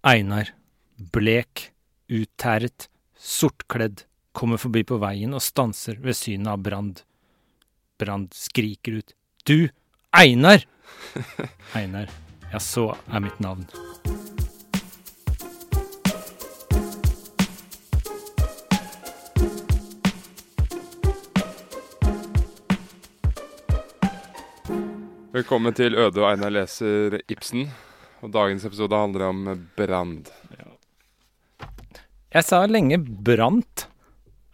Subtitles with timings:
[0.00, 0.48] Einar,
[1.12, 1.74] blek,
[2.08, 2.86] uttæret,
[3.20, 7.02] sortkledd, kommer forbi på veien og stanser ved synet av Brand.
[8.00, 9.12] Brand skriker ut.
[9.44, 9.68] Du,
[10.16, 10.64] Einar!
[11.76, 12.08] Einar,
[12.48, 13.68] ja, så er mitt navn.
[25.36, 27.68] Velkommen til Øde og Einar leser Ibsen.
[28.20, 29.46] Og dagens episode handler om
[29.78, 30.28] Brand.
[32.30, 33.86] Jeg sa lenge Brant.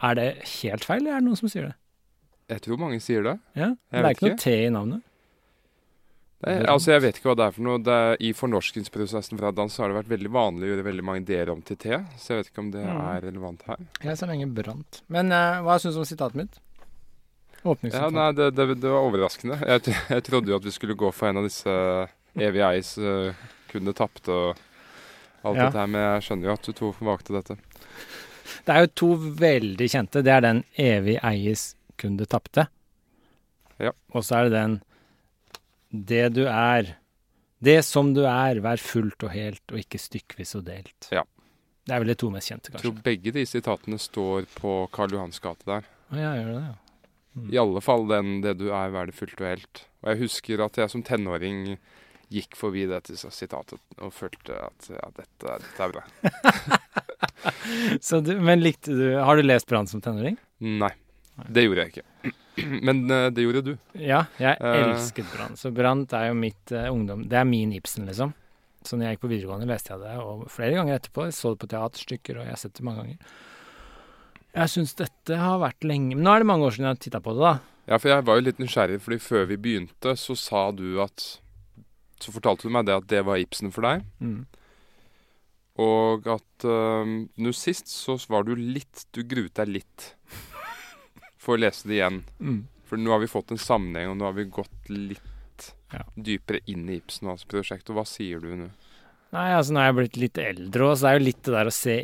[0.07, 0.29] Er det
[0.61, 1.75] helt feil, eller er det noen som sier det?
[2.53, 3.35] Jeg tror mange sier det.
[3.59, 4.39] Ja, Jeg Det er ikke noe.
[4.39, 5.03] T i navnet.
[6.45, 7.79] det er, altså, jeg vet ikke hva det er for noe.
[7.83, 11.25] Det er, I fornorskingsprosessen fra dans har det vært veldig vanlig å gjøre veldig mange
[11.27, 11.91] d-er om til T.
[12.21, 13.01] Så jeg vet ikke om det Mm.
[13.09, 13.83] er relevant her.
[14.05, 15.03] Jeg sa lenge Brant.
[15.09, 16.61] Men uh, hva syns du om sitatet mitt?
[17.67, 19.59] Ja, nei, det, det, det var overraskende.
[19.67, 21.67] Jeg, jeg trodde jo at vi skulle gå for en av disse
[22.37, 23.33] evige eis uh,
[23.71, 24.57] kunne tapte og
[25.45, 25.67] alt Ja.
[25.67, 27.57] dette her, men jeg skjønner jo at du to valgte dette.
[28.67, 30.23] Det er jo to veldig kjente.
[30.23, 32.67] Det er den evig eies kun det tapte.
[33.79, 33.93] Ja.
[34.15, 34.77] Og så er det den
[36.07, 36.97] det du er.
[37.63, 41.09] Det som du er, vær fullt og helt, og ikke stykkvis og delt.
[41.11, 41.23] Ja.
[41.87, 42.83] Det er vel de to mest kjente, kanskje.
[42.83, 45.87] Jeg tror begge de sitatene står på Karl Johans gate der.
[46.11, 46.75] Ja, gjør det det, ja.
[47.37, 47.49] Mm.
[47.53, 49.83] I alle fall den 'det du er, vær det fullt og helt'.
[50.03, 51.79] Og jeg husker at jeg som tenåring
[52.33, 56.05] gikk forbi dette sitatet og følte at ja, dette, dette er bra.
[58.01, 60.37] Så du, men likte du Har du lest Brann som tenåring?
[60.59, 60.91] Nei,
[61.49, 62.33] det gjorde jeg ikke.
[62.87, 63.73] Men eh, det gjorde du.
[64.01, 64.79] Ja, jeg Eh.
[64.87, 65.57] elsket Brann.
[65.61, 68.33] Så Brann er jo mitt uh, ungdom Det er min Ibsen, liksom.
[68.87, 71.27] Så når jeg gikk på videregående, leste jeg det, og flere ganger etterpå.
[71.27, 73.33] Jeg så det på teaterstykker, og jeg har sett det mange ganger.
[74.57, 77.03] Jeg syns dette har vært lenge Men nå er det mange år siden jeg har
[77.05, 77.57] titta på det, da.
[77.87, 81.27] Ja, for jeg var jo litt nysgjerrig, fordi før vi begynte, så sa du at
[82.23, 84.07] Så fortalte du meg det at det var Ibsen for deg.
[84.25, 84.47] Mm.
[85.85, 90.07] Og at uh, nå sist så var du litt Du gruet deg litt
[91.43, 92.23] for å lese det igjen.
[92.41, 92.63] Mm.
[92.89, 95.33] For nå har vi fått en sammenheng, og nå har vi gått litt
[95.93, 96.03] Ja.
[96.17, 97.91] dypere inn i Ibsen og hans prosjekt.
[97.91, 98.71] Og hva sier du nå?
[99.35, 101.55] Nei, altså nå er jeg blitt litt eldre òg, så det er jo litt det
[101.55, 101.95] der å se,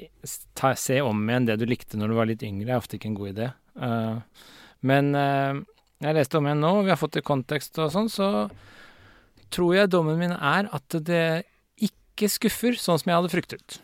[0.59, 3.09] ta, se om igjen det du likte når du var litt yngre, er ofte ikke
[3.13, 3.49] en god idé.
[3.79, 4.47] Uh,
[4.91, 5.61] men uh,
[6.03, 8.29] jeg leste om igjen nå, vi har fått det i kontekst og sånn, så
[9.53, 11.25] tror jeg dommen min er at det
[11.83, 13.81] ikke skuffer sånn som jeg hadde fryktet.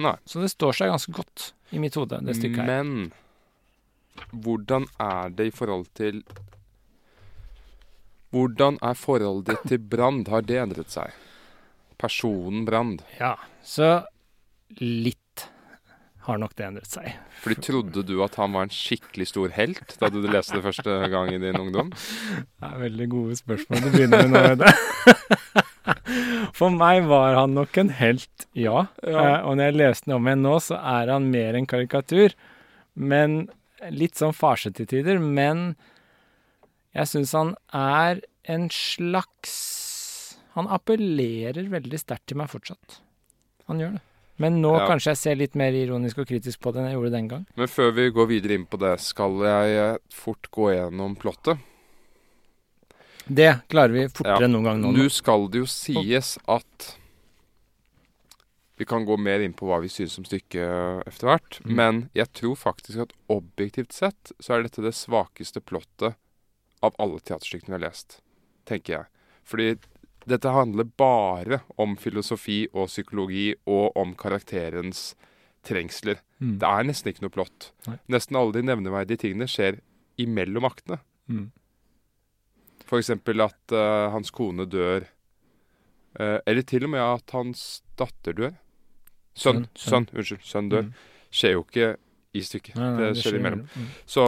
[0.00, 0.16] Nei.
[0.24, 2.70] Så det står seg ganske godt i mitt hode, det stykket her.
[2.70, 6.22] Men hvordan er det i forhold til
[8.30, 10.28] Hvordan er forholdet ditt til Brand?
[10.30, 11.16] Har det endret seg?
[11.98, 13.00] Personen Brand.
[13.18, 13.32] Ja,
[13.66, 14.04] så
[14.78, 15.19] litt
[16.26, 17.14] har nok det endret seg.
[17.40, 20.96] Fordi trodde du at han var en skikkelig stor helt da du leste det første
[21.12, 21.92] gang i din ungdom?
[21.94, 25.64] Det er veldig gode spørsmål du begynner med nå, Ede.
[26.58, 28.84] For meg var han nok en helt, ja.
[29.00, 29.22] Ja.
[29.22, 32.36] Eh, og når jeg leste den om igjen nå, så er han mer en karikatur.
[32.94, 33.40] Men
[33.88, 35.22] litt sånn farse til tider.
[35.22, 35.72] Men
[36.96, 38.20] jeg syns han er
[38.50, 39.54] en slags
[40.56, 42.98] Han appellerer veldig sterkt til meg fortsatt.
[43.70, 44.00] Han gjør det.
[44.40, 44.86] Men nå Ja.
[44.88, 47.42] kanskje jeg ser litt mer ironisk og kritisk på det enn jeg gjorde den gang.
[47.60, 51.58] Men før vi går videre inn på det, skal jeg eh, fort gå gjennom plottet.
[53.30, 54.46] Det klarer vi fortere Ja.
[54.48, 54.92] enn noen gang nå.
[54.96, 56.96] Nå skal det jo sies at
[58.80, 61.58] Vi kan gå mer inn på hva vi synes om stykket etter hvert.
[61.66, 61.74] Mm.
[61.76, 66.14] Men jeg tror faktisk at objektivt sett så er dette det svakeste plottet
[66.82, 68.22] av alle teaterstykkene vi har lest.
[68.64, 69.04] Tenker jeg.
[69.44, 69.66] Fordi
[70.28, 75.14] dette handler bare om filosofi og psykologi og om karakterens
[75.66, 76.20] trengsler.
[76.40, 76.58] Mm.
[76.60, 77.70] Det er nesten ikke noe plott.
[77.86, 77.96] Nei.
[78.12, 79.80] Nesten alle de nevneverdige tingene skjer
[80.20, 81.00] imellom aktene.
[81.30, 81.48] Mm.
[82.90, 85.06] Eksempel at uh, hans kone dør
[86.18, 88.54] Uh, eller til og med at hans datter dør.
[89.38, 89.68] Sønn.
[89.78, 90.08] Sønn, Sønn.
[90.16, 90.40] Unnskyld.
[90.42, 90.88] Sønn dør.
[90.88, 91.28] Mm.
[91.30, 91.90] Skjer jo ikke
[92.34, 92.74] i stykket.
[92.78, 93.62] Nei, nei, det skjer imellom.
[93.70, 93.92] Mm.
[94.10, 94.24] Så,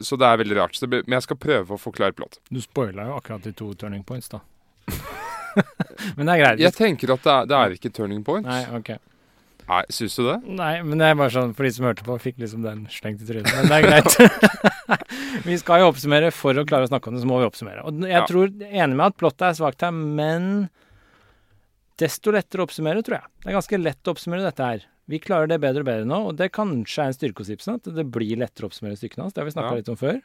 [0.00, 0.78] så det er veldig rart.
[0.80, 2.40] Det, men jeg skal prøve å forklare plott.
[2.48, 4.40] Du spoila jo akkurat de to turning points, da.
[6.16, 6.60] men det er greit.
[6.62, 8.48] Jeg tenker at det er, det er ikke turning points.
[8.48, 8.92] Nei, ok.
[9.68, 10.36] Nei, Syns du det?
[10.58, 13.22] Nei, men det er bare sånn for de som hørte på, fikk liksom den slengt
[13.22, 13.48] i trynet.
[13.54, 14.10] Men det er greit.
[15.48, 16.32] vi skal jo oppsummere.
[16.34, 17.84] For å klare å snakke om det, så må vi oppsummere.
[17.86, 18.24] Og jeg Ja.
[18.28, 20.68] tror, enig med at plottet er svakt her, men
[22.02, 23.28] desto lettere å oppsummere, tror jeg.
[23.44, 24.84] Det er ganske lett å oppsummere dette her.
[25.12, 27.78] Vi klarer det bedre og bedre nå, og det kanskje er en styrke hos Ibsen,
[27.80, 29.34] at det blir lettere å oppsummere stykkene hans.
[29.34, 29.78] Det har vi snakka Ja.
[29.80, 30.20] litt om før.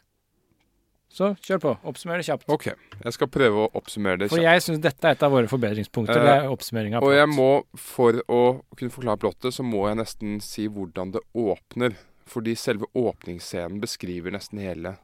[1.14, 1.72] Så kjør på.
[1.88, 2.46] Oppsummer det kjapt.
[2.52, 2.68] OK.
[3.04, 4.36] Jeg skal prøve å oppsummere det kjapt.
[4.36, 6.20] For jeg syns dette er et av våre forbedringspunkter.
[6.20, 7.50] Eh, det er oppsummering av Og jeg må,
[7.80, 8.42] for å
[8.78, 11.96] kunne forklare plottet, så må jeg nesten si hvordan det åpner.
[12.28, 14.98] Fordi selve åpningsscenen beskriver nesten hele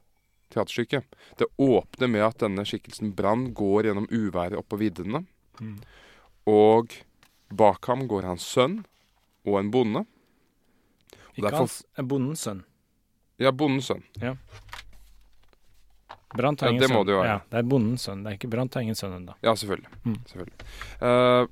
[0.53, 1.07] teaterstykket.
[1.39, 5.23] Det åpner med at denne skikkelsen Brann går gjennom uværet oppå viddene.
[5.61, 5.77] Mm.
[6.51, 6.99] Og
[7.53, 8.81] bak ham går hans sønn
[9.47, 10.05] og en bonde.
[11.33, 12.63] Ikke derfor- hans, bondens sønn.
[13.39, 14.03] Ja, bondens sønn.
[16.37, 17.11] Brant har Ja, ingen sønn.
[17.25, 18.23] Ja, det er bondens sønn.
[18.23, 19.35] Det er ikke Brant har ingen sønn ennå.
[19.45, 19.91] Ja, selvfølgelig.
[20.03, 20.17] Mm.
[20.31, 20.67] selvfølgelig.
[21.01, 21.45] Uh,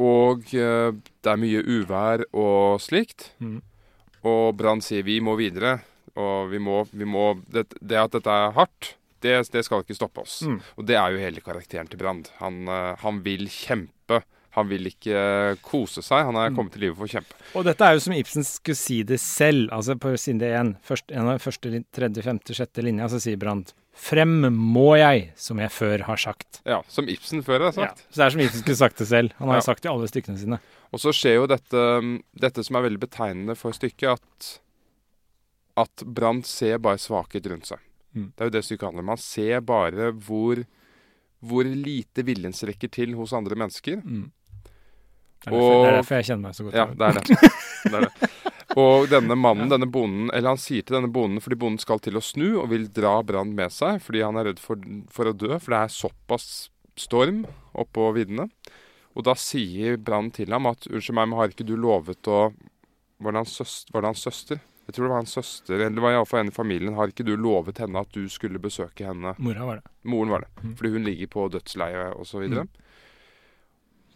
[0.00, 3.32] og uh, det er mye uvær og slikt.
[3.42, 3.58] Mm.
[4.30, 5.78] Og Brann sier vi må videre.
[6.20, 9.96] Og vi må, vi må det, det at dette er hardt, det, det skal ikke
[9.96, 10.40] stoppe oss.
[10.42, 10.58] Mm.
[10.80, 12.24] Og det er jo hele karakteren til Brann.
[12.40, 14.22] Han, uh, han vil kjempe.
[14.56, 16.24] Han vil ikke kose seg.
[16.26, 16.40] Han Mm.
[16.42, 17.34] er kommet til livet for å kjempe.
[17.54, 19.70] Og dette er jo som Ibsen skulle si det selv.
[19.70, 20.76] Altså på side 1,
[21.12, 25.68] en av første, tredje, femte, sjette linja, så sier Brandt Frem må jeg, som jeg
[25.68, 26.60] før har sagt.
[26.64, 27.98] Ja, Som Ibsen før har sagt.
[28.00, 29.32] Ja, så det er som Ibsen skulle sagt det selv.
[29.38, 29.66] Han har jo Ja.
[29.74, 30.58] sagt det i alle stykkene sine.
[30.92, 34.58] Og så skjer jo dette, dette som er veldig betegnende for stykket, at,
[35.76, 37.78] at Brandt ser bare svakhet rundt seg.
[38.16, 38.32] Mm.
[38.36, 39.08] Det er jo det stykket handler om.
[39.14, 40.64] Han ser bare hvor,
[41.44, 44.00] hvor lite viljen strekker til hos andre mennesker.
[44.02, 44.30] Mm.
[45.40, 47.52] Det, er derfor, det er derfor jeg kjenner meg så godt Ja, det er det.
[47.84, 48.30] det, er det.
[48.80, 52.20] Og denne mannen, denne bonden, eller han sier til denne bonden fordi bonden skal til
[52.20, 55.34] å snu og vil dra Brann med seg fordi han er redd for, for å
[55.34, 56.50] dø, for det er såpass
[57.00, 58.50] storm oppå viddene.
[59.16, 62.50] Og da sier Brann til ham at unnskyld meg, men har ikke du lovet å
[63.20, 64.12] Var det hans søster?
[64.16, 64.60] Søster?
[64.86, 66.94] Jeg tror det var hans søster, eller det var iallfall en i familien.
[66.96, 69.36] Har ikke du lovet henne at du skulle besøke henne?
[69.38, 69.92] Mora var det.
[70.02, 70.48] Moren var det.
[70.64, 70.72] Mm.
[70.78, 72.46] Fordi hun ligger på dødsleiet osv.
[72.50, 72.70] Mm.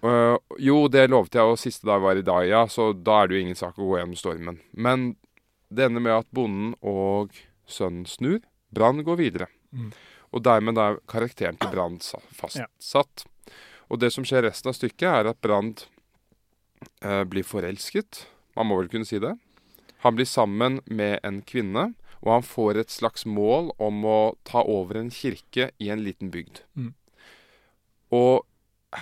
[0.05, 3.31] Uh, jo, det lovte jeg, og siste dag var i dag, ja, så da er
[3.31, 4.59] det jo ingen sak å gå gjennom stormen.
[4.73, 5.15] Men
[5.73, 7.33] det ender med at bonden og
[7.67, 8.43] sønnen snur.
[8.75, 9.49] Brann går videre.
[9.73, 9.93] Mm.
[10.35, 12.69] Og dermed er karakteren til Brann fastsatt.
[12.77, 13.25] fastsatt.
[13.93, 15.73] Og det som skjer resten av stykket, er at Brann
[17.01, 18.25] eh, blir forelsket.
[18.59, 19.35] Man må vel kunne si det.
[20.05, 21.93] Han blir sammen med en kvinne,
[22.25, 26.33] og han får et slags mål om å ta over en kirke i en liten
[26.35, 26.65] bygd.
[26.77, 26.93] Mm.
[28.15, 28.45] Og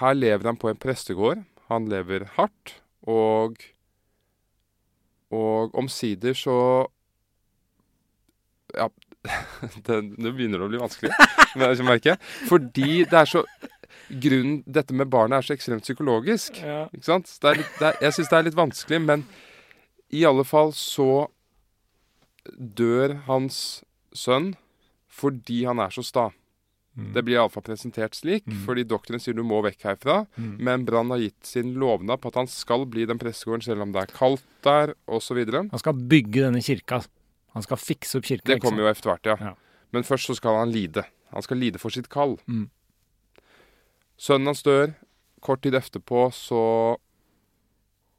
[0.00, 1.42] her lever han på en prestegård.
[1.72, 3.56] Han lever hardt, og
[5.32, 6.86] Og omsider så
[8.76, 8.88] Ja,
[9.86, 11.12] det, det begynner å bli vanskelig,
[11.56, 12.20] men jeg merker jeg.
[12.48, 13.44] Fordi det er så
[14.12, 16.58] Grunnen Dette med barnet er så ekstremt psykologisk.
[16.60, 16.86] Ja.
[16.92, 17.30] Ikke sant?
[17.40, 19.24] Det er litt, det er, jeg syns det er litt vanskelig, men
[20.12, 21.30] i alle fall så
[22.52, 24.52] dør hans sønn
[25.12, 26.26] fordi han er så sta.
[26.96, 27.12] Mm.
[27.14, 28.64] Det blir iallfall presentert slik, Mm.
[28.66, 30.26] fordi doktoren sier du må vekk herfra.
[30.36, 30.56] Mm.
[30.60, 33.92] Men Brann har gitt sin lovnad på at han skal bli den prestegården selv om
[33.92, 35.40] det er kaldt der, osv.
[35.70, 37.02] Han skal bygge denne kirka.
[37.54, 38.44] Han skal fikse opp kirka.
[38.44, 39.36] Det kommer jo etter hvert, ja.
[39.40, 39.54] Ja.
[39.92, 41.04] Men først så skal han lide.
[41.32, 42.38] Han skal lide for sitt kall.
[42.46, 42.68] Mm.
[44.18, 44.94] Sønnen hans dør.
[45.40, 46.96] Kort tid etterpå så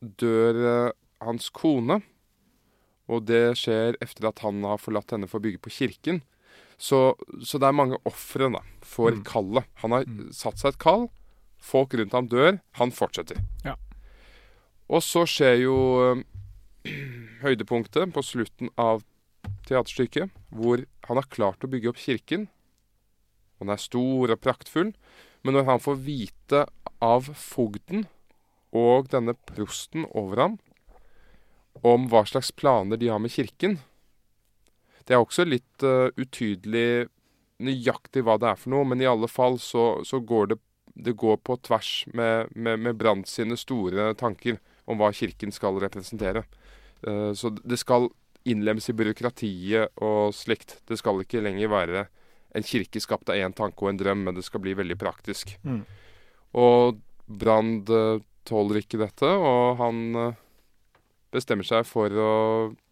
[0.01, 0.92] dør eh,
[1.24, 2.01] hans kone.
[3.12, 6.22] Og det skjer etter at han har forlatt henne for å bygge på kirken.
[6.77, 8.50] Så, så det er mange ofre
[8.82, 9.24] for Mm.
[9.24, 9.65] kallet.
[9.84, 10.32] Han har Mm.
[10.32, 11.10] satt seg et kall.
[11.60, 12.60] Folk rundt ham dør.
[12.74, 13.38] Han fortsetter.
[13.63, 13.75] Ja.
[14.89, 15.75] Og så skjer jo
[16.15, 16.24] øh,
[17.44, 19.03] høydepunktet på slutten av
[19.68, 22.48] teaterstykket, hvor han har klart å bygge opp kirken.
[23.60, 24.94] Han den er stor og praktfull.
[25.44, 26.65] Men når han får vite
[27.01, 28.08] av fogden
[28.74, 30.60] og denne prosten over ham
[31.84, 33.80] om hva slags planer de har med kirken
[35.07, 37.10] Det er også litt uh, utydelig
[37.63, 40.60] nøyaktig hva det er for noe, men i alle fall så, så går det,
[40.93, 45.79] det går på tvers med, med, med Brandt sine store tanker om hva kirken skal
[45.83, 46.45] representere.
[47.05, 48.10] Uh, så det skal
[48.48, 50.79] innlemmes i byråkratiet og slikt.
[50.88, 52.05] Det skal ikke lenger være
[52.53, 55.55] en kirke skapt av én tanke og en drøm, men det skal bli veldig praktisk.
[55.63, 55.81] Mm.
[56.60, 60.39] Og Brand uh, tåler ikke dette, og han uh,
[61.33, 62.33] bestemmer seg for å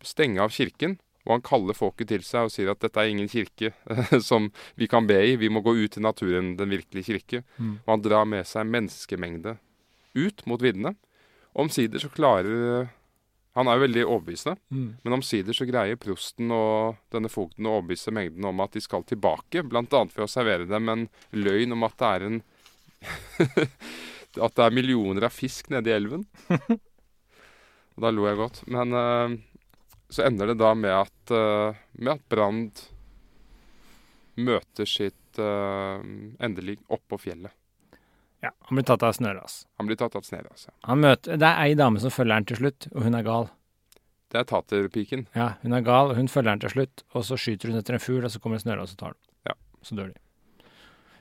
[0.05, 0.97] stenge av kirken
[1.27, 3.73] Og han kaller folket til seg og sier at dette er ingen kirke
[4.29, 4.47] som
[4.79, 5.35] vi kan be i.
[5.37, 7.43] Vi må gå ut i naturen, den virkelige kirke.
[7.57, 7.75] Mm.
[7.85, 9.57] Og han drar med seg menneskemengde
[10.17, 10.95] ut mot viddene.
[11.53, 12.89] Omsider så klarer
[13.53, 14.95] Han er jo veldig overbevisende, Mm.
[15.03, 19.03] men omsider så greier prosten og denne fogden å overbevise mengden om at de skal
[19.03, 19.83] tilbake, bl.a.
[19.91, 21.03] ved å servere dem en
[21.35, 22.37] løgn om at det er en
[24.39, 26.23] At det er millioner av fisk nede i elven.
[27.97, 28.61] Og da lo jeg godt.
[28.71, 29.33] Men eh,
[30.11, 32.83] så ender det da med at, uh, med at Brand
[34.41, 36.03] møter sitt uh,
[36.43, 37.53] endelig oppå fjellet.
[38.41, 39.61] Ja, han blir tatt av snøras.
[39.77, 40.73] Han blir tatt av snøras, Ja.
[40.89, 43.51] Han møter, det er ei dame som følger han til slutt, og hun er gal.
[44.33, 45.27] Det er taterpiken.
[45.37, 47.95] Ja, hun er gal, og hun følger han til slutt, og så skyter hun etter
[47.95, 49.21] en fugl, og så kommer snøras og tar den.
[49.51, 49.55] Ja.
[49.85, 50.65] Så dør de.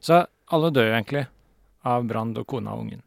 [0.01, 1.27] Så alle dør jo egentlig
[1.85, 3.03] av Brand og kona og ungen.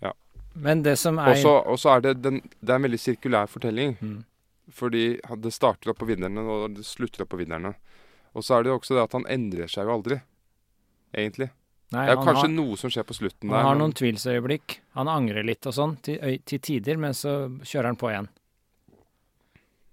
[0.00, 0.14] Ja.
[0.54, 3.96] Men det som er Og så er det, den, det er en veldig sirkulær fortelling.
[4.00, 4.24] Mm.
[4.70, 5.04] Fordi
[5.42, 7.74] det starter opp på vinnerne, og det slutter opp på vinnerne.
[8.34, 10.20] Og så er det jo også det at han endrer seg jo aldri.
[11.10, 11.50] Egentlig.
[11.90, 13.64] Nei, Det er han kanskje har, noe som skjer på slutten han der.
[13.66, 14.76] har men- noen tvilsøyeblikk.
[14.94, 17.32] Han angrer litt og sånn til, til tider, men så
[17.66, 18.28] kjører han på igjen.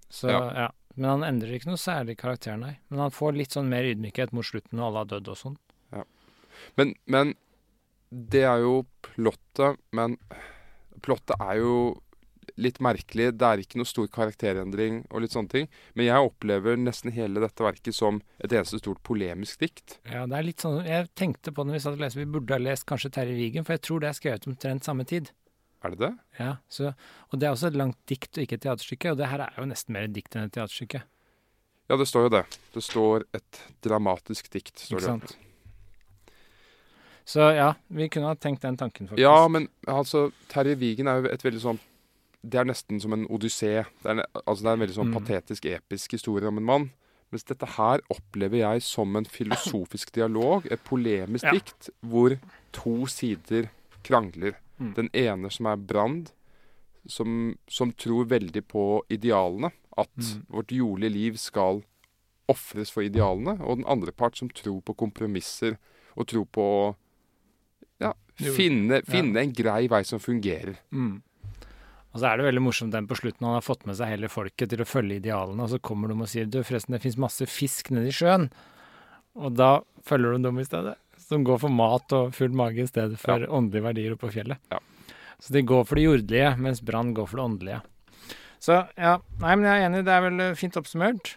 [0.10, 0.42] Så ja.
[0.54, 0.68] Ja.
[0.96, 2.78] Men han endrer ikke noe særlig karakter, nei.
[2.90, 5.58] Men han får litt sånn mer ydmykhet mot slutten når alle har dødd og sånn.
[6.76, 7.36] Men, men
[8.10, 10.16] det er jo plottet, men
[11.06, 11.74] plottet er jo
[12.58, 13.32] litt merkelig.
[13.38, 15.68] Det er ikke noe stor karakterendring og litt sånne ting.
[15.94, 20.00] Men jeg opplever nesten hele dette verket som et eneste stort polemisk dikt.
[20.10, 22.30] Ja, det er litt sånn Jeg tenkte på det når vi satt og leste, vi
[22.38, 25.30] burde ha lest kanskje Terje Vigen, for jeg tror det er skrevet omtrent samme tid.
[25.86, 26.14] Er det det?
[26.40, 26.94] Ja, så,
[27.32, 29.60] Og det er også et langt dikt og ikke et teaterstykke, og det her er
[29.62, 31.04] jo nesten mer et dikt enn et teaterstykke.
[31.88, 32.46] Ja, det står jo det.
[32.74, 34.74] Det står et dramatisk dikt.
[34.76, 35.30] Står Ikke det.
[35.30, 35.38] sant?
[37.28, 39.20] Så ja, vi kunne ha tenkt den tanken, faktisk.
[39.22, 41.80] Ja, men altså, Terje Vigen er jo et veldig sånn
[42.44, 43.86] Det er nesten som en odyssé.
[44.04, 45.18] Det er, altså, det er en veldig sånn Mm.
[45.26, 46.92] patetisk, episk historie om en mann.
[47.32, 51.52] Mens dette her opplever jeg som en filosofisk dialog, et polemisk Ja.
[51.52, 52.40] dikt, hvor
[52.72, 53.70] to sider
[54.04, 54.56] krangler.
[54.80, 54.94] Mm.
[54.96, 56.32] Den ene som er Brand,
[57.08, 59.72] som, som tror veldig på idealene.
[59.98, 60.46] At Mm.
[60.52, 61.84] vårt jordlige liv skal
[62.48, 63.60] ofres for idealene.
[63.66, 65.78] Og den andre part som tror på kompromisser,
[66.16, 66.96] og tror på å
[68.00, 69.42] ja, finne, finne, ja.
[69.42, 70.78] en grei vei som fungerer.
[70.92, 71.22] Mm.
[72.14, 73.46] Og så er det veldig morsomt den på slutten.
[73.46, 76.18] Han har fått med seg hele folket til å følge idealene, og så kommer de
[76.18, 78.48] og sier du, forresten, det fins masse fisk nede i sjøen.
[79.38, 79.72] Og da
[80.08, 80.96] følger de dem i stedet.
[81.28, 84.62] Som går for mat og full mage i stedet for åndelige verdier oppe på fjellet.
[84.72, 84.80] Ja.
[85.44, 87.82] Så de går for det jordlige, mens Brann går for det åndelige.
[88.64, 91.36] Så ja, nei, men jeg er enig, det er vel fint oppsummert.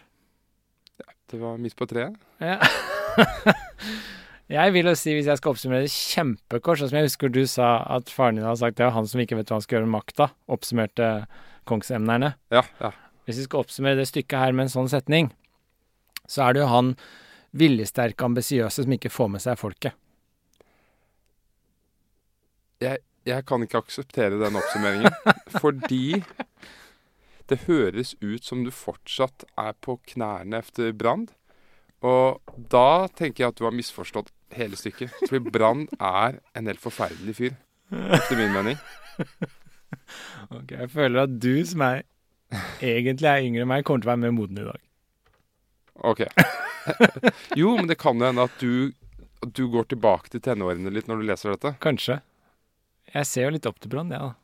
[1.31, 2.17] Det var midt på treet.
[2.41, 2.57] Ja.
[4.51, 7.43] jeg vil jo si, hvis jeg skal oppsummere det kjempekort, sånn som jeg husker du
[7.49, 9.77] sa at faren din hadde sagt det var han som ikke vet hva han skal
[9.77, 11.09] gjøre med makta, oppsummerte
[11.69, 12.33] kongsemnerne.
[12.53, 12.91] Ja, ja.
[13.27, 15.31] Hvis vi skal oppsummere det stykket her med en sånn setning,
[16.27, 16.95] så er det jo han
[17.57, 19.95] viljesterke, ambisiøse som ikke får med seg folket.
[22.81, 25.13] Jeg kan ikke akseptere den oppsummeringen.
[25.63, 26.23] fordi
[27.51, 31.29] det høres ut som du fortsatt er på knærne etter Brand.
[32.01, 35.13] Og da tenker jeg at du har misforstått hele stykket.
[35.25, 37.57] Fordi Brand er en helt forferdelig fyr.
[37.91, 38.79] Etter min mening.
[40.51, 42.03] Ok, Jeg føler at du, som er
[42.83, 44.81] egentlig er yngre enn meg, kommer til å være mer moden i dag.
[46.11, 46.25] Ok.
[47.59, 48.89] Jo, men det kan jo hende at du,
[49.45, 51.75] du går tilbake til tenårene litt når du leser dette.
[51.83, 52.15] Kanskje.
[53.13, 54.40] Jeg ser jo litt opp til Brann, jeg, ja, da.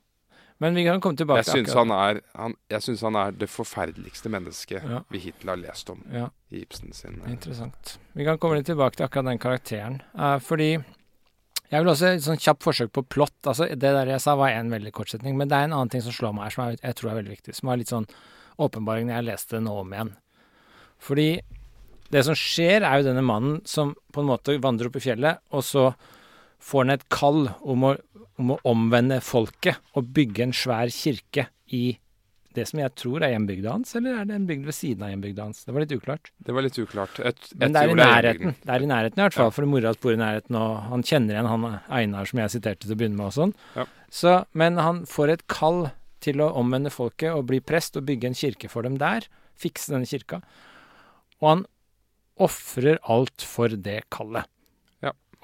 [0.59, 3.31] Men vi kan komme tilbake Jeg syns akkurat- han, er, han, jeg synes han er
[3.31, 5.03] det forferdeligste mennesket Ja.
[5.11, 6.29] vi hittil har lest om Ja.
[6.51, 7.97] i Ibsen sin eh, Interessant.
[8.15, 10.01] Vi kan komme litt tilbake til akkurat den karakteren.
[10.17, 10.71] Uh, fordi
[11.69, 13.35] jeg vil også et sånn kjapt forsøk på plott.
[13.45, 15.89] Altså, det der jeg sa var en veldig kort setning, men det er en annen
[15.89, 17.55] ting som slår meg her, som jeg, jeg tror er veldig viktig.
[17.55, 18.07] Som var litt sånn
[18.57, 20.13] åpenbaring når jeg leste det nå om igjen.
[20.97, 21.41] Fordi
[22.09, 25.37] det som skjer, er jo denne mannen som på en måte vandrer opp i fjellet,
[25.51, 25.93] og så
[26.67, 27.93] får han et kall om å,
[28.41, 31.85] om å omvende folket og bygge en svær kirke i
[32.57, 35.11] det som jeg tror er hjembygda hans, eller er det en bygd ved siden av
[35.11, 35.59] hjembygda hans?
[35.67, 36.31] Det var litt uklart.
[36.41, 37.19] Det var litt uklart.
[37.21, 38.55] Et, Men det er i nærheten.
[38.63, 39.53] Det er i nærheten i hvert fall, Ja.
[39.53, 41.67] for mora bor i nærheten, og han kjenner igjen han
[41.99, 43.53] Einar som jeg siterte til å begynne med og sånn.
[43.77, 43.85] Ja.
[44.09, 45.91] Så, men han får et kall
[46.25, 49.27] til å omvende folket og bli prest og bygge en kirke for dem der.
[49.61, 50.41] Fikse denne kirka.
[51.43, 51.65] Og han
[52.41, 54.49] ofrer alt for det kallet.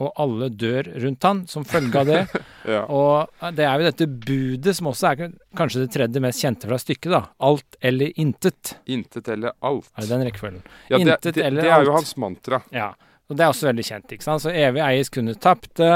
[0.01, 2.23] Og alle dør rundt han som følge av det.
[2.63, 2.85] Ja.
[2.87, 6.77] Og det er jo dette budet som også er kanskje det tredje mest kjente fra
[6.79, 7.19] stykket, da.
[7.43, 8.77] Alt eller intet.
[8.87, 9.89] Intet eller alt.
[9.97, 10.61] Er det den rekkefølgen?
[10.87, 12.61] Ja, det, Intet det, eller det er jo hans mantra.
[12.71, 12.93] Ja,
[13.27, 14.45] og det er også veldig kjent, ikke sant.
[14.45, 15.91] Så evig eies kun du tapte.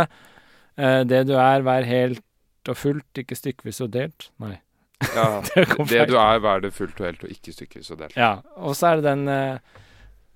[0.76, 2.24] Eh, det du er, vær helt
[2.68, 4.30] og fullt, ikke stykkevis og delt.
[4.44, 4.58] Nei.
[5.14, 8.18] Ja, Det det du er, vær det fullt og helt, og ikke stykkevis og delt.
[8.18, 9.84] Ja, og så er det den uh,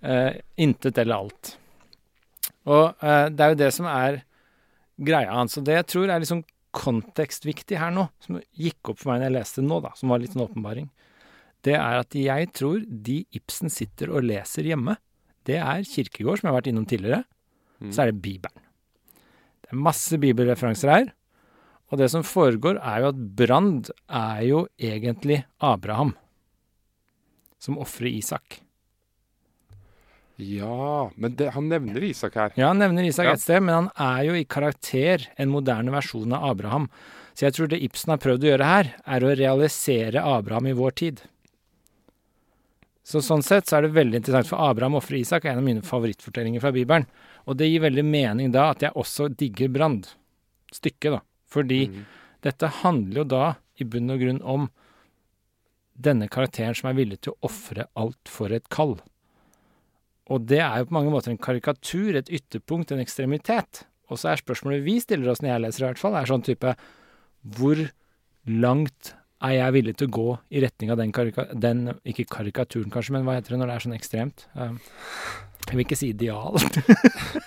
[0.06, 1.58] uh, intet eller alt.
[2.70, 4.22] Og eh, det er jo det som er
[5.02, 5.58] greia hans.
[5.58, 6.44] Og det jeg tror er liksom
[6.78, 10.22] kontekstviktig her nå, som gikk opp for meg når jeg leste nå, da, som var
[10.22, 10.90] litt sånn åpenbaring,
[11.66, 14.96] det er at jeg tror de Ibsen sitter og leser hjemme,
[15.46, 17.24] det er Kirkegård, som jeg har vært innom tidligere,
[17.82, 17.90] Mm.
[17.90, 18.62] så er det Bibelen.
[19.66, 21.08] Det er masse bibelreferanser her.
[21.90, 26.12] Og det som foregår, er jo at Brand er jo egentlig Abraham
[27.58, 28.60] som ofrer Isak.
[30.42, 32.52] Ja, men det, han nevner Isak her.
[32.58, 33.34] Ja, han nevner Isak Ja.
[33.34, 36.90] et sted, men han er jo i karakter en moderne versjon av Abraham.
[37.34, 40.74] Så jeg tror det Ibsen har prøvd å gjøre her, er å realisere Abraham i
[40.74, 41.22] vår tid.
[43.04, 45.66] Så sånn sett så er det veldig interessant, for Abraham ofrer Isak er en av
[45.66, 47.08] mine favorittfortellinger fra Bibelen.
[47.50, 50.08] Og det gir veldig mening da at jeg også digger Brand.
[50.72, 51.22] Stykket, da.
[51.52, 52.06] Fordi Mm.
[52.42, 54.70] dette handler jo da i bunn og grunn om
[56.00, 59.00] denne karakteren som er villig til å ofre alt for et kall.
[60.32, 63.86] Og det er jo på mange måter en karikatur, et ytterpunkt, en ekstremitet.
[64.12, 66.46] Og så er spørsmålet vi stiller oss når jeg leser, i hvert fall, er sånn
[66.46, 66.76] type
[67.56, 67.80] Hvor
[68.48, 71.48] langt er jeg villig til å gå i retning av den karika...
[71.54, 74.46] Den, ikke karikaturen, kanskje, men hva heter det når det er sånn ekstremt?
[74.54, 74.78] Um,
[75.68, 76.62] jeg vil ikke si ideal.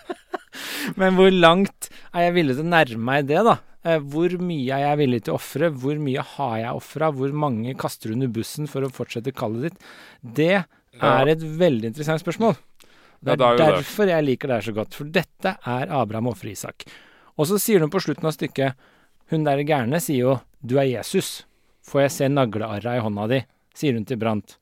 [1.00, 3.58] men hvor langt er jeg villig til å nærme meg det, da?
[3.84, 5.70] Eh, Hvor mye er jeg villig til å ofre?
[5.70, 7.10] Hvor mye har jeg ofra?
[7.14, 9.90] Hvor mange kaster du under bussen for å fortsette kallet ditt?
[10.24, 12.56] Det er et veldig interessant spørsmål.
[13.24, 14.12] Det Ja, er det er derfor det.
[14.14, 16.84] jeg liker det her så godt, for dette er Abraham og Isak.
[17.38, 18.74] Og så sier hun på slutten av stykket
[19.32, 21.44] Hun der gærne sier jo 'Du er Jesus'.
[21.82, 23.44] Får jeg se naglearra i hånda di?
[23.74, 24.58] sier hun til Brant.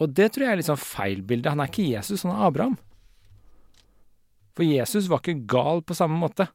[0.00, 1.48] Og det tror jeg er litt sånn feil bilde.
[1.48, 2.78] Han er ikke Jesus, han er Abraham.
[4.56, 6.48] For Jesus var ikke gal på samme måte.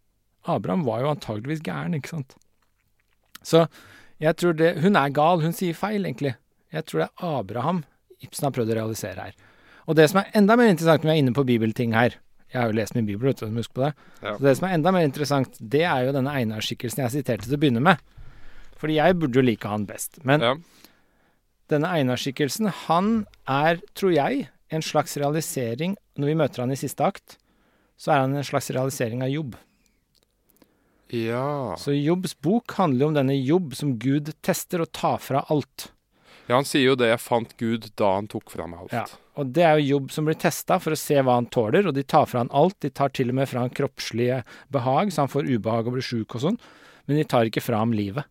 [0.48, 2.36] Abraham var jo antageligvis gæren, ikke sant.
[3.44, 3.68] Så
[4.20, 6.36] jeg tror det Hun er gal, hun sier feil, egentlig.
[6.74, 7.84] Jeg tror det er Abraham
[8.22, 9.34] Ibsen har prøvd å realisere her.
[9.88, 12.18] Og det som er enda mer interessant når vi er inne på bibelting her
[12.52, 13.94] Jeg har jo lest min bibel, vet du, husk på det.
[14.24, 14.38] Ja.
[14.38, 17.58] Så det som er enda mer interessant, det er jo denne Einar-skikkelsen jeg siterte til
[17.58, 17.98] å begynne med.
[18.80, 20.24] Fordi jeg burde jo like han best.
[20.24, 20.54] Men Ja.
[21.68, 27.04] denne Einar-skikkelsen, han er, tror jeg, en slags realisering Når vi møter han i siste
[27.04, 27.38] akt,
[27.98, 29.56] så er han en slags realisering av Jobb.
[31.10, 31.76] ja.
[31.78, 35.92] Så Jobbs bok handler jo om denne Jobb som Gud tester og tar fra alt.
[36.48, 38.94] Ja, han sier jo det 'jeg fant Gud da han tok fra meg alt'.
[38.94, 39.06] Ja.
[39.38, 41.94] Og det er jo Jobb som blir testa for å se hva han tåler, og
[41.94, 42.80] de tar fra han alt.
[42.82, 44.42] De tar til og med fra han kroppslige
[44.74, 46.58] behag, så han får ubehag og blir sjuk og sånn,
[47.06, 48.26] men de tar ikke fra ham livet.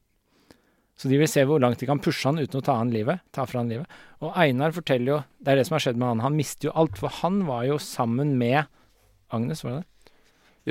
[0.97, 3.21] Så de vil se hvor langt de kan pushe han uten å ta, han livet,
[3.37, 3.91] ta fra han livet.
[4.25, 6.23] Og Einar forteller jo Det er det som har skjedd med han.
[6.25, 8.65] Han mister jo alt, for han var jo sammen med
[9.29, 10.15] Agnes, var det det?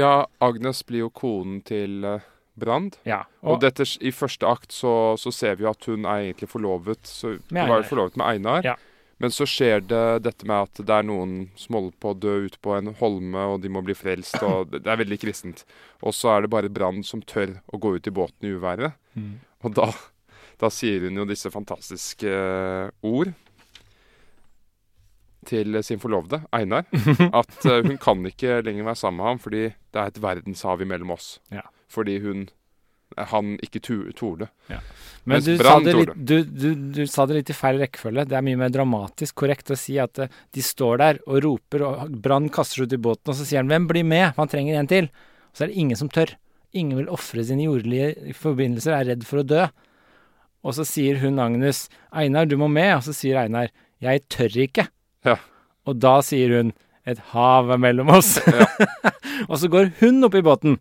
[0.02, 2.26] Ja, Agnes blir jo konen til uh,
[2.60, 2.98] Brand.
[3.08, 3.21] Ja.
[3.45, 7.06] Og, dette, i første akt så, så ser vi jo at hun er egentlig forlovet
[7.08, 8.65] så, Hun var jo forlovet med Einar.
[8.65, 8.76] Ja.
[9.17, 12.34] Men så skjer det dette med at det er noen som holder på å dø
[12.49, 15.63] ute på en holme, og de må bli frelst, og det er veldig kristent.
[16.04, 18.99] Og så er det bare Brann som tør å gå ut i båten i uværet.
[19.15, 19.38] Mm.
[19.63, 19.88] Og da,
[20.62, 23.32] da sier hun jo disse fantastiske eh, ord
[25.45, 26.86] til sin forlovede, Einar.
[27.41, 30.84] At eh, hun kan ikke lenger være sammen med ham fordi det er et verdenshav
[30.84, 31.38] imellom oss.
[31.54, 31.63] Ja.
[31.91, 32.47] Fordi hun
[33.17, 33.82] han ikke
[34.15, 34.49] torde.
[34.67, 34.80] Ja.
[35.25, 38.28] Men du sa, litt, du, du, du sa det litt i feil rekkefølge.
[38.30, 41.86] Det er mye mer dramatisk korrekt å si at eh, de står der og roper,
[41.88, 44.51] og Brann kaster seg ut i båten, og så sier han 'Hvem blir med?' Man
[44.51, 45.10] trenger en til.
[45.10, 46.36] Og så er det ingen som tør.
[46.75, 49.65] Ingen vil ofre sine jordlige forbindelser, er redd for å dø.
[50.65, 53.69] Og så sier hun Agnes 'Einar, du må med', og så sier Einar
[54.01, 54.89] 'Jeg tør ikke'.
[55.25, 55.38] Ja.
[55.88, 56.73] Og da sier hun
[57.06, 58.38] 'Et hav er mellom oss'.
[59.49, 60.78] og så går hun opp i båten.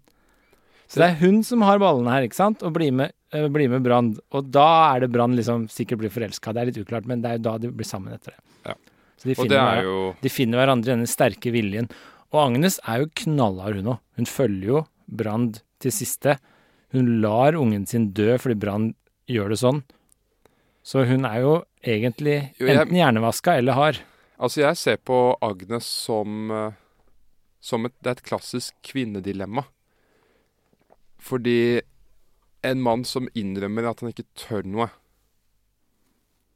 [0.95, 2.63] Så det er hun som har ballene her, ikke sant?
[2.63, 4.13] Og blir med, uh, blir med Brann.
[4.31, 6.55] Og da er det Brann liksom sikkert blir forelska.
[6.55, 8.43] Det er litt uklart, men det er jo da de blir sammen etter det.
[8.71, 8.77] Ja.
[9.19, 11.91] Så de det finner, er jo de finner hverandre i denne sterke viljen.
[12.35, 14.01] Og Agnes er jo knallhard, hun òg.
[14.19, 16.39] Hun følger jo Brand til siste.
[16.95, 18.95] Hun lar ungen sin dø fordi Brand
[19.31, 19.83] gjør det sånn.
[20.85, 21.53] Så hun er jo
[21.83, 24.01] egentlig Jo, jeg- enten hjernevaska eller hard.
[24.39, 26.73] Altså, jeg ser på Agnes som, eh,
[27.61, 29.65] som et, det er et klassisk kvinnedilemma.
[31.25, 31.81] Fordi
[32.65, 34.91] en mann som innrømmer at han ikke tør noe,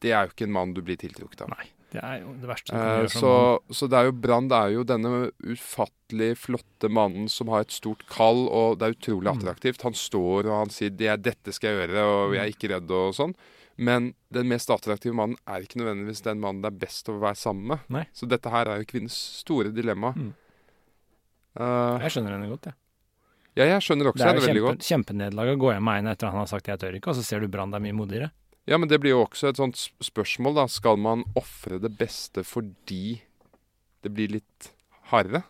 [0.02, 1.50] det er jo ikke en mann du blir tiltrukket av.
[1.56, 3.32] Nei, det er jo det verste Eh, så,
[3.74, 8.04] så det er jo Brand er jo denne ufattelig flotte mannen som har et stort
[8.12, 9.38] kall, og det er utrolig Mm.
[9.40, 9.82] attraktivt.
[9.88, 12.70] Han står og han sier det er 'dette skal jeg gjøre', og 'jeg er ikke
[12.74, 13.34] redd' og sånn.
[13.78, 17.36] Men den mest attraktive mannen er ikke nødvendigvis den mannen det er best å være
[17.36, 17.78] sammen med.
[17.88, 18.04] Nei.
[18.12, 20.12] Så dette her er jo kvinnens store dilemma.
[20.16, 20.34] Mm.
[21.58, 22.74] Uh, Jeg skjønner henne godt, jeg.
[22.74, 22.87] Ja,
[23.66, 24.86] jeg skjønner også Det er jo veldig kjempe, godt.
[24.86, 27.24] kjempenederlag å gå hjem med en etter han har sagt 'jeg tør ikke', og så
[27.24, 28.30] ser du Brann er mye modigere.
[28.68, 30.66] Ja, men det blir jo også et sånt spørsmål, da.
[30.68, 33.22] Skal man ofre det beste fordi
[34.02, 34.72] det blir litt
[35.08, 35.42] hardere?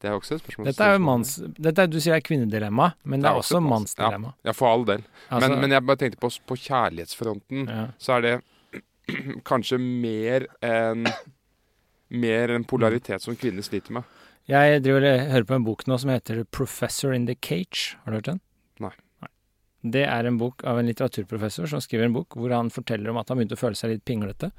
[0.00, 0.70] Det er også et spørsmål.
[0.70, 1.34] Dette er jo manns...
[1.60, 4.32] Dette er, du sier det er kvinnedilemma, men det er, også også mannsdilemma.
[4.40, 5.04] Ja, ja, for all del.
[5.28, 7.84] Altså, men, men jeg bare tenkte på, på kjærlighetsfronten, ja.
[8.00, 8.32] så er det
[9.50, 11.06] kanskje mer enn
[12.10, 14.02] Mer en polaritet som kvinner sliter med.
[14.50, 17.94] Jeg driver og hører på en bok nå som heter 'Professor in the Cage'.
[18.02, 18.40] Har du hørt den?
[18.80, 18.90] Nei.
[19.82, 23.16] Det er en bok av en litteraturprofessor som skriver en bok hvor han forteller om
[23.16, 24.50] at han begynte å føle seg litt pinglete.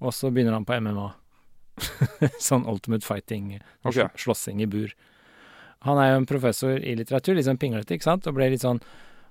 [0.00, 1.08] Og så begynner han på MMA.
[2.38, 4.08] sånn ultimate fighting, okay.
[4.16, 4.92] slåssing i bur.
[5.86, 8.66] Han er jo en professor i litteratur, litt sånn pinglete, ikke sant, og ble litt
[8.66, 8.82] sånn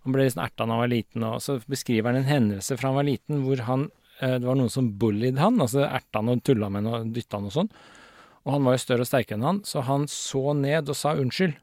[0.08, 2.78] han ble litt sånn erta da han var liten, og så beskriver han en hendelse
[2.80, 3.90] fra han var liten hvor han
[4.22, 7.10] eh, det var noen som bullied han, altså erta han og tulla med han og
[7.12, 7.72] dytta han og sånn.
[8.48, 11.12] Og han var jo større og sterkere enn han, så han så ned og sa
[11.20, 11.58] unnskyld.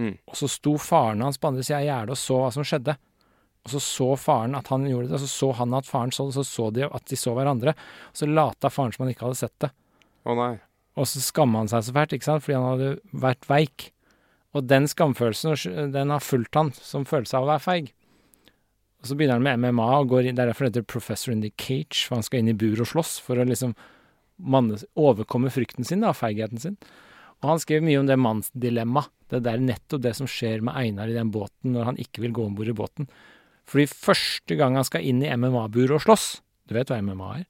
[0.00, 0.14] Mm.
[0.28, 2.96] Og så sto faren hans på andre sida av gjerdet og så hva som skjedde.
[3.66, 6.28] Og så så faren at han gjorde det, og så så han at faren så
[6.28, 7.74] det, så så de at de så hverandre.
[8.12, 9.72] Og så lata faren som han ikke hadde sett det.
[10.24, 10.52] Å nei.
[10.96, 13.90] Og så skamma han seg så fælt, ikke sant, fordi han hadde vært veik.
[14.56, 17.90] Og den skamfølelsen, den har fulgt han som følelse av å være feig.
[19.02, 21.32] Og så begynner han med MMA og går inn, det er derfor det heter 'Professor
[21.32, 23.74] in the Cage', for han skal inn i bur og slåss for å liksom
[24.36, 26.76] manne, overkomme frykten sin, da, feigheten sin.
[27.42, 29.12] Og han skrev mye om det mannsdilemmaet.
[29.32, 32.34] Det er nettopp det som skjer med Einar i den båten når han ikke vil
[32.36, 33.08] gå om bord i båten.
[33.66, 36.26] Fordi første gang han skal inn i MMA-bur og slåss
[36.70, 37.46] Du vet hva MMA er?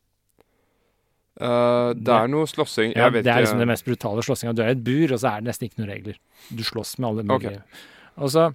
[1.37, 2.95] Uh, det er noe slåssing.
[2.97, 4.55] Ja, det er liksom det mest brutale slåssinga.
[4.57, 6.17] Du er i et bur, og så er det nesten ikke noen regler.
[6.49, 7.83] Du slåss med alle mulige okay.
[8.17, 8.47] Og så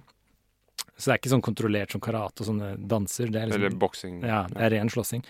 [0.96, 3.30] Så det er ikke sånn kontrollert som karate og sånne danser.
[3.30, 4.18] Det er Eller liksom boksing.
[4.26, 5.22] Ja, det er ren slåssing.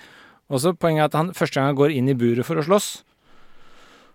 [0.53, 2.67] Og så poenget er at han første gang han går inn i buret for å
[2.67, 2.91] slåss,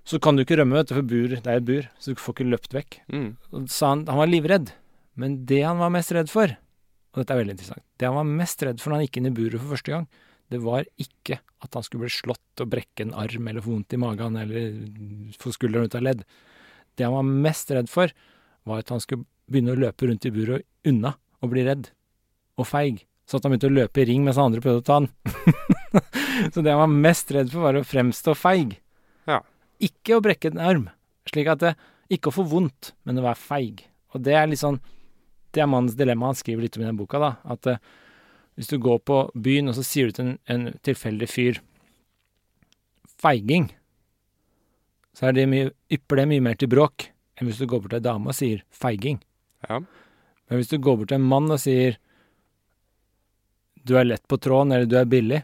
[0.07, 2.21] så kan du ikke rømme, vet du, for bur, det er et bur, så du
[2.21, 2.99] får ikke løpt vekk.
[3.11, 3.31] Mm.
[3.67, 4.71] Så han han var livredd,
[5.19, 6.53] men det han var mest redd for,
[7.11, 9.29] og dette er veldig interessant, det han var mest redd for når han gikk inn
[9.31, 10.07] i buret for første gang,
[10.47, 13.97] det var ikke at han skulle bli slått og brekke en arm eller få vondt
[13.97, 14.77] i magen eller
[15.41, 16.21] få skulderen ut av ledd.
[16.95, 18.13] Det han var mest redd for,
[18.67, 21.89] var at han skulle begynne å løpe rundt i buret unna og bli redd
[22.57, 23.03] og feig.
[23.27, 25.11] Så at han begynte å løpe i ring mens andre prøvde å ta han.
[26.53, 28.77] så det han var mest redd for, var å fremstå feig.
[29.29, 29.41] Ja.
[29.83, 30.89] Ikke å brekke en arm,
[31.29, 31.75] slik at det
[32.13, 33.85] ikke å få vondt, men å være feig.
[34.15, 34.79] Og det er litt sånn
[35.51, 36.29] Det er mannens dilemma.
[36.29, 37.29] Han skriver litt om i den boka, da.
[37.47, 37.79] At uh,
[38.59, 41.59] hvis du går på byen, og så sier du til en, en tilfeldig fyr
[43.17, 43.71] feiging,
[45.17, 47.93] så er det mye, ypper det mye mer til bråk enn hvis du går bort
[47.93, 49.17] til ei dame og sier feiging.
[49.65, 49.79] Ja.
[49.79, 51.97] Men hvis du går bort til en mann og sier
[53.87, 55.41] du er lett på tråden, eller du er billig,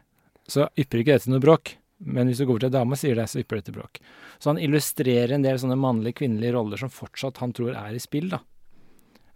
[0.53, 1.75] så ypper ikke det til noe bråk.
[2.03, 3.99] Men hvis du går til en dame og sier det, så ypper det til bråk.
[4.41, 8.01] Så han illustrerer en del sånne mannlige, kvinnelige roller som fortsatt han tror er i
[8.03, 8.41] spill, da.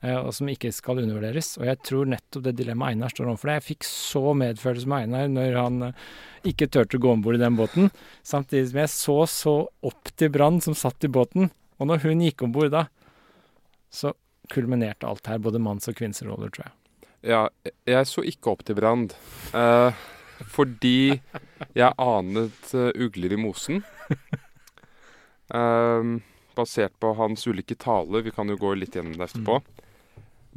[0.04, 1.56] Eh, og som ikke skal undervurderes.
[1.58, 3.54] Og jeg tror nettopp det dilemmaet Einar står overfor.
[3.56, 6.04] Jeg fikk så medfølelse med Einar når han eh,
[6.52, 7.90] ikke turte å gå om bord i den båten.
[8.28, 9.56] Samtidig som jeg så så
[9.90, 11.50] opp til Brann, som satt i båten.
[11.82, 12.86] Og når hun gikk om bord da,
[13.94, 14.14] så
[14.54, 16.76] kulminerte alt her, både manns- og kvinnsroller, tror jeg.
[17.28, 17.42] Ja,
[17.90, 19.16] jeg så ikke opp til Brand.
[19.58, 20.06] eh,
[20.46, 21.20] fordi
[21.78, 23.84] jeg anet uh, ugler i mosen.
[25.48, 26.20] Um,
[26.58, 28.26] basert på hans ulike taler.
[28.26, 29.62] Vi kan jo gå litt gjennom det etterpå.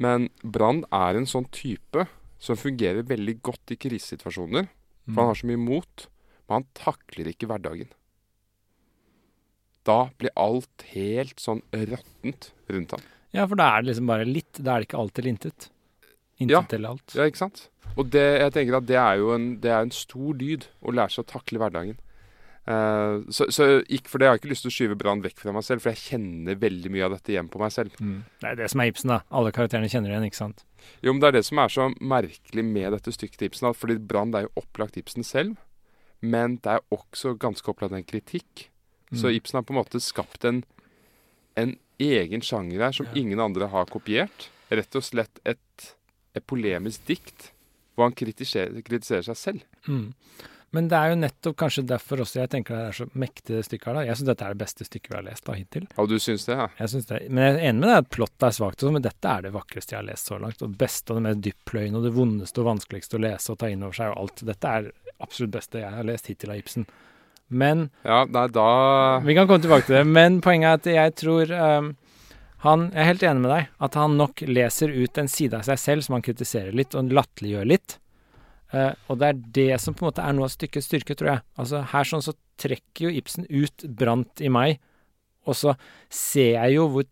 [0.01, 2.07] Men Brand er en sånn type
[2.41, 4.71] som fungerer veldig godt i krisesituasjoner.
[5.11, 6.07] For han har så mye mot.
[6.49, 7.91] Men han takler ikke hverdagen.
[9.87, 13.05] Da blir alt helt sånn råttent rundt ham.
[13.31, 14.53] Ja, for da er det liksom bare litt.
[14.59, 15.71] Da er det ikke alt eller intet.
[16.41, 16.65] Intet Ja.
[16.77, 17.15] eller alt.
[17.15, 17.67] Ja, ikke sant?
[17.99, 20.93] Og det, jeg tenker at det er jo en, det er en stor dyd å
[20.95, 21.99] lære seg å takle hverdagen.
[22.71, 25.53] Uh, så, så ikke, For det har ikke lyst til å skyve Brann vekk fra
[25.57, 27.97] meg selv, for jeg kjenner veldig mye av dette hjem på meg selv.
[27.99, 29.21] Det er det som er Ibsen, da.
[29.33, 30.63] Alle karakterene kjenner igjen, ikke sant.
[31.03, 33.75] Jo, men Det er det som er så merkelig med dette stykket til Ibsen.
[33.75, 35.57] Fordi Brann er jo opplagt Ibsen selv,
[36.23, 38.69] men det er også ganske opplagt en kritikk.
[39.11, 39.41] Så Mm.
[39.41, 40.63] Ibsen har på en måte skapt en,
[41.59, 44.47] en egen sjanger her som ingen andre har kopiert.
[44.71, 45.95] Rett og slett et,
[46.37, 47.51] et polemisk dikt
[47.95, 49.65] hvor han kritiserer, kritiserer seg selv.
[49.89, 50.13] Mm.
[50.71, 53.65] Men det er jo nettopp kanskje derfor også jeg tenker det er så mektig det
[53.67, 53.97] stykket her.
[53.99, 54.05] da.
[54.07, 55.89] Jeg syns dette er det beste stykket vi har lest da hittil.
[55.97, 56.67] Ja, du syns det, ja?
[56.79, 59.07] Jeg synes det, Men jeg er enig med deg at plottet er svakt, sånn, men
[59.07, 60.63] dette er det vakreste jeg har lest så langt.
[60.63, 63.59] Og det beste og det mest dyppløyende og det vondeste og vanskeligste å lese og
[63.59, 64.45] ta inn over seg og alt.
[64.53, 64.93] Dette er
[65.27, 66.87] absolutt beste jeg har lest hittil av Ibsen.
[67.51, 68.69] Men Ja, nei, da
[69.27, 70.07] Vi kan komme tilbake til det.
[70.07, 71.91] Men poenget er at jeg tror um,
[72.61, 73.69] han, Jeg er helt enig med deg.
[73.81, 77.13] At han nok leser ut en side av seg selv som han kritiserer litt, og
[77.17, 77.97] latterliggjør litt.
[78.71, 81.33] Uh, og det er det som på en måte er noe av stykkets styrke, tror
[81.33, 81.45] jeg.
[81.59, 84.79] Altså Her sånn så trekker jo Ibsen ut Brant i meg,
[85.49, 85.75] og så
[86.13, 87.09] ser jeg jo hvor,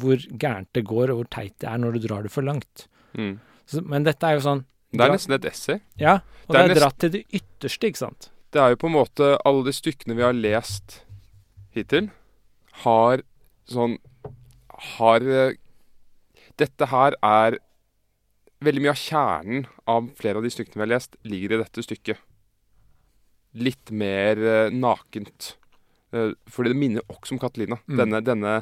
[0.00, 2.88] hvor gærent det går, og hvor teit det er når du drar det for langt.
[3.14, 3.38] Mm.
[3.70, 5.78] Så, men dette er jo sånn Det er nesten et essay.
[6.00, 8.28] Ja, og Det det er er, dratt til det ytterste, ikke sant?
[8.52, 11.00] Det er jo på en måte Alle de stykkene vi har lest
[11.74, 12.10] hittil,
[12.84, 13.22] har
[13.70, 13.96] sånn
[14.96, 15.56] Har eh,
[16.60, 17.58] Dette her er
[18.64, 21.82] Veldig mye av kjernen av flere av de stykkene vi har lest, ligger i dette
[21.84, 22.20] stykket.
[23.60, 25.50] Litt mer eh, nakent.
[26.14, 27.76] Eh, fordi det minner også om Catalina.
[27.84, 27.98] Mm.
[27.98, 28.54] Denne, denne,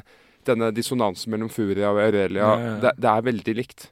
[0.49, 2.41] denne dissonansen mellom Furia og Aurelia.
[2.41, 2.75] Ja, ja, ja.
[2.83, 3.87] Det, det er veldig likt.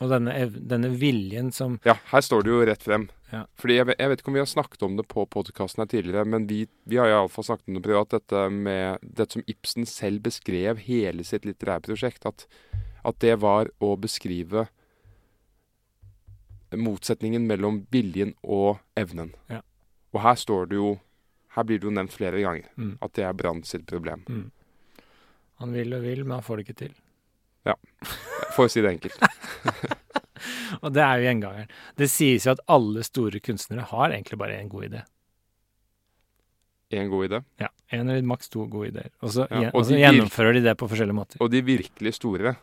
[0.00, 0.32] Og denne,
[0.68, 3.06] denne viljen som Ja, her står det jo rett frem.
[3.32, 3.46] Ja.
[3.56, 5.88] Fordi jeg, vet- jeg vet ikke om vi har snakket om det på podkasten her
[5.88, 9.86] tidligere, men vi, vi har iallfall snakket om det privat, dette med dette som Ibsen
[9.88, 12.26] selv beskrev hele sitt litterære prosjekt.
[12.28, 12.44] At,
[13.08, 14.66] at det var å beskrive
[16.76, 19.32] motsetningen mellom viljen og evnen.
[19.48, 19.62] Ja.
[20.12, 20.94] Og her står det jo
[21.56, 22.98] Her blir det jo nevnt flere ganger Mm.
[23.00, 24.26] at det er Brann sitt problem.
[25.56, 26.94] Han vil og vil, men han får det ikke til.
[28.56, 29.18] For å si det enkelt.
[30.84, 31.68] Og det er jo gjengangeren.
[31.98, 35.02] Det sies jo at alle store kunstnere har egentlig bare én god idé.
[36.96, 37.40] En god idé.
[37.58, 39.10] Ja, En eller maks to gode ideer.
[39.22, 41.40] Og så, Ja, og og så de gjennomfører de det på forskjellige måter.
[41.42, 42.54] Og de virkelig store,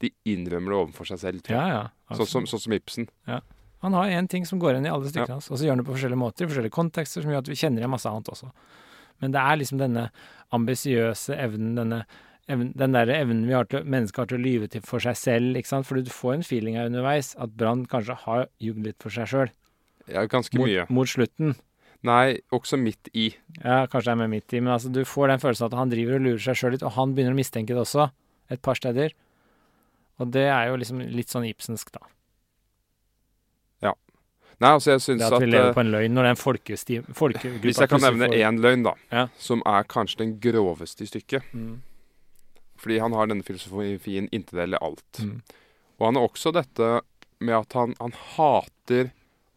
[0.00, 1.42] de innrømmer det overfor seg selv.
[1.46, 1.68] tror jeg.
[1.72, 2.16] Ja, ja.
[2.18, 3.08] Sånn som, sånn som Ibsen.
[3.84, 5.34] Han har én ting som går igjen i alle stykkene Ja.
[5.40, 7.48] hans, og så gjør han det på forskjellige måter, i forskjellige kontekster, som gjør at
[7.48, 8.50] vi kjenner igjen masse annet også.
[9.20, 10.10] Men det er liksom denne
[10.52, 12.04] ambisiøse evnen, denne
[12.48, 15.16] evnen, den der evnen vi har til, mennesker har til å lyve til for seg
[15.16, 15.86] selv, ikke sant.
[15.88, 19.30] For du får en feeling her underveis at Brann kanskje har jugd litt for seg
[19.30, 19.52] sjøl.
[20.10, 20.84] Ja, ganske Mot, mye.
[20.92, 21.54] mot slutten.
[22.04, 23.30] Nei, også midt i.
[23.62, 25.88] Ja, kanskje det er med midt i, men altså du får den følelsen at han
[25.88, 28.10] driver og lurer seg sjøl litt, og han begynner å mistenke det også,
[28.52, 29.14] et par steder.
[30.20, 32.04] Og det er jo liksom litt sånn Ibsensk, da.
[33.88, 33.94] Ja.
[34.60, 36.28] Nei, altså jeg syns Det at, at vi lever eh, på en løgn når det
[36.30, 39.24] er en folkegruppe folkegruppa Hvis jeg kan nevne én løgn, da, Ja.
[39.40, 41.80] som er kanskje den groveste i stykket Mm.
[42.80, 45.22] Fordi han har denne filosofien 'inntil eller alt'.
[45.22, 45.42] Mm.
[45.98, 46.88] Og han har også dette
[47.40, 49.12] med at han, han hater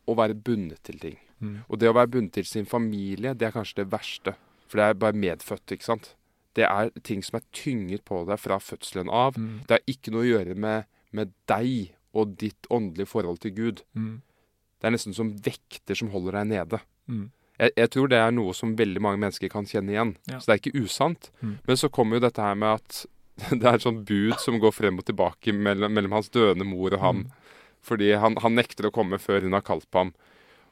[0.07, 1.17] å være bundet til ting.
[1.39, 1.57] Mm.
[1.69, 4.35] Og det å være bundet til sin familie, det er kanskje det verste.
[4.67, 6.13] For det er bare medfødt, ikke sant.
[6.57, 9.37] Det er ting som er tynget på deg fra fødselen av.
[9.37, 9.63] Mm.
[9.67, 13.83] Det har ikke noe å gjøre med, med deg og ditt åndelige forhold til Gud.
[13.93, 14.21] Mm.
[14.77, 16.81] Det er nesten som vekter som holder deg nede.
[17.09, 17.27] Mm.
[17.57, 20.15] Jeg, jeg tror det er noe som veldig mange mennesker kan kjenne igjen.
[20.29, 20.39] Ja.
[20.39, 21.31] Så det er ikke usant.
[21.41, 21.57] Mm.
[21.67, 23.03] Men så kommer jo dette her med at
[23.53, 26.93] det er et sånt bud som går frem og tilbake mellom, mellom hans døende mor
[26.93, 27.25] og ham.
[27.25, 27.59] Mm.
[27.87, 30.13] Fordi han, han nekter å komme før hun har kalt på ham.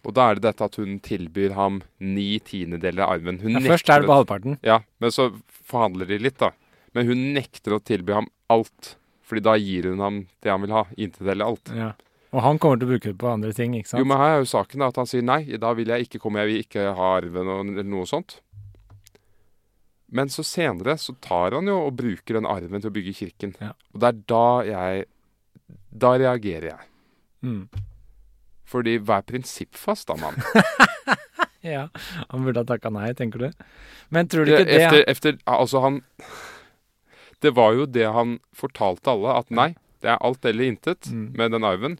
[0.05, 3.39] Og da er det dette at hun tilbyr ham ni tiendedeler av arven.
[3.41, 4.59] Hun Ja, først er det på halvparten.
[4.65, 5.31] Ja, men så
[5.65, 6.51] forhandler de litt, da.
[6.93, 8.95] Men hun nekter å tilby ham alt.
[9.25, 10.83] Fordi da gir hun ham det han vil ha.
[10.93, 11.71] Intet eller alt.
[11.73, 11.93] Ja.
[12.35, 14.01] Og han kommer til å bruke det på andre ting, ikke sant?
[14.01, 16.43] Jo, men her er jo saken at han sier nei, da vil jeg ikke komme,
[16.43, 18.41] jeg vil ikke ha arven eller noe sånt.
[20.15, 23.55] Men så senere så tar han jo og bruker den arven til å bygge kirken.
[23.63, 23.71] Ja.
[23.95, 25.05] Og det er da jeg
[25.95, 26.87] Da reagerer jeg.
[27.45, 27.63] Mm.
[28.67, 30.35] Fordi vær prinsippfast da, mann.
[31.65, 31.87] Ja,
[32.29, 33.63] han burde ha takka nei, tenker du?
[34.13, 35.95] Men tror du ikke det Efter, efter Altså, han
[37.41, 39.71] Det var jo det han fortalte alle, at nei,
[40.05, 41.27] det er alt eller intet Mm.
[41.33, 41.97] med den arven.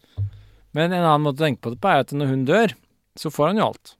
[0.75, 2.73] Men en annen måte å tenke på det på er at når hun dør,
[3.17, 3.95] så får han jo alt.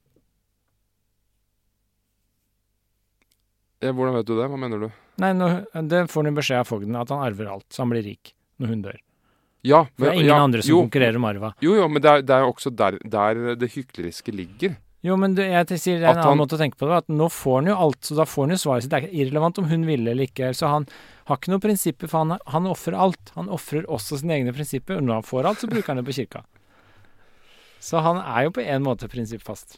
[3.83, 4.47] Ja, Hvordan vet du det?
[4.49, 4.87] Hva mener du?
[5.21, 5.57] Nei, når,
[5.89, 8.71] det får han beskjed av fogden, at han arver alt, så han blir rik når
[8.71, 8.97] hun dør.
[9.65, 11.53] Ja, For det er ingen ja, andre som jo, konkurrerer om arva.
[11.63, 14.75] Jo, jo, men det er, det er jo også der, der det hykleriske ligger.
[15.05, 16.95] Jo, men du, jeg sier det er en annen han- måte å tenke på det,
[17.03, 18.89] at nå får han jo alt, så da får han jo svaret sitt.
[18.93, 20.49] Det er ikke irrelevant om hun ville eller ikke.
[20.57, 20.87] Så han
[21.29, 23.31] har ikke noen prinsipper, for han, han ofrer alt.
[23.35, 24.97] Han ofrer også sine egne prinsipper.
[24.97, 26.41] Og når han får alt, så bruker han det på kirka.
[27.85, 29.77] Så han er jo på en måte prinsippfast.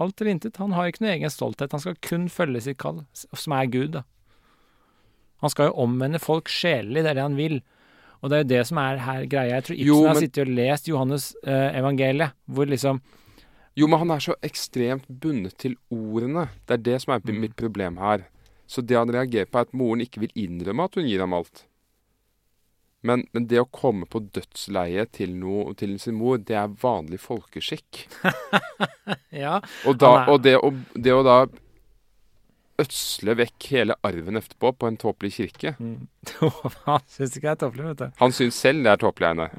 [0.00, 0.56] Alt eller intet.
[0.62, 1.72] Han har ikke noe egen stolthet.
[1.74, 4.04] Han skal kun følge sitt kall, som er Gud, da.
[5.42, 7.58] Han skal jo omvende folk sjelelig, det er det han vil.
[8.22, 9.56] Og det er jo det som er her greia.
[9.58, 13.00] Jeg tror Ibsen Jo, har sittet og lest Johannes eh, evangeliet, hvor liksom
[13.76, 16.48] Jo, men han er så ekstremt bundet til ordene.
[16.68, 17.40] Det er det som er Mm.
[17.40, 18.26] mitt problem her.
[18.68, 21.32] Så det han reagerer på, er at moren ikke vil innrømme at hun gir ham
[21.32, 21.64] alt.
[23.02, 27.18] Men, men det å komme på dødsleiet til, noe, til sin mor, det er vanlig
[27.20, 28.06] folkeskikk.
[29.32, 29.60] Ja.
[29.88, 31.46] Og, da, og det, å, det å da
[32.82, 36.06] ødsle vekk hele arven etterpå på en tåpelig kirke Mm.
[36.86, 38.04] Han syns ikke det er tåpelig, vet du.
[38.20, 39.48] Han syns selv det er tåpelig, Eine.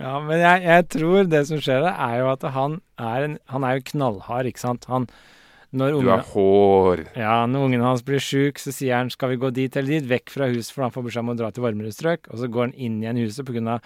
[0.00, 3.36] Ja, men jeg, jeg tror det som skjer der, er jo at han er, en,
[3.52, 4.84] han er jo knallhard, ikke sant.
[4.92, 5.08] Han,
[5.72, 7.04] når Du har er hår.
[7.16, 10.08] ja, når ungen hans blir sjuk, så sier han 'skal vi gå dit eller dit',
[10.08, 12.28] vekk fra huset, for han får beskjed om å dra til varmere strøk.
[12.30, 13.80] Og så går han inn igjen i huset av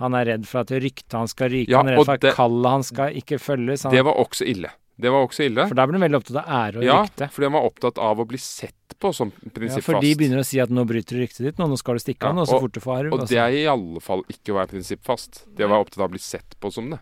[0.00, 2.36] han er redd for at ryktet hans skal ryke, Ja, han er redd for at
[2.38, 3.84] kallet hans skal ikke følges.
[3.84, 4.70] Han, Det var også ille.
[5.00, 5.64] Det var også ille.
[5.70, 7.30] For da ble hun veldig opptatt av ære og Ja, rykte.
[7.32, 10.44] fordi han var opptatt av å bli sett på som Ja, for de begynner å
[10.44, 12.44] si at nå bryter du ryktet ditt, nå, nå skal du stikke Ja, av, nå
[12.46, 13.12] så og- fort du får arv.
[13.14, 13.28] Og altså.
[13.32, 15.44] det er i alle fall ikke å være prinsippfast.
[15.56, 17.00] Det å være opptatt av å bli sett på som det.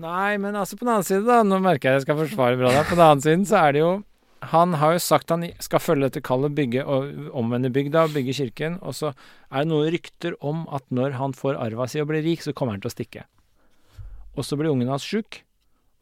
[0.00, 1.42] Nei, men altså på den annen side, da.
[1.44, 2.84] Nå merker jeg jeg skal forsvare bra der.
[2.88, 4.04] På den annen side så er det jo
[4.42, 8.78] Han har jo sagt han skal følge dette kallet, bygge og omvende bygda, bygge kirken.
[8.80, 9.12] Og så
[9.52, 12.54] er det noen rykter om at når han får arva si og blir rik, så
[12.54, 13.24] kommer han til å stikke.
[14.38, 15.42] Og så blir ungen hans sjuk,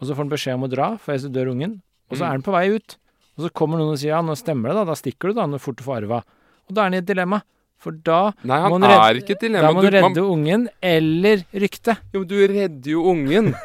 [0.00, 1.80] og så får han beskjed om å dra, for ellers dør ungen.
[2.10, 2.26] Og så Mm.
[2.28, 2.96] er han på vei ut.
[3.38, 4.84] Og så kommer noen og sier ja, nå stemmer det, da.
[4.84, 6.22] Da stikker du, da, når fort du får arva.
[6.68, 7.42] Og da er han i et dilemma.
[7.78, 11.98] For da Nei, han må han redde- Da må Du, redde man, ungen eller ryktet.
[12.12, 13.54] jo, men du redder jo ungen.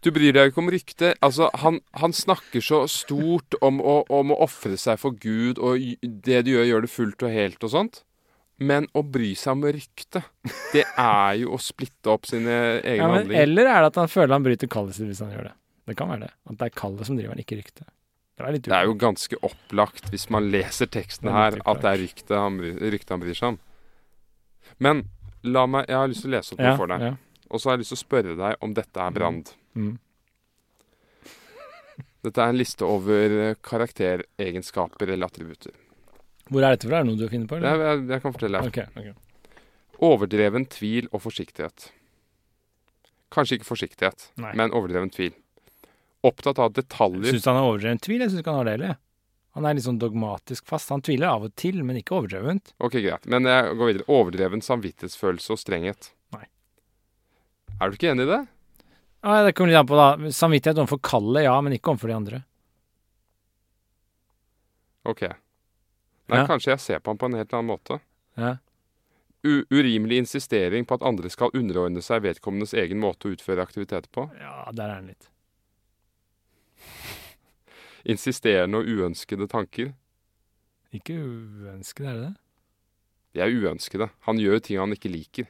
[0.00, 1.16] Du bryr deg ikke om ryktet.
[1.20, 5.74] Altså, han, han snakker så stort om å, om å ofre seg for Gud, og
[6.02, 8.02] det du gjør, gjør det fullt og helt og sånt.
[8.58, 10.24] Men å bry seg om ryktet,
[10.72, 12.50] det er jo å splitte opp sine
[12.82, 13.42] egne Ja, handlinger.
[13.44, 15.54] eller er det at han føler han bryter kallet hvis han gjør det?
[15.86, 16.32] Det kan være det.
[16.50, 17.86] At det er kallet som driver han, ikke ryktet.
[18.38, 22.02] Det Det er jo ganske opplagt, hvis man leser teksten er her, at det er
[22.04, 23.58] ryktet han, ryktet han bryr seg om.
[24.78, 25.08] Men
[25.42, 27.00] la meg Jeg har lyst til å lese opp noe ja, for deg.
[27.00, 27.14] Ja.
[27.50, 29.50] Og så har jeg lyst til å spørre deg om dette er Brand.
[29.74, 29.98] Mm.
[32.26, 35.74] Dette er en liste over eh, karakteregenskaper eller attributter.
[36.48, 37.00] Hvor er dette fra?
[37.00, 37.58] Er det noe du har funnet på?
[37.60, 37.90] Jeg, Eller?
[37.92, 38.68] jeg, jeg kan fortelle deg.
[38.68, 39.98] Ok, ok.
[40.08, 41.88] Overdreven tvil og forsiktighet.
[43.34, 44.54] Kanskje ikke forsiktighet, Nei.
[44.56, 45.34] men overdreven tvil.
[46.24, 47.34] Opptatt av detaljer.
[47.34, 48.22] Syns du han er overdreven tvil?
[48.24, 48.96] Jeg syns ikke han har det heller.
[49.58, 50.90] Han er litt sånn dogmatisk fast.
[50.94, 52.72] Han tviler av og til, men ikke overdrevent.
[52.78, 53.26] Ok, greit.
[53.30, 54.06] Men jeg går videre.
[54.12, 56.10] Overdreven samvittighetsfølelse og strenghet.
[56.36, 56.44] Nei.
[57.80, 58.40] Er du ikke enig i det?
[59.26, 60.30] Ja, det kommer litt an på, da.
[60.34, 62.40] Samvittighet overfor kallet, ja, men ikke overfor de andre.
[65.08, 65.24] Ok.
[66.28, 66.46] Nei, Ja.
[66.46, 68.00] kanskje jeg ser på han på en helt annen måte.
[68.36, 68.56] Ja.
[69.44, 74.26] Urimelig insistering på at andre skal underordne seg vedkommendes egen måte å utføre aktiviteter på.
[74.38, 75.28] ja, der er han litt.
[78.08, 79.92] Insisterende og uønskede tanker.
[80.94, 82.34] Ikke uønskede, er det det?
[83.34, 84.10] De er uønskede.
[84.26, 85.48] Han gjør ting han ikke liker.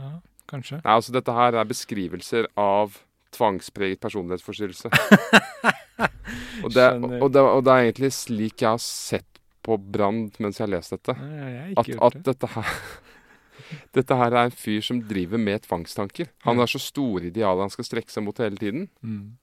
[0.00, 0.80] Ja, kanskje.
[0.84, 2.96] Nei, altså Dette her er beskrivelser av
[3.36, 4.90] tvangspreget personlighetsforstyrrelse.
[6.64, 6.86] og, det,
[7.20, 9.26] og, det, og det er egentlig slik jeg har sett
[9.66, 11.16] på Brand mens jeg har lest dette.
[11.20, 12.24] Nei, jeg At, at det.
[12.32, 12.74] dette her
[13.94, 16.30] Dette her er en fyr som driver med tvangstanker.
[16.42, 18.88] Han har så store idealer han skal strekke seg mot hele tiden.
[19.04, 19.36] Mm.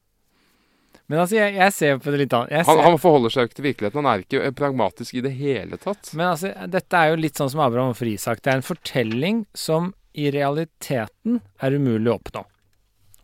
[1.08, 2.68] Men altså, jeg, jeg ser på det litt annet.
[2.68, 4.02] Han, han forholder seg jo ikke til virkeligheten.
[4.02, 6.12] Han er ikke eh, pragmatisk i det hele tatt.
[6.12, 8.44] Men altså, dette er jo litt sånn som Abraham overfor Isak.
[8.44, 12.44] Det er en fortelling som i realiteten er umulig å oppnå.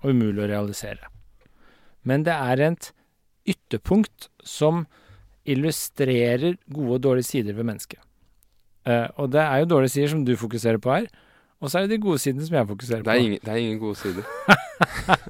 [0.04, 1.12] Og umulig å realisere.
[2.08, 2.93] Men det er et
[3.49, 4.86] ytterpunkt som
[5.43, 7.99] illustrerer gode og dårlige sider ved mennesket.
[8.84, 11.08] Uh, og det er jo dårlige sider som du fokuserer på her.
[11.63, 13.08] Og så er det de gode sidene som jeg fokuserer på.
[13.08, 14.25] Det er ingen, det er ingen gode sider.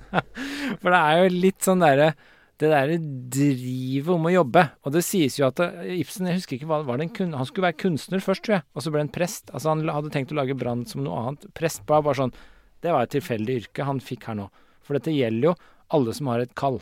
[0.82, 2.14] For det er jo litt sånn derre
[2.58, 2.96] Det derre
[3.34, 4.64] drivet om å jobbe.
[4.82, 5.68] Og det sies jo at det,
[6.00, 8.66] Ibsen Jeg husker ikke hva var det kun, Han skulle være kunstner først, tror jeg.
[8.74, 9.52] Og så ble han prest.
[9.52, 11.46] Altså Han hadde tenkt å lage Brann som noe annet.
[11.58, 12.34] Prest var bare sånn
[12.82, 14.50] Det var et tilfeldig yrke han fikk her nå.
[14.84, 15.56] For dette gjelder jo
[15.94, 16.82] alle som har et kall.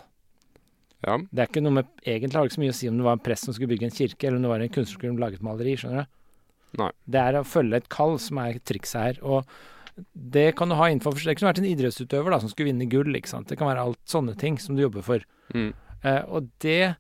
[1.07, 1.17] Ja.
[1.17, 3.03] Det er ikke noe med Egentlig har det ikke så mye å si om det
[3.07, 5.17] var en prest som skulle bygge en kirke, eller om det var en kunstner som
[5.17, 5.75] laget lage maleri.
[5.81, 6.11] Skjønner du?
[6.77, 6.91] Nei.
[7.09, 9.17] Det er å følge et kall som er trikset her.
[9.25, 9.45] Og
[10.15, 13.11] det kan du ha innenfor Det kunne vært en idrettsutøver da som skulle vinne gull.
[13.15, 13.47] ikke sant?
[13.49, 15.19] Det kan være alt sånne ting som du jobber for.
[15.53, 15.73] Mm.
[16.03, 16.95] Eh, og det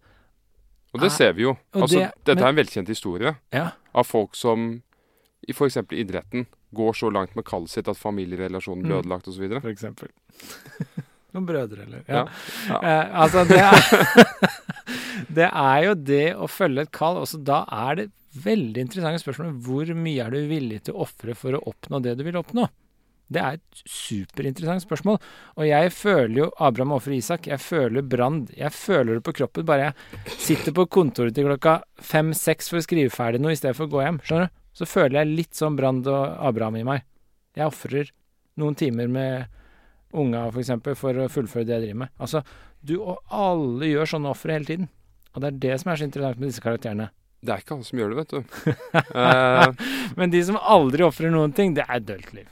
[0.93, 1.57] Og det er, ser vi jo.
[1.73, 3.71] Altså, det- dette men- er en velkjent historie Ja.
[3.95, 4.81] av folk som
[5.47, 5.77] i f.eks.
[5.91, 9.03] idretten går så langt med kallet sitt at familierelasjonen blir Mm.
[9.05, 9.61] ødelagt osv.
[9.61, 10.09] For eksempel.
[11.31, 12.03] Noen brødre, eller?
[12.07, 12.25] Ja.
[12.67, 12.79] Ja.
[12.81, 14.51] Eh, altså, det er,
[15.37, 17.21] det er jo det å følge et kall.
[17.21, 18.09] Også da er det
[18.41, 22.17] veldig interessante spørsmål hvor mye er du villig til å ofre for å oppnå det
[22.19, 22.67] du vil oppnå?
[23.31, 25.21] Det er et superinteressant spørsmål.
[25.55, 27.47] Og jeg føler jo Abraham ofrer Isak.
[27.47, 28.49] Jeg føler Brand.
[28.57, 32.83] Jeg føler det på kroppen bare jeg sitter på kontoret til klokka fem-seks for å
[32.83, 34.19] skrive ferdig noe i stedet for å gå hjem.
[34.27, 34.57] Skjønner du?
[34.75, 37.07] Så føler jeg litt sånn Brand og Abraham i meg.
[37.55, 38.11] Jeg ofrer
[38.59, 39.60] noen timer med
[40.13, 42.13] unga, for eksempel, for å fullføre det jeg driver med.
[42.21, 42.43] Altså,
[42.81, 44.89] du og alle gjør sånne ofre hele tiden.
[45.31, 47.11] Og det er det som er så interessant med disse karakterene.
[47.41, 48.41] Det er ikke alle som gjør det, vet du.
[49.17, 52.49] uh, Men de som aldri ofrer noen ting, det er dølt liv.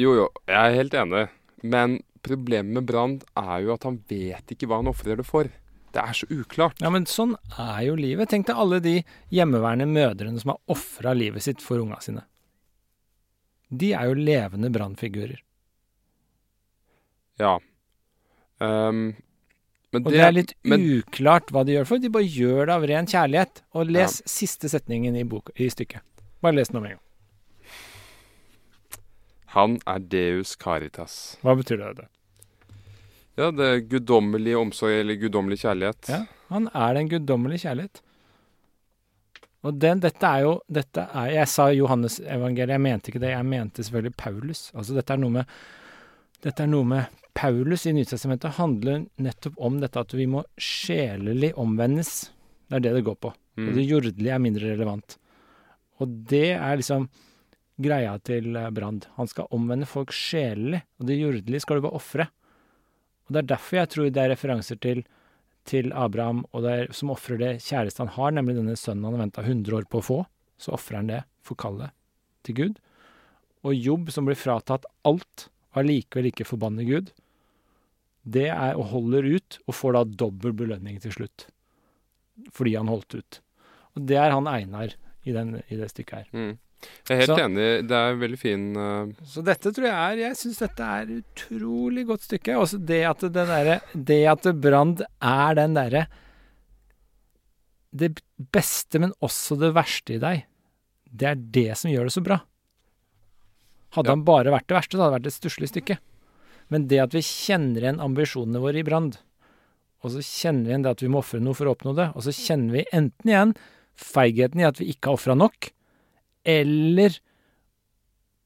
[0.00, 1.26] jo, jo, jeg er helt enig.
[1.62, 5.50] Men problemet med Brand er jo at han vet ikke hva han ofrer det for.
[5.92, 6.80] Det er så uklart.
[6.80, 8.30] Ja, men sånn er jo livet.
[8.32, 8.94] Tenk deg alle de
[9.34, 12.24] hjemmeværende mødrene som har ofra livet sitt for unga sine.
[13.68, 15.42] De er jo levende brannfigurer.
[17.42, 17.56] Ja.
[18.62, 19.12] Um,
[19.92, 22.00] men Og det er litt men, uklart hva de gjør for.
[22.00, 23.64] De bare gjør det av ren kjærlighet.
[23.76, 26.04] Og les siste setningen i, bok, i stykket.
[26.42, 27.02] Bare les den om en gang.
[29.52, 31.36] Han er Deus Caritas.
[31.44, 31.90] Hva betyr det?
[31.98, 32.08] det?
[33.36, 36.08] Ja, det er guddommelig omsorg eller guddommelig kjærlighet.
[36.08, 36.22] Ja,
[36.52, 38.00] han er den guddommelige kjærlighet.
[39.62, 43.36] Og den, dette er jo dette er, Jeg sa Johannes evangeliet, jeg mente ikke det.
[43.36, 44.70] Jeg mente selvfølgelig Paulus.
[44.74, 45.56] Altså dette er noe med
[46.42, 51.52] dette er noe med Paulus i Nytestamentet handler nettopp om dette at vi må sjelelig
[51.60, 52.32] omvendes.
[52.68, 53.32] Det er det det går på.
[53.56, 53.68] Mm.
[53.68, 55.16] Og det jordelige er mindre relevant.
[56.02, 57.06] Og det er liksom
[57.82, 59.06] greia til eh, Brand.
[59.16, 62.28] Han skal omvende folk sjelelig, og det jordelige skal du bare ofre.
[63.26, 65.04] Og det er derfor jeg tror det er referanser til,
[65.68, 69.46] til Abraham, er, som ofrer det kjæreste han har, nemlig denne sønnen han har venta
[69.46, 70.18] 100 år på å få.
[70.60, 71.94] Så ofrer han det for kallet
[72.46, 72.82] til Gud.
[73.62, 75.48] Og Jobb, som blir fratatt alt,
[75.78, 77.12] allikevel ikke forbanner Gud,
[78.22, 81.46] det er og holder ut, og får da dobbel belønning til slutt.
[82.54, 83.40] Fordi han holdt ut.
[83.96, 84.94] Og det er han Einar
[85.24, 86.28] i, den, i det stykket her.
[86.32, 86.52] Mm.
[87.06, 87.66] Jeg er helt Så- enig.
[87.86, 89.10] Det er veldig fin uh...
[89.28, 92.56] Så dette tror jeg er Jeg syns dette er utrolig godt stykke.
[92.58, 96.06] Også det at det derre Det at Brand er den derre
[97.94, 98.10] Det
[98.54, 100.42] beste, men også det verste i deg.
[101.12, 102.40] Det er det som gjør det så bra.
[103.92, 104.12] Hadde Ja.
[104.16, 105.98] han bare vært det verste, så hadde det vært et stusslig stykke.
[106.70, 109.18] Men det at vi kjenner igjen ambisjonene våre i Brand,
[110.02, 112.08] og så kjenner vi igjen det at vi må ofre noe for å oppnå det,
[112.16, 113.54] og så kjenner vi enten igjen
[113.94, 115.70] feigheten i at vi ikke har ofra nok,
[116.44, 117.18] eller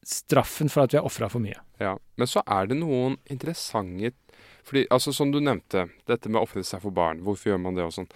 [0.06, 1.58] straffen for at vi har ofra for mye.
[1.82, 1.96] Ja.
[2.16, 4.12] Men så er det noen interessante
[4.66, 7.20] fordi, altså Som du nevnte, dette med å ofre seg for barn.
[7.22, 8.08] Hvorfor gjør man det og sånn?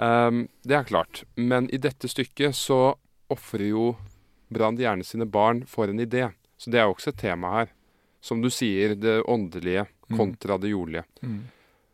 [0.00, 1.24] Um, det er klart.
[1.36, 2.94] Men i dette stykket så
[3.28, 3.96] ofrer jo
[4.48, 6.30] Brand gjerne sine barn for en idé.
[6.60, 7.70] Så det er jo også et tema her.
[8.20, 10.16] Som du sier, det åndelige Mm.
[10.18, 11.04] kontra det jordlige.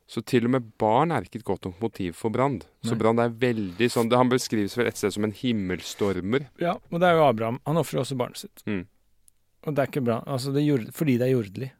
[0.08, 2.64] Så til og med barn er ikke et godt nok motiv for Brand.
[2.82, 2.96] Så.
[2.96, 6.46] Brand er veldig sånn Han beskrives vel et sted som en himmelstormer.
[6.58, 7.60] Ja, og det er jo Abraham.
[7.66, 8.62] Han ofrer også barnet sitt.
[8.66, 8.86] Mm.
[9.66, 10.22] Og det er ikke bra.
[10.26, 11.70] Altså, det jord, fordi det er jordelig.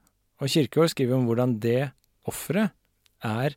[0.42, 1.92] Og Kirkegaard skriver om hvordan det
[2.28, 2.70] offeret
[3.24, 3.56] er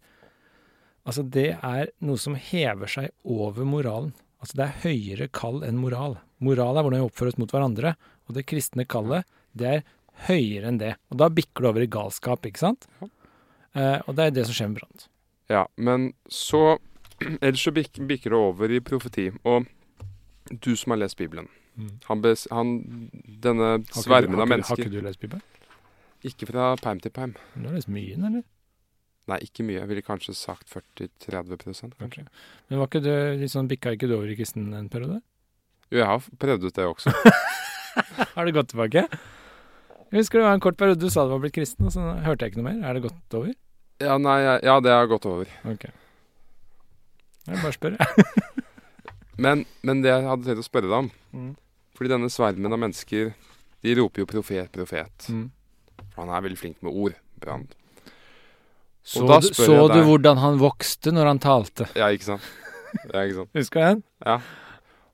[1.07, 4.11] Altså, det er noe som hever seg over moralen.
[4.39, 6.17] Altså, det er høyere kall enn moral.
[6.39, 7.95] Moral er hvordan vi oppfører oss mot hverandre,
[8.29, 9.27] og det kristne kallet,
[9.57, 9.87] det er
[10.29, 10.93] høyere enn det.
[11.09, 12.87] Og da bikker det over i galskap, ikke sant?
[13.01, 15.09] Eh, og det er det som skjer med brant.
[15.49, 16.77] Ja, men så
[17.43, 19.27] Ellers så bikker det over i profeti.
[19.43, 19.65] Og
[20.49, 21.49] du som har lest Bibelen
[22.09, 22.75] han bes, han,
[23.43, 25.43] Denne svermen av mennesker har ikke du lest Bibelen?
[26.27, 27.35] Ikke fra perm til perm.
[27.55, 28.43] Du har lest mye, eller?
[29.29, 29.77] Nei, ikke mye.
[29.77, 32.25] Jeg ville kanskje sagt 40-30 kanskje.
[32.67, 35.21] Men var ikke du liksom, sånn, bikka ikke du over i kristen en periode?
[35.89, 37.13] Jo, jeg har prøvd ut det også.
[38.35, 39.05] Har det gått tilbake?
[40.09, 42.05] Jeg husker det var en kort periode du sa du var blitt kristen, og så
[42.25, 42.79] hørte jeg ikke noe mer.
[42.89, 43.53] Er det gått over?
[44.01, 45.49] Ja, nei, ja, det har gått over.
[45.69, 45.85] Ok.
[47.49, 48.25] Jeg bare spør, jeg.
[49.39, 51.51] Men, men det jeg hadde tenkt å spørre deg om Mm.
[51.93, 53.27] Fordi denne svermen av mennesker,
[53.85, 55.27] de roper jo profet, profet.
[55.29, 55.43] Mm.
[56.09, 57.13] For han er veldig flink med ord.
[57.39, 57.75] Brand.
[59.05, 61.85] Så, du, så du hvordan han vokste når han talte?
[61.99, 62.47] Ja, ikke sant?
[63.13, 63.51] Ja, ikke sant?
[63.59, 64.01] Husker du den?
[64.25, 64.39] Ja.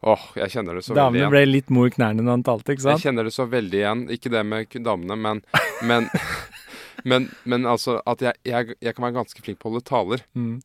[0.05, 1.13] Åh, jeg kjenner det så veldig igjen.
[1.17, 2.99] Damene ble litt mo i knærne når han talte, ikke sant?
[2.99, 4.03] Jeg kjenner det så veldig igjen.
[4.13, 5.41] Ikke det med damene, men
[5.81, 6.09] Men,
[7.09, 10.25] men, men altså at jeg, jeg, jeg kan være ganske flink på å holde taler.
[10.37, 10.59] Mm.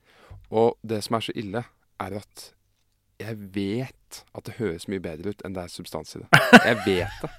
[0.51, 1.64] Og det som er så ille,
[2.01, 2.51] er at
[3.20, 6.28] jeg vet at det høres mye bedre ut enn det er substans i det.
[6.64, 7.32] Jeg vet det.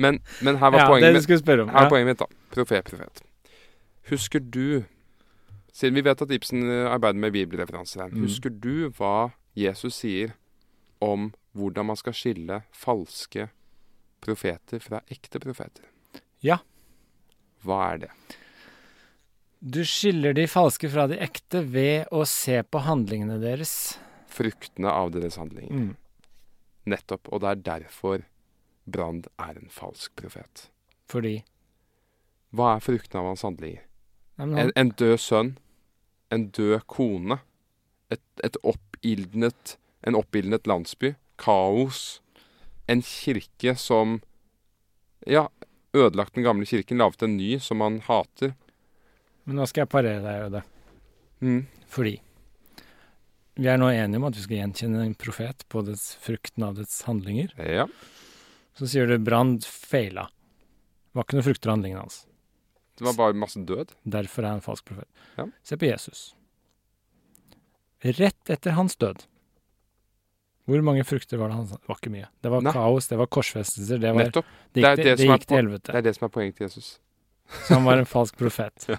[0.00, 1.48] Men, men her var Ja, poenget mitt.
[1.60, 1.68] om.
[1.68, 1.92] Her er Ja.
[1.92, 2.26] poenget mitt, da.
[2.54, 3.22] Profet, profet.
[4.10, 4.84] Husker du
[5.74, 8.10] Siden vi vet at Ibsen eh, arbeider med bibelreferanser her.
[8.14, 8.28] Mm.
[8.28, 10.36] Husker du hva Jesus sier
[11.02, 13.48] om hvordan man skal skille falske
[14.24, 15.86] profeter fra ekte profeter?
[16.44, 16.60] Ja.
[17.64, 18.10] Hva er det?
[19.64, 23.96] Du skiller de falske fra de ekte ved å se på handlingene deres.
[24.28, 25.72] Fruktene av deres handlinger.
[25.72, 25.92] Mm.
[26.92, 27.30] Nettopp.
[27.32, 28.26] Og det er derfor
[28.84, 30.66] Brand er en falsk profet.
[31.08, 31.38] Fordi
[32.54, 33.86] Hva er fruktene av hans handlinger?
[34.36, 35.54] Nei, men En, en død sønn,
[36.30, 37.38] en død kone,
[38.12, 42.20] et, et oppildnet, en oppildnet landsby, kaos,
[42.88, 44.20] en kirke som
[45.26, 45.46] Ja,
[45.96, 48.54] ødelagt den gamle kirken, laget en ny som han hater.
[49.46, 50.62] men nå skal jeg parere deg, Øde.
[51.40, 51.66] Mm.
[51.88, 52.18] Fordi
[53.56, 56.74] vi er nå enige om at vi skal gjenkjenne en profet på dets frukten av
[56.74, 57.52] dets handlinger.
[57.58, 57.86] Ja.
[58.74, 60.26] Så sier du Brand feila.
[60.26, 62.26] Det var ikke noe frukter av handlingene hans.
[62.98, 63.92] Det var bare masse død.
[64.04, 65.08] Derfor er han falsk profet.
[65.38, 65.46] Ja.
[65.62, 66.34] Se på Jesus.
[68.02, 69.22] Rett etter hans død.
[70.66, 71.76] Hvor mange frukter var det han sa?
[71.76, 72.28] Det var ikke mye.
[72.42, 72.72] Det var Nei.
[72.72, 74.46] kaos, det var korsfestelser, det, var, Nettopp.
[74.72, 75.92] det gikk, det, det gikk til helvete.
[75.92, 76.86] Det er det som er poenget til Jesus.
[77.66, 78.86] Så han var en falsk profet.
[78.94, 78.96] Ja.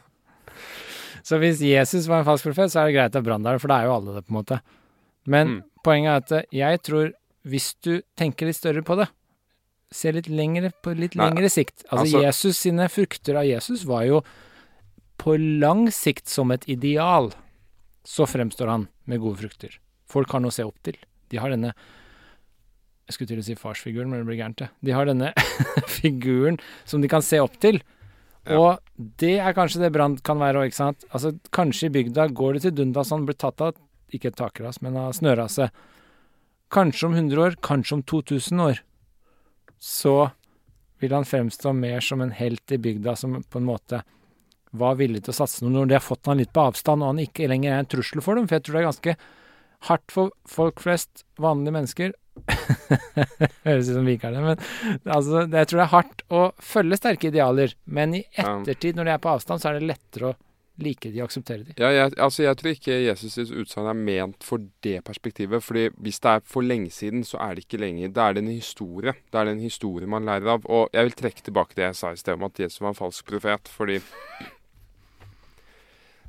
[1.25, 3.71] Så hvis Jesus var en falsk profet, så er det greit at Brann det, for
[3.71, 4.59] det er jo alle det, på en måte.
[5.25, 5.61] Men Mm.
[5.83, 7.07] poenget er at eh, jeg tror,
[7.49, 9.07] hvis du tenker litt større på det,
[9.91, 13.85] ser litt lengre på litt Nei, lengre sikt Altså, altså- Jesus sine frukter av Jesus
[13.89, 14.21] var jo
[15.17, 17.31] på lang sikt som et ideal,
[18.05, 19.79] så fremstår han med gode frukter.
[20.05, 20.97] Folk har noe å se opp til.
[21.31, 21.73] De har denne
[23.05, 24.69] Jeg skulle til å si farsfiguren, men det blir gærent, det.
[24.81, 25.31] De har denne
[25.99, 26.57] figuren
[26.89, 27.81] som de kan se opp til.
[28.45, 28.57] Ja.
[28.57, 31.05] Og det er kanskje det Brann kan være òg, ikke sant.
[31.11, 33.77] Altså, kanskje i bygda går det til dundas han blir tatt av
[34.13, 35.69] ikke et takras, men av snørase.
[36.73, 38.81] Kanskje om 100 år, kanskje om 2000 år.
[39.81, 40.15] Så
[41.03, 44.01] vil han fremstå mer som en helt i bygda som på en måte
[44.75, 47.13] var villig til å satse noe når de har fått han litt på avstand, og
[47.13, 48.47] han ikke lenger er en trussel for dem.
[48.47, 49.17] For jeg tror det er ganske
[49.89, 52.13] hardt for folk flest, vanlige mennesker
[53.65, 54.65] Høres ut som vikerne, er det,
[55.05, 57.73] men altså, det- jeg tror det er hardt å følge sterke idealer.
[57.85, 60.35] Men i ettertid, når de er på avstand, så er det lettere å
[60.83, 61.73] like de og akseptere de.
[61.79, 65.63] Ja, jeg, altså jeg tror ikke Jesus' utsagn er ment for det perspektivet.
[65.63, 68.11] fordi hvis det er for lenge siden, så er det ikke lenger.
[68.11, 69.13] Da er det en historie.
[69.31, 70.65] Da er det en historie man lærer av.
[70.67, 72.99] Og jeg vil trekke tilbake det jeg sa i sted om at Jesus var en
[72.99, 74.01] falsk profet, fordi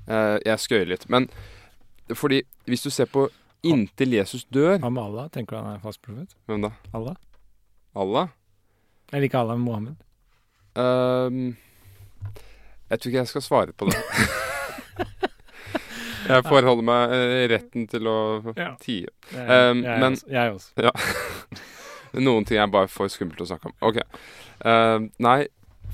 [0.09, 1.09] eh, Jeg skøyer litt.
[1.11, 1.29] Men
[2.15, 3.29] fordi hvis du ser på
[3.67, 5.29] inntil Jesus dør Hva med Allah?
[5.35, 6.37] Tenker du han er falsk profet?
[6.47, 6.71] Hvem da?
[6.95, 7.17] Allah?
[7.97, 8.29] Allah?
[9.13, 9.97] Eller ikke Allah, men Mohammed?
[10.77, 11.57] Um,
[12.91, 13.97] jeg tror ikke jeg skal svare på det.
[16.27, 18.17] jeg forholder meg eh, retten til å
[18.57, 18.73] Ja.
[18.83, 19.07] tie.
[19.33, 20.73] Um, jeg, men- også, jeg også.
[22.27, 23.75] Noen ting er bare for skummelt å snakke om.
[23.85, 23.99] Ok.
[24.65, 25.47] Uh, nei,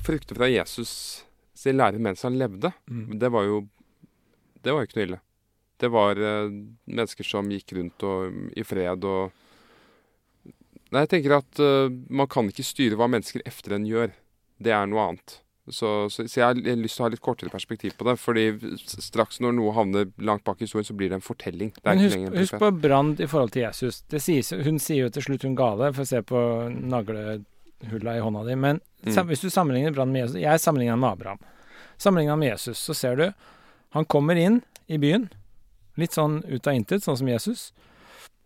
[0.05, 1.23] frukter fra Jesus
[1.57, 3.19] sin lære mens han levde, Mm.
[3.19, 3.67] det var jo
[4.63, 5.19] Det var jo ikke noe ille.
[5.81, 6.49] Det var eh,
[6.85, 9.31] mennesker som gikk rundt og, i fred og
[10.93, 14.11] Nei, jeg tenker at eh, man kan ikke styre hva mennesker efter en gjør.
[14.61, 15.39] Det er noe annet.
[15.71, 18.13] Så, så, så jeg har lyst til å ha litt kortere perspektiv på det.
[18.21, 18.43] Fordi
[18.83, 21.71] straks når noe havner langt bak i historien, så blir det en fortelling.
[21.79, 24.03] Det Men husk, husk på Brand i forhold til Jesus.
[24.11, 26.43] Det sies, hun sier jo til slutt hun ga det, for å se på
[26.93, 28.59] naglehulla i hånda di.
[28.67, 29.27] Men Mm.
[29.27, 31.39] hvis du sammenligner Brand med Jesus Jeg sammenligner med Abraham.
[31.97, 33.33] Sammenligner med Jesus, så ser du
[33.91, 35.29] Han kommer inn i byen,
[35.99, 37.71] litt sånn ut av intet, sånn som Jesus.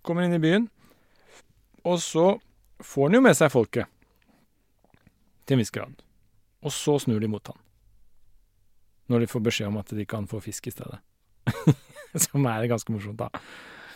[0.05, 0.67] Kommer inn i byen,
[1.87, 2.37] og så
[2.83, 3.87] får han jo med seg folket.
[5.47, 6.03] Til en viss grad.
[6.65, 7.59] Og så snur de mot han.
[9.07, 10.99] Når de får beskjed om at de kan få fisk i stedet.
[12.27, 13.29] Som er ganske morsomt, da.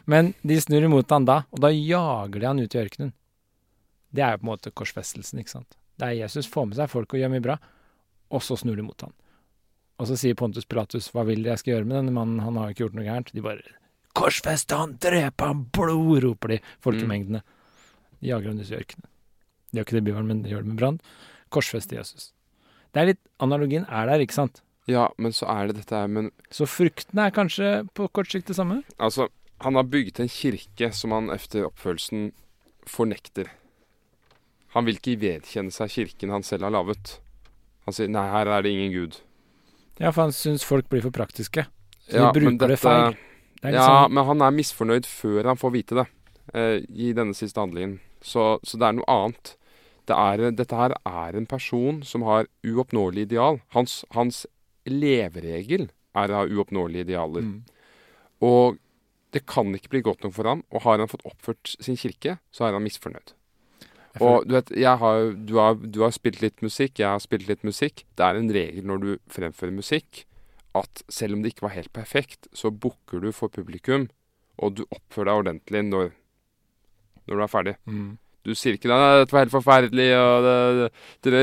[0.05, 3.11] Men de snur imot han da, og da jager de han ut i ørkenen.
[4.11, 5.77] Det er jo på en måte korsfestelsen, ikke sant.
[5.99, 7.57] Det er Jesus får med seg folk og gjør mye bra,
[8.31, 9.13] og så snur de mot han.
[10.01, 12.57] Og så sier Pontus Pilatus, hva vil dere jeg skal gjøre med denne mannen, han
[12.57, 13.31] har jo ikke gjort noe gærent.
[13.37, 13.75] De bare,
[14.17, 17.43] korsfeste han, drepe han, blod, roper de, folkemengdene.
[18.17, 19.09] De jager ham disse ørkenene.
[19.71, 20.99] De gjør ikke det i Bibelen, men de gjør det med brann.
[21.53, 22.31] Korsfeste Jesus.
[22.91, 24.63] Det er litt, analogien er der, ikke sant?
[24.89, 28.49] Ja, men så er det dette her Men Så fruktene er kanskje på kort sikt
[28.49, 28.81] det samme?
[28.97, 29.29] altså,
[29.61, 32.31] han har bygget en kirke som han efter oppfølelsen
[32.89, 33.51] fornekter.
[34.73, 37.19] Han vil ikke vedkjenne seg kirken han selv har laget.
[37.85, 39.21] Han sier 'nei, her er det ingen gud'.
[39.99, 41.65] Ja, for han syns folk blir for praktiske.
[42.07, 43.17] Så Ja, de bruker bruker det feil.
[43.61, 46.07] Det Ja, men han er misfornøyd før han får vite det
[46.53, 47.99] eh, i denne siste handlingen.
[48.21, 49.55] Så, så det er noe annet.
[50.09, 53.61] Det er, dette her er en person som har uoppnåelig ideal.
[53.75, 54.45] Hans, hans
[54.89, 57.45] leveregel er å ha uoppnåelige idealer.
[57.45, 57.61] mm.
[58.41, 58.79] Og
[59.31, 60.63] det kan ikke bli godt nok for ham.
[60.73, 63.35] Og har han fått oppført sin kirke, så er han misfornøyd.
[64.19, 67.63] Og du vet, har, du, har, du har spilt litt musikk, jeg har spilt litt
[67.63, 68.03] musikk.
[68.17, 70.25] Det er en regel når du fremfører musikk,
[70.75, 74.09] at selv om det ikke var helt perfekt, så bukker du for publikum,
[74.59, 76.11] og du oppfører deg ordentlig når,
[77.27, 77.77] når du er ferdig.
[77.85, 78.11] mm.
[78.41, 80.87] Du sier ikke nei, 'dette var helt forferdelig', og det,
[81.21, 81.41] dere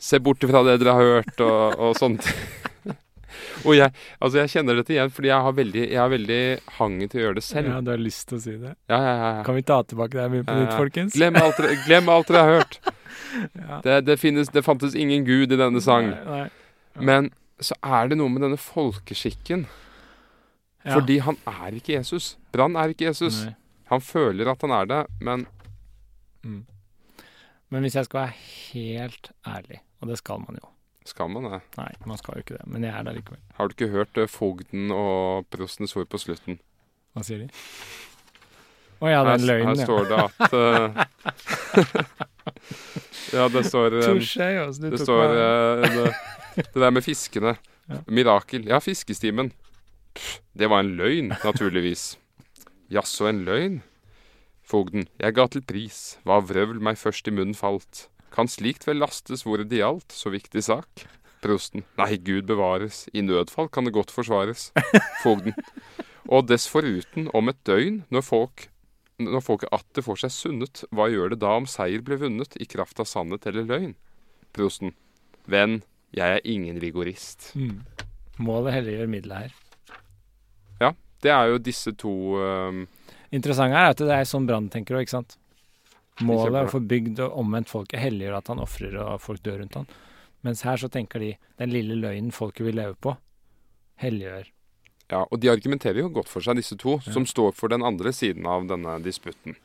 [0.00, 2.24] ser bort fra det dere har hørt, og, og sånt.
[3.66, 6.40] og jeg, altså jeg kjenner dette igjen, fordi jeg har veldig, jeg har veldig
[6.78, 7.70] hangen til å gjøre det selv.
[7.72, 8.72] Ja, du har lyst til å si det.
[8.90, 9.28] Ja, ja, ja.
[9.38, 9.44] ja.
[9.46, 10.80] Kan vi ta tilbake det her på nytt, Ja, ja.
[10.80, 11.14] folkens?
[11.18, 12.80] Glem alt, dere, glem alt dere har hørt.
[13.32, 13.78] Ja.
[13.80, 16.10] Det, det, finnes, det fantes ingen gud i denne sang.
[16.10, 17.04] Nei, nei.
[17.08, 17.30] Men
[17.64, 19.62] så er det noe med denne folkeskikken.
[20.84, 20.98] Ja.
[20.98, 22.34] Fordi han er ikke Jesus.
[22.52, 23.38] Brann er ikke Jesus.
[23.46, 23.54] Nei.
[23.92, 25.46] Han føler at han er det, men
[26.44, 26.64] Mm.
[27.70, 28.32] Men hvis jeg skal være
[28.72, 30.68] helt ærlig, og det skal man jo
[31.08, 31.60] skal man det?
[31.78, 33.40] Nei, man skal jo ikke det, men jeg er der likevel.
[33.58, 36.60] Har du ikke hørt eh, fogden og prostens ord på slutten?
[37.12, 37.48] Hva sier de?
[39.02, 40.90] Å ja, det er en her, står det at uh,
[43.34, 44.84] Ja, det står um, Touché, altså.
[44.84, 46.04] Du Det tok står eh, det,
[46.62, 47.56] det der med fiskene.
[47.90, 47.98] Ja.
[48.06, 48.68] Mirakel.
[48.70, 49.50] Ja, fiskestimen.
[50.14, 52.12] Pff, Det var en løgn, naturligvis.
[52.92, 53.80] Jaså, en løgn?
[54.62, 55.08] Fogden.
[55.18, 58.06] Jeg ga til pris, hva vrøvl meg først i munnen falt.
[58.32, 61.06] Kan slikt vel lastes hvor det gjaldt, så viktig sak?
[61.42, 61.82] Prosten.
[61.98, 64.70] Nei, Gud bevares, i nødfall kan det godt forsvares.
[65.24, 65.56] Fogden.
[66.30, 68.68] Og dessforuten, om et døgn, når folk
[69.22, 72.66] når folket atter får seg sunnet, hva gjør det da om seier ble vunnet i
[72.66, 73.92] kraft av sannhet eller løgn?
[74.56, 74.94] Prosten.
[75.46, 75.80] Venn,
[76.14, 77.52] jeg er ingen rigorist.
[77.58, 77.82] Mm.
[78.42, 79.54] Målet helliger middelet her.
[80.80, 80.90] Ja.
[81.22, 82.84] Det er jo disse to um,
[83.32, 85.36] Interessant her er at det er sånn Brann tenker òg, ikke sant.
[86.20, 89.62] Målet er å få bygd og omvendt folket helliger at han ofrer og folk dør
[89.62, 89.86] rundt han.
[90.44, 93.14] Mens her så tenker de den lille løgnen folket vil leve på,
[94.02, 94.50] helliggjør.
[95.12, 97.12] Ja, og de argumenterer jo godt for seg, disse to, Ja.
[97.12, 99.56] som står for den andre siden av denne disputten.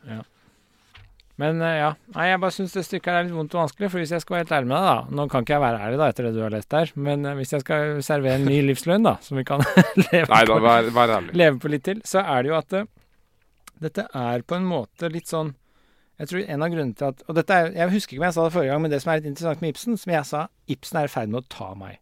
[1.37, 3.91] Men eh, ja, nei, jeg bare syns det stykket er litt vondt og vanskelig.
[3.93, 5.81] For hvis jeg skal være helt ærlig med deg, da Nå kan ikke jeg være
[5.85, 8.47] ærlig da etter det du har lest der, men eh, hvis jeg skal servere en
[8.49, 9.61] ny livsløgn, da, som vi kan
[10.07, 12.89] leve, Nei da, vær, vær leve på litt til, så er det jo at eh,
[13.85, 15.53] dette er på en måte litt sånn
[16.17, 18.33] Jeg tror en av grunnene til at Og dette er, jeg husker ikke om jeg
[18.33, 20.47] sa det forrige gang, men det som er litt interessant med Ibsen, som jeg sa
[20.67, 21.99] Ibsen er i ferd med å ta meg.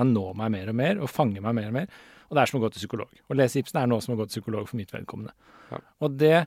[0.00, 1.88] Han når meg mer og mer, og fanger meg mer og mer.
[2.30, 3.10] Og det er som å gå til psykolog.
[3.28, 5.34] Å lese Ibsen er nå som å gå til psykolog for mitt vedkommende.
[5.70, 5.78] Ja.
[6.00, 6.46] Og det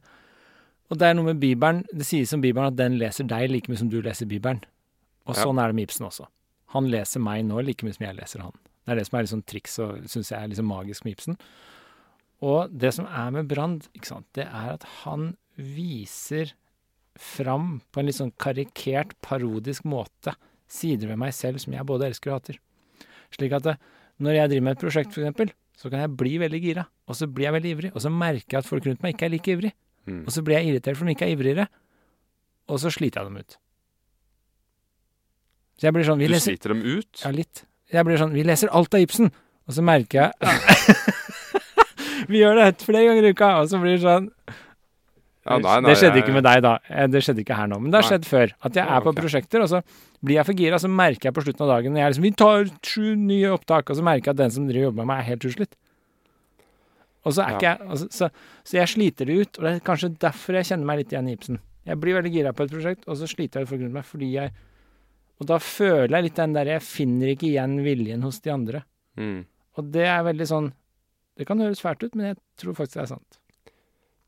[0.87, 3.67] og det er noe med Bibelen Det sies om Bibelen at den leser deg like
[3.67, 4.61] mye som du leser Bibelen.
[5.27, 5.43] Og Ja.
[5.43, 6.27] sånn er det med Ibsen også.
[6.73, 8.53] Han leser meg nå like mye som jeg leser han.
[8.85, 11.37] Det er det som er sånn triks og syns jeg er sånn magisk med Ibsen.
[12.41, 13.87] Og det som er med Brand,
[14.33, 16.53] det er at han viser
[17.21, 20.35] fram på en litt sånn karikert, parodisk måte
[20.67, 22.59] sider ved meg selv som jeg både elsker og hater.
[23.35, 23.75] Slik at det,
[24.23, 27.27] når jeg driver med et prosjekt, eksempel, så kan jeg bli veldig gira, og så
[27.29, 29.53] blir jeg veldig ivrig, og så merker jeg at folk rundt meg ikke er like
[29.53, 29.73] ivrig.
[30.07, 30.23] Mm.
[30.23, 31.67] Og så blir jeg irritert for de ikke er ivrigere,
[32.67, 33.57] og så sliter jeg dem ut.
[35.77, 37.21] Så jeg blir sånn vi Du leser, sliter dem ut.
[37.21, 37.63] Ja, litt.
[37.93, 39.29] Jeg blir sånn Vi leser alt av Ibsen,
[39.67, 40.55] og så merker jeg
[42.31, 44.31] Vi gjør det flere ganger i uka, og så blir det sånn
[45.47, 46.73] Ja, nei, nei, det skjedde ikke med deg, da.
[46.89, 47.79] Eh, Det skjedde ikke her nå.
[47.81, 48.53] Men det har skjedd før.
[48.67, 49.21] At jeg er på okay.
[49.23, 49.81] prosjekter, og så
[50.23, 52.31] blir jeg for gira, så merker jeg på slutten av dagen når jeg liksom, Vi
[52.43, 55.21] tar sju nye opptak, og så merker jeg at den som driver jobber med meg,
[55.23, 55.77] er helt utslitt.
[57.27, 57.55] Og så er Ja.
[57.57, 58.29] ikke jeg altså, så,
[58.63, 61.27] så jeg sliter det ut, og det er kanskje derfor jeg kjenner meg litt igjen
[61.27, 61.59] i Ibsen.
[61.87, 64.05] Jeg blir veldig gira på et prosjekt, og så sliter jeg ut folk rundt meg
[64.07, 64.51] fordi jeg
[65.39, 68.83] Og da føler jeg litt den der Jeg finner ikke igjen viljen hos de andre.
[69.15, 69.45] Mm.
[69.77, 70.71] Og det er veldig sånn
[71.37, 73.37] Det kan høres fælt ut, men jeg tror faktisk det er sant.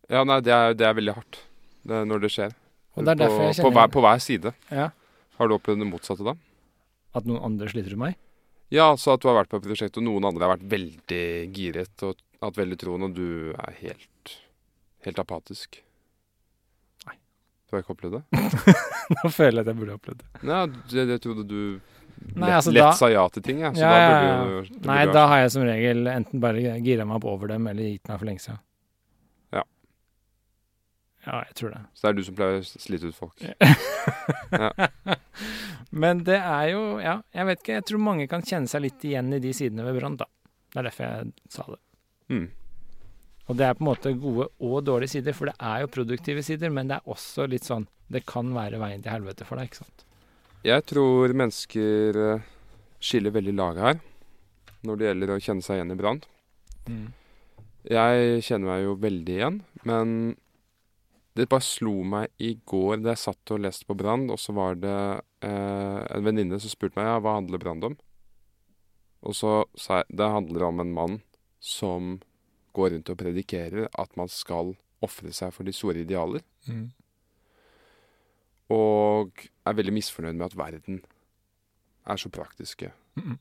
[0.09, 1.41] Ja, nei, det er, det er veldig hardt
[1.89, 2.55] det, når det skjer.
[2.97, 3.67] Og det er derfor jeg kjenner...
[3.69, 4.53] på, hver, på hver side.
[4.73, 4.87] ja,
[5.39, 6.35] Har du opplevd det motsatte da?
[7.17, 8.17] at noen andre sliter med meg.
[8.69, 11.21] Ja, altså at du har vært på et prosjekt, og noen andre har vært veldig
[11.57, 14.33] giret og hatt veldig troen, og du er helt,
[15.07, 15.79] helt apatisk.
[17.07, 17.15] Nei.
[17.65, 18.43] Du har ikke opplevd det?
[19.15, 20.29] Nå føler jeg at jeg burde opplevd det.
[20.45, 20.59] Nei,
[20.93, 21.59] jeg, jeg trodde du
[22.35, 23.71] Nei, altså, lett da- sa ja til ting, ja.
[23.79, 24.63] Ja, da ja.
[24.85, 28.05] Nei, da har jeg som regel enten bare gira meg opp over dem, eller gitt
[28.11, 28.59] meg for lenge siden.
[31.25, 31.29] Ja.
[31.29, 31.81] Ja, jeg tror det.
[31.93, 33.43] Så det er du som pleier å slite ut folk.
[36.03, 37.75] Men det er jo Ja, jeg vet ikke.
[37.79, 40.29] Jeg tror mange kan kjenne seg litt igjen i de sidene ved Brann, da.
[40.69, 41.79] Det er derfor jeg sa det.
[42.29, 42.47] Mm.
[43.49, 46.43] Og det er på en måte gode og dårlige sider, for det er jo produktive
[46.45, 49.69] sider, men det er også litt sånn Det kan være veien til helvete for deg,
[49.69, 50.05] ikke sant.
[50.65, 52.45] Jeg tror mennesker eh,
[52.99, 53.99] skiller veldig lag her
[54.87, 56.21] når det gjelder å kjenne seg igjen i Brann.
[57.89, 59.57] Jeg kjenner meg jo veldig igjen,
[59.87, 60.13] men
[61.37, 64.53] det bare slo meg i går da jeg satt og leste på Brann, og så
[64.57, 64.95] var det
[65.45, 67.97] eh, en venninne som spurte meg ja, hva handler Brann om.
[69.27, 71.19] Og så sa jeg det handler om en mann
[71.59, 72.17] som
[72.75, 74.73] går rundt og predikerer at man skal
[75.03, 76.43] ofre seg for de store idealer,
[78.69, 80.99] og er veldig misfornøyd med at verden
[82.09, 82.91] er så praktiske.
[83.19, 83.39] Mhm.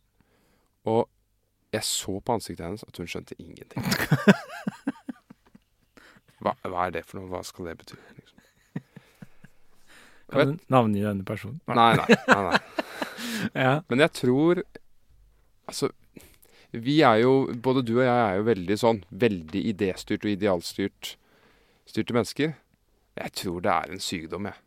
[0.89, 1.09] Og
[1.73, 3.85] jeg så på ansiktet hennes at hun skjønte ingenting.
[6.45, 7.31] Hva, hva er det for noe?
[7.33, 7.99] Hva skal det bety?
[8.19, 8.43] Liksom?
[10.33, 11.61] Kan du navngi denne personen?
[11.71, 12.61] Nei, nei, nei, nei.
[13.55, 13.81] Ja.
[13.91, 14.61] Men jeg tror
[15.69, 15.91] Altså,
[16.73, 17.33] vi er jo
[17.63, 21.13] Både du og jeg er jo veldig sånn Veldig idéstyrt og idealstyrt
[21.89, 22.51] styrte mennesker.
[23.17, 24.59] Jeg tror det er en sykdom, jeg.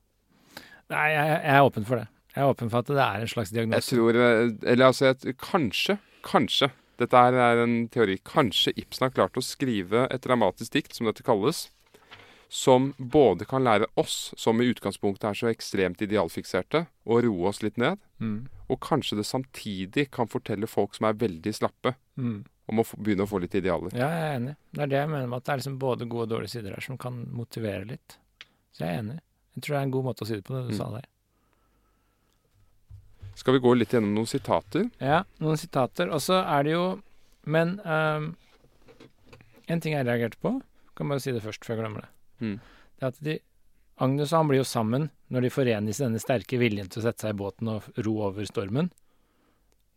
[0.90, 2.08] Nei, jeg, jeg er åpen for det.
[2.34, 5.36] Jeg er åpen for at det er en slags Jeg tror eh, Eller altså, jeg,
[5.38, 8.18] kanskje, kanskje Dette er en teori.
[8.24, 11.70] Kanskje Ibsen har klart å skrive et dramatisk dikt, som dette kalles,
[12.52, 17.62] som både kan lære oss, som i utgangspunktet er så ekstremt idealfikserte, å roe oss
[17.64, 18.48] litt ned, Mm.
[18.70, 22.46] og kanskje det samtidig kan fortelle folk som er veldig slappe, Mm.
[22.70, 23.90] om å få, begynne å få litt idealer.
[23.94, 24.56] Ja, jeg er enig.
[24.74, 26.70] Det er det jeg mener med at det er liksom både gode og dårlige sider
[26.72, 28.18] her som kan motivere litt.
[28.74, 29.20] Så jeg er enig.
[29.56, 30.78] Jeg tror det er en god måte å si det på, det du Mm.
[30.78, 31.06] sa der.
[33.40, 34.90] Skal vi gå litt gjennom noen sitater?
[35.02, 36.12] Ja, noen sitater.
[36.14, 36.86] Og så er det jo
[37.42, 38.36] Men um,
[39.66, 40.60] en ting jeg reagerte på,
[40.94, 42.12] kan bare si det først før jeg glemmer det.
[42.46, 42.58] Mm.
[43.00, 43.38] Det er at de
[44.02, 47.06] Agnes og han blir jo sammen når de forenes i denne sterke viljen til å
[47.06, 48.92] sette seg i båten og ro over stormen.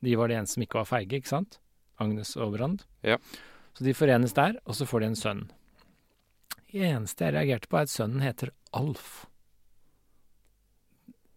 [0.05, 1.59] De var de eneste som ikke var feige, ikke sant?
[2.01, 2.85] Agnes og Brand.
[3.07, 3.17] Ja.
[3.75, 5.45] Så de forenes der, og så får de en sønn.
[6.69, 9.25] Det eneste jeg reagerte på, er at sønnen heter Alf.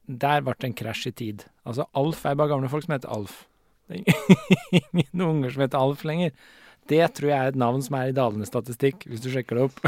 [0.07, 1.43] Der ble det en krasj i tid.
[1.67, 3.41] Altså, Alf er bare gamle folk som heter Alf.
[3.87, 6.31] Det er ingen unger som heter Alf lenger.
[6.87, 9.65] Det tror jeg er et navn som er i dalende statistikk, hvis du sjekker det
[9.67, 9.81] opp.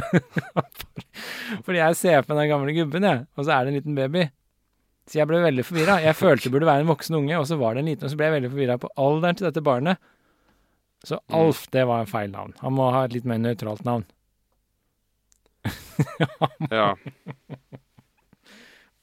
[1.66, 4.26] Fordi jeg ser på den gamle gubben, jeg, og så er det en liten baby.
[5.10, 5.96] Så jeg ble veldig forvirra.
[6.04, 8.12] Jeg følte det burde være en voksen unge, og så var det en liten, og
[8.12, 10.04] så ble jeg veldig forvirra på alderen til dette barnet.
[11.08, 12.54] Så Alf, det var en feil navn.
[12.60, 14.08] Han må ha et litt mer nøytralt navn.
[16.72, 16.94] Ja.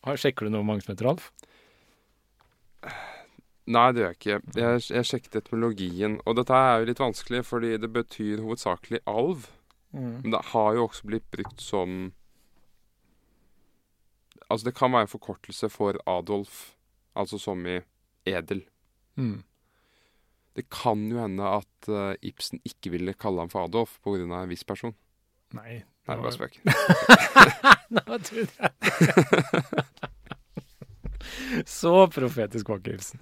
[0.07, 1.33] Har- Sjekker du noe om heter Alf?
[3.67, 4.37] Nei, det gjør jeg ikke.
[4.61, 9.49] Jeg, jeg sjekket etymologien, og dette er jo litt vanskelig, fordi det betyr hovedsakelig alv.
[9.97, 12.13] Men det har jo også blitt brukt som
[14.47, 16.77] Altså, det kan være en forkortelse for Adolf,
[17.19, 17.81] altså som i
[18.31, 18.61] edel.
[19.19, 19.41] Mm.
[20.55, 24.23] Det kan jo hende at eh, Ibsen ikke ville kalle ham for Adolf pga.
[24.23, 24.95] en viss person.
[25.57, 25.83] Nei.
[26.07, 26.55] Nei, bare spøk.
[27.97, 28.71] Nå trodde jeg
[31.67, 33.19] Så profetisk var ikke hilsen.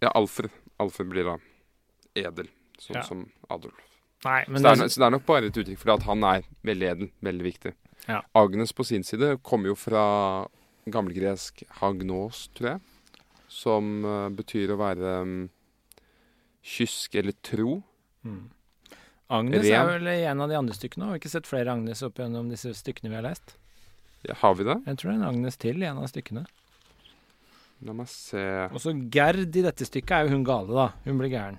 [0.00, 0.50] Ja, Alfred.
[0.80, 1.36] Alfred blir da
[2.16, 2.48] edel,
[2.80, 3.02] sånn Ja.
[3.04, 3.76] som Adolf.
[4.24, 6.02] Nei, Så det, er, det er, så det er nok bare et uttrykk for at
[6.08, 7.72] han er veldig edel, veldig viktig.
[8.08, 8.20] Ja.
[8.36, 10.04] Agnes på sin side kommer jo fra
[10.88, 12.80] gammelgresk hagnos, tror jeg.
[13.50, 15.50] Som uh, betyr å være um,
[16.64, 17.82] kysk eller tro.
[18.24, 18.48] mm.
[19.30, 19.72] Agnes Ren.
[19.78, 21.06] er vel i en av de andre stykkene.
[21.06, 23.54] Har vi ikke sett flere Agnes opp gjennom disse stykkene vi har lest?
[24.26, 24.76] Ja, har vi det?
[24.86, 26.42] Jeg tror det er en Agnes til i en av stykkene.
[27.86, 30.88] La meg se Og så Gerd i dette stykket er jo hun gale, da.
[31.06, 31.56] Hun blir gæren.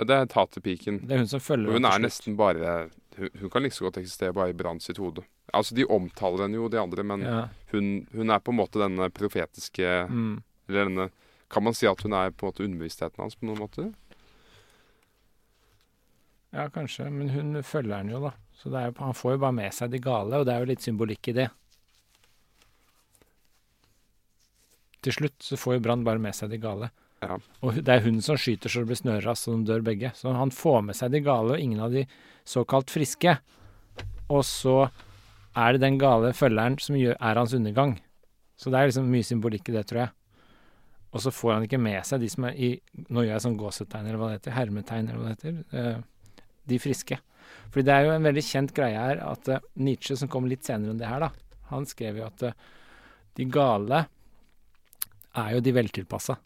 [0.00, 1.02] Ja, det er taterpiken.
[1.06, 2.88] Det er hun som følger hun er nesten bare
[3.18, 5.22] hun, hun kan like så godt eksistere bare i Brann sitt hode.
[5.52, 7.42] Altså, de omtaler henne jo, de andre, men Ja.
[7.74, 10.42] hun, hun er på en måte denne profetiske Mm.
[10.68, 11.10] Eller denne
[11.50, 13.92] Kan man si at hun er på en måte underbevisstheten hans på noen måte?
[16.52, 17.08] Ja, kanskje.
[17.10, 18.32] Men hun følger han jo, da.
[18.60, 20.62] Så det er jo, han får jo bare med seg de gale, og det er
[20.62, 21.48] jo litt symbolikk i det.
[25.02, 26.92] Til slutt så får jo Brann bare med seg de gale.
[27.22, 27.38] Ja.
[27.62, 30.12] Og det er hun som skyter så det blir snørras, så de dør begge.
[30.18, 32.04] Så han får med seg de gale, og ingen av de
[32.48, 33.36] såkalt friske.
[34.30, 34.76] Og så
[35.58, 37.96] er det den gale følgeren som gjør, er hans undergang.
[38.58, 40.14] Så det er liksom mye symbolikk i det, tror jeg.
[41.12, 42.70] Og så får han ikke med seg de som er i
[43.12, 44.56] Nå gjør jeg sånn gåsetegn, eller hva det heter.
[44.56, 46.02] Hermetegn, eller hva det heter.
[46.62, 47.18] Eh, de friske.
[47.72, 50.64] Fordi det er jo en veldig kjent greie her at eh, Nietzsche, som kom litt
[50.64, 51.30] senere enn det her, da,
[51.72, 52.52] han skrev jo at eh,
[53.38, 54.06] de gale
[55.40, 56.36] er jo de veltilpassa.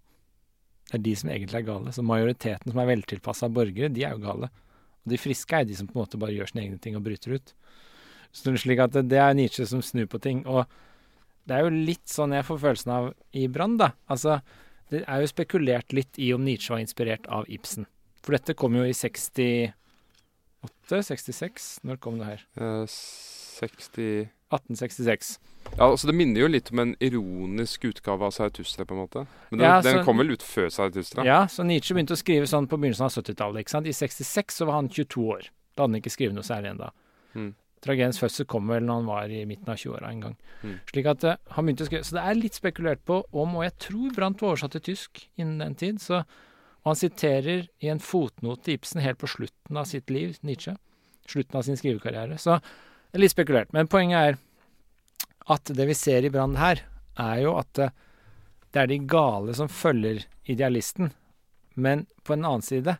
[0.86, 1.92] Det er de som egentlig er gale.
[1.92, 4.50] Så majoriteten som er veltilpassa borgere, de er jo gale.
[5.02, 7.02] Og de friske er de som på en måte bare gjør sine egne ting og
[7.06, 7.50] bryter ut.
[8.30, 10.46] Så det er slik at det- det er Nietzsche som snur på ting.
[10.46, 10.66] Og
[11.46, 13.92] det er jo litt sånn jeg får følelsen av i Brann, da.
[14.08, 14.42] Altså,
[14.90, 17.86] det er jo spekulert litt i om Nietzsche var inspirert av Ibsen.
[18.22, 18.92] For dette kom jo i
[20.66, 21.68] 68, 66?
[21.86, 22.46] Når kom det her?
[22.60, 25.38] Eh, 60 1866.
[25.74, 29.26] Ja, altså Det minner jo litt om en ironisk utgave av Sautustra, på en måte.
[29.50, 31.24] Men den, Ja, den kom vel ut før Sautustra?
[31.26, 33.64] Ja, så Nietzsche begynte å skrive sånn på begynnelsen av 70-tallet.
[33.64, 33.86] ikke sant?
[33.86, 35.50] I 66 så var han 22 år.
[35.74, 36.90] Da hadde han ikke skrevet noe særlig ennå.
[37.34, 37.54] Mm.
[37.84, 40.36] Tragediens fødsel kom vel når han var i midten av 20-åra en gang.
[40.62, 40.78] Mm.
[40.90, 43.66] Slik at uh, han begynte å skrive Så det er litt spekulert på om, og
[43.66, 46.22] jeg tror Brandt var oversatt til tysk innen den tid, så
[46.86, 50.76] og han siterer i en fotnote Ibsen helt på slutten av sitt liv, Nietzsche.
[51.26, 52.38] Slutten av sin skrivekarriere.
[52.38, 53.72] Så det er litt spekulert.
[53.74, 54.38] Men poenget er
[55.50, 56.84] at det vi ser i Brann her,
[57.18, 57.90] er jo at eh,
[58.70, 61.10] det er de gale som følger idealisten.
[61.74, 62.94] Men på en annen side,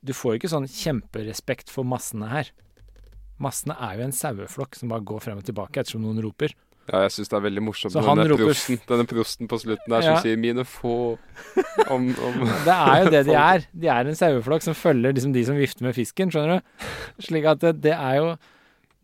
[0.00, 2.48] du får ikke sånn kjemperespekt for massene her.
[3.36, 6.56] Massene er jo en saueflokk som bare går frem og tilbake ettersom noen roper.
[6.88, 9.92] Ja, jeg syns det er veldig morsomt med denne roper- prosten, denne prosten på slutten
[9.92, 10.14] der Ja.
[10.16, 11.18] som sier 'mine få'
[11.94, 13.66] om, om Det er jo det de er.
[13.72, 16.86] De er en saueflokk som følger liksom de som vifter med fisken, skjønner du.
[17.22, 18.36] Slik at det, det er jo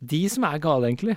[0.03, 1.17] de som er gale, egentlig.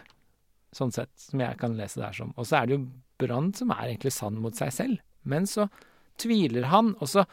[0.76, 2.34] Sånn sett, som jeg kan lese det her som.
[2.38, 2.86] Og så er det jo
[3.20, 5.00] Brann som er egentlig sann mot seg selv.
[5.26, 5.70] Men så
[6.18, 7.26] tviler han, og så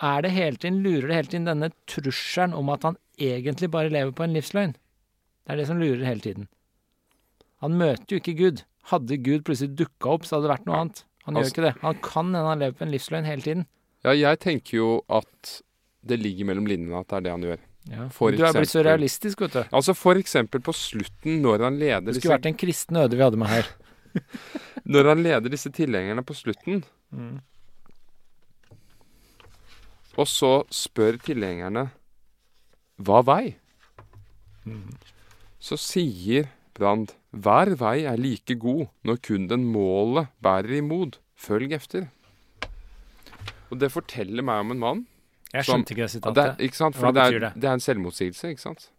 [0.00, 3.90] er det hele tiden, lurer det hele tiden denne trusselen om at han egentlig bare
[3.90, 4.72] lever på en livsløgn.
[5.46, 6.48] Det er det som lurer hele tiden.
[7.66, 8.62] Han møter jo ikke Gud.
[8.92, 11.00] Hadde Gud plutselig dukka opp, så hadde det vært noe annet.
[11.26, 11.74] Han gjør Altså- ikke det.
[11.82, 13.64] Han kan hende han lever på en livsløgn hele tiden.
[14.06, 15.56] Ja, jeg tenker jo at
[16.06, 17.58] det ligger mellom linjene at det er det han gjør.
[17.86, 19.62] Ja, du er blitt så realistisk, vet du.
[19.72, 23.16] Altså for eksempel på slutten, når han leder Det disse, skulle vært en kristen øde
[23.18, 23.66] vi hadde med her.
[24.86, 27.40] når han leder disse tilhengerne på slutten, Mm.
[30.16, 31.90] og så spør tilhengerne
[32.98, 33.56] hva vei?
[34.66, 34.94] Mm.
[35.60, 41.18] Så sier Brand hver vei er like god når kun den målet bærer imot.
[41.36, 42.08] Følg efter.
[43.70, 45.06] Og det forteller meg om en mann
[45.52, 46.58] Jeg Som- skjønte ikke det sitatet.
[46.58, 46.76] det, ikke?
[46.76, 47.52] Hva det betyr er, det?
[47.60, 48.90] det er en selvmotsigelse, ikke sant?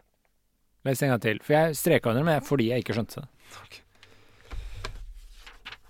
[0.85, 1.39] Les en gang til.
[1.43, 3.81] For jeg streka under med fordi jeg ikke skjønte det.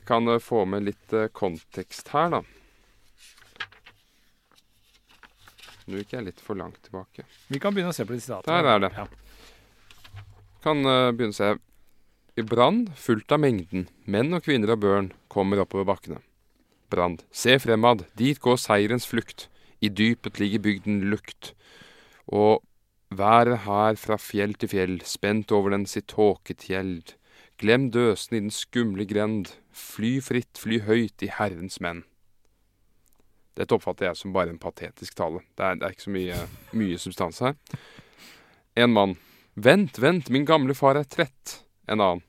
[0.08, 2.42] Kan eh, få med litt uh, kontekst her, da.
[5.88, 7.24] Nå gikk jeg litt for langt tilbake.
[7.48, 8.58] Vi kan begynne å se på de sitatene.
[8.58, 8.92] Der er det.
[8.98, 9.06] Ja.
[10.64, 11.54] Kan uh, begynne å se.
[12.46, 16.20] Brann, fullt av mengden, menn og kvinner og børn, kommer oppover bakkene.
[16.94, 19.48] Brand, se fremad, dit går seierens flukt.
[19.82, 21.56] I dypet ligger bygden lukt.
[22.28, 22.62] Og
[23.10, 27.16] været her fra fjell til fjell, spent over den sitt tåketjeld.
[27.58, 32.04] Glem døsen i den skumle grend, fly fritt, fly høyt i Herrens menn.
[33.58, 35.42] Dette oppfatter jeg som bare en patetisk tale.
[35.58, 36.42] Det er, det er ikke så mye,
[36.78, 37.58] mye substans her.
[38.78, 39.18] En mann.
[39.58, 41.64] Vent, vent, min gamle far er trett.
[41.88, 42.24] En annen.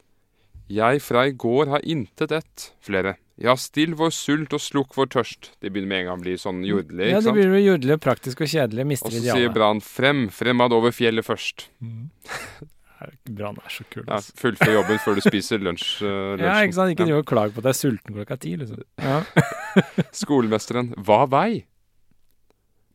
[0.69, 2.67] Jeg fra i går har intet ett.
[2.85, 3.17] Flere.
[3.41, 5.53] Ja, still vår sult og slukk vår tørst.
[5.63, 8.43] De begynner med en gang å bli sånn jordlige, ja, det blir jo jordelig, praktisk
[8.43, 8.85] og kjedelig.
[8.91, 11.69] Mister Og så sier Brann frem, fremad over fjellet først.
[13.31, 14.03] Brann er så kul.
[14.09, 14.35] Ja, altså.
[14.41, 15.87] Fullfør jobben før du spiser lunsj.
[16.03, 16.93] Uh, Ja, ikke sant?
[16.97, 17.13] Ikke Ja.
[17.13, 18.83] driv og klag på at jeg er sulten klokka ti, liksom.
[18.99, 19.23] Ja.
[20.23, 21.65] Skolemesteren, hva vei?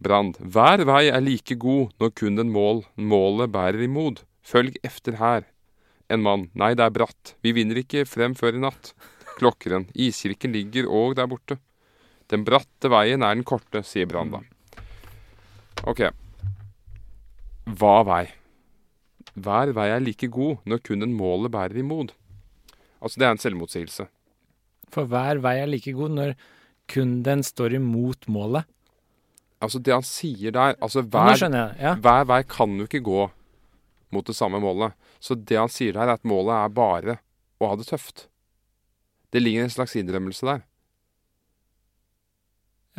[0.03, 4.25] Brand, hver vei er like god når kun den mål, målet bærer imod.
[4.43, 5.47] Følg efter her.
[6.11, 8.93] En mann, nei det er bratt, vi vinner ikke frem før i natt.
[9.37, 11.57] Klokkeren, iskirken ligger og der borte.
[12.31, 14.43] Den bratte veien er den korte, sier Branda.
[15.89, 16.05] Ok.
[17.79, 18.23] Hva vei?
[19.33, 22.13] Hver vei er like god når kun en målet bærer imod.
[23.03, 24.07] Altså det er en selvmotsigelse.
[24.93, 26.35] For hver vei er like god når
[26.91, 28.67] kun den står imot målet.
[29.63, 31.75] Altså det han sier der altså hver, jeg.
[31.79, 31.95] Ja.
[31.95, 33.25] hver vei kan jo ikke gå
[34.13, 34.93] mot det samme målet.
[35.23, 37.17] Så det han sier her, er at målet er bare
[37.63, 38.27] å ha det tøft.
[39.31, 40.65] Det ligger en slags innrømmelse der.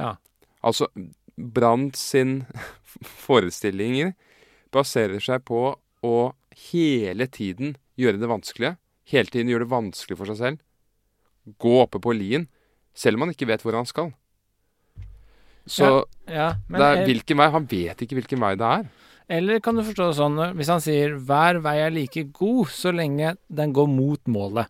[0.00, 0.16] ja.
[0.64, 0.88] Altså,
[1.36, 2.44] Brandt sin
[3.26, 4.14] forestillinger
[4.72, 6.16] baserer seg på å
[6.70, 8.76] hele tiden gjøre det vanskelige.
[9.10, 10.60] Hele tiden gjøre det vanskelig for seg selv.
[11.60, 12.46] Gå oppe på lien,
[12.96, 14.14] selv om han ikke vet hvor han skal.
[15.66, 15.90] Så
[16.28, 17.04] ja men, det er jeg...
[17.08, 18.88] hvilken vei Han vet ikke hvilken vei det er.
[19.28, 22.92] Eller kan du forstå det sånn, hvis han sier 'hver vei er like god så
[22.92, 24.68] lenge den går mot målet',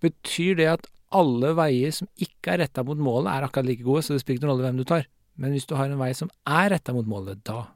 [0.00, 4.02] betyr det at alle veier som ikke er retta mot målet, er akkurat like gode,
[4.02, 5.06] så det spiller ikke noen rolle hvem du tar?
[5.36, 7.68] Men hvis du har en vei som er retta mot målet, da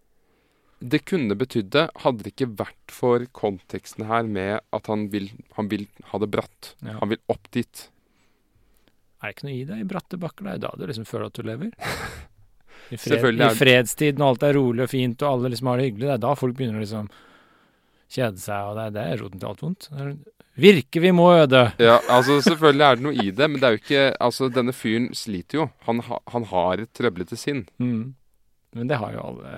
[0.84, 5.30] Det kunne betydd det, hadde det ikke vært for konteksten her med at han vil,
[5.56, 6.74] han vil ha det bratt.
[6.82, 6.98] Ja.
[7.00, 7.88] Han vil opp dit.
[9.22, 10.44] er det ikke noe i det i bratte bakker.
[10.44, 11.72] Det er da du liksom føler at du lever.
[12.94, 15.88] I, fred, I fredstid, når alt er rolig og fint og alle liksom har det
[15.88, 17.08] hyggelig, det er da folk begynner å liksom
[18.14, 19.88] kjede seg, og det er, det er roten til alt vondt.
[20.54, 21.64] Virke vi må øde!
[21.82, 24.74] Ja, altså Selvfølgelig er det noe i det, men det er jo ikke Altså, denne
[24.76, 25.64] fyren sliter jo.
[25.88, 27.64] Han, ha, han har et trøblete sinn.
[27.82, 28.14] Mm.
[28.78, 29.54] Men det har jo alle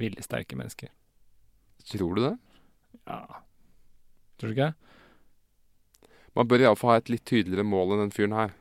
[0.00, 0.92] viljesterke mennesker.
[1.88, 2.34] Tror du det?
[3.08, 3.40] Ja.
[4.36, 4.74] Tror du ikke?
[6.36, 8.52] Man bør iallfall ha et litt tydeligere mål enn den fyren her.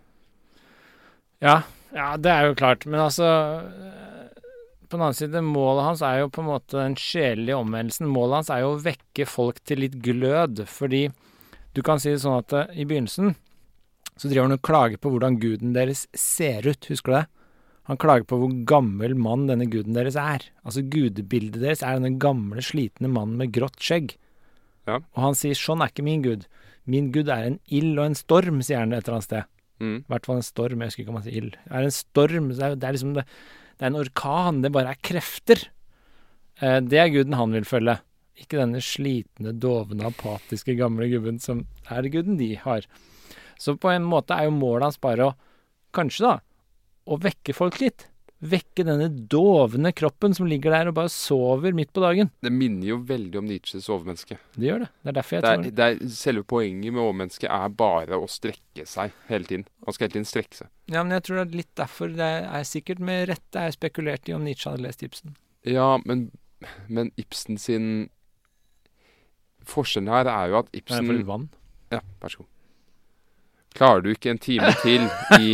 [1.43, 1.57] Ja,
[1.95, 2.85] ja, det er jo klart.
[2.89, 4.41] Men altså eh,
[4.85, 8.11] På den annen side, målet hans er jo på en måte den sjelelige omvendelsen.
[8.11, 10.65] Målet hans er jo å vekke folk til litt glød.
[10.69, 11.07] Fordi
[11.75, 13.33] du kan si det sånn at eh, i begynnelsen
[14.15, 16.91] så driver han og klager på hvordan guden deres ser ut.
[16.91, 17.25] Husker du det?
[17.85, 20.45] Han klager på hvor gammel mann denne guden deres er.
[20.65, 24.15] Altså gudebildet deres er denne gamle, slitne mannen med grått skjegg.
[24.89, 25.01] Ja.
[25.01, 26.47] Og han sier sånn er ikke min gud.
[26.89, 29.51] Min gud er en ild og en storm, sier han et eller annet sted.
[29.81, 29.97] Mm.
[30.01, 30.81] I hvert fall en storm.
[30.81, 31.55] Jeg husker ikke om han sier ild.
[31.59, 32.49] Det er en storm.
[32.51, 33.25] Det er, det er liksom det,
[33.75, 34.61] det er en orkan.
[34.63, 35.65] Det bare er krefter.
[36.61, 37.97] Eh, det er guden han vil følge.
[38.39, 42.87] Ikke denne slitne, dovne, apatiske gamle gubben som er guden de har.
[43.59, 45.35] Så på en måte er jo målet hans bare å
[45.95, 46.33] Kanskje, da.
[47.07, 48.09] Å vekke folk litt.
[48.45, 52.29] Vekke denne dovne kroppen som ligger der og bare sover midt på dagen.
[52.45, 54.37] Det minner jo veldig om Nietzsches overmenneske.
[54.55, 54.89] Det gjør det.
[55.01, 58.19] Det er derfor jeg Det tror er, det er, selve poenget med overmennesket er bare
[58.21, 59.67] å strekke seg hele tiden.
[59.85, 60.71] Man skal hele tiden strekke seg.
[60.91, 64.29] Ja, men jeg tror det er litt derfor det er sikkert med rette er spekulert
[64.29, 65.37] i om Nietzsche hadde lest Ibsen.
[65.65, 66.27] Ja, men,
[66.87, 68.09] men Ibsen sin
[69.65, 71.47] Forskjellen her er jo at Det er det for vann.
[71.89, 72.51] Ja, vær så god.
[73.75, 75.03] Klarer du ikke en time til
[75.35, 75.51] i,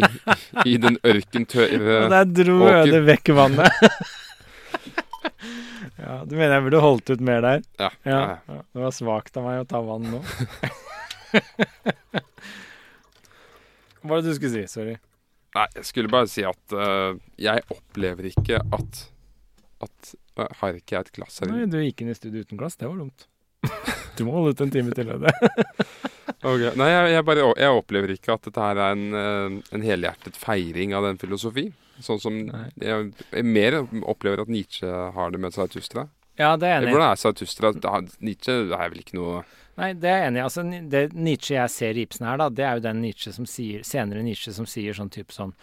[0.69, 3.71] i den ørkentørre der dro Øde vekk vannet.
[6.03, 7.59] ja, du mener jeg burde holdt ut mer der?
[7.81, 7.89] Ja.
[8.05, 8.19] Ja.
[8.45, 10.19] Det var svakt av meg å ta vann nå.
[14.01, 14.63] Hva var det du skulle si?
[14.69, 14.95] Sorry.
[15.57, 17.11] Nei, jeg skulle bare si at uh,
[17.41, 18.93] jeg opplever ikke at
[19.81, 22.57] at uh, Har ikke jeg et glass her Nei, du gikk inn i studio uten
[22.59, 22.77] glass.
[22.77, 23.19] Det var dumt.
[24.17, 25.09] Du må holde ut en time til.
[25.09, 25.29] Øde.
[26.41, 26.63] Ok.
[26.79, 30.39] Nei, jeg, jeg bare jeg opplever ikke at dette her er en, øh, en helhjertet
[30.41, 31.67] feiring av den filosofi.
[32.01, 32.37] Sånn som
[32.81, 36.07] jeg, jeg mer opplever at Nietzsche har det med Zarathustra.
[36.39, 36.95] Ja, det er enig.
[36.95, 37.73] Hvordan er Zarathustra?
[38.25, 39.43] Nietzsche er vel ikke noe
[39.79, 40.43] Nei, det er jeg enig i.
[40.43, 43.45] Altså, det Nietzsche jeg ser i Ibsen her, da, det er jo den Nietzsche som
[43.49, 45.53] sier, senere Nietzsche som sier sånn type sånn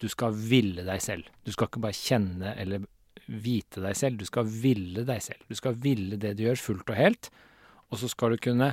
[0.00, 1.28] Du skal ville deg selv.
[1.44, 2.86] Du skal ikke bare kjenne eller
[3.28, 5.42] vite deg selv, du skal ville deg selv.
[5.50, 7.28] Du skal ville det du gjør, fullt og helt.
[7.92, 8.72] Og så skal du kunne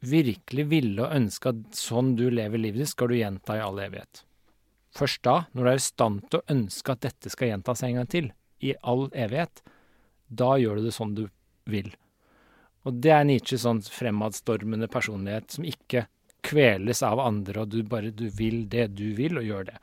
[0.00, 3.80] virkelig ville og ønske at sånn du lever livet ditt, skal du gjenta i all
[3.82, 4.22] evighet.
[4.96, 8.00] Først da, når du er i stand til å ønske at dette skal gjentas en
[8.00, 8.30] gang til,
[8.60, 9.62] i all evighet,
[10.26, 11.26] da gjør du det sånn du
[11.70, 11.92] vil.
[12.88, 16.06] Og det er Nietzsches sånn fremadstormende personlighet som ikke
[16.46, 19.78] kveles av andre, og du bare du vil det du vil, og gjør det.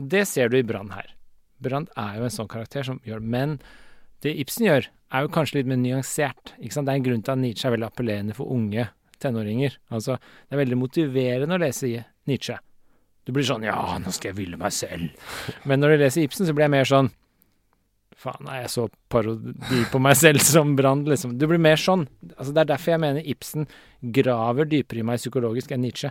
[0.00, 1.12] Og det ser du i Brann her.
[1.60, 3.58] Brann er jo en sånn karakter som gjør Men
[4.22, 6.54] det Ibsen gjør, er jo kanskje litt mer nyansert.
[6.58, 6.88] Ikke sant?
[6.88, 8.88] Det er en grunn til at Nietzsche er veldig appellerende for unge
[9.22, 9.76] tenåringer.
[9.90, 12.58] Altså, det er veldig motiverende å lese Nietzsche.
[13.26, 15.10] Du blir sånn Ja, nå skal jeg ville meg selv.
[15.68, 17.10] Men når du leser Ibsen, så blir jeg mer sånn
[18.18, 21.36] Faen, er jeg så parodi på meg selv som Brand, liksom.
[21.38, 22.08] Du blir mer sånn.
[22.34, 23.68] Altså, det er derfor jeg mener Ibsen
[24.16, 26.10] graver dypere i meg psykologisk enn Nietzsche.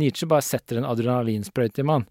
[0.00, 2.06] Nietzsche bare setter en adrenalinsprøyte i meg.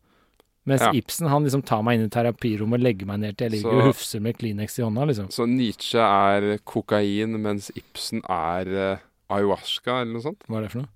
[0.69, 0.91] Mens Ja.
[0.95, 3.71] Ibsen han liksom tar meg inn i terapirommet og legger meg ned til jeg ligger
[3.71, 5.27] Så- og hufser med Kleenex i hånda, liksom.
[5.33, 8.97] Så Nietzsche er kokain, mens Ibsen er eh,
[9.31, 10.45] ayahuasca, eller noe sånt?
[10.47, 10.91] Hva er det for noe?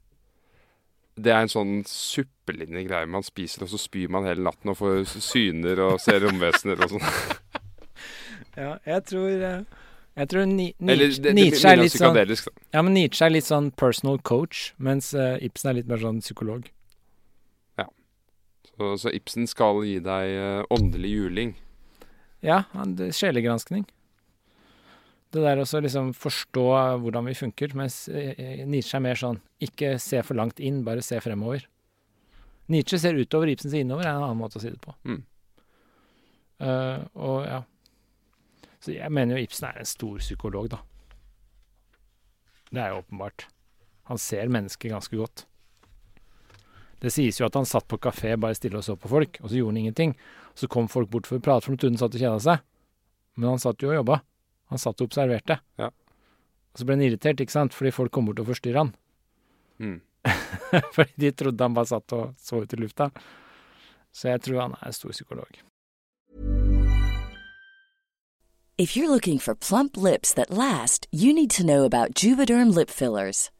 [1.18, 4.78] Det er en sånn suppelignende greie man spiser, og så spyr man hele natten og
[4.78, 7.08] får syner og ser romvesener og sånn.
[8.58, 9.60] Ja, jeg tror eh,
[10.18, 12.56] Jeg tror Ni Eller Nietzsche, det, det Nietzsche er litt sånn.
[12.74, 16.24] Ja, men Nietzsche er litt sånn personal coach, mens uh, Ibsen er litt mer sånn
[16.26, 16.66] psykolog.
[18.78, 21.54] Så, så Ibsen skal gi deg uh, åndelig juling.
[22.46, 22.94] Ja, han-.
[25.38, 26.66] Det der å liksom forstå
[27.04, 31.04] hvordan vi funker, mens eh, Nietzsche er mer sånn ikke se for langt inn, bare
[31.06, 31.68] se fremover.
[32.74, 34.96] Nietzsche ser utover, Ibsen ser innover, er en annen måte å si det på.
[35.06, 35.20] Mm.
[36.58, 37.60] Uh, og ja.
[38.82, 40.82] Så jeg mener jo Ibsen er en stor psykolog, da.
[42.72, 43.46] Det er jo åpenbart.
[44.10, 45.46] Han ser mennesket ganske godt.
[47.04, 49.52] Det sies jo at han satt på kafé bare stille og så på folk, og
[49.52, 50.16] så gjorde han ingenting.
[50.58, 52.66] Så kom folk bort for å prate, for de trodde han satt og kjeda seg.
[53.38, 54.22] Men han satt jo og jobba.
[54.72, 55.60] Han satt og observerte.
[55.80, 55.92] Ja.
[55.92, 58.94] Og så ble han irritert, ikke sant, fordi folk kom bort og forstyrra han.
[59.80, 60.02] Mm.
[60.96, 63.10] fordi de trodde han bare satt og så ut i lufta.
[64.12, 65.64] Så jeg tror han er en stor psykolog.
[68.78, 72.92] If you're looking for plump lips that last, you need to know about Juvederm lip
[72.92, 73.50] fillers.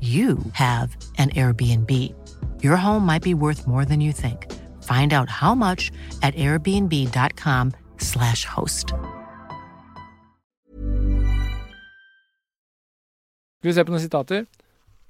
[0.00, 1.90] you have an Airbnb.
[2.62, 4.46] Your home might be worth more than you think.
[4.84, 5.90] Find out how much
[6.22, 8.92] at airbnb.com/slash host.
[13.58, 14.44] Skal vi se på noen sitater?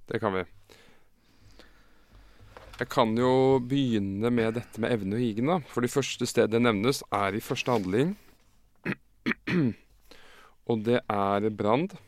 [0.08, 0.44] Det kan vi.
[2.78, 5.58] Jeg kan jo begynne med dette med evne og higen, da.
[5.68, 8.14] For det første stedet det nevnes, er i første handling.
[10.70, 11.98] og det er Brand.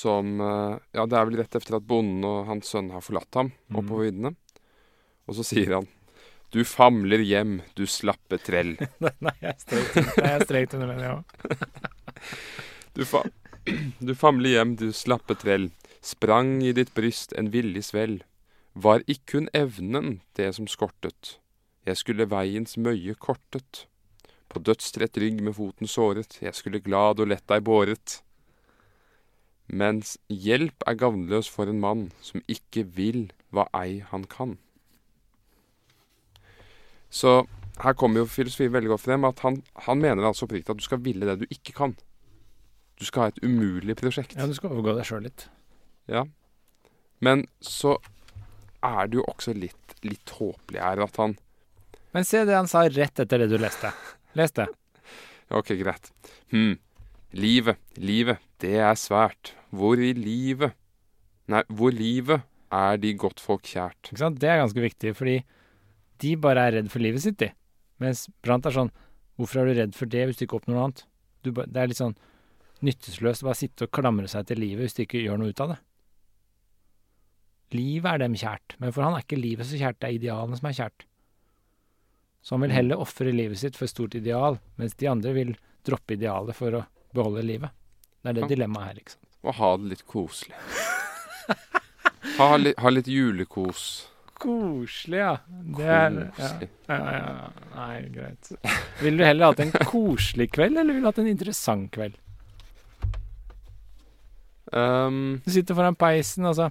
[0.00, 3.36] Som eh, Ja, det er vel rett etter at bonden og hans sønn har forlatt
[3.36, 4.34] ham oppe på viddene.
[5.28, 5.88] Og så sier han
[6.50, 8.76] Du famler hjem, du slappe trell.
[9.26, 11.18] Nei, jeg er jeg strekt under den, ja.
[12.96, 13.22] Du, fa
[14.06, 15.68] du famler hjem, du slappe trell.
[16.02, 18.22] Sprang i ditt bryst en villig svell.
[18.72, 21.36] Var ikke hun evnen det som skortet?
[21.86, 23.84] Jeg skulle veiens møye kortet.
[24.50, 28.18] På dødstrett rygg med foten såret, jeg skulle glad og lett deg båret.
[29.70, 34.56] Mens hjelp er gavnløs for en mann som ikke vil hva ei han kan.
[37.10, 37.44] Så
[37.80, 40.86] her kommer jo filosofi veldig godt frem, at han, han mener altså oppriktig at du
[40.86, 41.94] skal ville det du ikke kan.
[43.00, 44.36] Du skal ha et umulig prosjekt.
[44.36, 45.46] Ja, du skal overgå deg sjøl litt.
[46.10, 46.26] Ja.
[47.24, 47.96] Men så
[48.84, 51.36] er det jo også litt, litt håpelig her at han
[52.16, 53.92] Men se det han sa rett etter det du leste.
[54.38, 54.68] Les det.
[55.50, 56.12] Ok, greit.
[56.54, 56.76] Hm.
[57.34, 59.50] Livet, livet, det er svært.
[59.70, 60.76] Hvor i livet
[61.50, 64.12] Nei, hvor livet er de godtfolk kjært.
[64.12, 64.36] Ikke sant?
[64.38, 65.40] Det er ganske viktig, fordi
[66.22, 67.48] de bare er redd for livet sitt, de.
[68.02, 68.92] Mens Brant er sånn
[69.40, 71.06] Hvorfor er du redd for det hvis du ikke oppnår noe annet?
[71.40, 72.18] Du, det er litt sånn
[72.84, 75.62] nyttesløst å bare sitte og klamre seg til livet hvis du ikke gjør noe ut
[75.64, 75.78] av det.
[77.76, 80.58] Livet er dem kjært, men for han er ikke livet så kjært, det er idealene
[80.58, 81.06] som er kjært.
[82.44, 85.56] Så han vil heller ofre livet sitt for et stort ideal, mens de andre vil
[85.88, 86.84] droppe idealet for å
[87.16, 87.72] beholde livet.
[88.20, 89.29] Det er det dilemmaet her, sant.
[89.46, 90.56] Og ha det litt koselig.
[92.36, 93.84] Ha, litt, ha litt julekos.
[94.40, 95.32] Koselig, ja.
[95.76, 96.18] Det er.
[96.36, 96.68] Koselig.
[96.88, 97.48] Ja, ja, ja.
[97.74, 98.50] Nei, greit.
[99.02, 102.16] Ville du heller hatt en koselig kveld, eller ville du hatt en interessant kveld?
[104.72, 106.70] Um, Du sitter foran peisen, altså.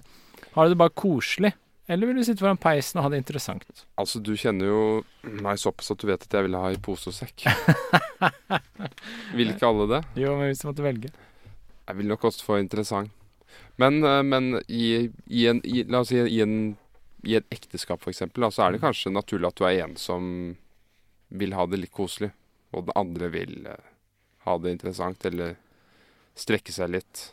[0.54, 1.52] Har du det bare koselig?
[1.90, 3.64] Eller vil du sitte foran peisen og ha det interessant?
[3.98, 4.82] altså, du kjenner jo
[5.42, 7.46] meg såpass at du vet at jeg ville ha i pose og sekk.
[9.36, 10.00] Vil ikke alle det?
[10.22, 11.10] Jo, men hvis du måtte velge.
[11.90, 13.10] Jeg vil nok også få interessant.
[13.82, 16.76] Men, eh, men i, i en i, La oss si i en,
[17.26, 20.22] i et ekteskap, eksempel, så er det kanskje naturlig at du er en som
[21.34, 22.30] vil ha det litt koselig,
[22.70, 23.90] og den andre vil eh,
[24.46, 25.56] ha det interessant, eller
[26.38, 27.26] strekke seg litt.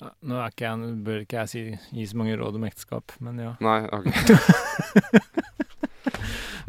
[0.00, 1.64] Ja, nå ikke jeg, bør ikke jeg si,
[1.98, 3.56] gi så mange råd om ekteskap, men ja.
[3.64, 4.06] Nei, ok.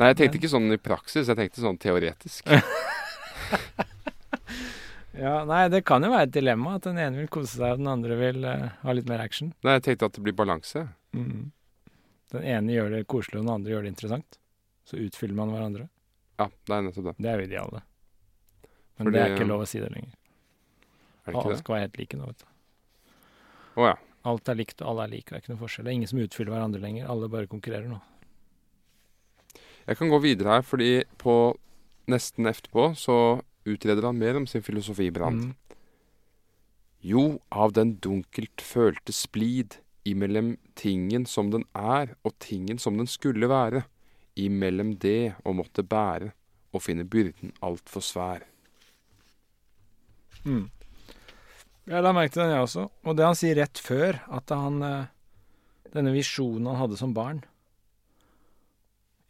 [0.02, 2.50] Nei, jeg tenkte ikke sånn i praksis, jeg tenkte sånn teoretisk.
[5.18, 7.82] Ja, Nei, det kan jo være et dilemma at den ene vil kose seg, og
[7.82, 9.50] den andre vil uh, ha litt mer action.
[9.66, 10.86] Nei, jeg tenkte at det blir balanse.
[11.12, 14.38] Den ene gjør det koselig, og den andre gjør det interessant.
[14.88, 15.90] Så utfyller man hverandre.
[16.40, 17.16] Ja, det er nettopp det.
[17.20, 17.84] Det er jo idealet.
[18.98, 20.16] Men Fordi- det er ikke lov å si det lenger.
[21.26, 21.60] Er det Alle og det?
[21.60, 22.48] skal være helt like nå, vet du.
[23.82, 23.98] Å ja.
[24.32, 25.30] Alt er likt, og alle er like.
[25.30, 25.86] Det er ikke noe forskjell.
[25.86, 27.10] Det er ingen som utfyller hverandre lenger.
[27.10, 28.00] Alle bare konkurrerer nå.
[29.88, 31.36] Jeg kan gå videre her, fordi på
[32.08, 35.52] nesten etterpå så utreder han mer om sin filosofi, Brand.
[35.52, 35.54] Mm.
[37.02, 43.10] Jo, av den dunkelt følte splid, imellom tingen som den er, og tingen som den
[43.10, 43.84] skulle være,
[44.38, 46.32] imellom det å måtte bære,
[46.72, 48.46] og finne byrden altfor svær.
[50.46, 50.70] Mm.
[51.90, 52.86] Jeg la merke til den, jeg også.
[53.04, 55.10] Og det han sier rett før, at han eh,
[55.92, 57.42] Denne visjonen han hadde som barn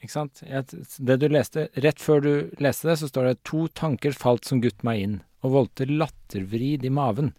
[0.02, 0.42] Ikke sant?
[0.42, 2.32] Det du leste Rett før du
[2.64, 6.86] leste det, så står det to tanker falt som gutt meg inn, og voldte lattervrid
[6.86, 7.34] i maven,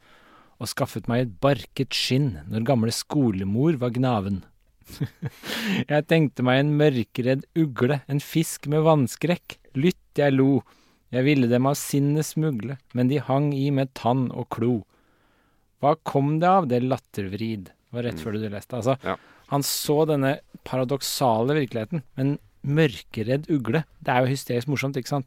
[0.62, 4.44] og skaffet meg et barket skinn når gamle skolemor var gnaven.
[5.90, 9.58] jeg tenkte meg en mørkredd ugle, en fisk med vannskrekk.
[9.78, 10.62] Lytt, jeg lo.
[11.12, 14.78] Jeg ville dem av sinnet smugle, men de hang i med tann og klo.
[15.82, 17.72] Hva kom det av, det lattervrid?
[17.72, 18.22] Det var rett Mm.
[18.24, 18.78] før du leste.
[18.78, 19.16] Altså, Ja.
[19.52, 22.02] Han så denne paradoksale virkeligheten.
[22.16, 25.26] Men mørkeredd ugle, det er jo hysterisk morsomt, ikke sant?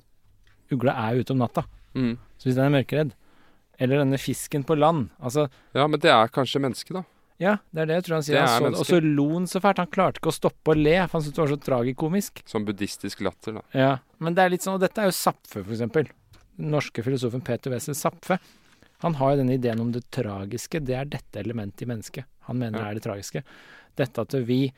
[0.73, 1.65] Ugla er jo ute om natta.
[1.95, 2.15] Mm.
[2.39, 3.11] Så hvis den er mørkeredd
[3.79, 7.03] Eller denne fisken på land Altså, Ja, men det er kanskje mennesket, da.
[7.39, 8.35] ja, det er det jeg tror han sier.
[8.41, 9.77] Det Han så og så lo han så fælt.
[9.83, 12.43] Han klarte ikke å stoppe å le, for han syntes det var så tragikomisk.
[12.47, 13.63] Som buddhistisk latter, da.
[13.75, 16.07] Ja, men det er litt sånn, og dette er jo Zapfe, for eksempel.
[16.57, 18.39] Den norske filosofen Peter Wessel Zapfe.
[19.03, 20.79] Han har jo denne ideen om det tragiske.
[20.83, 22.25] Det er dette elementet i mennesket.
[22.47, 22.83] Han mener Ja.
[22.85, 23.43] det er det tragiske.
[23.95, 24.71] Dette at vi,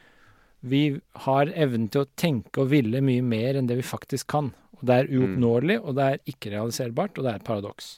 [0.71, 0.81] vi
[1.25, 4.51] har evnen til å tenke og ville mye mer enn det vi faktisk kan.
[4.77, 7.95] Og det er uoppnåelig, og det er ikke realiserbart, og det er et paradoks.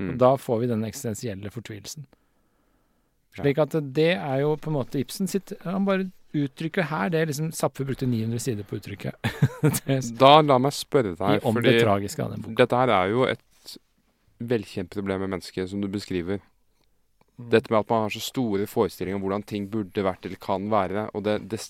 [0.00, 0.10] Mm.
[0.12, 2.06] Og da får vi den eksistensielle fortvilelsen.
[3.38, 7.22] Slik at det er jo på en måte Ibsen sitt Han bare uttrykker her det
[7.30, 9.16] liksom Zapfe brukte 900 sider på uttrykket.
[10.20, 12.58] Da la meg spørre deg, om fordi det tragiske av den boken.
[12.60, 13.76] dette her er jo et
[14.42, 16.40] velkjent problem med mennesket, som du beskriver.
[17.42, 17.50] Mm.
[17.52, 20.68] Dette med at man har så store forestillinger om hvordan ting burde vært eller kan
[20.72, 21.60] være, og det, det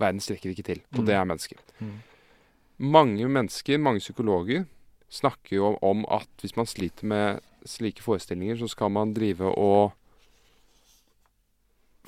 [0.00, 0.82] verden strekker ikke til.
[0.94, 1.06] Og Mm.
[1.10, 1.58] det er mennesker.
[1.80, 1.94] Mm.
[2.80, 4.66] Mange mennesker, mange psykologer,
[5.10, 9.92] snakker jo om at hvis man sliter med slike forestillinger, så skal man drive og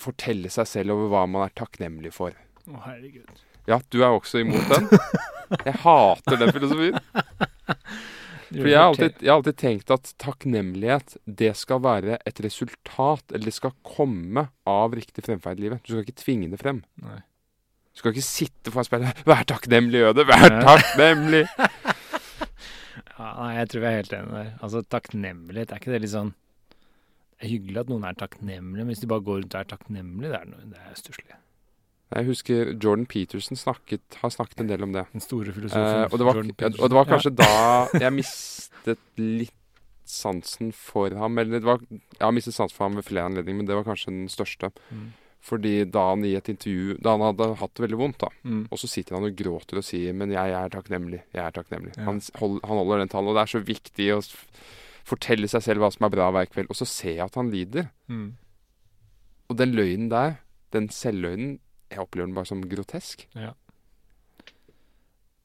[0.03, 2.33] fortelle seg selv over hva man er takknemlig for.
[2.71, 3.29] Å, herregud.
[3.69, 4.89] Ja, du er også imot den?
[5.67, 6.97] Jeg hater den filosofien.
[8.53, 13.25] For jeg har, alltid, jeg har alltid tenkt at takknemlighet, det skal være et resultat,
[13.33, 15.85] eller det skal komme av riktig fremferd i livet.
[15.85, 16.83] Du skal ikke tvinge det frem.
[17.03, 17.21] Nei.
[17.93, 20.25] Du skal ikke sitte foran speilet 'Vær takknemlig, Øde!
[20.29, 21.49] Vær takknemlig!'
[23.23, 24.53] Ja, nei, jeg tror vi er helt enige der.
[24.65, 26.33] Altså, takknemlighet, er ikke det litt sånn
[26.73, 29.71] Det er hyggelig at noen er takknemlige, men hvis de bare går rundt og er
[29.71, 31.37] takknemlige, det er, noe, det er stusslig.
[32.15, 35.07] Jeg husker Jordan Peterson snakket, har snakket en del om det.
[35.13, 36.05] Den store Eh, filosofen.
[36.13, 36.37] og, det var,
[36.83, 39.55] og det var kanskje da jeg mistet litt
[40.05, 41.39] sansen for ham.
[41.39, 43.85] Eller det var, jeg har mistet sansen for ham ved flere anledninger, men det var
[43.89, 44.73] kanskje den største.
[44.91, 45.13] Mm.
[45.43, 48.29] Fordi da han i et intervju Da han hadde hatt det veldig vondt, da.
[48.45, 48.69] Mm.
[48.71, 51.97] Og så sitter han og gråter og sier 'men jeg er takknemlig', jeg er takknemlig.
[51.97, 52.05] Ja.
[52.05, 54.21] Han, hold, han holder den talen, og det er så viktig å
[55.05, 56.71] fortelle seg selv hva som er bra hver kveld.
[56.71, 57.91] Og så ser jeg at han lider.
[58.09, 58.37] Mm.
[59.51, 60.37] Og den løgnen der,
[60.73, 61.59] den selvløgnen,
[61.93, 63.27] jeg opplever den bare som grotesk.
[63.37, 63.53] Ja,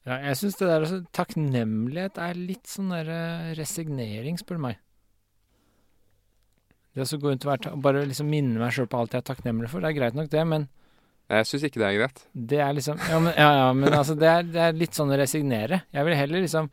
[0.08, 3.10] ja jeg syns det der også, Takknemlighet er litt sånn der
[3.58, 4.82] resignering, spør du meg.
[6.98, 9.22] Det å så gå rundt og være, bare liksom minne meg sjøl på alt jeg
[9.22, 10.66] er takknemlig for, det er greit nok det, men
[11.28, 12.22] Jeg syns ikke det er greit.
[12.32, 15.12] det er liksom Ja, men, ja, ja, men altså, det er, det er litt sånn
[15.12, 15.82] å resignere.
[15.92, 16.70] Jeg vil heller liksom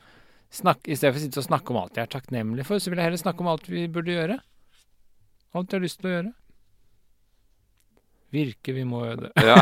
[0.55, 2.89] snakke I stedet for å sitte og snakke om alt jeg er takknemlig for, så
[2.89, 4.39] vil jeg heller snakke om alt vi burde gjøre.
[5.55, 6.31] Alt jeg har lyst til å gjøre.
[8.33, 9.45] Virke vi må øde.» det.
[9.45, 9.59] Ja.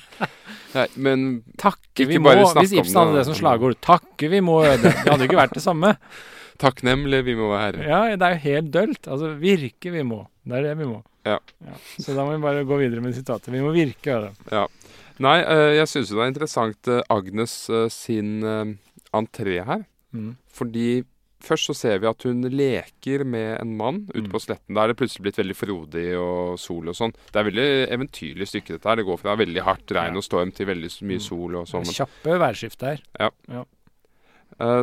[0.76, 1.24] Nei, men
[1.58, 2.30] Takke vi må.
[2.60, 3.24] Hvis Ibsen hadde det.
[3.26, 3.74] som slagord.
[3.82, 4.84] Takke vi må øde.
[4.84, 4.92] det.
[5.02, 5.96] Hadde jo ikke vært det samme.
[6.62, 7.84] takknemlig vi må være.
[7.88, 9.08] Ja, det er jo helt dølt.
[9.08, 10.24] Altså, virke vi må.
[10.46, 11.00] Det er det vi må.
[11.26, 11.38] Ja.
[12.00, 13.50] Så da må vi bare gå videre med sitatet.
[13.52, 14.30] Vi må virke øde.
[14.52, 14.66] Ja.
[15.20, 18.40] Nei, eh, jeg syns jo det er interessant eh, Agnes eh, sin
[19.16, 19.82] entré her.
[20.16, 20.32] Mm.
[20.48, 21.02] Fordi
[21.42, 24.30] først så ser vi at hun leker med en mann ute Mm.
[24.32, 24.74] på sletten.
[24.74, 27.12] Da er det plutselig blitt veldig frodig og sol og sånn.
[27.32, 28.96] Det er veldig eventyrlig stykke dette her.
[28.96, 31.26] Det går fra veldig hardt regn og storm til veldig mye Mm.
[31.28, 31.84] sol og sånn.
[31.84, 33.00] Kjappe værskifte her.
[33.48, 33.64] Ja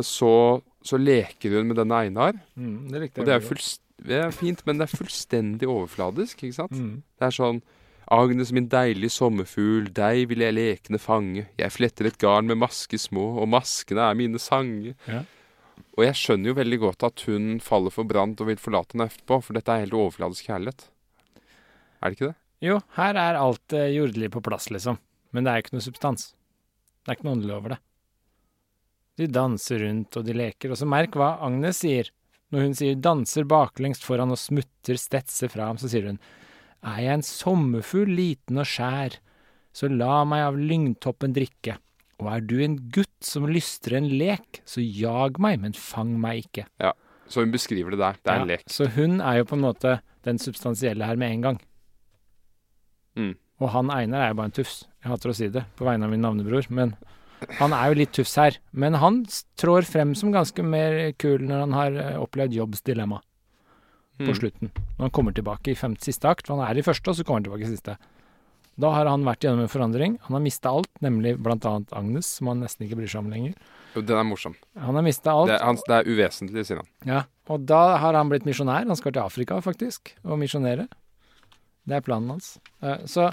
[0.02, 2.32] så, så leker hun med denne Einar.
[2.58, 6.42] Mm, det likte Og det er, fullst, det er fint, men det er fullstendig overfladisk,
[6.42, 6.72] ikke sant?
[6.74, 7.02] Mm.
[7.18, 7.60] Det er sånn
[8.10, 11.42] Agnes, min deilige sommerfugl, deg vil jeg lekende fange.
[11.60, 14.94] Jeg fletter et garn med masker små, og maskene er mine sanger.
[15.06, 15.20] Ja.
[15.96, 19.08] Og jeg skjønner jo veldig godt at hun faller for brant og vil forlate henne
[19.10, 20.86] etterpå, for dette er helt overfladisk kjærlighet.
[21.98, 22.38] Er det ikke det?
[22.68, 24.98] Jo, her er alt eh, jordelig på plass, liksom.
[25.34, 26.32] Men det er ikke noe substans.
[27.02, 27.80] Det er ikke noe åndelig over det.
[29.18, 30.72] De danser rundt, og de leker.
[30.72, 32.10] Og så merk hva Agnes sier.
[32.48, 36.20] Når hun sier 'danser baklengs foran og smutter stetser fra ham', så sier hun
[36.82, 39.18] 'Er jeg en sommerfugl liten og skjær,
[39.74, 41.76] så la meg av lyngtoppen drikke'.
[42.18, 46.44] Og er du en gutt som lystrer en lek, så jag meg, men fang meg
[46.48, 46.64] ikke.
[46.82, 46.92] Ja,
[47.28, 48.16] Så hun beskriver det der.
[48.24, 48.64] Det er en lek.
[48.66, 51.58] Så hun er jo på en måte den substansielle her med en gang.
[53.18, 53.34] Mm.
[53.60, 54.80] Og han Einar er jo bare en tufs.
[55.02, 56.94] Jeg hater å si det på vegne av min navnebror, men
[57.58, 58.58] han er jo litt tufs her.
[58.72, 59.24] Men han
[59.60, 63.20] trår frem som ganske mer kul når han har eh, opplevd Jobbs dilemma
[64.18, 64.34] på Mm.
[64.34, 64.70] slutten.
[64.98, 66.46] Når han kommer tilbake i femte siste akt.
[66.48, 67.94] For han er i første, og så kommer han tilbake i siste.
[68.78, 70.14] Da har han vært gjennom en forandring.
[70.28, 73.56] Han har mista alt, nemlig annet Agnes, som han nesten ikke bryr seg om lenger.
[73.96, 74.54] Jo, den er morsom.
[74.78, 75.50] Han har mista alt.
[75.50, 76.90] Det er, han, det er uvesentlig, sier han.
[77.08, 78.86] Ja, og da har han blitt misjonær.
[78.86, 80.86] Han skal til Afrika, faktisk, og misjonere.
[81.88, 82.56] Det er planen hans.
[82.82, 83.30] Eh, Så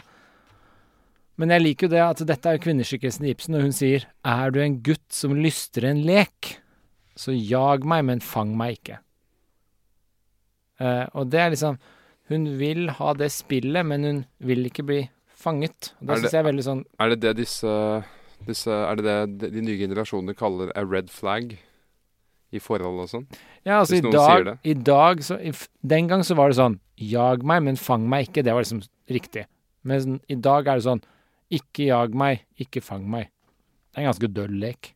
[1.38, 4.51] Men jeg liker jo det at dette er kvinneskikkelsen i Ibsen, og hun sier 'Er
[4.51, 6.61] du en gutt som lyster en lek,
[7.13, 8.99] så jag meg, men fang meg ikke'.
[10.80, 11.77] Eh, og det er liksom
[12.27, 15.09] Hun vil ha det spillet, men hun vil ikke bli
[15.45, 15.91] fanget.
[16.01, 17.72] Det det- syns jeg er veldig sånn Er det det disse,
[18.45, 19.05] disse Er det
[19.39, 21.57] det de- nye generasjonene kaller a red flag
[22.55, 23.26] i forhold og sånn?
[23.65, 25.51] Ja, altså i dag, i dag så, i,
[25.85, 28.43] Den gang så var det sånn Jag meg, men fang meg ikke.
[28.43, 29.45] Det var liksom riktig.
[29.84, 31.01] Men i dag er det sånn
[31.51, 33.30] Ikke jag meg, ikke fang meg.
[33.93, 34.93] Det er en ganske døll lek.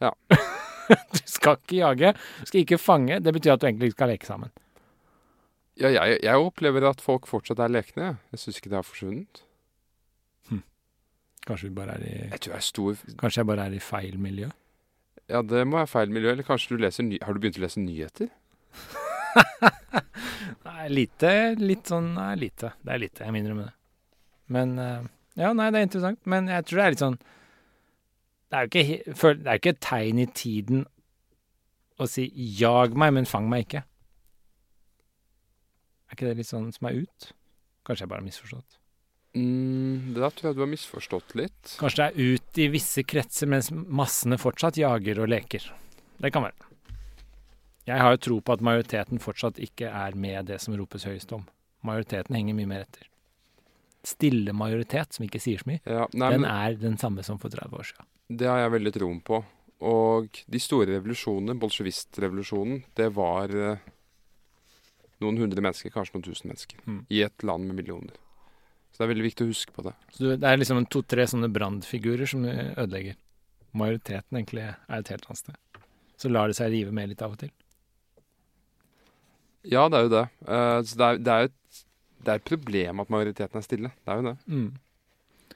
[0.00, 0.10] Ja.
[1.16, 3.20] du skal ikke jage, du skal ikke fange.
[3.22, 4.50] Det betyr at du egentlig ikke skal leke sammen.
[5.76, 8.16] Ja, jeg, jeg opplever at folk fortsatt er lekne.
[8.32, 9.42] Jeg syns ikke det har forsvunnet.
[11.46, 13.82] Kanskje vi bare er i Jeg tror jeg er stor Kanskje jeg bare er i
[13.82, 14.48] feil miljø?
[15.30, 16.32] Ja, det må være feil miljø.
[16.32, 17.18] Eller kanskje du leser ny...
[17.22, 18.28] Har du begynt å lese nyheter?
[20.66, 21.32] Nei, lite.
[21.58, 22.72] Litt sånn Nei, lite.
[22.82, 23.74] Det er lite, jeg må innrømme det.
[24.54, 26.20] Men eh, Ja, nei, det er interessant.
[26.30, 27.18] Men jeg tror det er litt sånn
[28.46, 30.86] Det er jo ikke, det er ikke et tegn i tiden
[31.96, 33.82] å si 'jag meg, men fang meg ikke'.
[36.06, 37.30] Er ikke det litt sånn som er ut?
[37.88, 38.76] Kanskje jeg bare har misforstått.
[39.36, 41.74] Mm, da tror jeg du har misforstått litt.
[41.80, 45.66] Kanskje det er ut i visse kretser, mens massene fortsatt jager og leker.
[46.22, 46.70] Det kan være.
[47.86, 51.34] Jeg har jo tro på at majoriteten fortsatt ikke er med det som ropes høyest
[51.36, 51.44] om.
[51.86, 53.04] Majoriteten henger mye mer etter.
[54.06, 57.50] Stille majoritet, som ikke sier så mye, Ja, nei, den er den samme som for
[57.52, 58.06] 30 år siden.
[58.40, 59.42] Det har jeg veldig troen på.
[59.86, 63.82] Og de store revolusjonene, bolsjevistrevolusjonen, det var eh,
[65.22, 67.02] noen hundre mennesker, kanskje noen tusen mennesker, Mm.
[67.10, 68.14] i et land med millioner.
[68.96, 69.90] Så det er veldig viktig å huske på det.
[70.16, 73.18] Så det er liksom to-tre sånne brannfigurer som ødelegger.
[73.76, 75.82] Majoriteten egentlig er et helt annet sted.
[76.16, 77.52] så lar det seg rive med litt av og til.
[79.68, 80.24] Ja, det er jo det.
[80.48, 81.84] Uh, så det er, det er et,
[82.24, 83.92] det er et problem at majoriteten er stille.
[84.00, 84.36] Det er jo det.
[84.48, 85.54] Mm.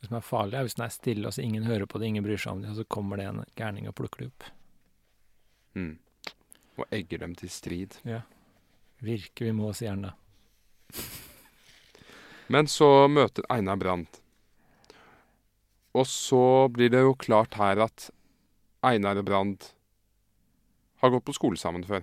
[0.00, 2.08] Det som er farlig, er hvis den er stille, og så ingen hører på det,
[2.08, 4.52] ingen bryr seg om det, og så kommer det en gærning og plukker det opp.
[5.76, 5.96] Mm.
[6.80, 8.00] Og egger dem til strid.
[8.08, 8.22] Ja.
[9.04, 10.16] Virker vi må, oss gjerne.
[12.50, 14.20] Men så møter Einar Brandt.
[15.94, 18.10] Og så blir det jo klart her at
[18.86, 19.72] Einar og Brandt
[21.02, 22.02] har gått på skole sammen før.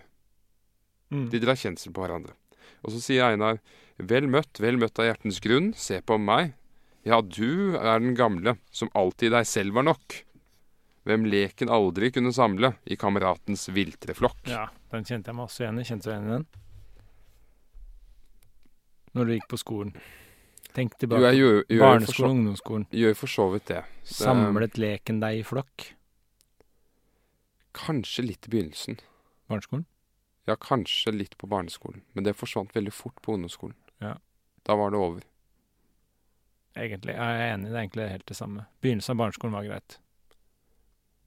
[1.11, 1.27] Mm.
[1.31, 2.35] De drar kjensel på hverandre.
[2.83, 3.59] Og så sier Einar
[3.97, 5.71] Vel møtt, vel møtt av hjertens grunn.
[5.73, 6.51] Se på meg.
[7.07, 10.19] Ja, du er den gamle, som alltid deg selv var nok.
[11.07, 14.43] Hvem leken aldri kunne samle i kameratens viltre flokk.
[14.51, 15.87] Ja, den kjente jeg meg også igjen i.
[15.87, 16.47] Kjente du igjen i den?
[19.17, 19.95] Når du gikk på skolen.
[20.77, 21.21] Tenk Jo, tilbake.
[21.25, 22.83] jeg gjør, gjør, Barneskolen og ungdomsskolen.
[22.93, 23.79] gjør for så vidt det.
[23.81, 24.09] det.
[24.13, 25.87] Samlet leken deg i flokk.
[27.77, 28.99] Kanskje litt i begynnelsen.
[29.49, 29.87] Barneskolen?
[30.47, 32.03] Ja, kanskje litt på barneskolen.
[32.13, 33.75] Men det forsvant veldig fort på ungdomsskolen.
[33.99, 34.13] Ja.
[34.63, 35.25] Da var det over.
[36.77, 37.15] Egentlig.
[37.17, 38.65] Jeg er enig, det er egentlig helt det samme.
[38.81, 39.97] Begynnelsen av barneskolen var greit.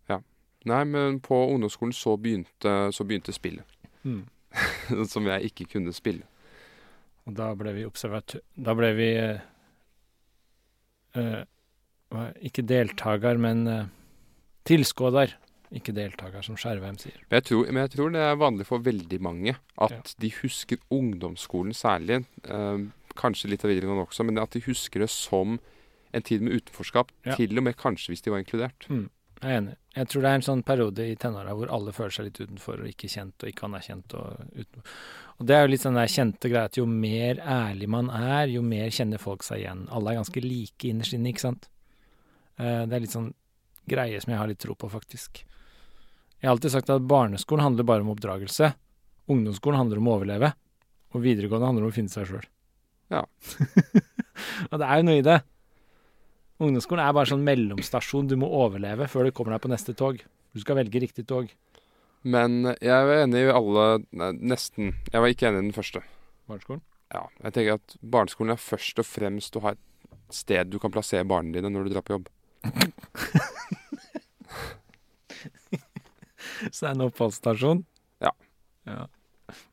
[0.08, 0.20] Ja.
[0.64, 3.66] Nei, men på ungdomsskolen så begynte, så begynte spillet.
[4.04, 4.28] Mm.
[5.12, 6.22] som jeg ikke kunne spille.
[7.30, 8.42] Og da ble vi observatør...
[8.58, 9.44] Da ble vi eh,
[11.14, 11.42] eh,
[12.48, 13.84] Ikke deltaker, men uh,
[14.66, 15.36] tilskuer.
[15.70, 17.20] Ikke deltaker, som Skjervheim sier.
[17.28, 20.82] Men jeg, tror, men jeg tror det er vanlig for veldig mange at de husker
[20.90, 22.24] ungdomsskolen særlig.
[22.42, 22.88] Eh,
[23.20, 25.60] kanskje litt av videregående også, men at de husker det som
[26.10, 27.14] en tid med utenforskap.
[27.28, 27.38] Ja.
[27.38, 28.88] Til og med kanskje hvis de var inkludert.
[29.40, 29.76] Jeg er enig.
[29.96, 32.82] Jeg tror det er en sånn periode i tenåra hvor alle føler seg litt utenfor
[32.82, 34.14] og ikke kjent og ikke anerkjent.
[34.14, 34.76] Og,
[35.40, 38.52] og det er jo litt sånn der kjente greie at jo mer ærlig man er,
[38.52, 39.86] jo mer kjenner folk seg igjen.
[39.90, 41.70] Alle er ganske like innerst inne, ikke sant?
[42.60, 43.32] Eh, det er litt sånn
[43.90, 45.42] greie som jeg har litt tro på, faktisk.
[46.40, 48.70] Jeg har alltid sagt at barneskolen handler bare om oppdragelse.
[49.32, 50.52] Ungdomsskolen handler om å overleve.
[51.10, 52.46] Og videregående handler om å finne seg sjøl.
[53.10, 53.24] Ja.
[54.70, 55.40] og det er jo noe i det.
[56.60, 60.20] Ungdomsskolen er bare sånn mellomstasjon du må overleve før du kommer deg på neste tog.
[60.52, 61.48] Du skal velge riktig tog.
[62.20, 64.92] Men jeg er enig i alle nei, Nesten.
[65.08, 66.02] Jeg var ikke enig i den første.
[66.50, 66.82] Barneskolen?
[67.14, 69.82] Ja, jeg tenker at Barneskolen er først og fremst å ha et
[70.30, 72.28] sted du kan plassere barna dine når du drar på jobb.
[76.70, 77.80] Så det er en oppholdsstasjon?
[78.20, 78.32] Ja.
[78.84, 79.06] ja.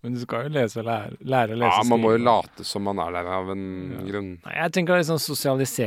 [0.03, 2.63] Men du skal jo lese og lære, lære å lese Ja, Man må jo late
[2.65, 4.01] som man er der av en Ja.
[4.11, 4.39] grunn.
[4.45, 5.19] Nei, jeg tenker det er sånn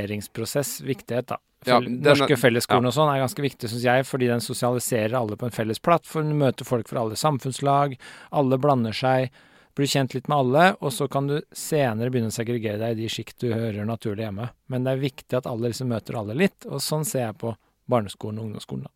[0.00, 1.38] sosialiseringsprosess, viktighet, da.
[1.66, 5.36] Ja, den- Norske fellesskolen og sånn er ganske viktig, syns jeg, fordi den sosialiserer alle
[5.36, 7.98] på en felles plattform, møter folk fra alle samfunnslag,
[8.32, 9.30] alle blander seg,
[9.76, 13.02] blir kjent litt med alle, og så kan du senere begynne å segregere deg i
[13.02, 14.50] de sjikt du hører naturlig hjemme.
[14.68, 17.54] Men det er viktig at alle liksom møter alle litt, og sånn ser jeg på
[17.88, 18.90] barneskolen og ungdomsskolen, da.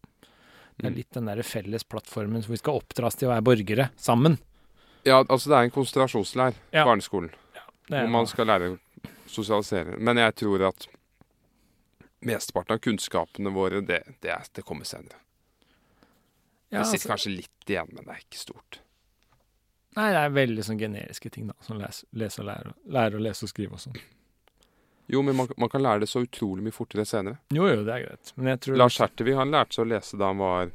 [0.78, 0.96] Det er Mm.
[0.96, 4.38] litt den der felles plattformen hvor vi skal oppdras til å være borgere sammen.
[5.04, 6.84] Ja, altså det er en konsentrasjonsleir, Ja.
[6.84, 7.30] barneskolen.
[7.90, 8.78] Er Hvor man skal lære å
[9.28, 9.98] sosialisere.
[9.98, 10.86] Men jeg tror at
[12.24, 15.18] mesteparten av kunnskapene våre, det, det, det kommer senere.
[16.70, 18.80] ja, det sitter altså- kanskje litt igjen, men det er ikke stort.
[19.96, 21.54] Nei, det er veldig sånn generiske ting, da.
[21.62, 24.00] Som les, lese og lære, lære å lese og skrive og sånn.
[25.06, 27.38] Jo, men man, man kan lære det så utrolig mye fortere senere.
[27.52, 28.32] Jo, jo, det er greit.
[28.36, 30.70] Men jeg tror Lars Hertevig han lærte seg å lese da han var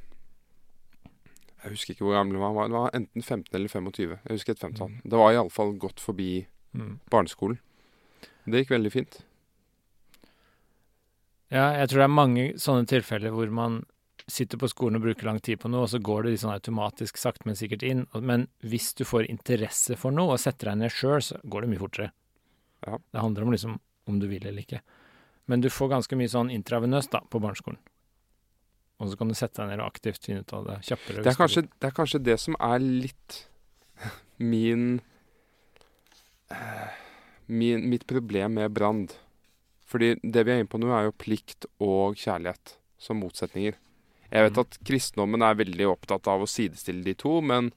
[1.64, 2.69] Jeg husker ikke hvor gammel han var.
[2.72, 4.14] Det var enten 15 eller 25.
[4.15, 4.94] Jeg husker et femtall.
[5.03, 6.31] Det var iallfall godt forbi
[6.77, 6.94] mm.
[7.11, 7.60] barneskolen.
[8.49, 9.19] Det gikk veldig fint.
[11.49, 13.81] Ja, jeg tror det er mange sånne tilfeller hvor man
[14.30, 16.53] sitter på skolen og bruker lang tid på noe, og så går det litt sånn
[16.53, 18.06] automatisk sakte, men sikkert inn.
[18.14, 21.72] Men hvis du får interesse for noe og setter deg ned sjøl, så går det
[21.73, 22.11] mye fortere.
[22.86, 22.99] Ja.
[22.99, 23.80] Det handler om liksom
[24.10, 24.84] om du vil eller ikke.
[25.49, 27.81] Men du får ganske mye sånn intravenøst da, på barneskolen.
[29.00, 31.24] Og så kan du sette deg ned og aktivt finne ut av det kjappere.
[31.24, 33.38] Det er, kanskje, det er kanskje det som er litt
[34.52, 35.00] min,
[37.48, 39.14] min Mitt problem med Brand.
[39.90, 43.78] Fordi det vi er inne på nå, er jo plikt og kjærlighet som motsetninger.
[44.30, 44.62] Jeg vet Mm.
[44.62, 47.72] at kristendommen er veldig opptatt av å sidestille de to, men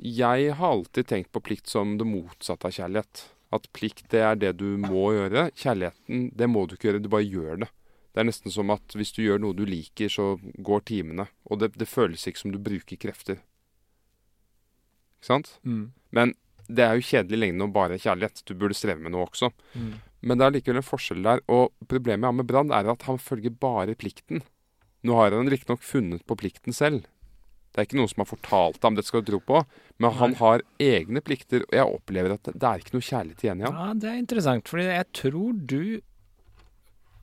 [0.00, 3.24] jeg har alltid tenkt på plikt som det motsatte av kjærlighet.
[3.52, 5.50] At plikt, det er det du må gjøre.
[5.52, 7.68] Kjærligheten, det må du ikke gjøre, du bare gjør det.
[8.18, 11.28] Det er nesten som at hvis du gjør noe du liker, så går timene.
[11.46, 13.38] Og det, det føles ikke som du bruker krefter.
[15.20, 15.52] Ikke sant?
[15.62, 15.92] Mm.
[16.10, 16.32] Men
[16.66, 18.42] det er jo kjedelig lenge å bare kjærlighet.
[18.42, 19.52] Du burde streve med noe også.
[19.78, 19.92] Mm.
[20.26, 21.44] Men det er likevel en forskjell der.
[21.46, 24.42] Og problemet jeg har med Brann, er at han følger bare plikten.
[25.06, 27.06] Nå har han riktignok funnet på plikten selv.
[27.70, 29.62] Det er ikke noen som har fortalt ham det skal du tro på,
[30.02, 30.40] men han Nei.
[30.42, 33.78] har egne plikter, og jeg opplever at det, er ikke noe kjærlighet igjen i ham.
[33.78, 35.82] Ja, det er interessant, fordi jeg tror du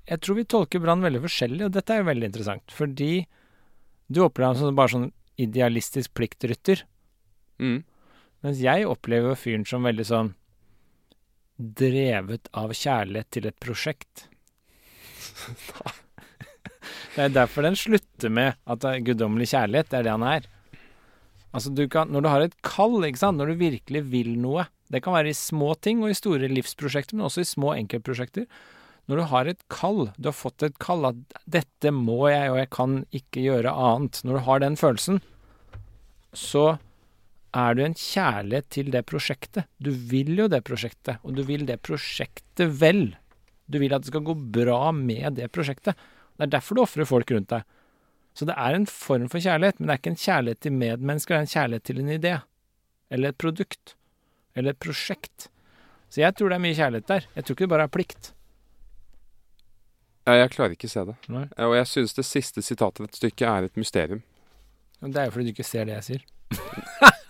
[0.06, 2.74] Jeg tror vi tolker Brann veldig forskjellig, og dette er jo veldig interessant.
[2.74, 3.26] Fordi
[4.08, 5.12] du opplever ham som bare sånn
[5.42, 6.84] idealistisk pliktrytter.
[7.58, 7.82] Mm.
[8.46, 10.34] Mens jeg opplever jo fyren som veldig sånn
[11.56, 14.28] drevet av kjærlighet til et prosjekt.
[17.16, 19.90] det er derfor den slutter med at det er guddommelig kjærlighet.
[19.90, 20.48] Det er det han er.
[21.56, 24.68] Altså, du kan, når du har et kall, ikke sant, når du virkelig vil noe
[24.92, 28.46] Det kan være i små ting og i store livsprosjekter, men også i små enkeltprosjekter.
[29.06, 32.58] Når du har et kall, du har fått et kall at 'dette må jeg, og
[32.58, 35.22] jeg kan ikke gjøre annet', når du har den følelsen,
[36.34, 36.80] så
[37.56, 39.70] er du en kjærlighet til det prosjektet.
[39.80, 43.16] Du vil jo det prosjektet, og du vil det prosjektet vel.
[43.72, 45.96] Du vil at det skal gå bra med det prosjektet.
[46.36, 47.64] Det er derfor du ofrer folk rundt deg.
[48.36, 51.36] Så det er en form for kjærlighet, men det er ikke en kjærlighet til medmennesker,
[51.36, 52.34] det er en kjærlighet til en idé.
[53.10, 53.96] Eller et produkt.
[54.56, 55.48] Eller et prosjekt.
[56.12, 57.30] Så jeg tror det er mye kjærlighet der.
[57.36, 58.35] Jeg tror ikke det bare er plikt.
[60.26, 61.16] Ja, jeg klarer ikke se det.
[61.30, 61.46] Nei.
[61.62, 64.24] Og jeg synes det siste sitatet i dette stykket er et mysterium.
[65.06, 66.24] Det er jo fordi du ikke ser det jeg sier.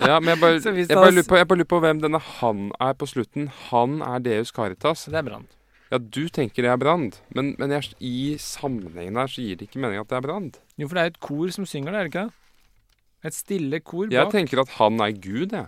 [0.05, 2.69] Ja, men jeg bare, jeg bare, lurer, på, jeg bare lurer på hvem denne han
[2.79, 3.49] er på slutten.
[3.71, 5.07] Han er Deus Caritas.
[5.11, 5.51] Det er Brand.
[5.91, 9.67] Ja, du tenker det er Brand, men, men jeg, i sammenhengen her så gir det
[9.69, 10.57] ikke mening at det er Brand.
[10.79, 12.41] Jo, for det er et kor som synger det, er det ikke det?
[13.25, 15.67] Et stille kor Jeg tenker at han er Gud, jeg.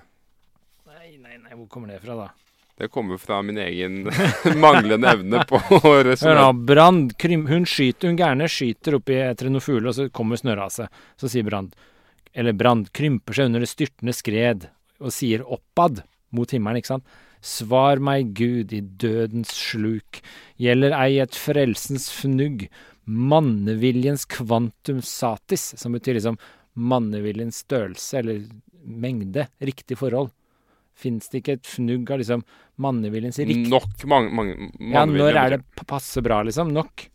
[0.87, 2.46] Nei, nei, nei, hvor kommer det fra, da?
[2.77, 4.03] Det kommer fra min egen
[4.61, 5.57] manglende evne på
[6.05, 6.53] resonnere.
[6.53, 7.13] Brand,
[7.49, 10.99] hun skyter, hun gærne skyter oppi etter noen fugler, og så kommer snøraset.
[11.17, 11.71] Så sier Brann,
[12.37, 14.67] eller Brann, krymper seg under det styrtende skred,
[15.01, 16.03] og sier oppad
[16.37, 17.17] mot himmelen, ikke sant?
[17.41, 20.21] Svar meg, Gud, i dødens sluk,
[20.61, 22.67] gjelder ei et frelsens fnugg,
[23.07, 26.37] manneviljens kvantum satis, som betyr liksom
[26.77, 28.43] manneviljens størrelse, eller
[28.85, 30.29] mengde, riktig forhold.
[30.97, 32.41] Fins det ikke et fnugg av liksom
[32.81, 33.67] manneviljens rikt...
[33.69, 36.71] Nok mange, mange, ja, når er det p- passe bra, liksom?
[36.73, 37.05] Nok.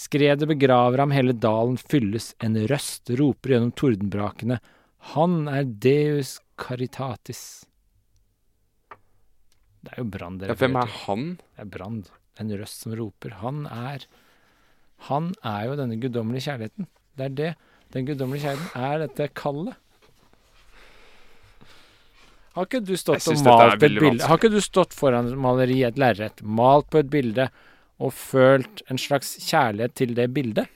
[0.00, 4.56] Skredet begraver ham, hele dalen fylles, en røst roper gjennom tordenbrakene.
[5.12, 7.42] Han er Deus caritatis.
[9.80, 11.26] Det er jo Brand dere Ja, hvem er han?
[11.40, 12.08] Det er Brand.
[12.40, 13.36] En røst som roper.
[13.42, 14.04] Han er
[15.08, 16.88] Han er jo denne guddommelige kjærligheten.
[17.16, 17.52] Det er det.
[17.94, 19.78] Den guddommelige kjærligheten er dette kallet.
[22.56, 23.22] Har ikke du stått.
[23.22, 27.46] Har ikke du stått foran et maleri, et lerret, malt på et bilde
[28.00, 30.66] og følt en slags kjærlighet til det bildet?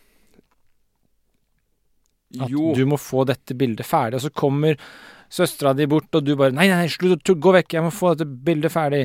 [2.41, 4.79] At Jo, du må få dette bildet ferdig, og så kommer
[5.35, 8.27] søstera di bort, og du bare Nei, nei, slutt, gå vekk, jeg må få dette
[8.47, 9.05] bildet ferdig.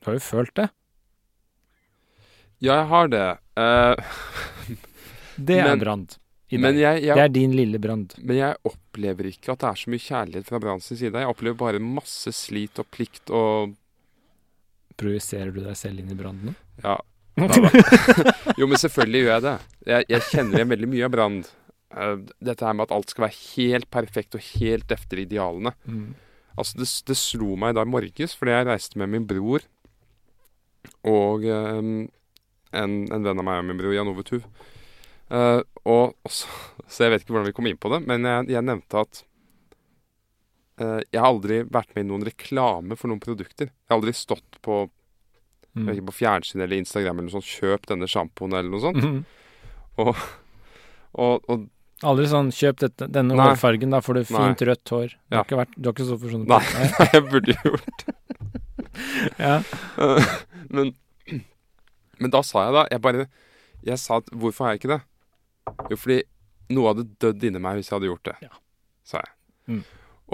[0.00, 0.68] Du har jo følt det.
[2.60, 3.26] ja, jeg har det.
[3.56, 4.76] Uh,
[5.36, 6.16] Det er Men- Brand.
[6.48, 8.12] I men, jeg, jeg, Det er din lille Brand.
[8.22, 11.10] men jeg opplever ikke at det er så mye kjærlighet fra Branns side.
[11.10, 13.74] Jeg opplever bare masse slit og plikt og
[14.96, 16.54] Projiserer du deg selv inn i Brann nå?
[16.86, 16.96] Ja.
[18.56, 19.56] Jo, men selvfølgelig gjør jeg det.
[19.90, 21.34] Jeg, jeg kjenner igjen veldig mye av Brann.
[21.92, 22.14] Eh,
[22.48, 25.74] dette her med at alt skal være helt perfekt og helt efter idealene.
[25.84, 26.14] Mm.
[26.56, 29.66] Altså, det, det slo meg da i morges, fordi jeg reiste med min bror
[31.06, 32.06] og um,
[32.72, 34.46] en, en venn av meg og min bror, Jan Ove Tuv.
[35.28, 36.50] Eh, og, også,
[36.90, 39.22] så, jeg vet ikke hvordan vi kom inn på det, men jeg, jeg nevnte at
[40.82, 43.70] uh, jeg har aldri vært med i noen reklame for noen produkter.
[43.70, 44.86] Jeg har aldri stått på,
[45.76, 45.90] Mm.
[45.92, 49.02] ikke, på fjernsyn eller Instagram eller noe sånt, kjøp denne sjampoen eller noe sånt.
[49.04, 49.18] Mm.
[50.00, 50.16] Og,
[51.20, 51.66] og, og
[52.04, 53.44] Aldri sånn 'kjøp dette, denne Nei.
[53.50, 55.12] hårfargen, da får du fint rødt hår'.
[55.12, 55.42] Du Ja.
[55.42, 56.92] har ikke, vært, du har ikke stått for sånne Nei, ting.
[56.98, 58.04] nei, jeg burde gjort
[59.44, 59.54] Ja.
[60.00, 60.32] uh,
[60.72, 60.94] men,
[62.24, 63.26] men da sa jeg da Jeg bare
[63.84, 65.00] Jeg sa at hvorfor har jeg ikke det?
[65.90, 66.20] Jo, fordi
[66.74, 68.36] noe hadde dødd inni meg hvis jeg hadde gjort det.
[68.46, 68.60] Ja.
[69.06, 69.32] Sa jeg.
[69.70, 69.82] Mm.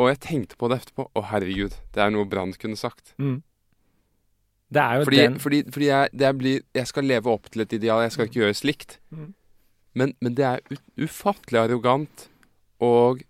[0.00, 1.08] Og jeg tenkte på det etterpå.
[1.12, 1.76] Å, herregud.
[1.92, 3.14] Det er noe Brann kunne sagt.
[3.20, 3.42] Mm.
[4.72, 7.64] Det er jo Fordi, den fordi, fordi jeg, det blir, jeg skal leve opp til
[7.64, 8.00] et ideal.
[8.06, 8.98] Jeg skal ikke gjøre slikt.
[9.12, 9.32] Mm.
[10.00, 12.28] Men, men det er ufattelig arrogant
[12.82, 13.22] og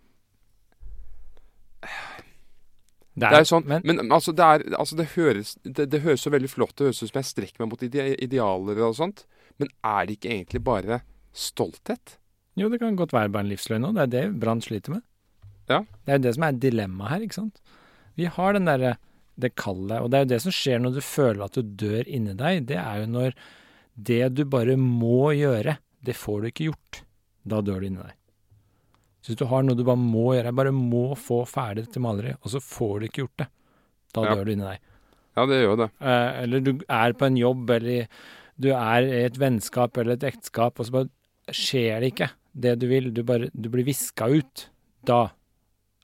[3.12, 6.22] det er jo sånn, men, men, altså, det, er, altså det, høres, det, det høres
[6.24, 6.72] så veldig flott.
[6.78, 9.26] Det høres ut som jeg strekker meg mot ide idealer og sånt.
[9.60, 11.02] Men er det ikke egentlig bare
[11.32, 12.16] stolthet?
[12.58, 13.94] Jo, det kan godt være bare en livsløgn òg.
[13.96, 15.02] Det er det Brann sliter med.
[15.70, 15.80] Ja.
[16.04, 17.60] Det er jo det som er dilemmaet her, ikke sant.
[18.18, 18.96] Vi har den derre
[19.40, 22.04] det kallet, og det er jo det som skjer når du føler at du dør
[22.12, 22.66] inni deg.
[22.68, 23.36] Det er jo når
[23.96, 27.00] det du bare må gjøre, det får du ikke gjort.
[27.48, 28.12] Da dør du inni deg.
[29.22, 32.02] Så hvis du har noe du bare må gjøre, jeg bare må få ferdig dette
[32.02, 33.48] maleriet, og så får du ikke gjort det,
[34.12, 34.34] da Ja.
[34.34, 34.78] dør du inni deg.
[35.36, 35.90] Ja, det gjør det.
[36.02, 38.08] Eh, eller du er på en jobb, eller
[38.60, 41.08] du er i et vennskap eller et ekteskap, og så bare
[41.50, 43.10] skjer det ikke det du vil.
[43.14, 44.66] Du, bare, du blir viska ut.
[45.08, 45.32] Da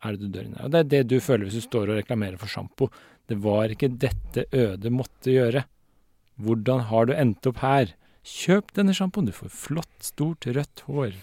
[0.04, 0.64] er det du dør inne.
[0.64, 2.90] Og det er det du føler hvis du står og reklamerer for sjampo.
[3.28, 5.64] Det var ikke dette Øde måtte gjøre.
[6.38, 7.92] Hvordan har du endt opp her?
[8.28, 11.14] Kjøp denne sjampoen, du får flott, stort, rødt hår.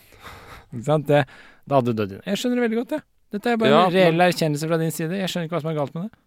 [0.73, 1.07] Ikke sant?
[1.09, 1.25] Det,
[1.65, 2.25] Da hadde du dødd inne.
[2.29, 3.05] Jeg skjønner det veldig godt, jeg.
[3.35, 5.17] Dette er bare Ja, en reell erkjennelse fra din side.
[5.17, 6.19] Jeg skjønner ikke hva som er galt med det.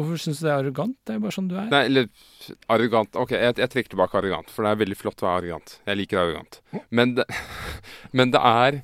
[0.00, 0.96] Hvorfor syns du det er arrogant?
[1.04, 1.68] Det er jo bare sånn du er.
[1.72, 2.08] Nei, eller
[2.72, 5.76] arrogant Ok, jeg, jeg trekker tilbake arrogant, for det er veldig flott å være arrogant.
[5.90, 6.58] Jeg liker arrogant.
[6.88, 7.28] Men det,
[8.16, 8.80] men det er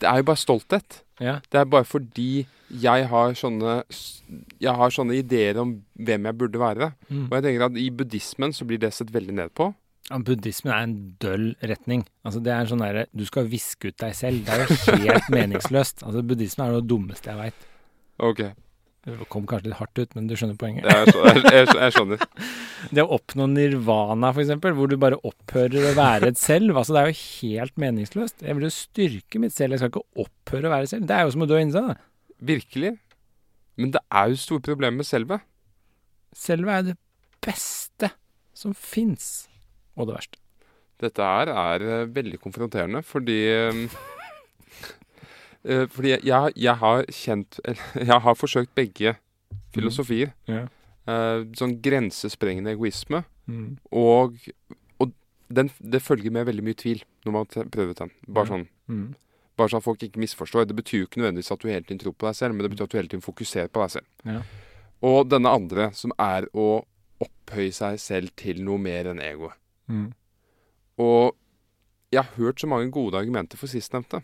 [0.00, 1.02] Det er jo bare stolthet.
[1.20, 1.36] Ja.
[1.52, 3.82] Det er bare fordi jeg har sånne
[4.62, 6.92] Jeg har sånne ideer om hvem jeg burde være.
[7.10, 7.26] Mm.
[7.26, 9.72] Og jeg tenker at i buddhismen så blir det sett veldig ned på.
[10.10, 12.00] Ja, Buddhismen er en døll retning.
[12.26, 14.42] Altså Det er sånn derre Du skal viske ut deg selv.
[14.46, 16.02] Det er jo helt meningsløst.
[16.06, 17.68] Altså Buddhismen er det dummeste jeg veit.
[18.20, 18.42] Ok,
[19.00, 20.84] Det kom kanskje litt hardt ut, men du skjønner poenget.
[20.84, 22.24] jeg, skjønner, jeg, jeg, skjønner.
[22.96, 27.00] Det å oppnå nirvana, eksempel, hvor du bare opphører å være et selv, altså det
[27.00, 28.44] er jo helt meningsløst.
[28.44, 31.08] Jeg vil jo styrke mitt selv, jeg skal ikke opphøre å være selv.
[31.08, 31.96] Det er jo som å dø inni seg, da.
[32.50, 32.92] Virkelig.
[33.80, 35.40] Men det er jo store problemer med selve.
[36.36, 36.96] Selve er det
[37.44, 38.12] beste
[38.56, 39.48] som fins,
[39.96, 40.40] og det verste.
[41.00, 43.40] Dette her er eh, veldig konfronterende, fordi
[45.64, 47.60] eh, Fordi jeg, jeg, har kjent
[48.10, 49.16] Jeg har forsøkt begge
[49.74, 50.34] filosofier.
[50.48, 50.54] Mm.
[50.54, 50.68] Yeah.
[51.10, 53.24] Uh, sånn grensesprengende egoisme.
[53.50, 53.78] Mm.
[53.96, 54.36] Og,
[55.00, 55.14] og
[55.50, 58.14] den, det følger med veldig mye tvil når man har prøver den.
[58.28, 59.12] Bare sånn Mm.
[59.54, 60.64] Bare sånn at folk ikke misforstår.
[60.66, 62.72] Det betyr jo ikke nødvendigvis at du hele tiden tror på deg selv, men det
[62.72, 64.08] betyr at du hele tiden fokuserer på deg selv.
[64.26, 64.40] Ja.
[65.06, 66.82] Og denne andre, som er å
[67.20, 69.54] opphøye seg selv til noe mer enn egoet.
[69.92, 70.08] Mm.
[71.00, 71.36] Og
[72.10, 74.22] jeg har hørt så mange gode argumenter for sistnevnte.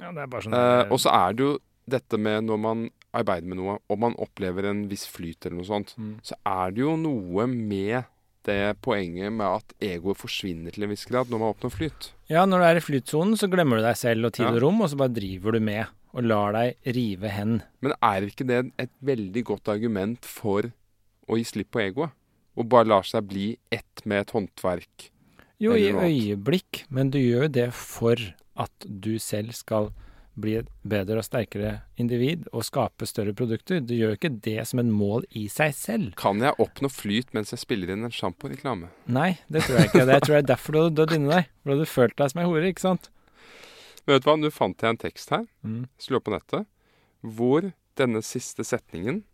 [0.00, 1.58] Ja, sånn Eh, og så er det jo
[1.90, 5.66] dette med når man arbeider med noe, og man opplever en viss flyt eller noe
[5.66, 6.20] sånt, Mm.
[6.22, 8.04] så er det jo noe med
[8.44, 12.12] det poenget med at egoet forsvinner til en viss grad når man oppnår flyt.
[12.30, 14.80] Ja, når du er i flytsonen, så glemmer du deg selv og tid og rom,
[14.80, 17.62] og så bare driver du med og lar deg rive hen.
[17.82, 20.72] Men er ikke det et veldig godt argument for
[21.28, 22.10] å gi slipp på egoet?
[22.56, 25.10] Og bare lar seg bli ett med et håndverk?
[25.60, 28.16] Jo, i øyeblikk, men du gjør jo det for
[28.60, 29.90] at du selv skal
[30.40, 33.80] bli et bedre og sterkere individ og skape større produkter.
[33.84, 36.12] Du gjør ikke det som en mål i seg selv.
[36.20, 38.88] Kan jeg oppnå flyt mens jeg spiller inn en sjamporeklame?
[39.10, 40.04] Nei, det tror jeg ikke.
[40.08, 41.50] Det tror jeg er derfor du hadde dødd inni deg.
[41.60, 43.10] For du hadde følt deg som ei hore, ikke sant?
[44.06, 45.82] Men vet du hva, nå fant jeg en tekst her, Mm.
[46.00, 46.64] slå opp på nettet,
[47.20, 47.66] hvor
[48.00, 49.24] denne siste setningen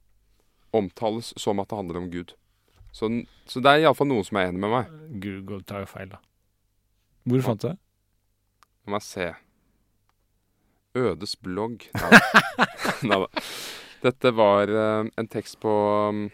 [0.75, 2.33] omtales som at det handler om Gud.
[2.93, 3.09] Så,
[3.47, 4.91] så det er iallfall noen som er enig med meg.
[5.23, 6.19] Google tar jo feil, da.
[7.29, 7.77] Hvor fant du det?
[8.87, 9.33] La meg se.
[10.97, 11.89] Ødes blogg.
[13.09, 13.47] Nei da.
[14.07, 15.73] Dette var eh, en tekst på,
[16.07, 16.29] um,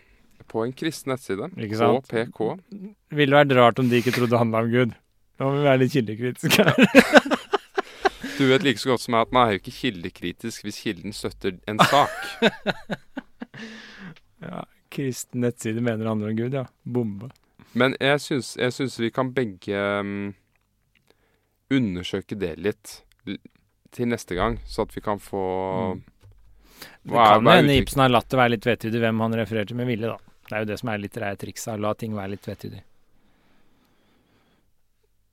[0.50, 1.48] på en kristen nettside.
[1.56, 2.10] Ikke sant?
[2.12, 2.26] Det
[3.16, 4.92] Ville vært rart om de ikke trodde det handla om Gud.
[5.40, 7.38] Nå må vi være litt kildekritiske her.
[8.32, 11.12] Du vet like så godt som meg at man er jo ikke kildekritisk hvis kilden
[11.14, 12.14] støtter en sak.
[14.42, 16.64] Ja, kristen nettside mener det handler om Gud, ja.
[16.82, 17.28] Bombe.
[17.78, 20.32] Men jeg syns, jeg syns vi kan begge um,
[21.72, 22.98] undersøke det litt
[23.92, 25.44] til neste gang, så at vi kan få
[25.92, 26.02] Mm.
[27.02, 30.08] Det kan hende Ibsen har latt det være litt vetydig hvem han refererte med vilje,
[30.10, 30.18] da.
[30.48, 32.82] Det er jo det som er litterære trikset, la ting være litt vetydig.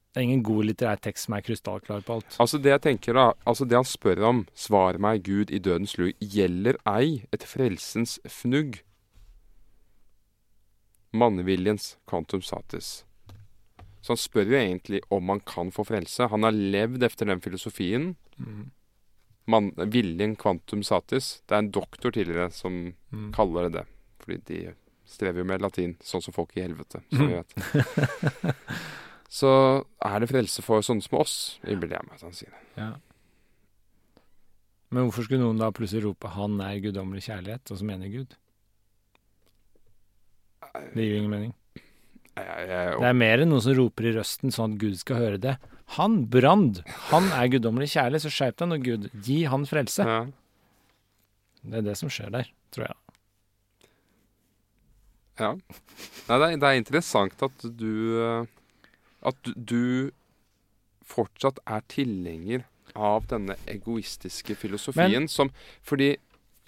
[0.10, 2.38] Det er ingen god litterær tekst som er krystallklar på alt.
[2.42, 5.98] Altså det jeg tenker da, altså det han spør om, svar meg Gud i dødens
[6.00, 8.82] lue, gjelder ei et frelsens fnugg.
[11.14, 13.04] Manneviljens quantum satis.
[14.02, 16.30] Så han spør jo egentlig om han kan få frelse.
[16.32, 18.16] Han har levd efter den filosofien.
[18.38, 18.70] Mm.
[19.50, 21.42] Man, viljen quantum satis.
[21.50, 23.32] Det er en doktor tidligere som Mm.
[23.34, 23.86] kaller det det.
[24.20, 24.74] Fordi de
[25.10, 28.56] strever jo med latin, sånn som folk i helvete, som vet.
[29.30, 29.50] Så
[30.06, 32.62] er det frelse for sånne som oss, innbiller jeg meg at han sier det.
[32.78, 32.92] Ja.
[34.90, 38.36] Men hvorfor skulle noen da plutselig rope 'Han er guddommelig kjærlighet', og så mener Gud?
[40.94, 41.54] Det gir jo ingen mening.
[42.40, 44.98] Jeg, jeg, jeg, Det er mer enn noen som roper i røsten sånn at Gud
[45.02, 45.56] skal høre det.
[45.98, 49.10] Han, Brand, han er guddommelig kjærlig, så skjerp deg nå, Gud.
[49.26, 50.06] Gi han frelse.
[50.08, 50.22] ja.
[51.60, 52.96] Det er det som skjer der, tror jeg.
[55.40, 55.50] Ja.
[55.56, 58.48] Nei, det er, det er interessant at du eh,
[59.28, 60.12] At du,
[61.10, 65.52] fortsatt er tilhenger av denne egoistiske filosofien som
[65.86, 66.14] Fordi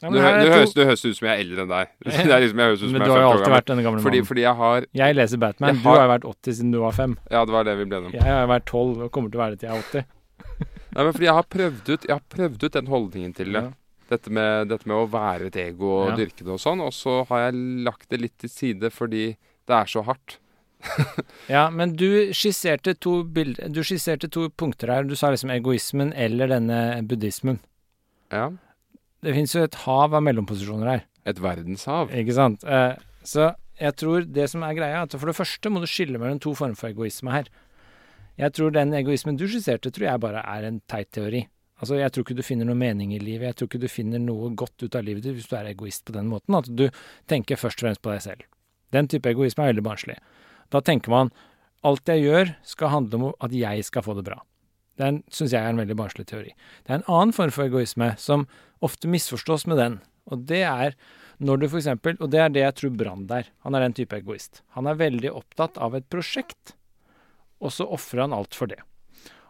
[0.02, 1.90] Ja, du, her du, du, høres du, høres ut som jeg er eldre enn deg.
[2.06, 4.02] Det liksom, jeg høres ut som Men jeg du har jo alltid vært denne gamle
[4.06, 5.70] Fordi, fordi jeg har Jeg leser Batman.
[5.76, 7.18] Jeg Du har- har vært 80 siden du var 5.
[7.30, 8.18] Ja, det var det vi ble enige om.
[8.18, 10.06] Jeg har vært 12 og kommer til å være det til jeg er 80.
[10.96, 13.62] Nei, men fordi jeg har prøvd ut, jeg har prøvd ut den holdningen til det.
[13.64, 13.72] Ja.
[14.12, 16.16] Dette med, dette med å være et ego og Ja.
[16.20, 16.82] dyrke det og sånn.
[16.84, 20.40] Og så har jeg lagt det litt til side fordi det er så hardt.
[21.48, 25.04] Ja, men du skisserte Du skisserte to punkter her.
[25.06, 27.60] Du sa liksom egoismen eller denne buddhismen.
[28.34, 28.50] Ja.
[29.22, 32.10] Det fins jo et hav av mellomposisjoner her, Et verdenshav.
[32.18, 32.64] ikke sant?
[32.66, 36.18] Eh, så jeg tror det som er greia, at for det første må du skille
[36.18, 37.46] mellom to former for egoisme her.
[38.40, 41.44] Jeg tror den egoismen du skisserte, tror jeg bare er en teit teori.
[41.82, 43.48] Altså, Jeg tror ikke du finner noe mening i livet.
[43.50, 46.06] Jeg tror ikke du finner noe godt ut av livet ditt hvis du er egoist
[46.06, 46.54] på den måten.
[46.58, 46.90] At du
[47.28, 48.46] tenker først og fremst på deg selv.
[48.94, 50.18] Den type egoisme er veldig barnslig.
[50.70, 51.32] Da tenker man
[51.84, 54.38] alt jeg gjør skal handle om at jeg skal få det bra.
[55.02, 56.52] Den syns jeg er en veldig barnslig teori.
[56.86, 58.46] Det er en annen form for egoisme som
[58.86, 59.96] ofte misforstås med den,
[60.30, 60.94] og det er
[61.42, 63.96] når du for eksempel, og det er det jeg tror Brand er, han er den
[63.98, 64.60] type egoist.
[64.78, 66.76] Han er veldig opptatt av et prosjekt,
[67.62, 68.78] og så ofrer han alt for det.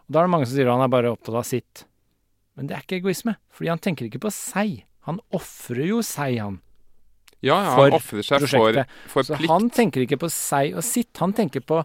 [0.08, 1.84] Og Da er det mange som sier han er bare opptatt av sitt.
[2.56, 4.82] Men det er ikke egoisme, fordi han tenker ikke på seg.
[5.08, 6.60] Han ofrer jo seg, han,
[7.42, 8.98] Ja, ja, han ofrer seg for, prosjektet.
[9.12, 9.50] for Så plikt.
[9.52, 11.82] han tenker ikke på seg og sitt, han tenker på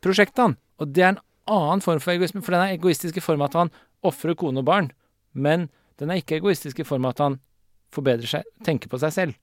[0.00, 0.56] prosjektet, han.
[0.80, 3.50] Og det er en annen form for egoisme, for den er egoistisk i form av
[3.50, 3.70] at han
[4.06, 4.90] ofrer kone og barn.
[5.34, 5.68] Men
[6.00, 7.38] den er ikke egoistisk i form av at han
[7.94, 9.38] forbedrer seg, tenker på seg selv.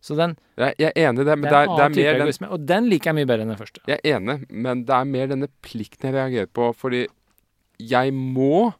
[0.00, 1.94] Så den, Jeg, jeg er enig det, men det det er er, det er annen
[1.96, 3.80] type mer den egoisme, og den liker jeg mye bedre enn den første.
[3.86, 7.02] Jeg er enig, men det er mer denne plikten jeg reagerer på, fordi
[7.78, 8.72] jeg må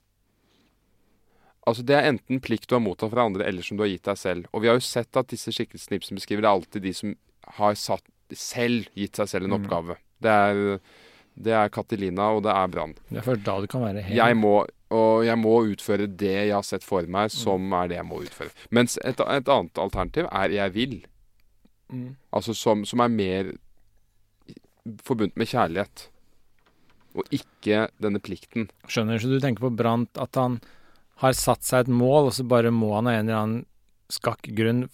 [1.68, 4.06] Altså, det er enten plikt du har mottatt fra andre, eller som du har gitt
[4.08, 4.46] deg selv.
[4.56, 7.12] Og vi har jo sett at disse skikkelsene Ibsen beskriver, det er alltid de som
[7.58, 8.02] har satt,
[8.32, 9.58] selv gitt seg selv en Mm.
[9.60, 9.96] oppgave.
[10.24, 10.80] Det er,
[11.44, 12.94] det er Catelina, og det er Brann.
[13.08, 14.54] Det er først da du kan være helt Jeg må,
[14.94, 18.22] og jeg må utføre det jeg har sett for meg, som er det jeg må
[18.26, 18.52] utføre.
[18.74, 20.96] Mens et, et annet alternativ er jeg vil.
[21.90, 22.14] Mm.
[22.36, 23.52] Altså som, som er mer
[25.04, 26.08] forbundet med kjærlighet.
[27.18, 28.68] Og ikke denne plikten.
[28.86, 30.60] Skjønner så du tenker på Brant at han
[31.20, 33.64] har satt seg et mål, og så bare må han av en eller annen
[34.10, 34.86] skakk grunn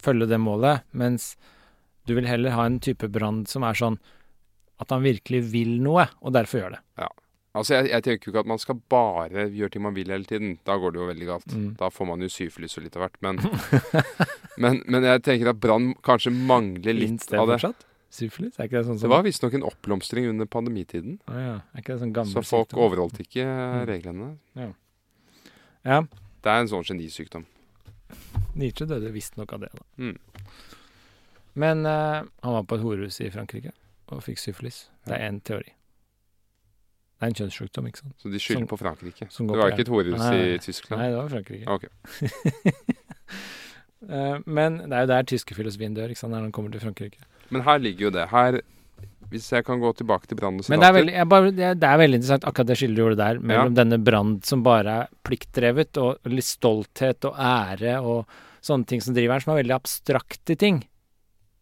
[0.00, 1.34] følge det målet, mens
[2.06, 3.98] du vil heller ha en type Brant som er sånn
[4.82, 6.82] at han virkelig vil noe, og derfor gjør det.
[7.00, 7.08] Ja.
[7.56, 10.28] Altså jeg, jeg tenker jo ikke at man skal bare gjøre ting man vil hele
[10.28, 10.58] tiden.
[10.68, 11.52] Da går det jo veldig galt.
[11.56, 11.70] Mm.
[11.80, 13.16] Da får man jo syfilis og litt av hvert.
[13.24, 13.38] Men,
[14.62, 17.56] men, men jeg tenker at Brann kanskje mangler litt av det.
[17.62, 17.86] fortsatt?
[18.16, 18.58] Syfilis?
[18.60, 21.16] Er ikke det sånn som Det var visstnok en oppblomstring under pandemitiden.
[21.32, 21.54] Å ja.
[21.72, 22.82] Er ikke det sånn gammel Så folk sykdom?
[22.84, 23.80] overholdt ikke Mm.
[23.88, 24.28] reglene.
[25.84, 26.02] Ja.
[26.44, 27.44] Det er en sånn genisykdom.
[28.56, 29.84] Nietzsche døde visstnok av det, da.
[29.96, 30.18] Mm.
[31.56, 33.72] Men uh, han var på et horehus i Frankrike
[34.12, 34.86] og fikk syfilis.
[35.06, 35.72] Det er én teori.
[37.16, 38.14] Det er en kjønnssykdom, ikke sant?
[38.20, 39.26] Så de skylder på Frankrike.
[39.32, 41.00] som Det var ikke et horehus i Tyskland?
[41.00, 41.66] Nei, det var Frankrike.
[41.76, 41.86] Ok.
[44.06, 46.82] Eh, men det er jo der tyske filosofien dør, ikke sant, når han kommer til
[46.84, 47.24] Frankrike.
[47.50, 48.26] Men her ligger jo det.
[48.30, 48.58] Her
[49.32, 51.64] Hvis jeg kan gå tilbake til Brann og Men det er, veldig, jeg bare, det,
[51.64, 54.62] er, det er veldig interessant, akkurat det skillet du gjorde der, mellom denne Brand som
[54.62, 59.56] bare er pliktdrevet, og litt stolthet og ære og sånne ting som driver her, som
[59.56, 60.84] er veldig abstrakte ting,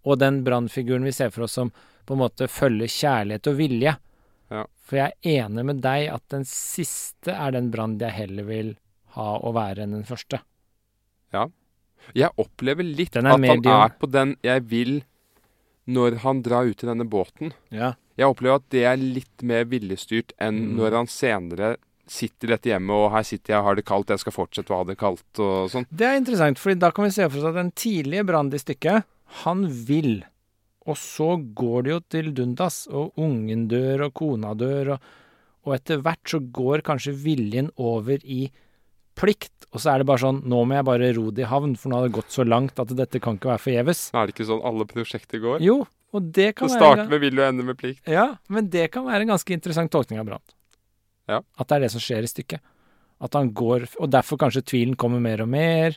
[0.05, 1.73] og den Brann-figuren vi ser for oss som
[2.07, 3.97] på en måte følge kjærlighet og vilje.
[4.53, 4.65] Ja.
[4.85, 8.75] For jeg er enig med deg at den siste er den Brand jeg heller vil
[9.17, 10.41] ha og være enn den første.
[11.35, 11.49] Ja.
[12.13, 14.99] Jeg opplever litt at han er på den jeg vil
[15.89, 17.53] når han drar ut i denne båten.
[17.73, 17.95] Ja.
[18.17, 20.77] Jeg opplever at det er litt mer viljestyrt enn Mm.
[20.79, 21.77] når han senere
[22.07, 24.77] sitter i dette hjemmet og 'her sitter jeg, har det kaldt, jeg skal fortsette å
[24.77, 25.87] ha det kaldt' og sånn.
[25.91, 28.59] Det er interessant, for da kan vi se for oss at den tidlige Brand i
[28.59, 29.05] stykket,
[29.45, 30.25] han vil.
[30.85, 35.09] Og så går det jo til dundas, og ungen dør, og kona dør, og,
[35.65, 38.51] og etter hvert så går kanskje viljen over i
[39.17, 41.75] plikt, og så er det bare sånn Nå må jeg bare ro det i havn,
[41.79, 44.03] for nå har det gått så langt at dette kan ikke være forgjeves.
[44.15, 45.65] Er det ikke sånn alle prosjekter går?
[45.65, 45.81] Jo,
[46.15, 48.05] og det kan Det være med vil og ender med plikt.
[48.11, 50.55] Ja, men det kan være en ganske interessant tolkning av Brant.
[51.31, 51.41] Ja.
[51.59, 52.63] At det er det som skjer i stykket.
[53.25, 55.97] At han går Og derfor kanskje tvilen kommer mer og mer.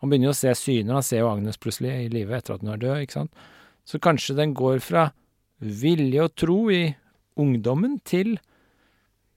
[0.00, 0.96] Han begynner jo å se syner.
[0.96, 3.44] Han ser jo Agnes plutselig i live etter at hun er død, ikke sant.
[3.84, 5.08] Så kanskje den går fra
[5.60, 6.94] vilje og tro i
[7.40, 8.36] ungdommen til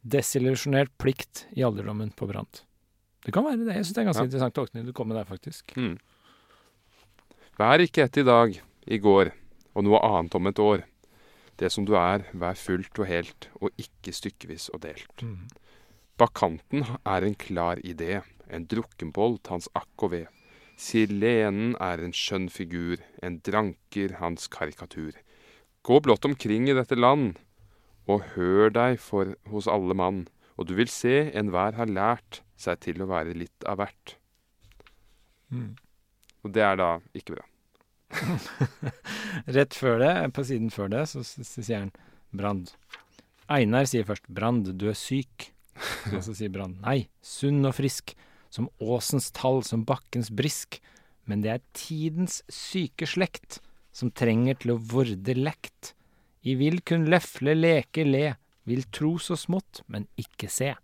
[0.05, 2.63] desillusjonert plikt i alderdommen på Brant.
[3.25, 3.73] Det kan være det.
[3.79, 4.29] Jeg syns det er ganske Ja.
[4.29, 5.73] interessant tolkning du kom med der, faktisk.
[5.77, 5.97] Mm.
[7.57, 9.31] Vær ikke ett i dag, i går,
[9.75, 10.83] og noe annet om et år.
[11.57, 15.23] Det som du er, vær fullt og helt, og ikke stykkevis og delt.
[15.23, 15.47] Mm.
[16.17, 20.27] Bakanten er en klar idé, en drukkenbolt hans akk og ved.
[20.75, 25.15] Silenen er en skjønn figur, en dranker hans karikatur.
[25.87, 27.37] Gå blott omkring i dette land,
[28.11, 30.25] og hør deg for hos alle mann,
[30.59, 34.15] og du vil se enhver har lært seg til å være litt av hvert.
[35.51, 35.75] Mm.
[36.43, 37.47] Og det er da ikke bra.
[39.57, 41.93] Rett før det, på siden før det, så sier han
[42.35, 42.71] Brand.
[43.51, 45.51] Einar sier først 'Brand, du er syk'.
[46.13, 48.15] Og så sier Brand 'Nei, sunn og frisk,
[48.55, 50.79] som åsens tall, som bakkens brisk'.
[51.25, 53.59] Men det er tidens syke slekt,
[53.91, 55.93] som trenger til å vorde lekt.
[56.45, 58.35] I vil kun løfle, leke, le,
[58.69, 60.75] vil tro så smått, men ikke se.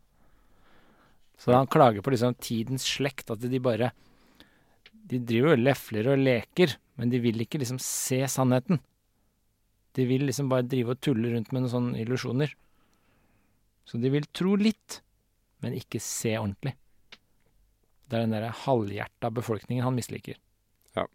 [1.38, 3.91] Så han klager på liksom tidens slekt, at de bare
[5.11, 8.80] De driver og lefler og leker, men de vil ikke liksom se sannheten.
[9.91, 12.53] De vil liksom bare drive og tulle rundt med noen sånne illusjoner.
[13.84, 15.02] Så de vil tro litt,
[15.60, 16.77] men ikke se ordentlig.
[18.11, 20.35] Det er den der halvhjerta befolkningen han misliker.
[20.97, 21.05] Ja.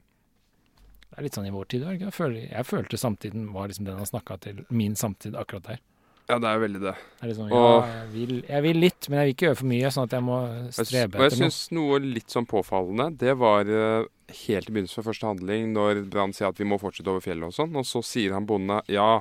[1.11, 1.85] Det er litt sånn i vår tid.
[1.85, 2.09] ikke?
[2.09, 5.83] Jeg, jeg følte samtiden var liksom den han snakka til min samtid akkurat der.
[6.27, 6.95] Ja, det er veldig det.
[7.21, 9.91] Det Og- ja, jeg vil, jeg vil litt, men jeg vil ikke gjøre for mye,
[9.95, 10.39] sånn at jeg må
[10.73, 11.51] strebe etter strebe Og jeg noe.
[11.51, 14.07] syns noe litt sånn påfallende, det var eh,
[14.49, 17.47] helt i begynnelsen av første handling, når Brann sier at vi må fortsette over fjellet
[17.47, 19.21] og sånn, og så sier han bondene ja.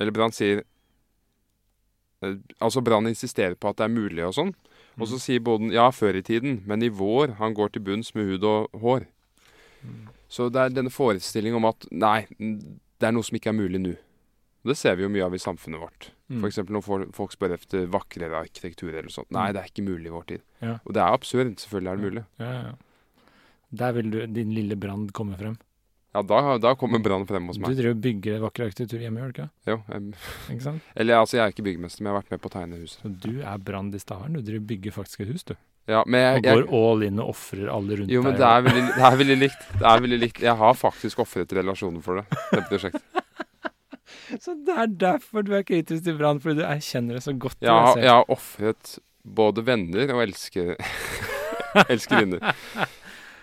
[0.00, 0.64] Eller Brann sier
[2.24, 4.54] eh, Altså Brann insisterer på at det er mulig og sånn.
[4.98, 8.12] Og så sier bonden ja, før i tiden, men i vår han går til bunns
[8.14, 9.06] med hud og hår.
[10.30, 13.80] Så det er denne forestillingen om at nei, det er noe som ikke er mulig
[13.82, 13.94] nå.
[14.64, 16.06] Det ser vi jo mye av i samfunnet vårt.
[16.32, 16.44] Mm.
[16.48, 19.28] Eksempel når folk- spør efter vakrere arkitektur eller sånt.
[19.34, 20.44] Nei, det er ikke mulig i vår tid.
[20.64, 20.78] Ja.
[20.86, 21.52] Og det er absurd.
[21.60, 22.24] Selvfølgelig er det mulig.
[22.40, 22.72] Ja, ja.
[23.74, 25.58] Der vil du, din lille brand komme frem.
[26.14, 27.72] Ja, da, da kommer Brann frem hos meg.
[27.74, 29.46] Du driver og bygger vakker arkitektur hjemme, gjør du ikke?
[29.66, 30.10] Jo, Jeg,
[30.54, 30.90] Ikke sant?
[30.94, 33.00] eller altså, jeg er ikke byggmester, men jeg har vært med på å tegne huset.
[33.02, 34.36] Så du er Stavern.
[34.38, 35.56] Du driver og bygger faktisk et hus, du.
[35.90, 38.14] Ja, men jeg, Og går all in og ofrer alle rundt deg.
[38.14, 39.66] jo, men det er, veldig, det er veldig likt.
[39.74, 40.40] Det er veldig likt.
[40.46, 43.04] Jeg har faktisk ofret relasjoner for det, det prosjektet.
[44.40, 47.58] Så det er derfor du er kritisk til Brann, fordi du erkjenner det så godt.
[47.64, 50.74] Ja, jeg har ofret både venner og elsker,
[51.92, 52.54] elskerinner.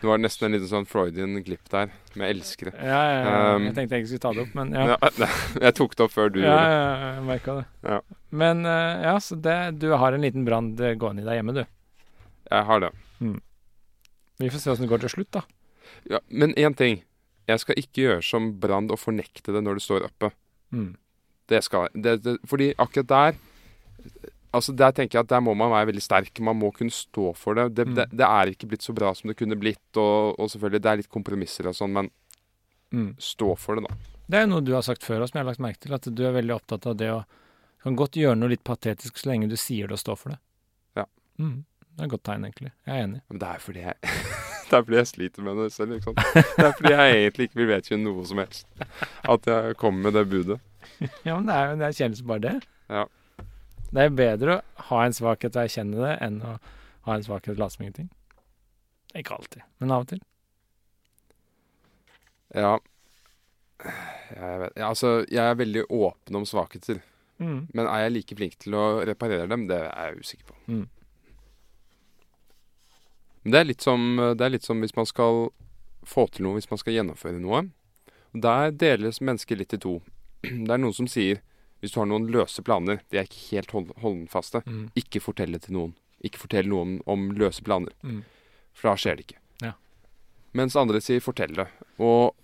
[0.02, 2.72] Det var nesten en liten sånn Freudian glipp der, med elskere.
[2.74, 3.34] Ja, ja, ja.
[3.56, 4.86] Um, jeg tenkte jeg ikke skulle ta det opp, men ja.
[4.96, 5.28] Ja,
[5.68, 6.72] jeg tok det opp før du Ja, gjorde det.
[6.74, 7.66] ja, jeg merka det.
[7.86, 8.00] Ja.
[8.42, 11.54] Men eh, ja, så det, du har en liten brann eh, gående i deg hjemme,
[11.60, 11.62] du.
[12.50, 12.90] Jeg har det.
[14.42, 15.46] Vi får se åssen det går til slutt, da.
[16.10, 17.04] Ja, men én ting.
[17.50, 20.32] Jeg skal ikke gjøre som Brand og fornekte det når det står oppe.
[20.74, 20.96] Mm.
[21.52, 22.38] Det skal jeg.
[22.50, 23.40] Fordi akkurat der
[24.54, 26.40] Altså Der tenker jeg at der må man være veldig sterk.
[26.44, 27.70] Man må kunne stå for det.
[27.76, 27.96] Det, Mm.
[27.96, 30.92] det, det er ikke blitt så bra som det kunne blitt, og, og selvfølgelig, det
[30.92, 32.10] er litt kompromisser og sånn, men
[32.92, 33.16] Mm.
[33.18, 33.96] stå for det, da.
[34.28, 35.94] Det er jo noe du har sagt før, og som jeg har lagt merke til,
[35.96, 37.24] at du er veldig opptatt av det å
[37.84, 40.40] kan godt gjøre noe litt patetisk så lenge du sier det og står for det.
[41.00, 41.06] Ja.
[41.40, 41.64] Mm.
[41.96, 42.72] Det er et godt tegn, egentlig.
[42.86, 43.22] Jeg er enig.
[43.30, 43.96] Men det er fordi jeg
[44.72, 45.96] Det er fordi jeg sliter med det selv.
[45.98, 46.46] Ikke sant?
[46.56, 48.68] Det er fordi jeg egentlig ikke vil vedkjenne noe som helst.
[49.28, 50.60] At jeg kommer med det budet.
[51.26, 52.54] Ja, men det er jo en erkjennelse bare det.
[52.92, 53.06] Ja.
[53.92, 56.56] Det er bedre å ha en svakhet og erkjenne det, enn å
[57.08, 58.10] ha en svakhet og late som ingenting.
[59.18, 60.22] Ikke alltid, men av og til.
[62.56, 62.78] Ja.
[63.82, 67.02] Jeg vet ja, Altså, jeg er veldig åpen om svakheter.
[67.42, 67.68] Mm.
[67.74, 69.68] Men er jeg like flink til å reparere dem?
[69.68, 70.58] Det er jeg usikker på.
[70.72, 70.86] Mm.
[73.42, 75.48] Men det er litt som, det er litt som hvis man skal
[76.08, 77.66] få til noe, hvis man skal gjennomføre noe.
[78.32, 79.98] Der deles mennesker litt i to.
[80.42, 81.42] Det er noen som sier
[81.82, 84.92] hvis du har noen løse planer, de er ikke helt hold, holdfaste, Mm.
[84.96, 85.96] ikke fortell det til noen.
[86.24, 88.24] Ikke fortell noen om løse planer, Mm.
[88.74, 89.40] for da skjer det ikke.
[89.62, 89.74] Ja.
[90.54, 91.68] Mens andre sier fortell det.
[92.00, 92.36] Og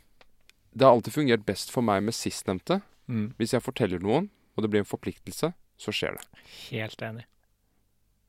[0.76, 2.82] det har alltid fungert best for meg med sistnevnte.
[3.08, 3.34] Mm.
[3.38, 6.26] Hvis jeg forteller noen, og det blir en forpliktelse, så skjer det.
[6.72, 7.26] Helt enig.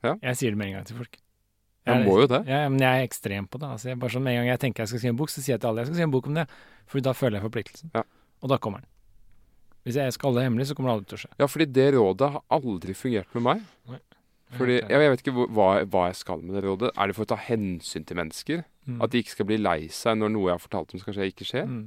[0.04, 0.14] Ja.
[0.22, 1.16] Jeg sier det med en gang til folk.
[1.88, 2.46] Man må jo det.
[2.46, 3.68] Ja, men jeg er ekstrem på det.
[3.72, 5.40] Altså, jeg bare sånn, Med en gang jeg tenker jeg skal skrive en bok, så
[5.40, 6.48] sier jeg til alle jeg skal skrive en bok om det.
[6.86, 7.90] For da føler jeg forpliktelsen.
[7.94, 8.02] Ja.
[8.42, 8.88] Og da kommer den.
[9.88, 11.30] Hvis jeg skal holde det hemmelig, så kommer det aldri til å skje.
[11.40, 13.62] Ja, fordi det rådet har aldri fungert med meg.
[13.88, 14.00] Nei.
[14.56, 16.90] Fordi, jeg, jeg vet ikke hva, hva jeg skal med det rådet.
[16.96, 18.62] Er det for å ta hensyn til mennesker?
[18.88, 19.00] Mm.
[19.04, 21.26] At de ikke skal bli lei seg når noe jeg har fortalt dem skal skje,
[21.32, 21.66] ikke skjer?
[21.68, 21.82] Mm.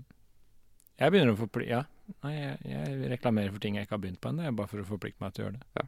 [1.01, 1.85] Jeg begynner å forplikte Ja.
[2.25, 4.85] Nei, jeg, jeg reklamerer for ting jeg ikke har begynt på ennå, bare for å
[4.89, 5.67] forplikte meg til å gjøre det.
[5.79, 5.85] Ja.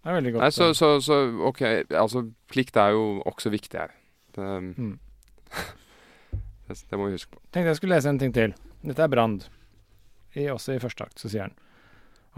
[0.00, 0.42] Det er veldig godt.
[0.42, 1.60] Nei, så, så, så OK,
[2.00, 3.94] altså plikt er jo også viktig her.
[4.34, 4.96] Det, Mm.
[6.66, 7.40] det, det må vi huske på.
[7.54, 8.54] Tenkte jeg skulle lese en ting til.
[8.82, 9.46] Dette er Brand.
[10.36, 11.54] I, også i første akt, så sier han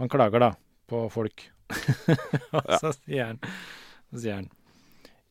[0.01, 0.51] Han klager da
[0.89, 1.43] på folk.
[2.57, 3.39] og så sier han
[4.11, 4.49] Så sier han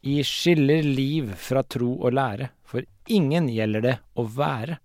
[0.06, 4.78] I skiller liv fra tro og lære, for ingen gjelder det å være.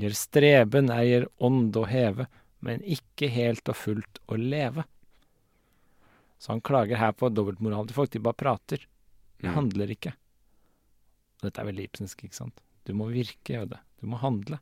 [0.00, 2.26] Gjør streben eier ånd å heve,
[2.64, 4.84] men ikke helt og fullt å leve.
[6.40, 8.10] Så han klager her på dobbeltmoralen til folk.
[8.12, 8.86] De bare prater.
[9.40, 9.54] De Mm.
[9.58, 10.14] handler ikke.
[11.42, 12.60] Dette er veldig Ibsensk, ikke sant?
[12.88, 13.78] Du må virke, Øde.
[14.00, 14.58] Du må handle.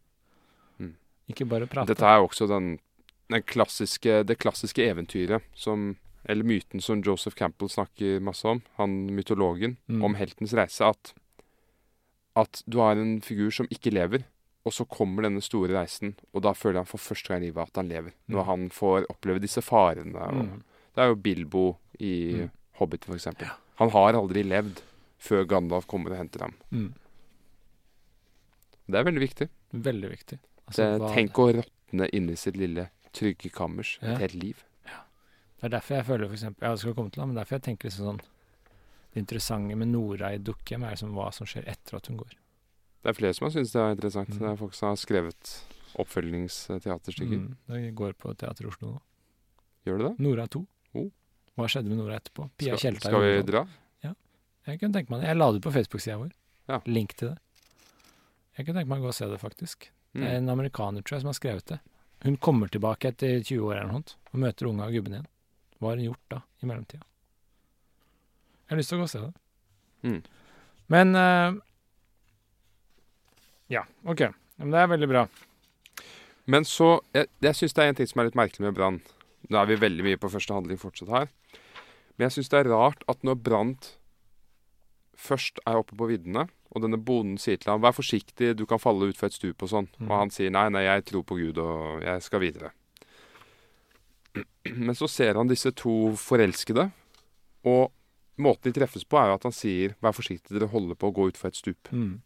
[1.32, 1.88] Ikke bare prate.
[1.94, 2.78] Dette er også den,
[3.32, 8.92] den klassiske, det klassiske eventyret som Eller myten som Joseph Campbell snakker masse om, han
[9.10, 10.04] mytologen, Mm.
[10.04, 10.84] om heltens reise.
[10.86, 11.12] At,
[12.36, 14.22] at du har en figur som ikke lever,
[14.64, 17.66] og så kommer denne store reisen, og da føler han for første gang i livet
[17.66, 18.12] at han lever.
[18.30, 18.46] Når Mm.
[18.46, 20.14] han får oppleve disse farene.
[20.14, 20.62] Mm.
[20.94, 22.12] Det er jo Bilbo i
[22.44, 22.50] Mm.
[22.78, 23.50] Hobbit, for eksempel.
[23.80, 24.78] Han har aldri levd
[25.18, 26.54] før Gandalf kommer og henter ham.
[26.70, 26.94] Mm.
[28.88, 29.48] Det er veldig viktig.
[29.72, 30.38] Veldig viktig.
[30.66, 34.12] Det, Altså, hva- tenk å råtne inni sitt lille trygge kammers Ja.
[34.14, 34.64] et helt liv.
[35.62, 37.50] Det er derfor jeg føler for eksempel, ja, det skal komme til det, men derfor
[37.58, 38.20] jeg tenker liksom sånn
[39.14, 42.30] Det interessante med Nora i Dukkehjem er liksom hva som skjer etter at hun går.
[43.02, 44.28] Det er flere som har syntes det er interessant.
[44.30, 44.38] Mm.
[44.38, 45.62] Det er folk som har skrevet
[46.00, 47.38] oppfølgingsteaterstykker.
[47.38, 47.56] Mm.
[47.68, 49.00] Det går på Teater Oslo nå.
[49.86, 50.24] Gjør det det?
[50.24, 50.62] Nora 2.
[50.94, 51.10] Oh.
[51.58, 52.48] Hva skjedde med Nora etterpå?
[52.56, 53.64] Pia Tjelta skal vi dra?
[54.02, 54.14] Ja.
[54.66, 55.28] Jeg kunne tenke meg det.
[55.28, 56.32] Jeg la det på Facebook-sida vår.
[56.70, 56.78] Ja.
[56.86, 57.38] Link til det.
[58.56, 59.88] Jeg kunne tenke meg å gå og se det, faktisk.
[60.12, 60.42] Det er Mm.
[60.42, 61.78] en amerikaner, tror jeg, som har skrevet det.
[62.24, 64.02] Hun kommer tilbake etter 20 år eller noe
[64.32, 65.26] og møter unga og gubben igjen.
[65.80, 67.02] Hva har hun gjort da, i mellomtida?
[68.62, 69.32] Jeg har lyst til å gå og se det.
[70.02, 70.22] Mm.
[70.88, 71.60] Men uh,
[73.72, 74.20] Ja, OK.
[74.58, 75.24] Men det er veldig bra.
[76.46, 79.00] Men så Jeg, jeg syns det er en ting som er litt merkelig med Brann.
[79.48, 81.28] Nå er vi veldig mye på første handling fortsatt her.
[82.16, 83.94] Men jeg syns det er rart at når Brandt
[85.16, 88.78] først er oppe på viddene, og denne bonden sier til ham 'vær forsiktig, du kan
[88.78, 90.10] falle utfor et stup' og sånn, Mm.
[90.10, 92.72] og han sier 'nei, nei, jeg tror på Gud, og jeg skal videre'.
[94.76, 96.90] Men så ser han disse to forelskede,
[97.64, 97.92] og
[98.38, 101.14] måten de treffes på, er jo at han sier 'vær forsiktig, dere holder på å
[101.14, 101.92] gå utfor et stup'.
[101.92, 102.20] Mm.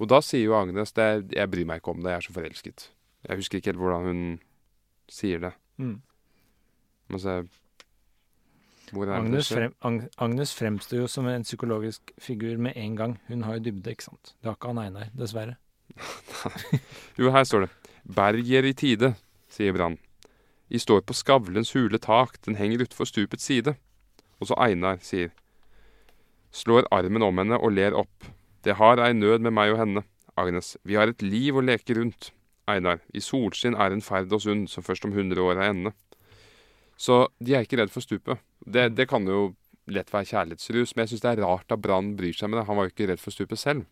[0.00, 2.32] Og da sier jo Agnes det, 'jeg bryr meg ikke om det, jeg er så
[2.32, 2.88] forelsket'.
[3.28, 4.40] Jeg husker ikke helt hvordan hun
[5.08, 5.52] sier det.
[5.78, 6.00] Mm.
[7.08, 9.74] Men se Hvor er det det Agnes, frem,
[10.18, 13.16] Agnes fremstår jo som en psykologisk figur med en gang.
[13.28, 14.34] Hun har jo dybde, ikke sant.
[14.40, 15.56] Det har ikke han Einar, dessverre.
[17.18, 17.70] Jo, her står det.
[18.16, 19.14] Berger i tide,
[19.52, 19.98] sier Brann.
[20.70, 23.74] I står på skavlens hule tak, den henger utfor stupets side.
[24.40, 25.32] Og så Einar sier.
[26.50, 28.30] Slår armen om henne og ler opp.
[28.64, 30.04] Det har ei nød med meg og henne.
[30.38, 32.32] Agnes, vi har et liv å leke rundt.
[32.70, 35.92] Einar, i solskinn er en ferd oss unn, som først om hundre år er ende.
[37.00, 38.42] Så de er ikke redd for stupet.
[38.66, 39.54] Det, det kan jo
[39.90, 42.66] lett være kjærlighetsrus, men jeg syns det er rart at Brann bryr seg med det.
[42.68, 43.86] Han var jo ikke redd for stupet selv.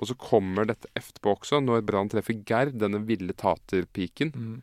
[0.00, 4.62] Og så kommer dette etterpå også, når Brann treffer Gerd, denne ville taterpiken, Mm.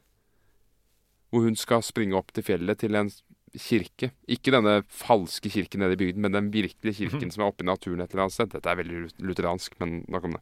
[1.31, 3.09] hvor hun skal springe opp til fjellet til en
[3.55, 4.11] kirke.
[4.27, 7.69] Ikke denne falske kirken nede i bygden, men den virkelige kirken som er oppe i
[7.69, 8.49] naturen et eller annet sted.
[8.53, 10.41] Dette er veldig lut- lutheransk, men nok om det.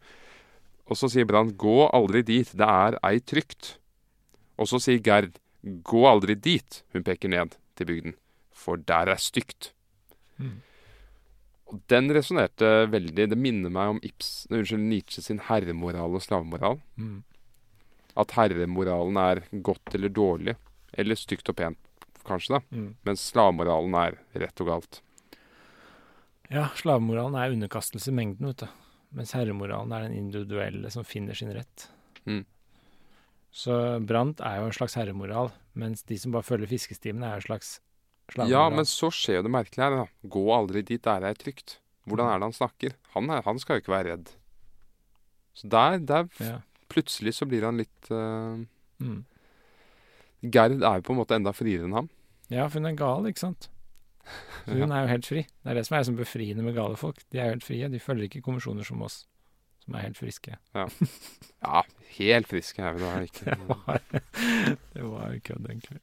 [0.88, 3.76] Og så sier Brann 'gå aldri dit, det er ei trygt'.
[4.58, 5.38] Og så sier Gerd
[5.84, 8.16] 'gå aldri dit', hun peker ned til bygden,
[8.52, 9.72] 'for der er stygt'.
[10.38, 10.62] Mm.
[11.68, 13.30] Og den resonnerte veldig.
[13.30, 16.80] Det minner meg om Ibs, unnskyld, Nietzsche sin herremoral og slavemoral.
[16.96, 17.24] Mm.
[18.18, 20.56] At herremoralen er godt eller dårlig,
[20.94, 21.78] eller stygt og pent,
[22.24, 22.62] kanskje, da.
[22.72, 22.96] Mm.
[23.06, 25.02] Mens slavemoralen er rett og galt.
[26.50, 28.68] Ja, slavemoralen er underkastelse i mengden, vet du.
[29.18, 31.90] Mens herremoralen er den individuelle som finner sin rett.
[32.26, 32.46] Mm.
[33.58, 33.74] Så
[34.06, 37.78] Brant er jo en slags herremoral, mens de som bare følger fiskestimene, er en slags
[38.52, 40.30] Ja, men så skjer jo det merkelige her, da.
[40.30, 41.80] Gå aldri dit, der er trygt.
[42.08, 42.98] Hvordan er det han snakker?
[43.16, 44.34] Han, er, han skal jo ikke være redd.
[45.58, 46.58] Så der, der ja.
[46.92, 48.62] plutselig så blir han litt uh,
[48.98, 49.26] Mm.
[50.42, 52.12] Gerd er jo på en måte enda friere enn ham.
[52.50, 53.70] ja, for hun er gal, ikke sant?
[54.66, 55.42] Så hun er jo helt fri.
[55.48, 57.22] Det er det som er så befriende med gale folk.
[57.32, 57.88] De er helt frie.
[57.88, 59.22] De følger ikke konvensjoner som oss,
[59.88, 60.58] som er helt friske.
[61.68, 61.82] Ja,
[62.20, 63.56] helt friske er vi da ikke.
[63.56, 64.02] Det var,
[64.94, 66.00] det var jo kødd, egentlig.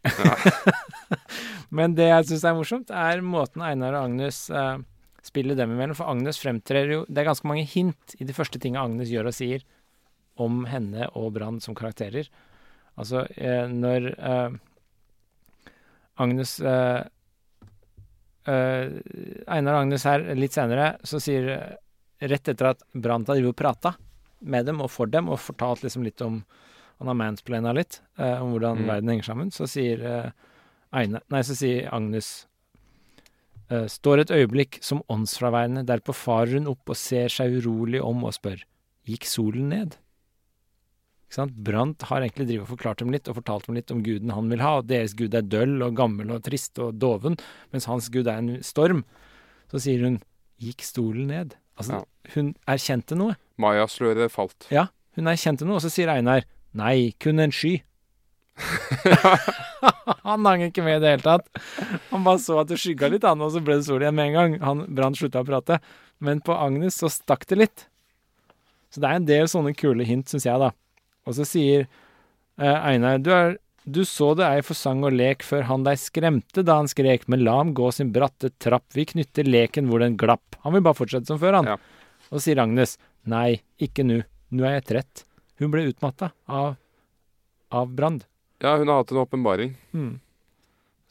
[1.79, 4.83] Men det jeg syns er morsomt, er måten Einar og Agnes eh,
[5.25, 5.97] spiller dem imellom.
[5.97, 9.31] For Agnes fremtrer jo Det er ganske mange hint i de første tinga Agnes gjør
[9.31, 9.65] og sier
[10.41, 12.27] om henne og Brann som karakterer.
[12.99, 14.59] Altså, eh, når eh,
[16.25, 17.01] Agnes eh,
[18.51, 18.99] eh,
[19.47, 21.73] Einar og Agnes her litt senere, så sier eh,
[22.21, 23.95] Rett etter at Brant drevet og prata
[24.41, 26.45] med dem og for dem, og fortalt liksom litt om
[27.01, 28.87] Han har mansplaina litt eh, om hvordan Mm.
[28.87, 29.51] verden henger sammen.
[29.51, 30.31] Så sier eh,
[30.93, 32.47] Aine, Nei, så sier Agnes
[33.69, 38.23] eh, Står et øyeblikk som åndsfraværende, derpå farer hun opp og ser seg urolig om
[38.25, 38.63] og spør
[39.09, 39.97] Gikk solen ned?
[41.27, 41.57] Ikke sant?
[41.67, 44.49] Brant har egentlig drivet og forklart dem litt, og fortalt dem litt om guden han
[44.49, 47.35] vil ha, og deres gud er døll og gammel og trist og doven,
[47.75, 49.03] mens hans gud er en storm.
[49.73, 50.21] Så sier hun
[50.63, 51.57] Gikk stolen ned?
[51.81, 53.39] Altså, hun erkjente noe.
[53.61, 54.69] Mayasløret falt.
[54.75, 54.89] Ja,
[55.19, 57.77] hun erkjente noe, og så sier Einar Nei, kun en sky.
[60.27, 61.47] han hang ikke med i det hele tatt.
[62.11, 64.33] Han bare så at det skygga litt, han, og så ble det sol igjen med
[64.33, 64.57] en gang.
[64.65, 65.79] Han Brann slutta å prate.
[66.25, 67.87] Men på Agnes så stakk det litt.
[68.91, 70.73] Så det er en del sånne kule hint, syns jeg, da.
[71.27, 75.43] Og så sier eh, Einar du, er, du så det ei for sang og lek
[75.45, 79.05] før han deg skremte da han skrek, men la ham gå sin bratte trapp, vi
[79.11, 80.57] knytter leken hvor den glapp.
[80.65, 81.69] Han vil bare fortsette som før, han.
[81.75, 81.77] Ja.
[82.33, 82.97] Og sier Agnes
[83.29, 84.23] nei, ikke nu,
[84.57, 85.25] nu er jeg trett.
[85.61, 86.75] Hun ble utmatta av,
[87.71, 88.25] av Brand.
[88.65, 89.75] Ja, hun har hatt en åpenbaring.
[89.93, 90.15] Mm.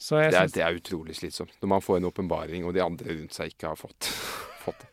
[0.04, 3.32] Det, er- det er utrolig slitsomt når man får en åpenbaring, og de andre rundt
[3.38, 4.10] seg ikke har fått,
[4.66, 4.90] fått det.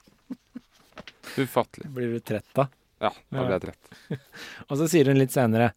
[1.41, 1.89] Ufattelig.
[1.95, 2.67] Blir du trett da?
[3.01, 4.19] Ja, da blir jeg trett.
[4.69, 5.71] Og så sier hun litt senere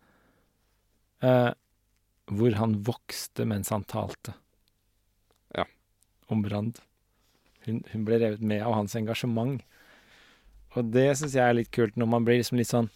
[1.24, 1.50] eh,
[2.30, 4.34] hvor han vokste mens han talte.
[5.54, 5.66] Ja.
[6.32, 6.80] Om Brand.
[7.64, 9.62] Hun, hun ble revet med av hans engasjement.
[10.74, 12.90] Og det syns jeg er litt kult, når man blir liksom litt sånn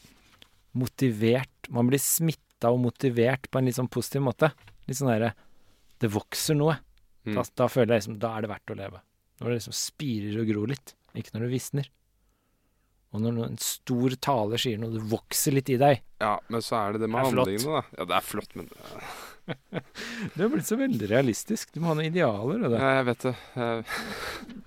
[0.79, 1.71] motivert.
[1.73, 4.51] Man blir smitta og motivert på en litt sånn positiv måte.
[4.89, 5.35] Litt sånn derre
[5.99, 6.79] Det vokser noe.
[7.27, 7.35] Mm.
[7.35, 9.01] Da, da føler jeg liksom Da er det verdt å leve.
[9.39, 11.89] Når det liksom spirer og gror litt, ikke når det visner.
[13.17, 16.03] Og når en stor taler sier noe, det vokser litt i deg.
[16.21, 17.99] Ja, men så er det det med Det handlingene, da.
[18.01, 18.69] Ja, det er flott, men
[20.35, 21.73] Du har blitt så veldig realistisk.
[21.73, 22.67] Du må ha noen idealer.
[22.67, 22.81] Det.
[22.83, 23.35] ja, Jeg vet det.
[23.57, 23.85] Jeg,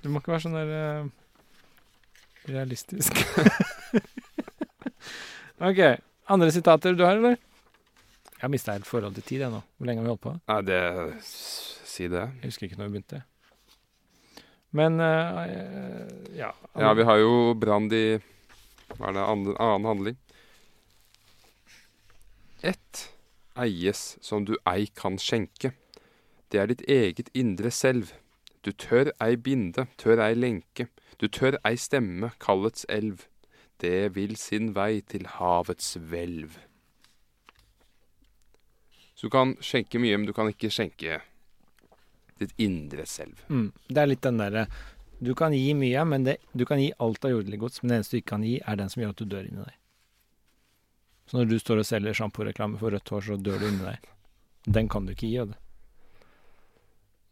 [0.02, 1.12] Du må ikke være sånn der uh,
[2.50, 3.22] realistisk.
[5.70, 5.82] ok.
[6.34, 7.38] Andre sitater du har, eller?
[8.32, 9.62] Jeg har mista helt forhold til tid, jeg nå.
[9.78, 10.34] Hvor lenge har vi holdt på?
[10.50, 10.82] nei, det
[11.22, 12.24] Si det.
[12.42, 13.22] Jeg husker ikke når vi begynte.
[14.72, 16.08] Men eh,
[16.38, 16.54] ja.
[16.74, 18.20] Ja, vi har jo Brand i
[18.96, 19.24] Hva er det?
[19.24, 20.18] Andre, annen handling.
[22.62, 23.10] Ett
[23.60, 25.74] eies som du ei kan skjenke.
[26.52, 28.14] Det er ditt eget indre selv.
[28.62, 30.88] Du tør ei binde, tør ei lenke.
[31.20, 33.26] Du tør ei stemme, kallets elv.
[33.82, 36.60] Det vil sin vei til havets hvelv.
[39.16, 41.20] Så du kan skjenke mye, men du kan ikke skjenke
[42.42, 43.40] ditt indre selv.
[43.50, 44.66] Mm, det er litt den derre
[45.22, 47.98] Du kan gi mye, men det, du kan gi alt av jordelig gods, men det
[48.00, 49.76] eneste du ikke kan gi, er den som gjør at du dør inni deg.
[51.30, 54.10] Så når du står og selger sjamporeklame for rødt hår, så dør du inni deg.
[54.66, 55.54] Den kan du ikke gi, Odd.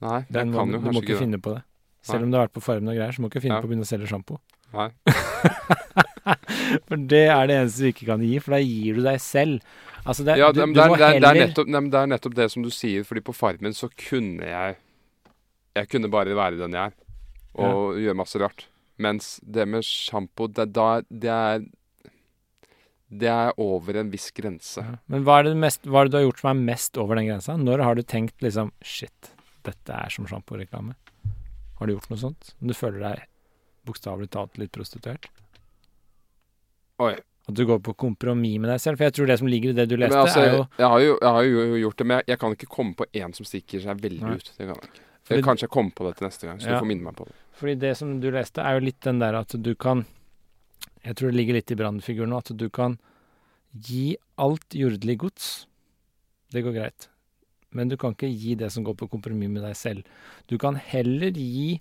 [0.06, 0.86] Nei, jeg Den må, kan du jo ikke.
[0.86, 1.64] kanskje ikke ikke finne på det.
[1.66, 2.06] Nei.
[2.12, 3.62] Selv om du har vært på Farmen og greier, så må du ikke finne Ja.
[3.62, 4.38] på å begynne å selge sjampo.
[4.74, 4.90] Nei.
[6.88, 9.64] For det er det eneste du ikke kan gi, for da gir du deg selv.
[10.06, 12.12] Altså, det, Ja, du, du det, er, må det, er, det, er nettopp, det er
[12.14, 14.78] nettopp det som du sier, fordi på Farmen så kunne jeg
[15.78, 16.96] Jeg kunne bare være den jeg er,
[17.60, 18.66] og gjøre masse rart.
[19.00, 21.62] Mens det med sjampo, det, da- det er
[23.10, 24.82] Det er over en viss grense.
[24.86, 24.98] Ja.
[25.10, 27.16] Men hva er, det mest, hva er det du har gjort som er mest over
[27.18, 27.56] den grensa?
[27.58, 29.32] Når har du tenkt liksom Shit,
[29.66, 30.94] dette er som sjamporeklame.
[31.80, 32.54] Har du gjort noe sånt?
[32.62, 33.24] Om du føler deg
[33.90, 35.26] bokstavelig talt litt prostituert?
[37.02, 37.16] Oi.
[37.50, 39.00] At du går på kompromiss med deg selv?
[39.00, 41.00] For jeg tror det som ligger i det du leste, altså, er jo jeg, har
[41.02, 43.48] jo, jeg har jo gjort det, men jeg, jeg kan ikke komme på én som
[43.48, 44.36] stikker seg veldig Nei.
[44.38, 44.52] ut.
[44.54, 45.06] Det kan jeg ikke.
[45.30, 46.74] Fordi- kanskje jeg kommer på det til neste gang, så Ja.
[46.74, 47.34] du får minne meg på det.
[47.54, 50.06] Fordi det som du leste, er jo litt den der at du kan
[51.06, 53.00] Jeg tror det ligger litt i brannfiguren nå, at du kan
[53.82, 55.66] gi alt jordelig gods.
[56.52, 57.08] Det går greit.
[57.72, 60.04] Men du kan ikke gi det som går på kompromiss med deg selv.
[60.48, 61.80] Du kan heller gi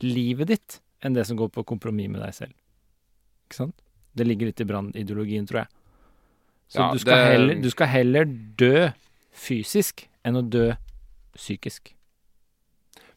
[0.00, 2.52] livet ditt enn det som går på kompromiss med deg selv.
[3.50, 3.74] Ikke sant?
[4.16, 5.68] Det ligger litt i brannideologien, tror jeg.
[6.70, 8.92] Så Ja, du, skal det- heller, du skal heller dø
[9.32, 10.72] fysisk enn å dø
[11.36, 11.92] psykisk.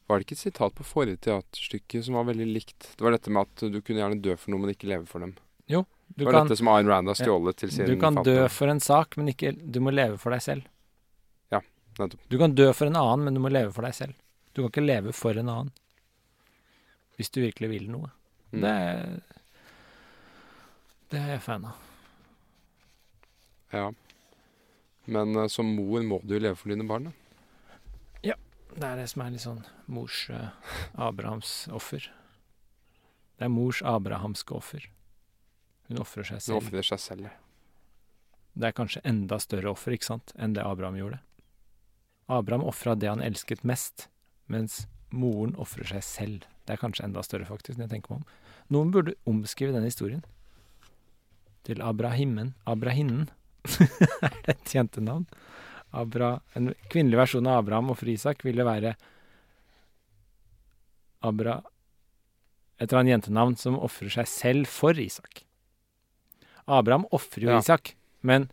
[0.07, 2.93] Var det ikke et sitat på forrige teaterstykke som var veldig likt?
[2.95, 5.19] Det var dette med at du kunne gjerne dø for noe, men ikke leve for
[5.25, 5.33] dem.
[5.67, 8.47] Du det var kan, dette som Ayn Rand har stjålet til sin Du kan dø
[8.47, 10.63] for en sak, men ikke, du må leve for deg selv.
[11.51, 11.59] Ja,
[11.99, 12.21] nettopp.
[12.31, 14.15] Du kan dø for en annen, men du må leve for deg selv.
[14.55, 15.73] Du kan ikke leve for en annen.
[17.19, 18.07] Hvis du virkelig vil noe.
[18.55, 18.61] Mm.
[18.63, 19.19] Det, er-
[21.11, 21.75] det er jeg fan av.
[23.75, 23.85] Ja.
[25.11, 27.15] Men eh, som mor må du jo leve for dine barn, da.
[28.77, 30.51] Det er det som er litt sånn mors uh,
[31.01, 32.03] Abrahams offer.
[33.37, 34.85] Det er mors abrahamske offer.
[35.89, 36.59] Hun ofrer seg selv.
[36.59, 37.29] Hun ofrer seg selv.
[37.29, 37.33] ja.
[38.57, 41.19] Det er kanskje enda større offer, ikke sant, enn det Abraham gjorde.
[42.27, 44.07] Abraham ofra det han elsket mest,
[44.49, 46.47] mens moren ofrer seg selv.
[46.65, 48.31] Det er kanskje enda større, faktisk, når jeg tenker meg om.
[48.73, 50.25] Noen burde omskrive den historien.
[51.69, 52.55] Til Abrahimen.
[52.65, 53.29] Abrahinnen.
[54.25, 55.25] er det et jentenavn?
[55.97, 58.95] Abra, en kvinnelig versjon av Abraham og Isak ville være
[61.25, 61.63] Abra
[62.77, 65.41] Et eller annet jentenavn som ofrer seg selv for Isak.
[66.67, 67.57] Abraham ofrer jo Ja.
[67.57, 68.51] Isak, men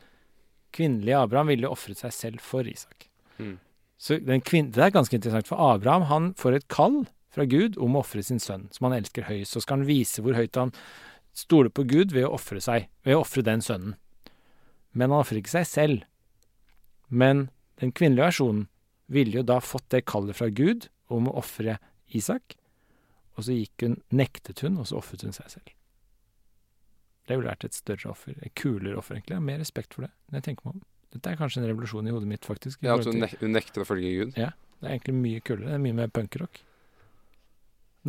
[0.73, 3.11] kvinnelige Abraham ville ofret seg selv for Isak.
[3.39, 3.59] Mm.
[3.99, 7.05] Så den kvin det er ganske interessant, for Abraham han får et kall
[7.35, 9.53] fra Gud om å ofre sin sønn, som han elsker høyest.
[9.53, 10.73] Så skal han vise hvor høyt han
[11.35, 13.97] stoler på Gud ved å ofre seg, ved å ofre den sønnen.
[14.95, 16.05] Men han ofrer ikke seg selv.
[17.15, 17.49] Men
[17.83, 18.67] den kvinnelige versjonen
[19.13, 21.79] ville jo da fått det kallet fra Gud om å ofre
[22.15, 22.57] Isak,
[23.35, 25.75] og så gikk hun, nektet hun, og så ofret hun seg selv.
[27.25, 29.35] Det ville vært et større offer, et kulere offer egentlig.
[29.35, 30.83] Jeg har mer respekt for det når jeg tenker meg om.
[31.15, 32.83] Dette er kanskje en revolusjon i hodet mitt, faktisk.
[32.85, 34.39] Ja, at hun, nek hun nekter å følge Gud.
[34.41, 34.51] Ja.
[34.81, 35.71] det er egentlig mye kulere.
[35.71, 36.59] Det er mye mer punkrock.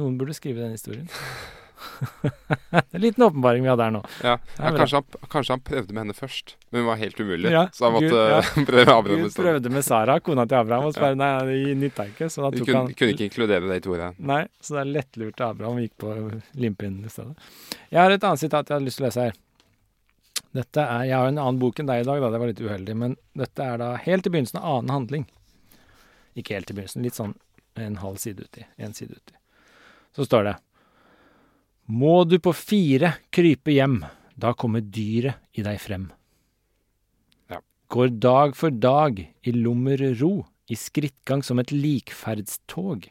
[0.02, 1.08] Noen burde skrive den historien.
[2.92, 4.02] en liten åpenbaring vi hadde her nå.
[4.24, 7.52] Ja, ja kanskje, han, kanskje han prøvde med henne først, men hun var helt umulig.
[7.52, 8.42] Ja, så han måtte Gud, ja.
[8.70, 11.78] prøve med Abraham Gud prøvde med Sara, kona til Abraham, og så bare nei, det
[11.82, 12.30] nytta ikke.
[12.32, 14.12] Så da tok kunne, han kunne ikke inkludere det i Tore.
[14.34, 16.14] Nei, så det er lettlurt av Abraham gikk på
[16.66, 17.50] limpinnen i stedet.
[17.90, 19.42] Jeg har et annet sitat jeg hadde lyst til å lese her.
[20.56, 22.62] Dette er, Jeg har en annen bok enn deg i dag, da, det var litt
[22.64, 25.26] uheldig, men dette er da helt i begynnelsen av annen handling.
[26.40, 27.36] Ikke helt i begynnelsen, litt sånn
[27.76, 28.64] en halv side uti.
[28.80, 29.36] En side uti.
[30.16, 30.56] Så står det
[31.86, 34.00] Må du på fire krype hjem,
[34.34, 36.08] da kommer dyret i deg frem.
[37.52, 37.60] Ja.
[37.94, 43.06] Går dag for dag i lommer ro, i skrittgang som et likferdstog.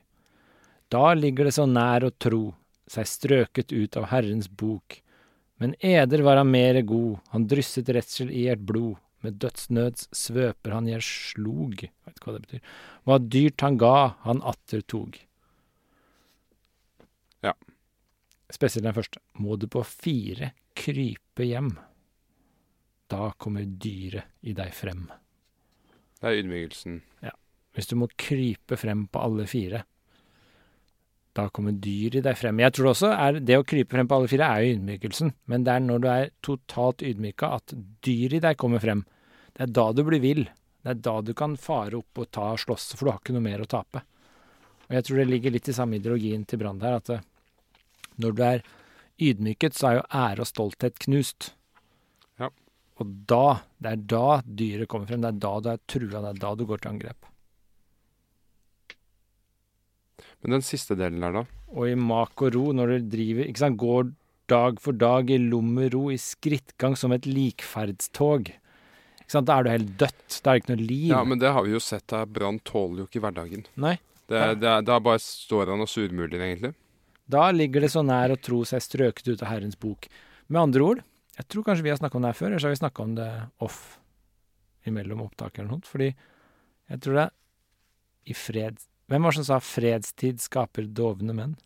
[0.91, 2.49] Da ligger det så nær å tro,
[2.91, 4.99] seg strøket ut av Herrens bok.
[5.63, 10.75] Men eder var han mere god, han drysset redsel i ert blod, med dødsnøds svøper
[10.75, 12.75] han gjer slog, veit ikke hva det betyr,
[13.07, 13.95] hva dyrt han ga,
[14.27, 15.17] han atter tog.
[17.47, 17.55] Ja.
[18.53, 19.23] Spesielt den første.
[19.41, 21.73] Må du på fire krype hjem,
[23.11, 25.07] da kommer dyret i deg frem.
[26.21, 27.01] Det er ydmykelsen.
[27.25, 27.35] Ja.
[27.75, 29.85] Hvis du må krype frem på alle fire,
[31.35, 32.61] da kommer dyr i deg frem.
[32.63, 35.65] Jeg tror også er det å krype frem på alle fire er jo ydmykelsen, men
[35.67, 37.75] det er når du er totalt ydmyka at
[38.07, 39.03] dyr i deg kommer frem.
[39.55, 40.45] Det er da du blir vill.
[40.85, 43.35] Det er da du kan fare opp og ta og slåss, for du har ikke
[43.35, 44.05] noe mer å tape.
[44.87, 47.25] Og jeg tror det ligger litt i samme ideologien til Brand her, at eh,
[48.21, 48.65] når du er
[49.23, 51.53] ydmyket, så er jo ære og stolthet knust.
[52.41, 52.51] Ja.
[53.01, 53.45] Og da,
[53.83, 56.53] det er da dyret kommer frem, det er da du er trua, det er da
[56.59, 57.31] du går til angrep.
[60.45, 61.45] Men den siste delen der, da?
[61.73, 64.13] Og i mak og ro, når du driver ikke sant, Går
[64.53, 68.51] dag for dag i lommero, i skrittgang som et likferdstog.
[69.25, 70.41] Ikke sant, Da er du helt dødt.
[70.45, 71.09] Da er det ikke noe liv.
[71.15, 72.29] Ja, men det har vi jo sett her.
[72.29, 73.65] Brann tåler jo ikke hverdagen.
[73.81, 73.97] Nei.
[74.29, 76.75] Det, det, Da bare står han og surmuler, egentlig.
[77.31, 80.09] Da ligger det så nær å tro seg strøket ut av Herrens bok.
[80.53, 81.05] Med andre ord,
[81.39, 83.05] jeg tror kanskje vi har snakka om det her før, eller så har vi snakka
[83.05, 83.29] om det
[83.65, 83.79] off
[84.89, 85.89] imellom opptak eller noe.
[85.89, 87.33] Fordi jeg tror det er
[88.25, 88.83] i fred
[89.13, 91.59] Hvem var det som sa 'fredstid skaper dovne menn'?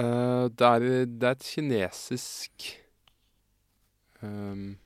[0.00, 2.68] Uh, det, er, det er et kinesisk
[4.22, 4.78] um,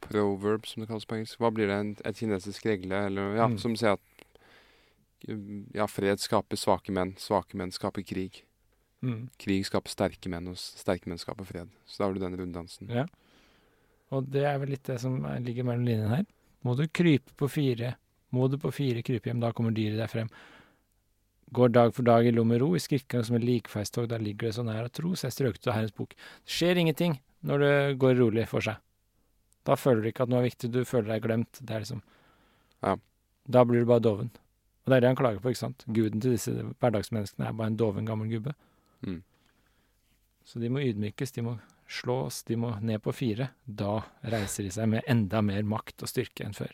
[0.00, 1.36] proverb, som det kalles på engelsk.
[1.42, 2.00] Hva blir det?
[2.06, 3.02] Et kinesisk regle?
[3.10, 3.58] Eller, ja, Mm.
[3.58, 4.17] Som sier at
[5.74, 7.14] ja, fred skaper svake menn.
[7.18, 8.42] Svake menn skaper krig.
[9.02, 9.28] Mm.
[9.38, 11.70] Krig skaper sterke menn, og sterke menn skaper fred.
[11.86, 12.90] Så da har du den runddansen.
[12.90, 13.06] Ja.
[14.10, 16.26] Og det er vel litt det som er- ligger mellom linjene her.
[16.64, 17.96] Må du krype på fire,
[18.32, 20.30] må du på fire krype hjem, da kommer dyret deg frem.
[21.52, 24.48] Går dag for dag i lom og ro, i skrittgang som et likfeistog, da ligger
[24.48, 26.10] det så nær å tro, så jeg strøket av Herrens bok.
[26.44, 28.76] Det skjer ingenting når det går rolig for seg.
[29.64, 31.52] Da føler du ikke at noe er viktig, du føler deg glemt.
[31.64, 32.02] Det er liksom
[32.82, 32.96] Ja.
[33.48, 34.30] Da blir du bare doven.
[34.88, 35.82] Og det er det han klager på, ikke sant.
[35.84, 38.54] Guden til disse hverdagsmenneskene er bare en doven gammel gubbe.
[39.04, 39.18] Mm.
[40.48, 41.58] Så de må ydmykes, de må
[41.92, 43.50] slås, de må ned på fire.
[43.68, 46.72] Da reiser de seg med enda mer makt og styrke enn før.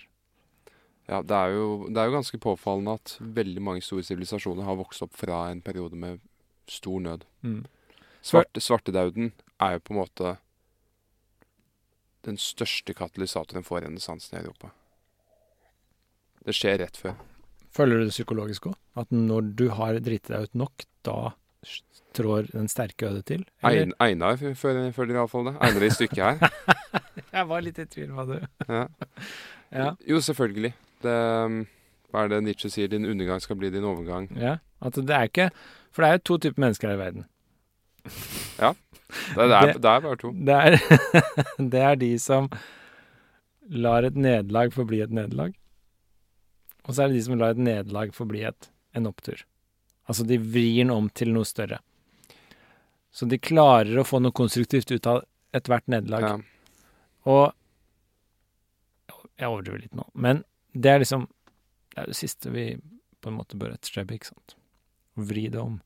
[1.11, 4.78] Ja, det er, jo, det er jo ganske påfallende at veldig mange store sivilisasjoner har
[4.78, 6.23] vokst opp fra en periode med
[6.70, 7.27] stor nød.
[7.43, 7.65] Mm.
[8.23, 10.36] Svarte, svartedauden er jo på en måte
[12.24, 14.70] den største katalysatoren for renessansen i Europa.
[16.47, 17.19] Det skjer rett før.
[17.75, 18.77] Føler du det psykologisk òg?
[19.03, 21.17] At når du har driti deg ut nok, da
[22.15, 23.41] trår den sterke ødet til?
[23.67, 25.55] Ein, Einar føler føler iallfall det.
[25.65, 26.53] Einar i stykket her.
[27.35, 28.37] Jeg var litt i tvil var du
[28.69, 28.85] Ja.
[29.75, 29.89] Ja.
[30.07, 30.71] Jo, selvfølgelig.
[31.03, 31.15] Det,
[31.45, 31.57] um,
[32.13, 32.87] hva er det Nietzsche sier?
[32.93, 34.29] Din undergang skal bli din overgang.
[34.39, 34.59] ja.
[34.85, 35.49] At det er ikke
[35.91, 37.25] For det er jo to typer mennesker her i verden.
[39.35, 40.31] Det, det, er, Det- det er bare to.
[40.33, 40.77] Det er,
[41.71, 42.49] det er de som
[43.71, 45.53] lar et nederlag forbli et nederlag.
[46.85, 49.44] Og så er det de som lar et nederlag forbli et, en opptur.
[50.09, 51.81] Altså de vrir den om til noe større.
[53.15, 55.23] Så de klarer å få noe konstruktivt ut av
[55.55, 56.27] ethvert nederlag.
[56.27, 56.39] Ja.
[57.31, 57.44] Og
[59.35, 60.44] Jeg overdriver litt nå, men
[60.74, 61.24] det er liksom
[61.94, 62.66] Det er det siste vi
[63.23, 64.55] på en måte bør etterstrebe, ikke sant.
[65.15, 65.78] Vri det om.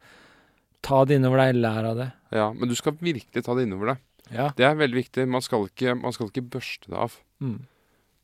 [0.82, 2.06] Ta det innover deg, lær av det.
[2.32, 4.00] ja, men du skal virkelig ta det innover deg.
[4.32, 4.46] Ja.
[4.56, 5.26] Det er veldig viktig.
[5.28, 7.18] Man skal ikke, man skal ikke børste det av.
[7.44, 7.60] Mm.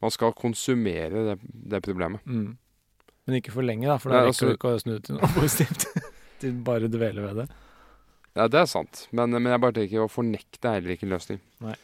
[0.04, 2.24] Man skal konsumere det, det problemet.
[2.26, 2.56] Mm.
[3.26, 5.30] Men ikke for lenge, da, for da altså- rekker du ikke å snu til noe
[5.40, 5.86] positivt.
[6.40, 7.48] til bare dvele ved det.
[8.36, 9.06] Ja, det er sant.
[9.12, 11.40] Men, men jeg bare tenker å fornekte er heller ikke en løsning.
[11.62, 11.76] Nei.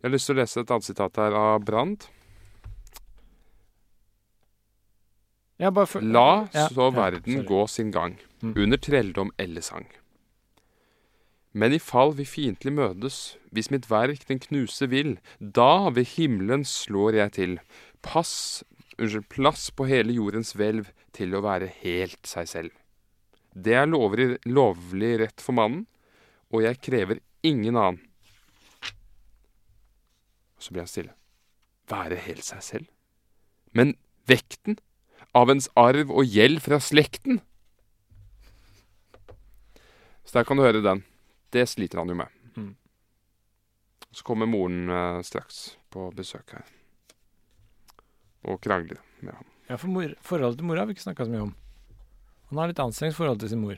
[0.00, 2.06] Jeg har lyst til å lese et annet sitat her av Brand.
[5.60, 7.46] For, La Ja, så ja, verden sorry.
[7.46, 8.54] gå sin gang, Mm.
[8.56, 9.86] under trelldom eller sang.
[11.52, 16.64] Men i fall vi fiendtlig møtes, hvis mitt verk den knuse vil, da ved himmelen
[16.64, 17.58] slår jeg til.
[18.00, 18.64] Pass,
[19.00, 22.76] unnskyld, plass på hele jordens hvelv til å være helt seg selv.
[23.50, 25.86] Det er lovlig, lovlig rett for mannen,
[26.50, 28.00] og jeg krever ingen annen.
[30.60, 31.14] Så blir han stille.
[31.90, 32.88] Være helt seg selv?
[33.72, 33.94] Men
[34.28, 34.78] vekten
[35.36, 37.40] av ens arv og gjeld fra slekten.
[40.26, 41.02] Så der kan du høre den.
[41.50, 42.36] Det sliter han jo med.
[42.54, 42.74] Mm.
[44.12, 46.68] Så kommer moren eh, straks på besøk her.
[48.48, 49.46] Og krangle med ham.
[49.68, 51.54] Ja, for mor, forholdet til mora har vi ikke snakka så mye om.
[52.50, 53.76] Han har litt anstrengt forhold til sin mor.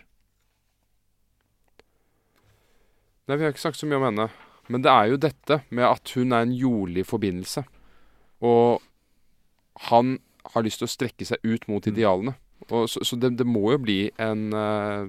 [3.29, 4.29] Nei, vi har ikke snakket så mye om henne.
[4.73, 7.65] Men det er jo dette med at hun er en jordlig forbindelse.
[8.43, 8.83] Og
[9.89, 10.17] han
[10.55, 11.93] har lyst til å strekke seg ut mot Mm.
[11.93, 12.35] idealene.
[12.71, 15.07] Og så så det, det må jo bli en, uh,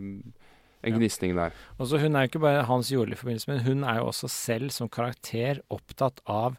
[0.83, 1.53] en gnisning der.
[1.79, 4.27] Og så Hun er jo ikke bare Hans jordlige forbindelse, men hun er jo også
[4.29, 6.57] selv som karakter opptatt av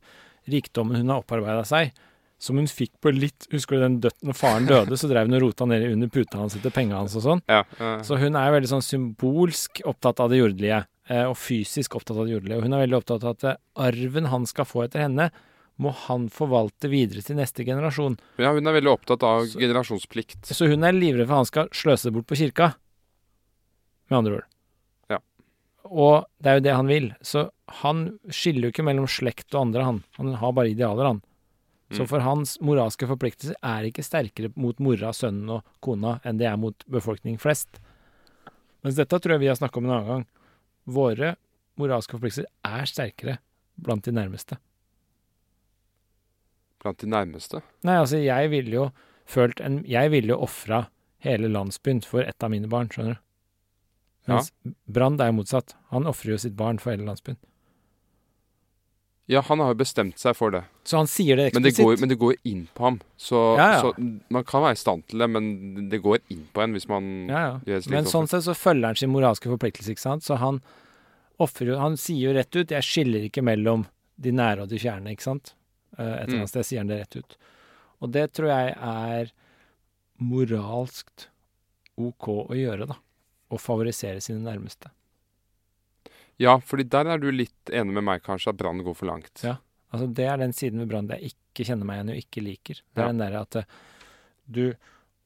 [0.48, 1.92] rikdommen hun har opparbeida seg.
[2.39, 5.36] Som hun fikk på litt Husker du den døtten når faren døde, så drev hun
[5.39, 7.43] og rota ned under puta hans etter penga hans og sånn.
[7.48, 11.94] Ja, eh, Så hun er veldig sånn symbolsk opptatt av det jordelige, eh, og fysisk
[11.97, 12.59] opptatt av det jordelige.
[12.59, 15.31] Og hun er veldig opptatt av at eh, arven han skal få etter henne,
[15.78, 18.19] må han forvalte videre til neste generasjon.
[18.39, 20.44] ja, hun er veldig opptatt av Så- generasjonsplikt.
[20.47, 22.74] Så hun er livredd for han skal sløse det bort på kirka.
[24.11, 24.44] Med andre ord.
[25.11, 25.19] Ja.
[25.85, 27.15] Og det er jo det han vil.
[27.23, 27.51] Så
[27.82, 30.02] han skiller jo ikke mellom slekt og andre, han.
[30.19, 31.23] Han har bare idealer, han.
[31.94, 32.08] Så Mm.
[32.08, 36.56] for hans moralske forpliktelser er ikke sterkere mot mora, sønnen og kona enn det er
[36.56, 37.78] mot befolkning flest.
[38.82, 40.26] Mens dette tror jeg vi har snakket om en annen gang.
[40.86, 41.36] Våre
[41.78, 43.38] moralske forpliktelser er sterkere
[43.80, 44.58] blant de nærmeste.
[46.82, 47.62] Blant de nærmeste.
[47.86, 48.90] Nei, altså, jeg ville jo
[49.24, 50.88] følt en Jeg ville jo ofra
[51.24, 53.20] hele landsbyen for ett av mine barn, skjønner du.
[54.28, 54.40] Ja.
[54.88, 55.74] Brand er motsatt.
[55.90, 57.36] Han ofrer jo sitt barn for hele landsbyen.
[59.26, 60.64] Ja, han har jo bestemt seg for det.
[60.84, 61.86] Så han sier det Men det eksplisitt.
[61.86, 62.98] går, men det går inn på ham.
[63.16, 63.80] Så, Ja, ja.
[63.80, 66.86] så man kan være i stand til det, men det går inn på en hvis
[66.88, 67.60] man ja, ja.
[67.64, 70.22] gjør slikt Men sånn sett så følger han sin moralske forpliktelse, ikke sant.
[70.24, 70.60] Så han
[71.40, 73.86] ofrer Han sier jo rett ut 'jeg skiller ikke mellom
[74.20, 75.55] de nære og de fjerne', ikke sant.
[75.98, 76.34] Eh, Et eller Mm.
[76.40, 77.36] annet sted sier han det rett ut.
[78.02, 79.30] Og det tror jeg er
[80.20, 81.28] moralskt
[81.96, 82.96] OK å gjøre, da.
[83.51, 84.90] Å favorisere sine nærmeste.
[86.43, 89.44] Ja, fordi der er du litt enig med meg kanskje, at Brann går for langt.
[89.47, 89.56] Ja.
[89.94, 92.43] Altså Det er den siden ved Brann jeg ikke kjenner meg igjen i og ikke
[92.43, 92.81] liker.
[92.94, 93.12] Det er Ja.
[93.12, 93.65] den derre at eh,
[94.51, 94.65] du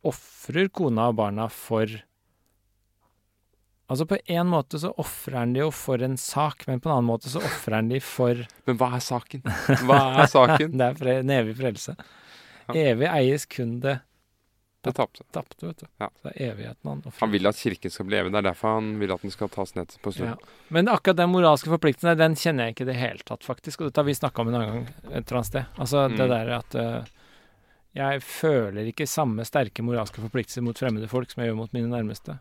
[0.05, 1.87] ofrer kona og barna for
[3.89, 6.99] Altså På en måte så ofrer han de jo for en sak, men på en
[6.99, 9.41] annen måte så ofrer han de for Men hva er saken?
[9.89, 10.75] Hva er saken?
[10.79, 11.95] Det er en evig frelse.
[12.69, 12.75] Ja.
[12.93, 13.95] Evig eies kun det
[14.81, 15.25] Det tapte.
[15.35, 15.87] tapte, vet du.
[15.99, 16.07] Ja.
[16.15, 17.21] Så det er evigheten han offrer.
[17.21, 18.31] Han vil at kirken skal bli evig.
[18.33, 20.37] Det er derfor han vil at den skal tas ned på Ja.
[20.69, 23.81] Men akkurat den moralske forpliktelsen, den kjenner jeg ikke i det hele tatt, faktisk.
[23.81, 25.73] Og dette har vi snakka om en annen gang et eller annet sted.
[25.83, 27.17] Altså det derre at uh,
[27.99, 31.91] jeg føler ikke samme sterke moralske forpliktelser mot fremmede folk som jeg gjør mot mine
[31.91, 32.39] nærmeste.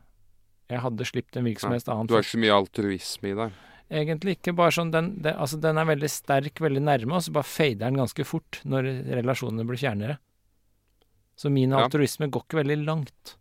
[0.70, 1.96] Jeg hadde sluppet en hvilken som helst ja.
[1.96, 3.58] annen Du har ikke så mye altruisme i deg.
[3.98, 4.54] Egentlig ikke.
[4.54, 7.88] Bare sånn den, det, altså, den er veldig sterk, veldig nærme, og så bare fader
[7.88, 8.92] den ganske fort når
[9.22, 10.20] relasjonene blir fjernere.
[11.38, 11.84] Så min Ja.
[11.86, 13.36] altruisme går ikke veldig langt.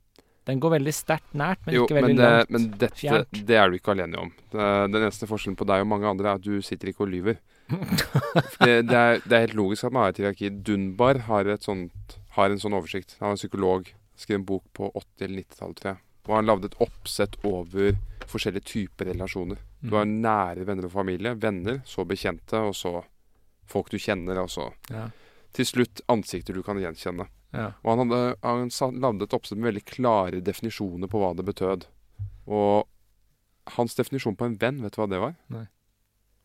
[0.47, 2.51] Den går veldig sterkt nært, men jo, ikke men, veldig det, langt.
[2.55, 3.47] men dette fjert.
[3.47, 4.33] det er du ikke alene om.
[4.53, 7.39] Den eneste forskjellen på deg og mange andre er at du sitter ikke og lyver.
[8.61, 10.51] Det, det, er, det er helt logisk at man har et hierarki.
[10.63, 13.17] Dunbar har, sånt, har en sånn oversikt.
[13.21, 13.89] Han er psykolog.
[14.17, 15.99] Skrev en bok på 80- eller 90-tallet, tror jeg.
[16.29, 17.97] Og han lagde et oppsett over
[18.31, 19.59] forskjellige typer relasjoner.
[19.83, 20.21] Du har Mm.
[20.23, 21.35] nære venner og familie.
[21.35, 23.05] Venner, så bekjente, og så
[23.67, 25.09] folk du kjenner, og så ja,
[25.53, 27.27] til slutt ansikter du kan gjenkjenne.
[27.57, 27.71] Ja.
[27.83, 31.89] Og han, hadde, han lagde et oppsett med veldig klare definisjoner på hva det betød.
[32.47, 32.87] Og
[33.77, 35.35] hans definisjon på en venn, vet du hva det var?
[35.53, 35.67] Nei.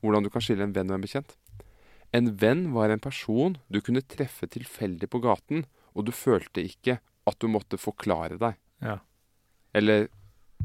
[0.02, 1.36] Hvordan du kan skille en venn og en bekjent.
[2.16, 5.66] En venn var en person du kunne treffe tilfeldig på gaten,
[5.96, 6.98] og du følte ikke
[7.30, 8.58] at du måtte forklare deg.
[8.82, 8.98] Ja.
[9.78, 10.10] Eller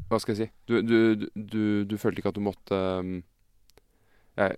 [0.09, 0.53] hva skal jeg si?
[0.69, 3.19] Du, du, du, du følte ikke at du måtte um,
[4.37, 4.57] jeg,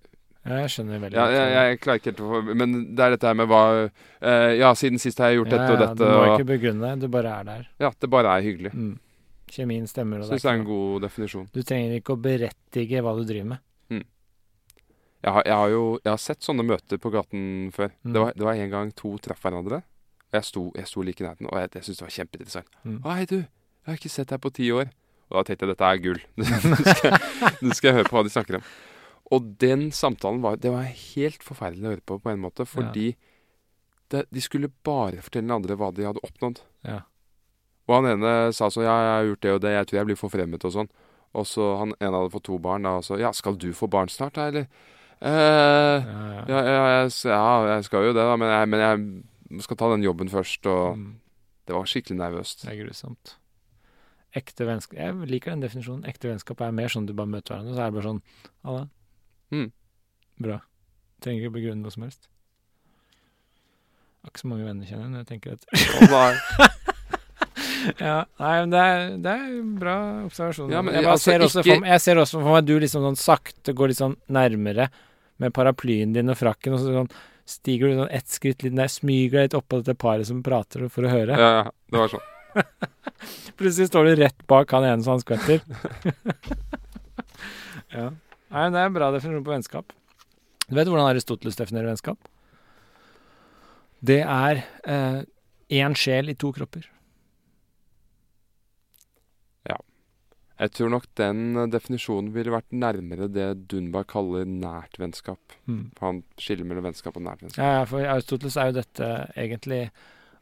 [0.57, 1.37] jeg skjønner veldig ja, godt.
[1.37, 4.53] jeg, jeg klarer ikke helt å få Men det er dette her med hva eh,
[4.59, 5.99] Ja, siden sist har jeg gjort ja, dette og ja, dette.
[6.01, 7.69] Du må og, ikke begrunne, du bare er der.
[7.85, 8.73] ja, det bare er hyggelig.
[8.75, 8.97] Mm.
[9.49, 10.25] Kjemien stemmer.
[10.29, 11.49] Syns det er en god definisjon.
[11.53, 13.65] Du trenger ikke å berettige hva du driver med.
[15.19, 17.91] Jeg har, jeg har jo jeg har sett sånne møter på gaten før.
[18.03, 18.13] Mm.
[18.13, 19.81] Det, var, det var en gang to traff hverandre.
[20.29, 22.79] Og jeg sto, jeg sto like i nærheten, og jeg, jeg syntes det var kjempeinteressant.
[22.85, 22.99] Mm.
[23.07, 23.39] Hei, du.
[23.39, 24.93] Jeg har ikke sett deg på ti år.
[25.29, 26.21] Og da tenkte jeg dette er gull.
[26.39, 27.19] Nå skal,
[27.61, 28.71] nå skal jeg høre på hva de snakker om.
[29.31, 33.11] Og den samtalen var, det var helt forferdelig å høre på på en måte, fordi
[34.09, 36.63] det, de skulle bare fortelle den andre hva de hadde oppnådd.
[36.89, 37.03] Ja.
[37.89, 40.07] Og han ene sa sånn Ja, jeg har gjort det og det, jeg tror jeg
[40.09, 40.89] blir forfremmet og sånn.
[41.37, 44.09] Og så han ene hadde fått to barn, og så Ja, skal du få barn
[44.09, 44.67] snart, da, eller?
[45.21, 46.45] Eh, Ja, ja.
[46.49, 49.91] ja, ja, jeg, ja, jeg skal jo det, da, men jeg, men jeg skal ta
[49.93, 51.15] den jobben først, og Mm.
[51.69, 52.65] det var skikkelig nervøst.
[52.65, 53.35] Det er grusomt.
[54.37, 56.05] Ekte vennskap Jeg liker den definisjonen.
[56.09, 58.23] Ekte vennskap er mer sånn du bare møter hverandre, så er det bare sånn
[58.65, 58.89] Halla.
[59.55, 59.71] Mm.
[60.45, 60.59] Bra.
[61.25, 62.29] Trenger ikke begrunne noe som helst.
[64.23, 65.63] Har ikke så mange venner, kjenner jeg, når jeg tenker at
[66.13, 66.69] Å.
[68.03, 69.93] Ja, nei, men det er, det er bra
[70.27, 70.73] observasjon.
[70.75, 72.73] Ja, men jeg, altså, ser også ikke- for, meg- jeg ser også for meg du
[72.83, 74.89] liksom sånn sakte går litt sånn nærmere
[75.41, 77.09] med paraplyen din og frakken, og så sånn
[77.49, 80.85] stiger du sånn ett skritt litt ned, smyger deg litt oppå dette paret som prater
[80.93, 81.39] for å høre.
[81.39, 82.27] Ja, ja, det var sånn.
[83.63, 85.63] Plutselig står du rett bak han ene som han skvetter.
[87.97, 88.11] ja.
[88.49, 89.95] Nei, men det er en bra definisjon på vennskap.
[90.69, 92.31] Du vet hvordan Aristoteles definerer vennskap?
[94.05, 95.21] Det er eh,
[95.81, 96.87] én sjel i to kropper.
[99.69, 99.77] Ja.
[100.63, 105.59] Jeg tror nok den eh, definisjonen ville vært nærmere det Dunbar kaller nært vennskap.
[105.67, 105.89] Mm.
[106.01, 107.65] Han skiller mellom vennskap og nært vennskap.
[107.65, 109.89] Ja, ja, for Aristoteles er jo dette egentlig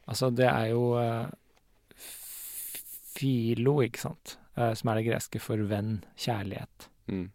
[0.07, 1.25] Altså, det er jo eh,
[3.17, 6.87] filo, ikke sant, Eh, som er det greske for venn, kjærlighet.
[7.11, 7.27] Mm.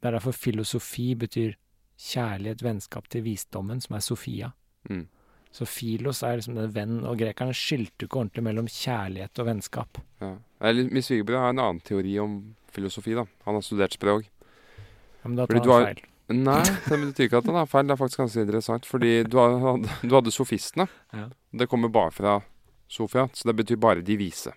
[0.00, 1.54] Det er derfor filosofi betyr
[1.98, 4.52] kjærlighet, vennskap til visdommen, som er Sofia.
[4.90, 5.06] Mm.
[5.50, 9.98] Så filos er liksom den venn, og grekerne skilte ikke ordentlig mellom kjærlighet og vennskap.
[10.20, 10.34] Ja.
[10.76, 13.14] Min svigerbror har en annen teori om filosofi.
[13.16, 13.24] da.
[13.46, 14.28] Han har studert språk.
[15.22, 16.04] Ja, men da tar han har- feil.
[16.28, 17.86] Nei, det betyr ikke at han har feil.
[17.88, 18.84] Det er faktisk ganske interessant.
[18.86, 20.86] Fordi du, hadde, du hadde sofistene.
[21.12, 21.28] Ja.
[21.56, 22.40] Det kommer bare fra
[22.86, 24.52] Sofia, så det betyr bare de vise.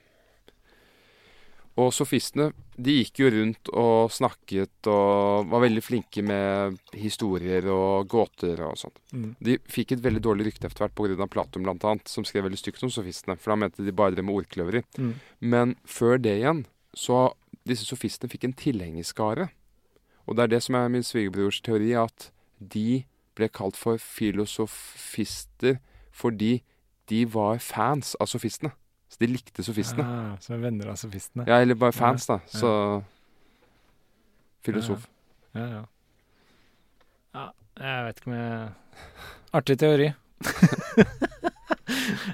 [1.79, 8.09] Og sofistene de gikk jo rundt og snakket og var veldig flinke med historier og
[8.11, 8.99] gåter og sånt.
[9.13, 9.29] Mm.
[9.39, 11.29] De fikk et veldig dårlig rykte etter hvert pga.
[11.31, 13.37] Platon annet, som skrev veldig stygt om sofistene.
[13.39, 14.83] For da mente de bare drev med ordkløveri.
[14.97, 15.13] Mm.
[15.39, 16.65] Men før det igjen,
[16.97, 17.29] så
[17.67, 19.47] disse sofistene fikk en tilhengerskare.
[20.27, 23.03] Og det er det som er min svigerbrors teori, at de
[23.37, 25.79] ble kalt for filosofister
[26.11, 26.59] fordi
[27.09, 28.73] de var fans av sofistene.
[29.21, 30.03] Så de likte sofistene.
[30.03, 31.43] Ah, som er venner av sofistene.
[31.45, 32.39] Ja, eller bare fans, da.
[32.49, 32.71] Så
[34.65, 35.03] Filosof.
[35.53, 35.81] Ja, ja.
[37.37, 37.43] ja,
[37.77, 38.69] jeg vet ikke om jeg
[39.59, 40.07] Artig teori.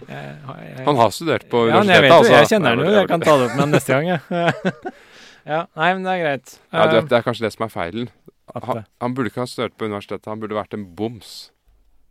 [0.08, 2.34] jeg, jeg, Han har studert på ja, jeg universitetet, altså.
[2.38, 2.94] jeg kjenner han jo.
[2.96, 4.22] Jeg kan ta det opp med han neste gang, jeg.
[5.54, 6.56] ja, nei, men det er greit.
[6.72, 8.12] Ja, du Eh, vet, Det er kanskje det som er feilen.
[8.56, 11.34] Han, han burde ikke ha studert på universitetet, han burde vært en boms.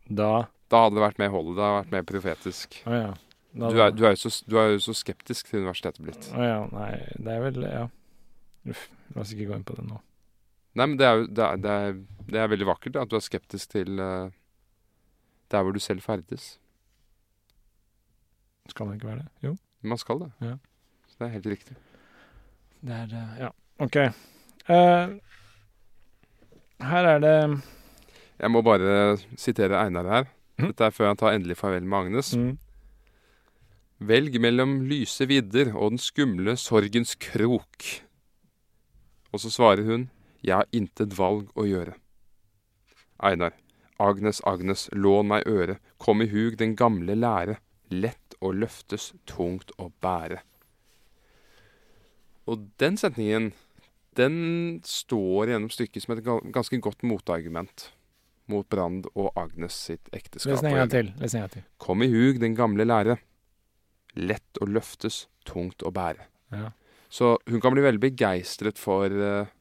[0.05, 2.77] da Da hadde det vært mer holdet, det hadde vært mer profetisk.
[2.85, 3.13] Å ja.
[3.57, 6.27] Da, Du er, du, er så, du er jo så skeptisk til universitetet blitt.
[6.35, 7.85] Å ja, nei, det er vel Ja.
[8.67, 9.97] Uff, la oss ikke gå inn på det nå.
[10.77, 11.75] Nei, men det er jo det det
[12.27, 14.27] det er veldig vakkert at du er skeptisk til uh,
[15.51, 16.57] der hvor du selv ferdes.
[18.67, 19.29] Skal det ikke være det?
[19.47, 19.53] Jo.
[19.87, 20.31] Man skal det.
[20.43, 20.57] Ja.
[21.07, 21.77] Så det er helt riktig.
[22.83, 23.95] Det er uh, Ja, OK.
[24.67, 25.15] Uh,
[26.83, 27.35] her er det
[28.37, 30.27] Jeg må bare sitere Einar her.
[30.59, 30.73] Mhm.
[30.73, 32.33] Dette er før han tar endelig farvel med Agnes.
[32.35, 32.57] mm,
[33.97, 37.85] Velg mellom lyse vidder og den skumle sorgens krok.
[39.33, 40.09] Og så svarer hun,
[40.45, 41.95] jeg har intet valg å gjøre.
[43.17, 43.55] Einar,
[43.97, 47.57] Agnes, Agnes, lån meg øre, kom i hug den gamle lære,
[47.89, 50.43] lett å løftes, tungt å bære.
[52.47, 53.51] Og den setningen,
[54.17, 54.37] den
[54.85, 57.89] står gjennom stykket som et ganske godt motargument
[58.47, 60.53] mot Brand og Agnes sitt ekteskap.
[60.53, 61.09] Les en gang til.
[61.19, 61.65] Les en gang til.
[61.81, 63.17] Kom i hug den gamle lære.
[64.17, 66.25] Lett å løftes, tungt å bære.
[66.51, 66.71] Ja.
[67.09, 69.53] Så hun kan bli veldig begeistret for, eh,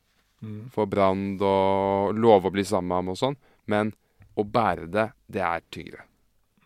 [0.43, 0.69] Mm.
[0.71, 3.95] for Brand og love å bli sammen med ham og sånn, men
[4.37, 6.03] å bære det, det er tyngre.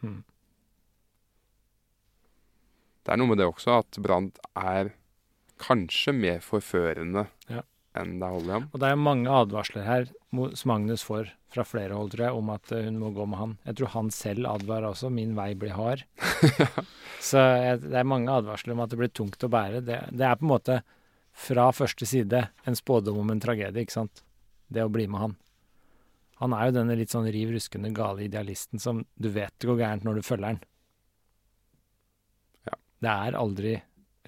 [0.02, 0.24] Mm.
[3.04, 4.92] Det er noe med det også, at Brand er
[5.58, 7.62] kanskje mer forførende Ja.
[7.98, 8.68] Enn det holder i ham.
[8.70, 12.52] Og det er mange advarsler her som Magnus får fra flere hold, tror jeg, om
[12.54, 13.56] at eh, hun må gå med han.
[13.66, 15.10] Jeg tror han selv advarer også.
[15.10, 16.06] 'Min vei blir hard'.
[17.30, 19.82] Så jeg, det er mange advarsler om at det blir tungt å bære.
[19.82, 20.80] Det, det er på en måte
[21.34, 24.22] fra første side en spådom om en tragedie, ikke sant?
[24.70, 25.36] Det å bli med han.
[26.40, 29.82] Han er jo denne litt sånn riv ruskende gale idealisten som du vet det går
[29.82, 30.62] gærent når du følger han.
[32.70, 32.78] Ja.
[33.04, 33.74] Det er aldri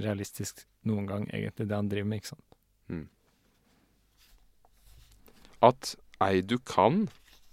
[0.03, 2.49] realistisk noen gang, egentlig, det han driver med, ikke sant?
[5.63, 7.07] At ei du kan,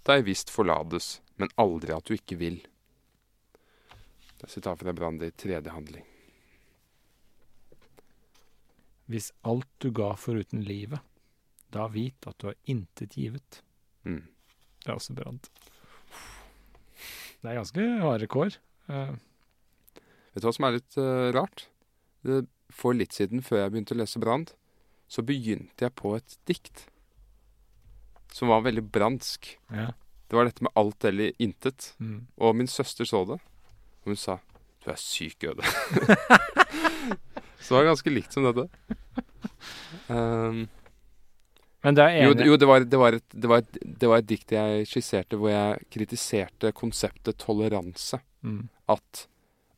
[0.08, 2.58] deg visst forlades, men aldri at du ikke vil.
[4.40, 6.06] Det er sitat fra Brandi, tredje handling.
[9.10, 11.02] Hvis alt du ga foruten livet,
[11.74, 13.62] da vit at du har intet givet.
[14.06, 14.22] Mm.
[14.80, 15.50] Det er også Brand.
[17.40, 18.56] Det er ganske harde kår.
[18.90, 19.16] Uh.
[20.34, 21.66] Vet du hva som er litt uh, rart?
[22.70, 24.54] For litt siden, før jeg begynte å lese Brand,
[25.10, 26.86] så begynte jeg på et dikt.
[28.32, 29.56] Som var veldig bransk.
[29.74, 29.90] ja.
[30.30, 31.88] Det var dette med alt eller intet.
[31.98, 32.20] Mm.
[32.38, 33.40] Og min søster så det,
[34.04, 34.36] og hun sa
[34.84, 35.66] 'Du er syk, Øde'.
[37.60, 38.68] så det var ganske likt som dette.
[40.06, 40.68] Um,
[41.82, 42.36] Men det er jo, enig.
[42.38, 44.86] det- jo det, var, det, var et, det, var et, det var et dikt jeg
[44.86, 48.20] skisserte hvor jeg kritiserte konseptet toleranse.
[48.46, 48.68] Mm.
[48.88, 49.26] At,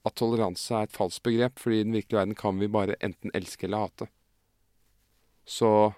[0.05, 3.31] at toleranse er et falskt begrep, fordi i den virkelige verden kan vi bare enten
[3.35, 4.09] elske eller hate.
[5.47, 5.95] Så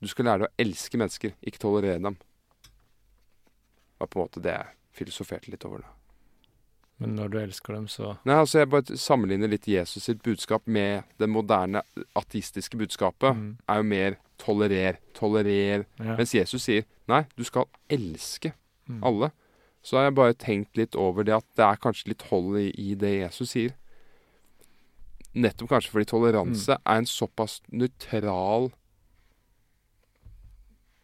[0.00, 2.16] du skal lære deg å elske mennesker, ikke tolerere dem.
[2.64, 5.82] Det var på en måte det jeg filosoferte litt over.
[5.84, 5.96] da.
[7.00, 10.66] Men når du elsker dem, så Nei, altså Jeg bare sammenligner litt Jesus sitt budskap
[10.66, 11.80] med det moderne
[12.16, 13.36] ateistiske budskapet.
[13.36, 13.56] Mm.
[13.68, 15.86] Er jo mer tolerer, tolerer.
[15.98, 16.16] ja.
[16.16, 18.52] Mens Jesus sier nei, du skal elske
[18.88, 19.04] Mm.
[19.04, 19.30] alle.
[19.82, 22.70] så har jeg bare tenkt litt over det at det er kanskje litt hold i,
[22.76, 23.72] i det Jesus sier.
[25.34, 28.72] Nettopp kanskje fordi toleranse er en såpass nøytral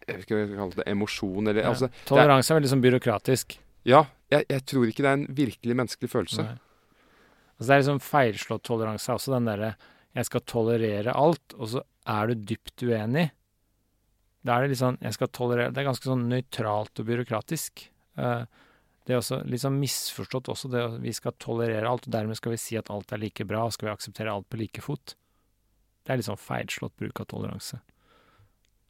[0.07, 1.71] Jeg vet ikke hva jeg skal kalle det emosjon, eller Ja.
[1.73, 3.59] altså er, Toleranse er veldig sånn byråkratisk.
[3.87, 6.47] Ja, jeg, jeg tror ikke det er en virkelig menneskelig følelse.
[7.57, 9.15] Altså det er liksom feilslått toleranse.
[9.15, 9.77] Også den derre
[10.15, 13.31] 'jeg skal tolerere alt', og så er du dypt uenig.
[14.45, 17.89] Da er det litt sånn 'jeg skal tolerere' Det er ganske sånn nøytralt og byråkratisk.
[18.19, 18.45] Eh,
[19.07, 22.37] det er også litt sånn misforstått også, det at vi skal tolerere alt, og dermed
[22.37, 24.81] skal vi si at alt er like bra, og skal vi akseptere alt på like
[24.83, 25.15] fot.
[26.05, 27.81] Det er litt sånn feilslått bruk av toleranse.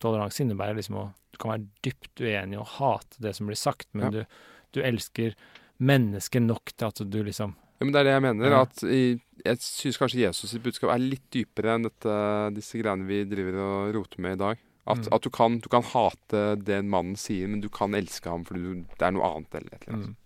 [0.03, 3.89] Toleranse innebærer liksom å Du kan være dypt uenig og hate det som blir sagt,
[3.93, 4.11] men Ja.
[4.11, 4.25] du,
[4.73, 5.35] du elsker
[5.81, 8.51] mennesket nok til at du liksom Ja, men det er det jeg mener.
[8.51, 8.61] Ja.
[8.63, 12.15] at i, Jeg syns kanskje Jesus sitt budskap er litt dypere enn dette,
[12.57, 14.59] disse greiene vi driver og roter med i dag.
[14.89, 15.13] At, Mm.
[15.13, 18.63] at du, kan, du kan hate det mannen sier, men du kan elske ham fordi
[18.63, 19.55] du, det er noe annet.
[19.55, 20.09] eller et eller annet.
[20.09, 20.17] Mm.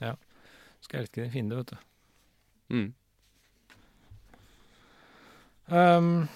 [0.00, 0.14] Ja.
[0.82, 1.76] Skal elske din fiende, vet du.
[2.70, 2.92] Mm.
[5.70, 6.28] Um,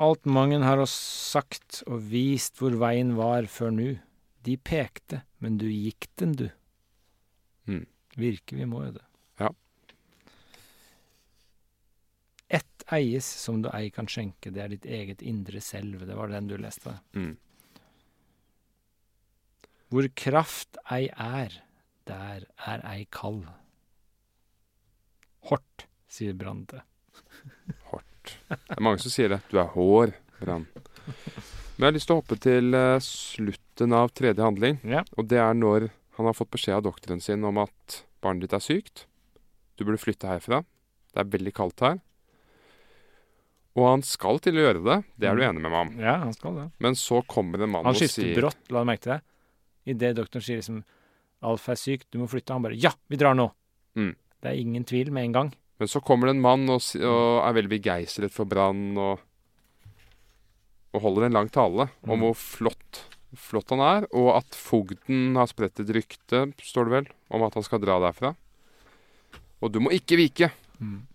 [0.00, 0.94] alt mange har oss
[1.30, 3.88] sagt og vist hvor veien var før nu.
[4.46, 6.46] De pekte, men du gikk den, du.
[7.68, 7.84] Mm.
[8.16, 9.04] Virke, vi må jo det.
[9.42, 9.50] Ja.
[12.60, 16.00] Ett eies som du ei kan skjenke, det er ditt eget indre selv.
[16.08, 16.96] Det var den du leste.
[17.12, 17.34] Mm.
[19.90, 21.60] Hvor kraft ei er,
[22.08, 23.44] der er ei kald.
[25.50, 26.84] Hort, sier Brande.
[28.50, 29.40] Det er mange som sier det.
[29.50, 30.66] Du er hår, Brann.
[31.06, 34.80] Men jeg har lyst til å hoppe til eh, slutten av tredje handling.
[34.84, 35.00] Ja.
[35.16, 35.88] Og det er når
[36.18, 39.06] han har fått beskjed av doktoren sin om at barnet ditt er sykt.
[39.80, 40.60] Du burde flytte herfra.
[41.14, 42.00] Det er veldig kaldt her.
[43.78, 44.98] Og han skal til å gjøre det.
[45.16, 45.92] Det er du enig med meg om.
[46.02, 46.66] Ja, han skal det.
[46.84, 49.20] Men så kommer en mann Han og skifter sier brått, la du merke til det?
[49.94, 50.82] Idet doktoren sier liksom
[51.48, 52.52] Alf er syk, du må flytte.
[52.52, 53.46] Han bare Ja, vi drar nå!
[53.96, 54.12] Mm.
[54.40, 55.52] Det er ingen tvil med en gang.
[55.80, 59.22] Men så kommer det en mann og, og er veldig begeistret for Brann og,
[60.92, 62.24] og holder en lang tale om Mm.
[62.26, 63.00] hvor flott,
[63.38, 67.54] flott han er, og at fogden har spredt et rykte, står det vel, om at
[67.56, 68.34] han skal dra derfra.
[69.62, 70.50] Og du må ikke vike!
[70.80, 71.06] Mm.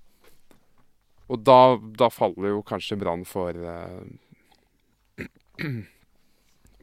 [1.29, 1.59] Og da,
[1.97, 4.01] da faller jo kanskje Brann for uh,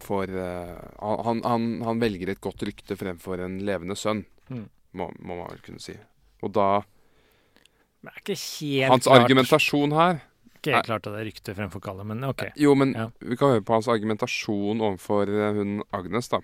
[0.03, 4.65] For uh, han, han, han velger et godt rykte fremfor en levende sønn, Mm.
[4.99, 5.95] må, må man vel kunne si.
[6.43, 10.21] Og da Men det er ikke helt Hans klart argumentasjon her
[10.57, 12.45] Ikke helt klart at det er rykte fremfor kallet, men OK.
[12.59, 13.09] Jo, men Ja.
[13.21, 16.39] vi kan høre på hans argumentasjon overfor eh, hun Agnes, da.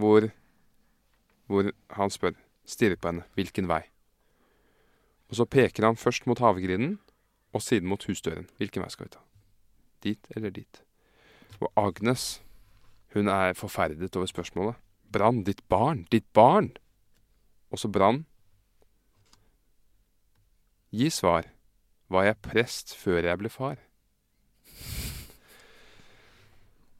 [0.00, 0.30] Hvor,
[1.46, 2.32] hvor han spør,
[2.64, 3.82] stirrer på henne, hvilken vei?
[5.30, 6.98] Og så peker han først mot havgrinden,
[7.52, 8.48] og siden mot husdøren.
[8.58, 9.20] Hvilken vei skal vi ta?
[10.02, 10.80] Dit eller dit?
[11.60, 12.40] Og Agnes,
[13.14, 14.74] hun er forferdet over spørsmålet.
[15.12, 16.70] Brann, ditt barn, ditt barn!
[17.70, 18.24] Og så Brann.
[20.90, 21.46] Gi svar.
[22.10, 23.78] Var jeg prest før jeg ble far?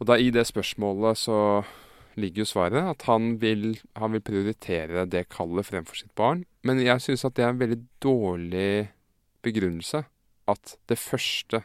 [0.00, 1.38] Og da i det spørsmålet så
[2.20, 6.44] ligger jo svaret at han vil, han vil prioritere det kallet fremfor sitt barn.
[6.64, 8.70] Men jeg syns at det er en veldig dårlig
[9.44, 10.04] begrunnelse.
[10.50, 11.62] At det første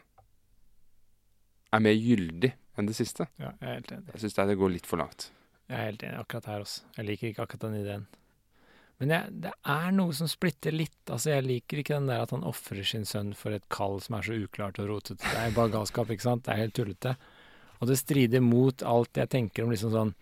[1.74, 3.30] er mer gyldig enn det siste.
[3.40, 4.12] Ja, jeg er helt enig.
[4.14, 5.30] Jeg syns det går litt for langt.
[5.70, 6.86] Jeg er helt enig akkurat her også.
[6.98, 8.06] Jeg liker ikke akkurat den ideen.
[9.02, 10.98] Men jeg, det er noe som splitter litt.
[11.10, 14.16] Altså, jeg liker ikke den der at han ofrer sin sønn for et kall som
[14.16, 15.20] er så uklart og rotete.
[15.24, 16.46] Det er bare galskap, ikke sant?
[16.46, 17.16] Det er helt tullete.
[17.82, 20.14] Og det strider mot alt jeg tenker om liksom sånn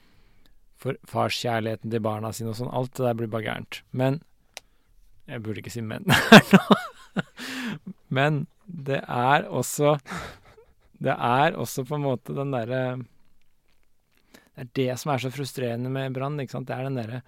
[0.83, 2.73] for farskjærligheten til barna sine og sånn.
[2.73, 3.83] Alt det der blir bare gærent.
[3.91, 4.21] Men
[5.23, 6.75] Jeg burde ikke si men her nå.
[8.17, 9.93] Men det er også
[10.99, 12.81] Det er også på en måte den derre
[14.51, 16.39] Det er det som er så frustrerende med Brann.
[16.41, 16.67] ikke sant?
[16.67, 17.21] Det er den derre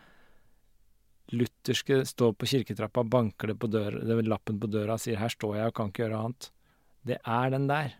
[1.34, 5.18] lutherske står på kirketrappa, banker det på døra, det er lappen på døra og sier
[5.18, 6.52] 'her står jeg og kan ikke gjøre annet'.
[7.06, 7.95] Det er den der.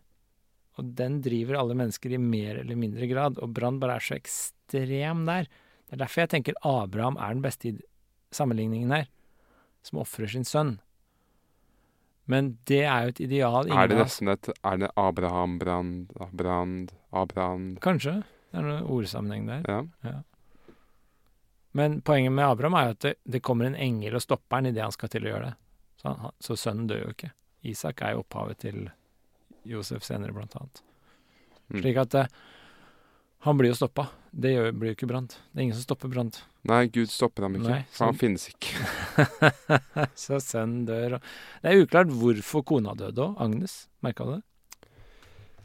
[0.78, 3.38] Og den driver alle mennesker i mer eller mindre grad.
[3.40, 5.48] Og Brann bare er så ekstrem der.
[5.86, 7.78] Det er derfor jeg tenker Abraham er den beste i
[8.32, 9.06] sammenligningen her.
[9.84, 10.80] Som ofrer sin sønn.
[12.26, 16.92] Men det er jo et ideal Er det nesten et Er det Abraham Brand Brand
[17.14, 18.24] Abrand Kanskje.
[18.50, 19.86] Det er noen ordsammenheng der.
[20.04, 20.16] Ja.
[21.76, 24.70] Men poenget med Abraham er jo at det, det kommer en engel og stopper han
[24.72, 25.56] idet han skal til å gjøre det.
[26.00, 27.32] Så, han, så sønnen dør jo ikke.
[27.68, 28.86] Isak er jo opphavet til
[29.68, 30.84] Josef senere, blant annet.
[31.74, 31.80] Mm.
[31.82, 32.30] Slik at eh,
[33.48, 34.08] han blir jo stoppa.
[34.36, 35.36] Det gjør, blir jo ikke Brant.
[35.52, 36.40] Det er ingen som stopper Brant.
[36.70, 37.70] Nei, Gud stopper ham ikke.
[37.72, 38.72] Nei, for han finnes ikke.
[40.26, 41.18] så sønnen dør.
[41.20, 43.36] Og det er uklart hvorfor kona døde òg.
[43.46, 43.76] Agnes,
[44.06, 44.44] merka du det?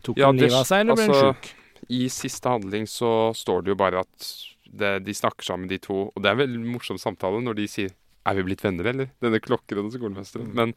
[0.06, 1.50] Tok Ja, hun det- livet av seg, eller ble hun altså, sjuk?
[1.90, 4.28] I siste handling så står det jo bare at
[4.70, 6.08] det, de snakker sammen, de to.
[6.14, 7.90] Og det er en veldig morsom samtale når de sier
[8.26, 10.52] 'Er vi blitt venner, eller?' Denne klokken og skolemesteren.
[10.54, 10.74] Men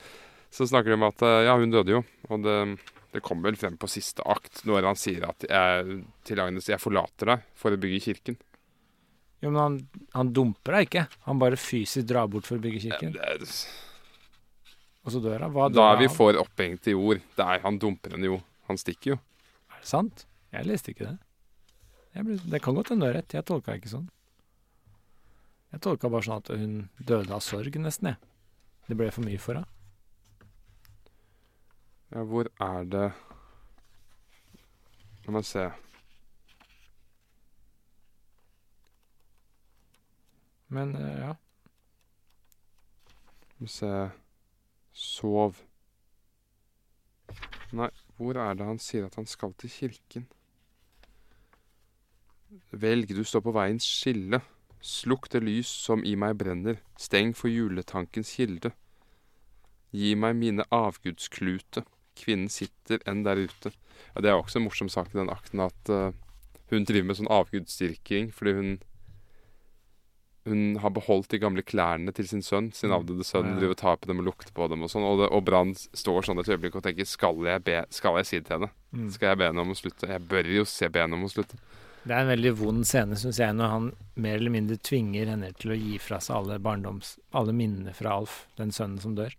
[0.49, 2.03] så snakker de om at ja, hun døde jo.
[2.29, 2.79] Og det,
[3.11, 6.79] det kommer vel frem på siste akt når han sier at jeg, til Agnes 'Jeg
[6.79, 8.37] forlater deg for å bygge kirken'.
[9.43, 9.73] Jo, men han,
[10.13, 11.07] han dumper deg ikke.
[11.27, 13.13] Han bare fysisk drar bort for å bygge kirken.
[13.17, 13.57] Ja, Det er,
[15.03, 15.51] Og så dør han.
[15.51, 17.19] Hva da er vi for opphengte i ord.
[17.35, 18.37] Det er, han dumper henne jo.
[18.69, 19.17] Han stikker jo.
[19.67, 20.23] Er det sant?
[20.55, 21.17] Jeg leste ikke det.
[22.13, 23.33] Ble, det kan godt hende du har rett.
[23.33, 24.09] Jeg tolka ikke sånn.
[25.73, 28.33] Jeg tolka bare sånn at hun døde av sorg, nesten, jeg.
[28.87, 29.69] Det ble for mye for henne.
[32.13, 33.07] Ja, hvor er det
[35.23, 35.61] La meg se.
[40.73, 41.31] Men eh, ja.
[43.47, 43.91] Skal vi se
[44.93, 45.61] Sov.
[47.73, 50.27] Nei, hvor er det han sier at han skal til kirken?
[52.71, 54.41] Velg, du står på veiens skille.
[54.83, 56.81] Slukk det lys som i meg brenner.
[56.99, 58.73] Steng for juletankens kilde.
[59.93, 61.85] Gi meg mine avgudsklute.
[62.19, 63.71] Kvinnen sitter enn der ute.
[64.13, 66.11] Ja, det er også en morsom sak i den akten at uh,
[66.69, 68.73] hun driver med sånn avgudsdyrking fordi hun
[70.43, 73.59] hun har beholdt de gamle klærne til sin sønn, sin avdøde sønn, Ja.
[73.61, 75.05] driver og tar på dem og lukter på dem og sånn.
[75.07, 78.39] Og, og Brann står sånn et øyeblikk og tenker skal jeg, be, skal jeg si
[78.41, 78.69] det til henne?
[78.91, 79.09] Mm.
[79.15, 80.09] Skal jeg be henne om å slutte?
[80.11, 81.55] Jeg bør jo se be henne om å slutte.
[82.03, 83.85] Det er en veldig vond scene, syns jeg, når han
[84.19, 87.15] mer eller mindre tvinger henne til å gi fra seg alle barndoms...
[87.31, 89.35] alle minnene fra Alf, den sønnen som dør.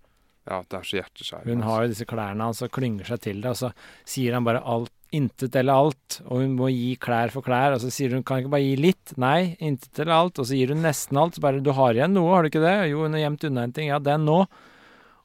[0.49, 1.53] Ja, det er så hjerteskjærende.
[1.53, 3.71] Hun har jo disse klærne hans og klynger seg til det, og så
[4.09, 7.85] sier han bare alt, intet eller alt, og hun må gi klær for klær, og
[7.85, 10.73] så sier hun kan ikke bare gi litt, nei, intet eller alt, og så gir
[10.75, 12.75] hun nesten alt, så bare du har igjen noe, har du ikke det?
[12.91, 14.41] Jo, hun har gjemt unna en ting, ja, den nå,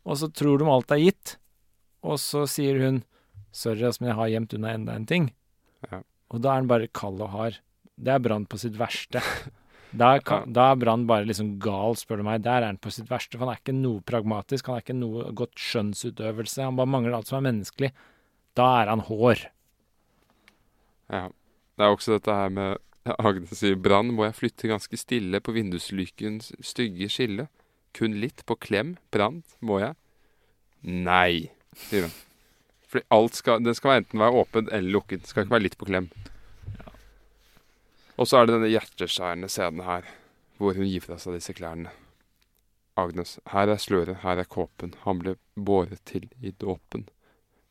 [0.05, 1.33] og så tror de alt er gitt,
[2.05, 3.01] og så sier hun
[3.55, 5.31] sorry, altså, men jeg har gjemt unna enda en ting,
[5.89, 6.01] Ja.
[6.29, 7.59] Og da er han bare kald og hard.
[7.99, 9.23] Det er Brann på sitt verste.
[9.89, 12.43] Da er, er Brann bare liksom gal, spør du meg.
[12.45, 13.39] Der er han på sitt verste.
[13.39, 16.61] For han er ikke noe pragmatisk, han er ikke noe godt skjønnsutøvelse.
[16.61, 17.89] Han bare mangler alt som er menneskelig.
[18.53, 19.47] Da er han hår.
[21.09, 21.23] Ja.
[21.73, 22.77] Det er også dette her med
[23.17, 27.47] Agnes sier brann må jeg flytte ganske stille på vinduslykens stygge skille.
[27.95, 29.95] Kun litt på klem, brann, må jeg?
[30.85, 31.49] Nei,
[31.87, 32.17] sier hun.
[32.89, 35.21] Fordi alt skal, det skal enten være åpen eller lukket.
[35.21, 36.09] Det skal ikke være litt på klem.
[38.19, 40.07] Og så er det denne hjerteskjærende scenen her,
[40.59, 41.93] hvor hun gir fra seg disse klærne.
[42.99, 47.05] Agnes, her er sløret, her er kåpen, han ble båret til i dåpen.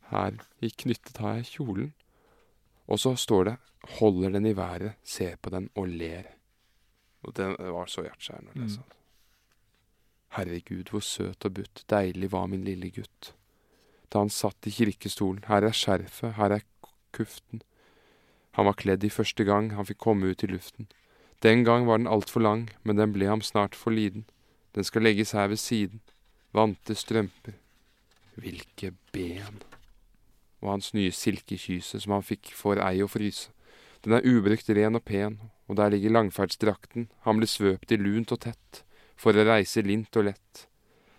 [0.09, 1.91] Her i knyttet har jeg kjolen.
[2.89, 3.57] Og så står det
[3.99, 6.33] 'holder den i været, ser på den og ler'.
[7.23, 8.81] Og det var så hjerteskjærende å lese.
[8.81, 8.95] Mm.
[10.29, 13.35] Herregud, hvor søt og butt, deilig var min lille gutt.
[14.09, 16.65] Da han satt i kirkestolen, her er skjerfet, her er
[17.13, 17.63] kuften.
[18.57, 20.89] Han var kledd i første gang han fikk komme ut i luften.
[21.45, 24.25] Den gang var den altfor lang, men den ble ham snart for liten.
[24.75, 26.01] Den skal legges her ved siden.
[26.53, 27.55] Vante strømper.
[28.39, 29.61] Hvilke ben!
[30.59, 33.53] Og hans nye silkekyse som han fikk for ei å fryse.
[34.03, 38.33] Den er ubrukt ren og pen, og der ligger langferdsdrakten, han ble svøpt i lunt
[38.35, 38.83] og tett,
[39.19, 40.67] for å reise lint og lett.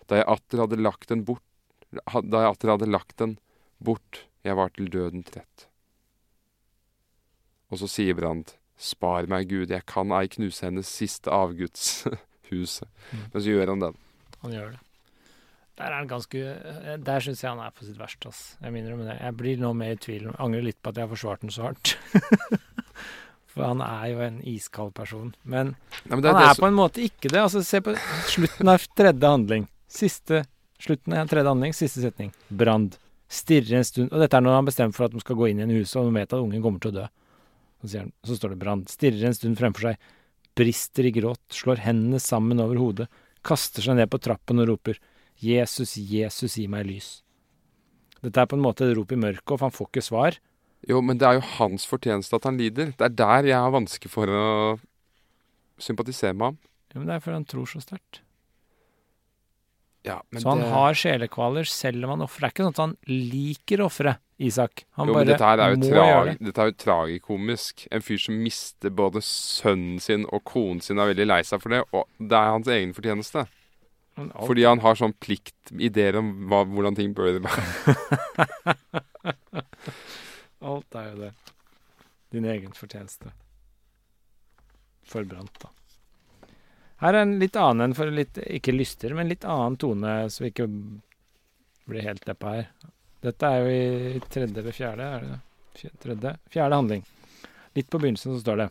[0.08, 1.44] Da jeg atter hadde lagt den bort,
[1.92, 3.38] da jeg atter hadde lagt den
[3.82, 5.66] bort, jeg var til døden trett.
[7.70, 12.88] Og så sier Brand, spar meg Gud, jeg kan ei knuse hennes siste avgudshuset.
[13.32, 13.98] Men så gjør han den.
[14.44, 14.80] Han gjør det.
[15.80, 18.40] Der er han ganske eh, Der syns jeg han er på sitt verste, ass.
[18.60, 19.14] Jeg minner om det.
[19.20, 20.26] Jeg blir nå mer i tvil.
[20.28, 21.94] Jeg angrer litt på at jeg har forsvart den så hardt.
[23.50, 25.32] For han er jo en iskald person.
[25.42, 25.72] Men
[26.04, 27.40] Nei, men er han er som- på en måte ikke det.
[27.42, 27.94] Altså, se på
[28.30, 29.64] slutten av tredje handling.
[29.90, 30.44] Siste
[30.80, 32.32] Slutten av tredje handling, siste setning.
[32.48, 32.96] Brand.
[33.30, 35.60] Stirrer en stund Og dette er når han bestemmer for at de skal gå inn
[35.60, 37.06] i en hus, og de vet at ungen kommer til å dø.
[37.84, 38.88] Så, han, så står det Brand.
[38.90, 40.10] Stirrer en stund fremfor seg.
[40.58, 41.42] Brister i gråt.
[41.54, 43.08] Slår hendene sammen over hodet.
[43.46, 44.98] Kaster seg ned på trappen og roper.
[45.40, 47.10] Jesus, Jesus, gi meg lys.
[48.20, 50.40] Dette er på en måte et rop i mørket, og han får ikke svar.
[50.88, 52.92] Jo, men det er jo hans fortjeneste at han lider.
[52.96, 54.48] Det er der jeg har vansker for å
[55.80, 56.58] sympatisere med ham.
[56.92, 58.20] Ja, men det er fordi han tror så sterkt.
[60.06, 60.70] Ja, men Så han det...
[60.72, 62.46] har sjelekvaler selv om han ofrer.
[62.46, 62.94] Det er ikke sånn at han
[63.30, 64.86] liker ofre, Isak.
[64.96, 66.36] Han Jo, bare dette her er jo, må tra gjøre det.
[66.46, 67.84] dette er jo tragikomisk.
[67.92, 71.76] En fyr som mister både sønnen sin og konen sin, er veldig lei seg for
[71.76, 71.82] det.
[71.92, 73.44] Og det er hans egen fortjeneste.
[74.20, 74.46] Okay.
[74.48, 77.94] Fordi han har sånn plikt, ideer om hva, hvordan ting bør være.
[80.70, 81.30] Alt er jo det.
[82.32, 83.32] Din egen fortjeneste.
[85.10, 85.70] Forbrant, da.
[87.00, 90.44] Her er en litt annen en for litt, ikke lyster, men litt annen tone, så
[90.44, 90.66] vi ikke
[91.88, 92.68] blir helt deppa her.
[93.24, 93.72] Dette er jo
[94.18, 95.90] i tredje eller fjerde, er det det?
[96.02, 96.34] Tredje?
[96.52, 97.02] Fjerde handling.
[97.78, 98.68] Litt på begynnelsen så står det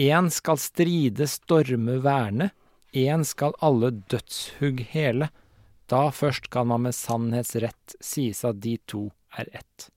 [0.00, 2.50] Én skal stride, storme, verne.
[2.96, 5.28] Én skal alle dødshugg hele.
[5.90, 9.88] Da først kan man med sannhetsrett sies at de to er ett.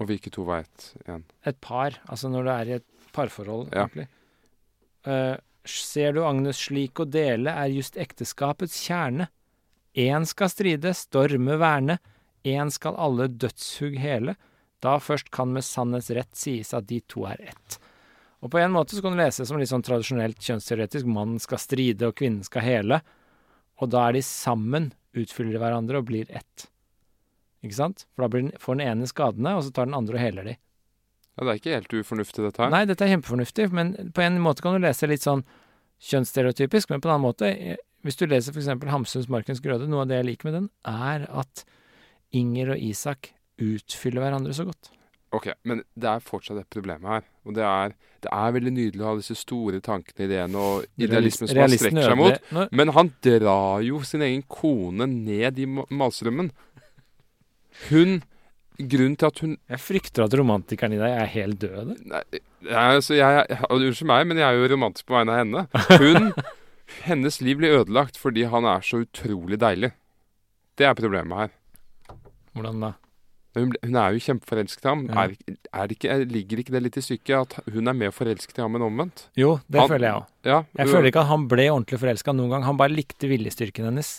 [0.00, 1.24] Og hvilke to var ett igjen?
[1.46, 3.86] Et par, altså når du er i et parforhold, Ja.
[5.06, 9.28] Eh, ser du Agnes slik å dele, er just ekteskapets kjerne.
[9.96, 11.98] Én skal stride, storme, verne.
[12.46, 14.36] Én skal alle dødshugg hele.
[14.80, 17.78] Da først kan med sannhets rett sies at de to er ett.
[18.40, 21.08] Og på en måte så kan du lese som litt sånn tradisjonelt kjønnsteoretisk.
[21.08, 23.00] Mannen skal stride, og kvinnen skal hele.
[23.80, 26.70] Og da er de sammen, utfyller de hverandre og blir ett.
[27.60, 28.06] Ikke sant?
[28.14, 30.56] For da den, får den ene skadene, og så tar den andre og heler de.
[31.38, 32.70] Ja, Det er ikke helt ufornuftig, dette her.
[32.74, 35.44] Nei, dette er kjempefornuftig, men på en måte kan du lese litt sånn
[36.10, 38.70] kjønnsstereotypisk, men på en annen måte eh, Hvis du leser f.eks.
[38.88, 41.64] Hamsuns Markens Grøde, noe av det jeg liker med den, er at
[42.32, 44.88] Inger og Isak utfyller hverandre så godt.
[45.36, 47.26] Ok, Men det er fortsatt et problem her.
[47.44, 47.92] Og det er,
[48.24, 52.08] det er veldig nydelig å ha disse store tankene, ideene og idealismen som han strekker
[52.08, 52.72] seg mot.
[52.72, 56.48] Men han drar jo sin egen kone ned i ma- malstrømmen.
[57.90, 58.22] Hun
[58.88, 61.90] Grunnen til at hun Jeg frykter at romantikeren i deg er helt død.
[62.08, 62.22] Nei,
[62.72, 65.66] altså jeg, Unnskyld meg, men jeg er jo romantisk på vegne av henne.
[66.00, 66.32] Hun
[67.06, 69.92] Hennes liv blir ødelagt fordi han er så utrolig deilig.
[70.78, 71.52] Det er problemet her.
[72.56, 72.92] Hvordan da?
[73.58, 75.04] Hun, hun er jo kjempeforelsket i ham.
[75.10, 75.24] Ja.
[75.26, 78.58] Er, er det ikke, ligger ikke det litt i stykket at hun er mer forelsket
[78.58, 79.24] i ham enn omvendt?
[79.38, 80.26] Jo, det Han- føler jeg òg.
[80.46, 82.66] Ja, Jeg føler ikke at han ble ordentlig forelska noen gang.
[82.68, 84.12] Han bare likte viljestyrken hennes.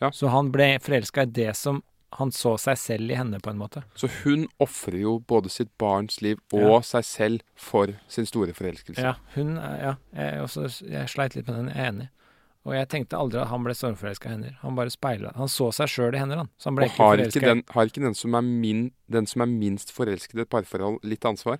[0.00, 0.08] Ja.
[0.16, 1.82] Så han ble forelska i det som
[2.18, 3.84] han så seg selv i henne, på en måte.
[3.94, 8.98] Så hun ofrer jo både sitt barns liv og seg selv for sin store forelskelse.
[9.04, 12.08] Ja, hun er- Ja, jeg, også, jeg sleit litt med den, jeg er enig.
[12.66, 14.50] Og jeg tenkte aldri at han ble stormforelska i henne.
[14.60, 16.50] Han bare speila Han så seg sjøl i henne, han.
[16.58, 17.46] Så han ble og ikke har ikke, forelska.
[17.46, 20.98] den, har ikke den, som er min, den som er minst forelsket i et parforhold,
[21.02, 21.58] litt ansvar?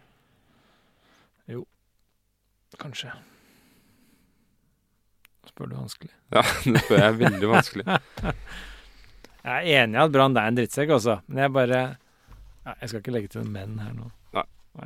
[1.48, 1.64] Jo.
[2.78, 3.14] Kanskje.
[5.48, 6.12] Spør du vanskelig.
[6.34, 6.42] Ja,
[6.74, 7.86] det spør jeg veldig vanskelig.
[9.40, 12.90] Jeg er enig i at Brann er en drittsekk også, men jeg bare ja, Jeg
[12.90, 14.10] skal ikke legge til menn her nå.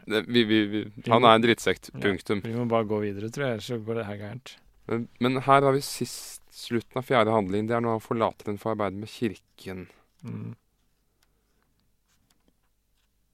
[0.09, 0.81] Det, vi, vi, vi,
[1.13, 1.91] han er en drittsekk.
[2.01, 2.41] Punktum.
[2.45, 4.55] Vi må bare gå videre, tror jeg, så går det her gærent.
[4.89, 7.69] Men, men her har vi sist slutten av fjerde handling.
[7.69, 9.87] Det er når han forlater den for å arbeide med kirken.
[10.24, 10.55] Mm.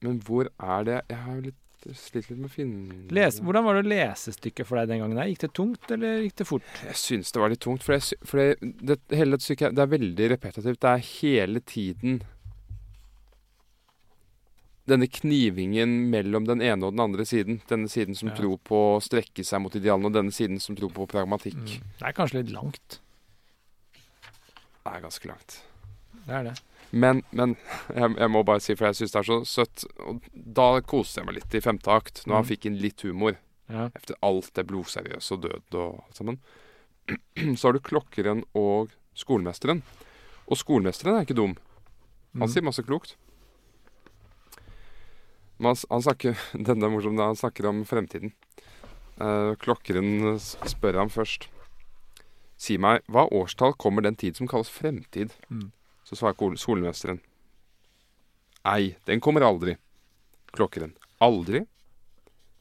[0.01, 1.60] Men hvor er det Jeg har jo litt
[1.97, 5.01] slitt litt med å finne Les, hvordan var det å lese stykket for deg den
[5.03, 5.21] gangen?
[5.31, 6.67] Gikk det tungt, eller gikk det fort?
[6.85, 9.83] Jeg syns det var litt tungt, for, jeg, for det, det, hele dette stykket det
[9.83, 10.81] er veldig repetitivt.
[10.81, 12.21] Det er hele tiden
[14.91, 17.61] denne knivingen mellom den ene og den andre siden.
[17.69, 18.35] Denne siden som Ja.
[18.35, 21.55] tror på å strekke seg mot idealene, og denne siden som tror på pragmatikk.
[21.55, 21.85] Mm.
[21.99, 22.99] Det er kanskje litt langt.
[24.81, 25.61] Det er ganske langt.
[26.25, 26.55] Det er det.
[26.91, 27.55] Men, men
[27.95, 31.21] jeg, jeg må bare si, for jeg syns det er så søtt og Da koste
[31.21, 32.49] jeg meg litt i femte akt, når han Mm.
[32.49, 33.37] fikk inn litt humor.
[33.71, 33.85] Ja.
[33.95, 36.39] Efter alt det blodseriøse og død og alt sammen.
[37.57, 39.83] Så har du klokkeren og skolemesteren.
[40.51, 41.55] Og skolemesteren er ikke dum.
[42.35, 42.51] Han Mm.
[42.51, 43.15] sier masse klokt.
[45.59, 46.37] Men han, han snakker
[46.67, 47.17] Denne er morsom.
[47.21, 48.33] Han snakker om fremtiden.
[49.21, 51.47] Eh, klokkeren spør ham først.
[52.61, 55.31] Si meg, hva årstall kommer den tid som kalles fremtid?
[55.49, 55.71] Mm.
[56.11, 57.21] Så svarer solmesteren.
[58.67, 59.77] Ei, den kommer aldri.
[60.51, 60.91] Klokkeren.
[61.23, 61.63] Aldri?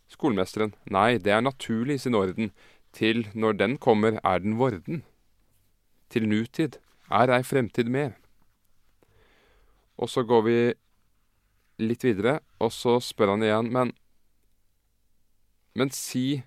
[0.07, 0.70] Skolemesteren.
[0.87, 2.53] Nei, det er naturlig i sin orden.
[2.95, 5.03] Til når den kommer, er den vorden.
[6.11, 6.79] Til nutid
[7.11, 8.15] er ei fremtid mer.
[9.99, 10.59] Og så går vi
[11.83, 13.93] litt videre, og så spør han igjen, men
[15.75, 16.43] Men si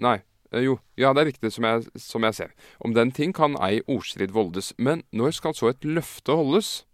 [0.00, 0.18] Nei,
[0.62, 2.50] jo, ja, det er riktig som jeg, som jeg ser.
[2.84, 6.84] Om den ting kan ei ordstrid voldes, men når skal så et løfte holdes?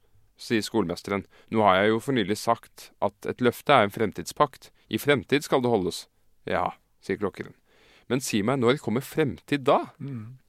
[0.41, 1.27] sier skolemesteren.
[1.53, 4.71] Nå har jeg jo for nylig sagt at et løfte er en fremtidspakt.
[4.89, 6.07] I fremtid skal det holdes.
[6.49, 6.71] Ja,
[7.05, 7.53] sier klokkeren.
[8.11, 9.93] Men si meg, når kommer fremtid da?
[10.01, 10.41] Mm.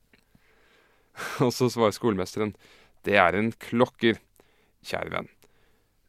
[1.45, 2.55] Og så svarer skolemesteren.
[3.05, 4.21] Det er en klokker,
[4.87, 5.29] kjære venn.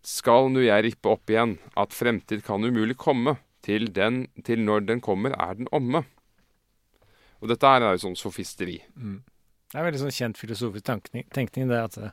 [0.06, 4.88] Skal nu jeg rippe opp igjen at fremtid kan umulig komme, til, den, til når
[4.88, 6.02] den kommer er den omme.
[7.42, 8.78] Og dette er jo sånn sofisteri.
[8.94, 9.18] Mm.
[9.72, 12.12] Det er veldig sånn kjent filosofisk tenkning, tenkning, det at, eh,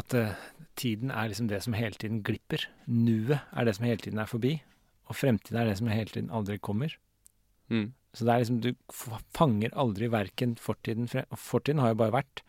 [0.00, 0.36] at eh,
[0.78, 2.64] tiden er liksom det som hele tiden glipper.
[2.86, 4.54] Nuet er det som hele tiden er forbi,
[5.10, 6.94] og fremtiden er det som hele tiden aldri kommer.
[7.68, 7.90] Mm.
[8.16, 8.70] Så det er liksom, du
[9.36, 12.44] fanger aldri verken fortiden og Fortiden har jo bare vært.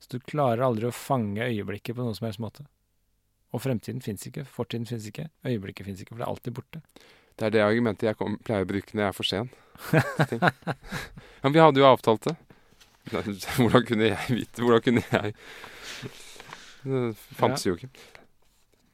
[0.00, 2.64] Så du klarer aldri å fange øyeblikket på noen som helst måte.
[3.52, 6.80] Og fremtiden fins ikke, fortiden fins ikke, øyeblikket fins ikke, for det er alltid borte.
[7.36, 9.50] Det er det argumentet jeg kom, pleier å bruke når jeg er for sen.
[11.42, 12.36] men vi hadde jo avtalt det.
[13.10, 15.32] Hvordan kunne jeg vite Hvordan kunne jeg
[16.84, 17.88] Det fantes jo ikke.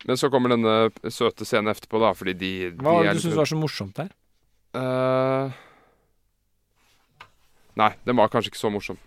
[0.07, 0.77] Men så kommer denne
[1.11, 3.59] søte scenen etterpå, da, fordi de, de Hva var det du litt- syntes var så
[3.59, 4.13] morsomt der?
[4.77, 5.51] Uh,
[7.81, 8.99] nei, den var kanskje ikke så morsom.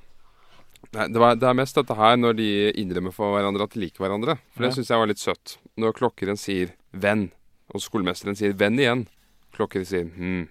[0.96, 2.48] Nei, det, var, det er mest dette her når de
[2.82, 4.38] innrømmer for hverandre at de liker hverandre.
[4.56, 4.76] For det Ja.
[4.80, 5.58] syns jeg var litt søtt.
[5.80, 7.30] Når klokkeren sier 'venn',
[7.74, 9.08] og skolemesteren sier 'venn' igjen.
[9.56, 10.48] Klokkeren sier 'hm'.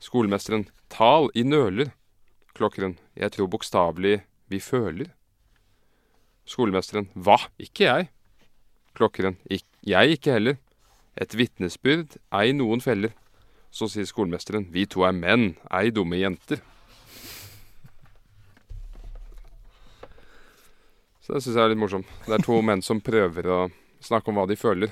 [0.00, 1.92] Skolemesteren 'tal i nøler'.
[2.56, 5.12] Klokkeren 'jeg tror bokstavelig vi føler'.
[6.46, 7.36] Skolemesteren 'hva?
[7.58, 8.08] Ikke jeg'.
[8.94, 10.58] Klokkeren 'Ik jeg ikke heller'.
[11.16, 13.12] Et vitnesbyrd, ei noen feller.
[13.70, 16.62] Så sier skolemesteren 'Vi to er menn, ei dumme jenter'.
[21.20, 22.06] Så det syns jeg er litt morsomt.
[22.26, 23.70] Det er to menn som prøver å
[24.00, 24.88] snakke om hva de føler.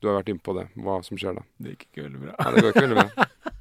[0.00, 1.42] Du har vært inne på det, hva som skjer da.
[1.58, 2.34] Det gikk ikke veldig bra.
[2.38, 3.26] Nei, det går ikke veldig bra.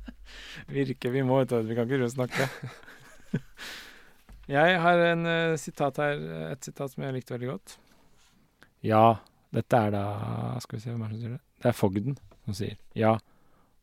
[0.71, 1.61] Virker vi må, vet du.
[1.67, 2.49] Vi kan ikke snakke.
[4.51, 7.75] Jeg har en uh, sitat her, et sitat som jeg likte veldig godt.
[8.83, 9.21] Ja,
[9.53, 10.05] dette er da
[10.63, 11.41] Skal vi se hvem er det som sier det?
[11.61, 13.13] Det er fogden som sier ja.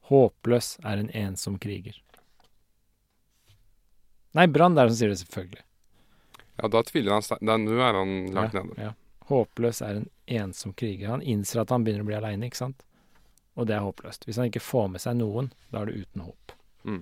[0.08, 1.96] Håpløs er en ensom kriger.
[4.36, 5.64] Nei, Brann er det som sier det, selvfølgelig.
[6.58, 7.44] Ja, da tviler han sterkt.
[7.44, 8.88] Nå er han langt ja, nede.
[8.88, 8.92] Ja.
[9.28, 10.08] Håpløs er en
[10.40, 11.12] ensom kriger.
[11.12, 12.84] Han innser at han begynner å bli aleine, ikke sant?
[13.58, 14.26] Og det er håpløst.
[14.28, 16.52] Hvis han ikke får med seg noen, da er det uten håp.
[16.88, 17.00] Mm.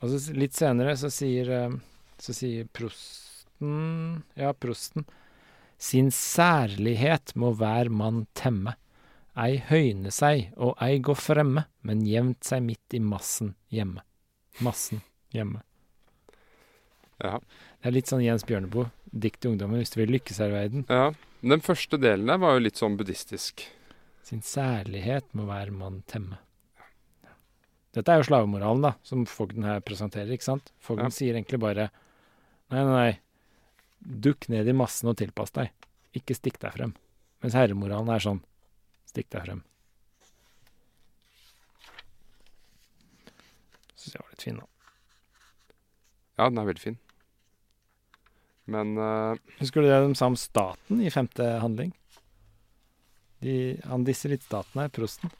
[0.00, 1.78] Og så litt senere så sier, eh,
[2.22, 5.04] så sier prosten Ja, prosten.
[5.80, 8.76] Sin særlighet må hver mann temme.
[9.36, 14.04] Ei høyne seg og ei gå fremme, men gjemt seg midt i massen hjemme.
[14.64, 15.02] Massen
[15.34, 15.62] hjemme.
[17.20, 17.38] Ja.
[17.80, 20.56] Det er litt sånn Jens Bjørneboe, dikt til ungdommen hvis du vil lykkes her i
[20.56, 20.86] verden.
[20.88, 21.10] ja.
[21.40, 23.62] Den første delen der var jo litt sånn buddhistisk.
[24.30, 26.36] Sin særlighet må hver mann temme.
[27.90, 30.70] Dette er jo slavemoralen, da, som fogden her presenterer, ikke sant?
[30.78, 31.16] Fogden Ja.
[31.16, 31.88] sier egentlig bare
[32.70, 33.18] nei, nei, nei,
[33.98, 35.72] dukk ned i massen og tilpass deg.
[36.14, 36.94] Ikke stikk deg frem.
[37.42, 38.38] Mens herremoralen er sånn,
[39.10, 39.64] stikk deg frem.
[43.96, 44.66] Syns jeg var litt fin, da.
[46.38, 47.00] Ja, den er veldig fin.
[48.70, 49.34] Men uh...
[49.58, 51.90] Husker du det de sa om staten i femte handling?
[53.40, 53.54] De,
[53.88, 55.32] han disser litt staten her, prosten.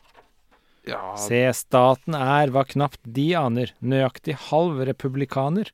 [0.88, 5.68] ja Se, staten er hva knapt de aner, nøyaktig halv republikaner.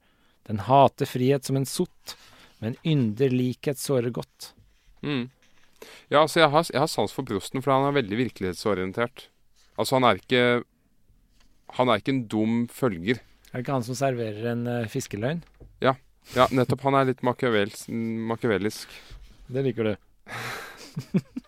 [0.47, 2.17] Den hater frihet som en sott,
[2.63, 4.53] men ynder likhet såre godt.
[5.03, 5.29] Mm.
[6.09, 9.29] Ja, altså jeg har, jeg har sans for prosten, for han er veldig virkelighetsorientert.
[9.77, 10.43] Altså, han er ikke
[11.77, 13.19] Han er ikke en dum følger.
[13.51, 15.43] Er det ikke han som serverer en uh, fiskeløgn?
[16.35, 16.85] Ja, nettopp.
[16.87, 18.95] Han er litt makiavelsk.
[19.51, 19.93] Det liker du.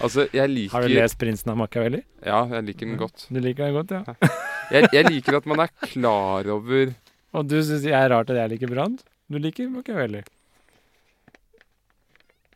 [0.00, 2.02] Altså, jeg liker Har du lest 'Prinsen av Machiavelli'?
[2.24, 3.26] Ja, jeg liker den godt.
[3.28, 4.30] Du liker den godt, ja.
[4.70, 6.92] Jeg, jeg liker at man er klar over
[7.34, 9.02] Og du syns det er rart at jeg liker Brand?
[9.30, 10.22] Du liker Machiavelli.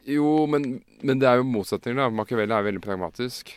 [0.05, 2.09] Jo, men, men det er jo motsetninger, da.
[2.13, 3.55] Machiavelli er veldig pragmatisk.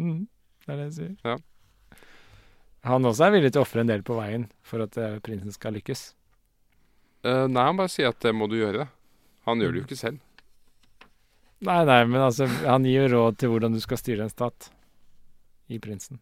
[0.00, 0.26] Mm,
[0.64, 1.14] det er det jeg sier.
[1.26, 1.36] Ja.
[2.88, 5.52] Han også er villig til å ofre en del på veien for at eh, prinsen
[5.54, 6.10] skal lykkes.
[7.20, 8.88] Uh, nei, han bare sier at det må du gjøre.
[9.48, 10.20] Han gjør det jo ikke selv.
[11.60, 14.70] Nei, nei, men altså, han gir jo råd til hvordan du skal styre en stat.
[15.70, 16.18] I prinsen.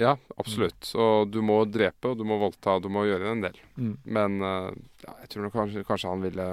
[0.00, 0.88] Ja, absolutt.
[0.96, 3.58] Og du må drepe, og du må voldta, og du må gjøre en del.
[3.76, 3.92] Mm.
[4.16, 4.70] Men eh,
[5.04, 6.46] ja, jeg tror nok kanskje, kanskje han ville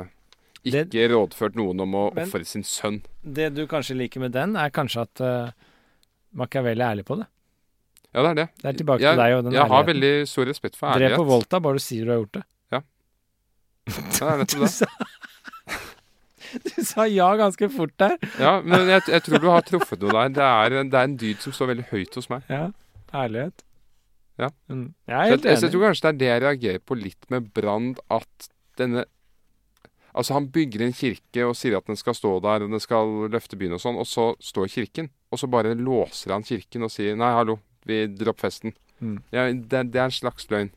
[0.67, 2.99] Det- ikke rådført noen om å ofre sin sønn.
[3.23, 5.49] Det du kanskje liker med den, er kanskje at uh,
[6.35, 7.29] Machiavelli er ærlig på det.
[8.11, 8.47] Ja, det er det.
[8.61, 11.15] Det er tilbake jeg, til deg og den jeg har veldig stor respekt for ærlighet.
[11.15, 12.43] Drep og voldta, bare du sier du har gjort det.
[12.75, 12.81] Ja,
[13.87, 14.91] det er nettopp det.
[16.67, 18.17] Du sa ja ganske fort der.
[18.39, 20.35] Ja, men jeg, jeg tror du har truffet noe der.
[20.37, 22.47] Det er, det er en dyd som står veldig høyt hos meg.
[22.51, 22.69] Ja,
[23.13, 23.63] ærlighet.
[24.37, 24.51] Ja.
[24.69, 24.93] Mm.
[25.09, 25.51] Jeg er helt enig.
[25.51, 25.73] jeg, enig.
[25.73, 29.07] tror kanskje det er det jeg reagerer på litt med Brand, at denne
[30.17, 33.27] Altså, han bygger en kirke og sier at den skal stå der, og den skal
[33.29, 35.11] løfte byen og sånn, og så står kirken.
[35.29, 38.73] Og så bare låser han kirken og sier nei, hallo, vi dropp festen.
[38.97, 39.19] Mm.
[39.29, 40.71] Ja, det, det er en slags løgn.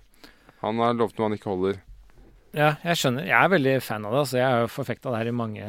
[0.61, 1.81] Han har lovt noe han ikke holder.
[2.57, 3.27] Ja, jeg skjønner.
[3.29, 4.23] Jeg er veldig fan av det.
[4.25, 5.67] Altså, jeg har jo forfekta det her i mange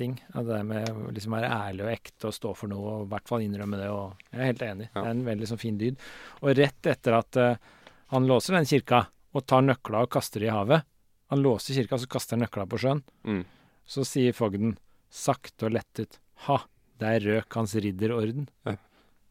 [0.00, 0.16] ting.
[0.32, 3.06] At det der med å liksom være ærlig og ekte og stå for noe, og
[3.06, 3.88] i hvert fall innrømme det.
[3.92, 4.88] Og jeg er helt enig.
[4.90, 4.98] Ja.
[4.98, 6.04] Det er en veldig sånn fin dyd.
[6.42, 7.78] Og rett etter at uh,
[8.14, 10.82] han låser den kirka, og tar nøkla og kaster det i havet
[11.30, 13.04] Han låser kirka, og så kaster han nøkla på sjøen.
[13.22, 13.44] Mm.
[13.86, 14.74] Så sier fogden,
[15.10, 16.18] sakte og lettet,
[16.48, 16.56] ha,
[16.98, 18.48] der røk hans ridderorden.
[18.66, 18.74] Ja.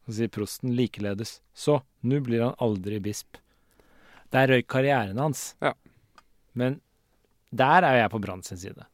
[0.06, 3.36] Så sier prosten likeledes, så, nu blir han aldri bisp.
[4.32, 5.50] Der røyk karrieren hans.
[5.60, 5.74] Ja.
[6.58, 6.80] Men
[7.50, 8.86] der er jo jeg på Brann sin side.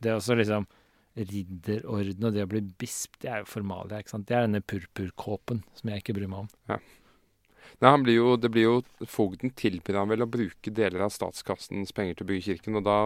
[0.00, 0.66] Det er også liksom
[1.14, 4.26] ridderorden og det å bli bisp, det er jo formalia, ikke sant.
[4.28, 6.80] Det er denne purpurkåpen som jeg ikke bryr meg om.
[7.80, 11.14] Nei, han blir jo, det blir jo Fogden tilbyr han vel å bruke deler av
[11.14, 12.98] statskassens penger til å bygge kirken, og da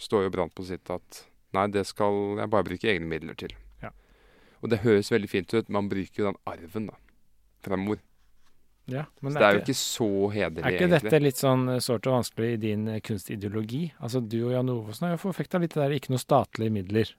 [0.00, 1.24] står jo Brann på sitt at
[1.56, 3.50] Nei, det skal jeg bare bruke egne midler til.
[3.82, 3.90] Ja.
[4.62, 5.72] Og det høres veldig fint ut.
[5.72, 6.98] Man bruker jo den arven, da.
[7.66, 7.98] Fra mor.
[8.90, 10.66] Ja, men Så det er jo ikke så hederlig, egentlig.
[10.66, 11.10] Er ikke egentlig.
[11.10, 13.82] dette litt sånn eh, sårt og vanskelig i din eh, kunstideologi?
[14.00, 17.14] Altså, du og Jan Ovesen har jo forfekta litt det der ikke noe statlige midler.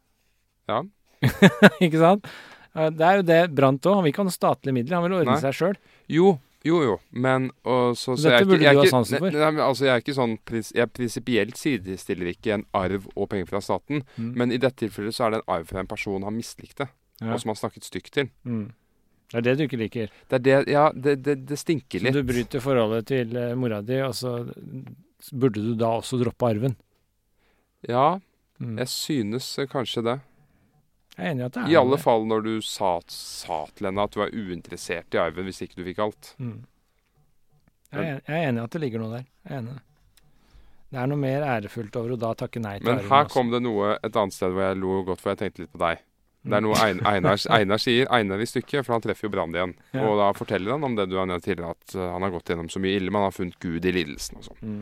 [0.72, 0.84] Ja.
[1.86, 2.32] ikke sant?
[2.72, 3.98] Det er jo det Brant òg.
[4.00, 5.42] Han vil ikke ha noe statlige midler, han vil ordne Nei.
[5.44, 5.80] seg sjøl.
[6.12, 6.98] Jo, jo, jo.
[7.10, 9.34] Men og så, Dette burde jeg jeg, du ha sansen for.
[9.34, 10.36] Nei, nei, altså, jeg er ikke sånn
[10.78, 14.04] Jeg prinsipielt sidestiller ikke en arv og penger fra staten.
[14.16, 14.32] Mm.
[14.38, 16.90] Men i dette tilfellet så er det en arv fra en person han mislikte,
[17.22, 17.34] Ja.
[17.34, 18.30] og som han snakket stygt til.
[18.46, 18.70] Mm.
[19.32, 20.10] Det er det du ikke liker.
[20.28, 23.82] Det er det Ja, det, det, det stinker Så du bryter forholdet til eh, mora
[23.82, 24.34] di, og så
[25.32, 26.76] burde du da også droppe arven.
[27.88, 28.20] Ja,
[28.62, 28.76] Mm.
[28.78, 30.14] jeg synes kanskje det.
[31.18, 32.04] Jeg er enig i at det er I alle det.
[32.04, 35.80] fall når du sa, sa til henne at du er uinteressert i arven hvis ikke
[35.80, 36.30] du fikk alt.
[36.38, 36.60] Mm.
[37.92, 39.26] Jeg, er, jeg er enig i at det ligger noe der.
[39.48, 39.74] Jeg er enig.
[40.92, 43.34] Det er noe mer ærefullt over å da takke nei til Men arven her også.
[43.34, 45.82] kom det noe et annet sted hvor jeg lo godt, for jeg tenkte litt på
[45.88, 46.06] deg.
[46.42, 49.76] Det er noe Einar, Einar sier, Einar i stykket, for han treffer jo Brann igjen.
[49.94, 50.08] Ja.
[50.08, 52.50] Og da forteller han om det du har nevnt tidligere, at uh, han har gått
[52.50, 54.64] gjennom så mye ille, men han har funnet Gud i lidelsen og sånn.
[54.66, 54.82] Mm.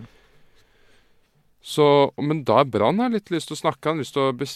[1.60, 1.86] Så,
[2.24, 4.38] men da er Brann har litt lyst til å snakke, han har lyst til å
[4.40, 4.56] bes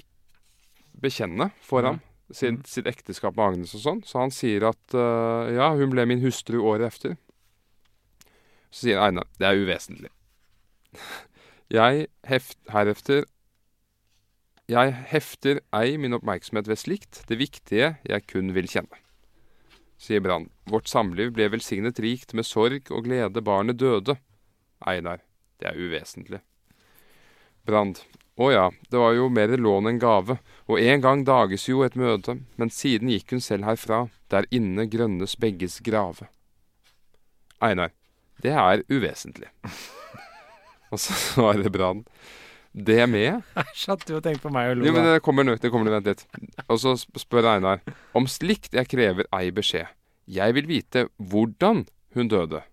[1.03, 1.99] bekjenne for ham
[2.31, 2.63] Mm.
[2.65, 4.01] sitt ekteskap med Agnes og sånn.
[4.07, 7.17] Så han sier at uh, ja, hun ble min hustru året efter.
[8.71, 10.09] Så sier Einar det er uvesentlig.
[11.73, 13.25] Jeg heft, herefter
[14.71, 18.99] Jeg hefter ei min oppmerksomhet ved slikt, det viktige jeg kun vil kjenne.
[19.99, 20.49] Sier Brann.
[20.71, 24.15] Vårt samliv ble velsignet rikt med sorg og glede barnet døde.
[24.79, 25.19] Einar.
[25.59, 26.39] Det er uvesentlig.
[27.67, 27.99] Brand.
[28.35, 31.95] Å ja, det var jo mer lån enn gave, og en gang dages jo et
[31.99, 36.27] møte, men siden gikk hun selv herfra, der inne grønnes begges grave.
[37.61, 37.93] Einar.
[38.41, 39.51] Det er uvesentlig.
[40.91, 42.07] og så svarer Brand.
[42.73, 43.43] Det med?
[43.55, 44.85] Æsj, at du og tenkt på meg og lo.
[44.87, 45.53] Jo, men det kommer nå.
[45.61, 46.23] Det kommer nå, vent litt.
[46.67, 47.83] Og så spør Einar.
[48.17, 49.87] Om slikt jeg krever ei beskjed.
[50.25, 51.83] Jeg vil vite hvordan
[52.15, 52.63] hun døde.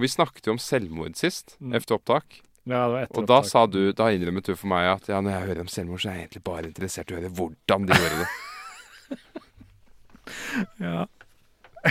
[0.00, 1.74] Vi snakket jo om selvmord sist, Mm.
[1.76, 2.40] efter opptak.
[2.64, 3.50] Ja, det var etter Og da opptak.
[3.50, 6.08] sa du, da innrømmet du for meg at ja, når jeg hører om selvmord, så
[6.08, 8.28] er jeg egentlig bare interessert i å høre hvordan de gjorde det.
[10.80, 11.06] Ja.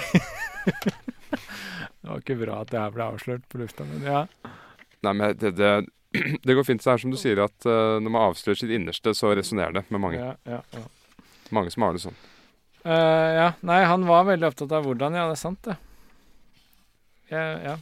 [0.79, 4.21] det var ikke bra at det her ble avslørt på lufta, men ja.
[5.03, 5.71] Nei, men det, det,
[6.45, 6.83] det går fint.
[6.83, 9.85] Det er som du sier, at uh, når man avslører sitt innerste, så resonnerer det
[9.93, 10.21] med mange.
[10.21, 11.23] Ja, ja, ja.
[11.55, 12.17] Mange som har det sånn.
[12.85, 15.77] Uh, ja, nei, han var veldig opptatt av hvordan, ja, det er sant, det.
[17.29, 17.75] Ja.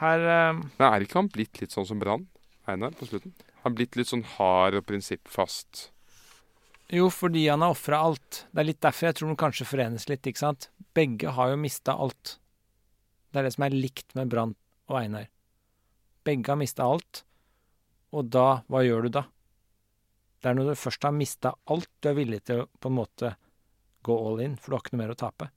[0.00, 0.60] Her uh...
[0.78, 2.28] Men er ikke han blitt litt sånn som Brann,
[2.70, 3.34] Einar, på slutten?
[3.64, 5.88] Han er blitt litt sånn hard og prinsippfast.
[6.90, 8.44] Jo, fordi han har ofra alt.
[8.50, 10.70] Det er litt derfor jeg tror de kanskje forenes litt, ikke sant?
[10.96, 12.38] Begge har jo mista alt.
[13.30, 14.56] Det er det som er likt med Brann
[14.90, 15.28] og Einar.
[16.30, 17.24] Begge har mista alt,
[18.14, 19.26] og da, hva gjør du da?
[20.40, 22.96] Det er når du først har mista alt, du er villig til å på en
[22.96, 23.34] måte
[24.06, 25.50] gå all in, for du har ikke noe mer å tape.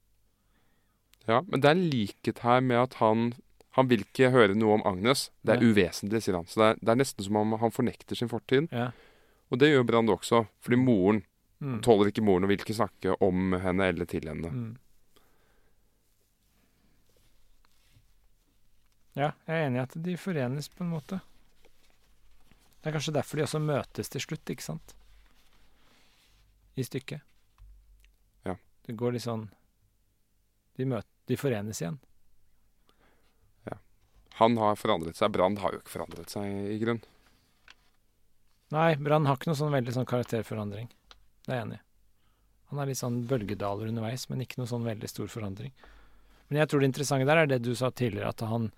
[1.30, 3.32] Ja, men det er en likhet her med at han
[3.74, 5.32] han vil ikke høre noe om Agnes.
[5.42, 5.70] Det er ja.
[5.72, 6.46] uvesentlig, sier han.
[6.46, 8.68] Så det er, det er nesten som om han fornekter sin fortid.
[8.70, 8.92] Ja.
[9.50, 11.24] Og det gjør Brand også, fordi moren
[11.64, 11.78] Mm.
[11.80, 14.50] tåler ikke moren og vil ikke snakke om henne eller til henne.
[14.52, 14.72] Mm.
[19.14, 21.20] Ja, jeg er enig i at de forenes på en måte.
[22.82, 24.96] Det er kanskje derfor de også møtes til slutt, ikke sant?
[26.76, 27.22] I stykket.
[28.48, 28.58] Ja.
[28.88, 29.46] Det går litt sånn
[30.74, 32.00] De, møter, de forenes igjen.
[33.70, 33.78] Ja.
[34.42, 35.30] Han har forandret seg.
[35.36, 37.04] Brann har jo ikke forandret seg, i grunn.
[38.74, 40.90] Nei, Brann har ikke noe sånn veldig sånn karakterforandring.
[41.46, 41.84] Det er jeg enig i.
[42.74, 45.70] Han er litt sånn bølgedaler underveis, men ikke noe sånn veldig stor forandring.
[46.48, 48.72] Men jeg tror det interessante der er det du sa tidligere, at han,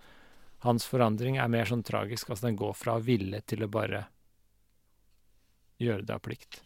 [0.63, 2.29] hans forandring er mer sånn tragisk.
[2.29, 4.05] Altså den går fra å ville til å bare
[5.81, 6.61] gjøre det av plikt.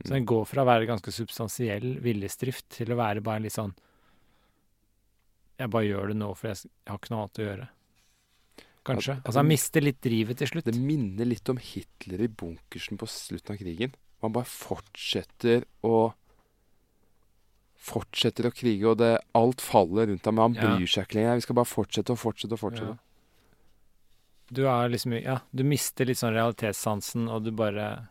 [0.00, 3.74] Så den går fra å være ganske substansiell viljesdrift til å være bare litt sånn
[5.60, 7.66] Jeg bare gjør det nå, for jeg, har ikke noe annet å gjøre.
[8.88, 9.16] Kanskje.
[9.18, 10.70] Altså han mister litt drivet til slutt.
[10.70, 13.92] Det minner litt om Hitler i bunkersen på slutten av krigen.
[14.24, 16.08] Man bare fortsetter å
[17.80, 20.36] Fortsetter å krige, og det, alt faller rundt ham.
[20.42, 20.60] Han Ja.
[20.76, 21.34] bryr seg ikke lenger.
[21.40, 22.96] Vi skal bare fortsette og fortsette og fortsette.
[22.98, 23.06] Ja.
[24.52, 28.08] Du er liksom Ja, du mister litt sånn realitetssansen, og du bare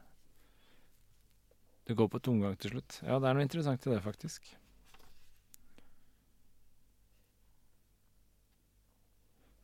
[1.86, 3.00] Du går på tomgang til slutt.
[3.04, 4.42] Ja, det er noe interessant i det, faktisk.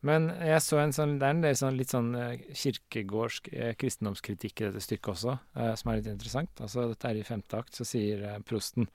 [0.05, 3.71] Men jeg så en sånn Det er en del sånn litt sånn eh, kirkegårdsk eh,
[3.79, 6.51] kristendomskritikk i dette stykket også, eh, som er litt interessant.
[6.61, 8.87] Altså, dette er i femte akt, så sier eh, prosten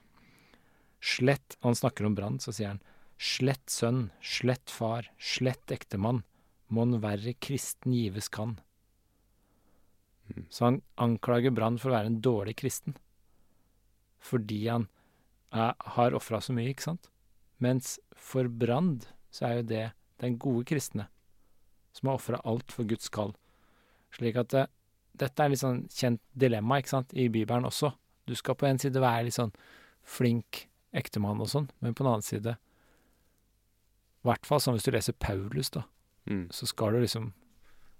[1.01, 2.83] Slett Og han snakker om brann, så sier han
[3.21, 6.23] Slett sønn, slett far, slett ektemann,
[6.73, 8.55] mon verre kristen gives kan.
[10.31, 10.45] Mm.
[10.49, 12.95] Så han anklager Brann for å være en dårlig kristen.
[14.21, 14.87] Fordi han
[15.53, 17.11] er, har ofra så mye, ikke sant?
[17.61, 19.85] Mens for Brand så er jo det
[20.23, 21.07] den gode kristne
[21.93, 23.35] som har ofra alt for Guds kall.
[24.15, 24.65] Slik at det,
[25.19, 27.91] dette er litt sånn kjent dilemma, ikke sant, i Bibelen også.
[28.25, 29.53] Du skal på en side være litt sånn
[30.07, 32.57] flink ektemann og sånn, men på den annen side
[34.21, 35.83] I hvert fall sånn hvis du leser Paulus, da,
[36.29, 36.51] Mm.
[36.53, 37.31] så skal du liksom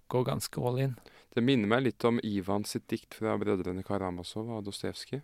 [0.10, 0.96] gå ganske all in.
[1.34, 5.22] Det minner meg litt om Ivan sitt dikt fra 'Brødrene Karamazov' av Dostojevskij.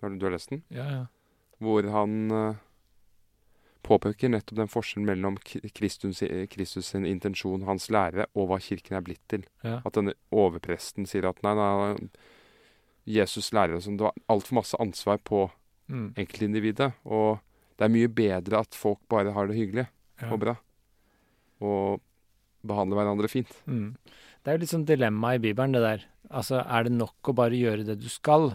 [0.00, 0.64] Du, du har lest den?
[0.68, 1.06] Ja, ja.
[1.60, 2.54] Hvor han eh,
[3.84, 9.02] påpeker nettopp den forskjellen mellom Kristus, Kristus sin intensjon, hans lære, og hva kirken er
[9.02, 9.44] blitt til.
[9.62, 9.80] ja.
[9.84, 12.08] At denne overpresten sier at nei, nei,
[13.06, 15.50] Jesus lærer oss om det var altfor masse ansvar på
[15.92, 16.08] Mm.
[16.16, 16.92] enkeltindividet.
[17.04, 17.42] Og
[17.76, 20.30] det er mye bedre at folk bare har det hyggelig ja.
[20.30, 20.56] og bra.
[21.62, 22.02] Og
[22.66, 23.52] behandler hverandre fint.
[23.66, 23.94] Mm.
[24.42, 26.04] Det er jo litt sånn dilemma i Bibelen, det der.
[26.32, 28.52] Altså, er det nok å bare gjøre det du skal?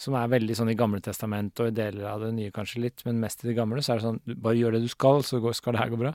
[0.00, 3.04] Som er veldig sånn i Gamle testamentet og i deler av det nye kanskje litt,
[3.06, 5.38] men mest i det gamle, så er det sånn bare gjør det du skal, så
[5.42, 6.14] går, skal det her gå bra.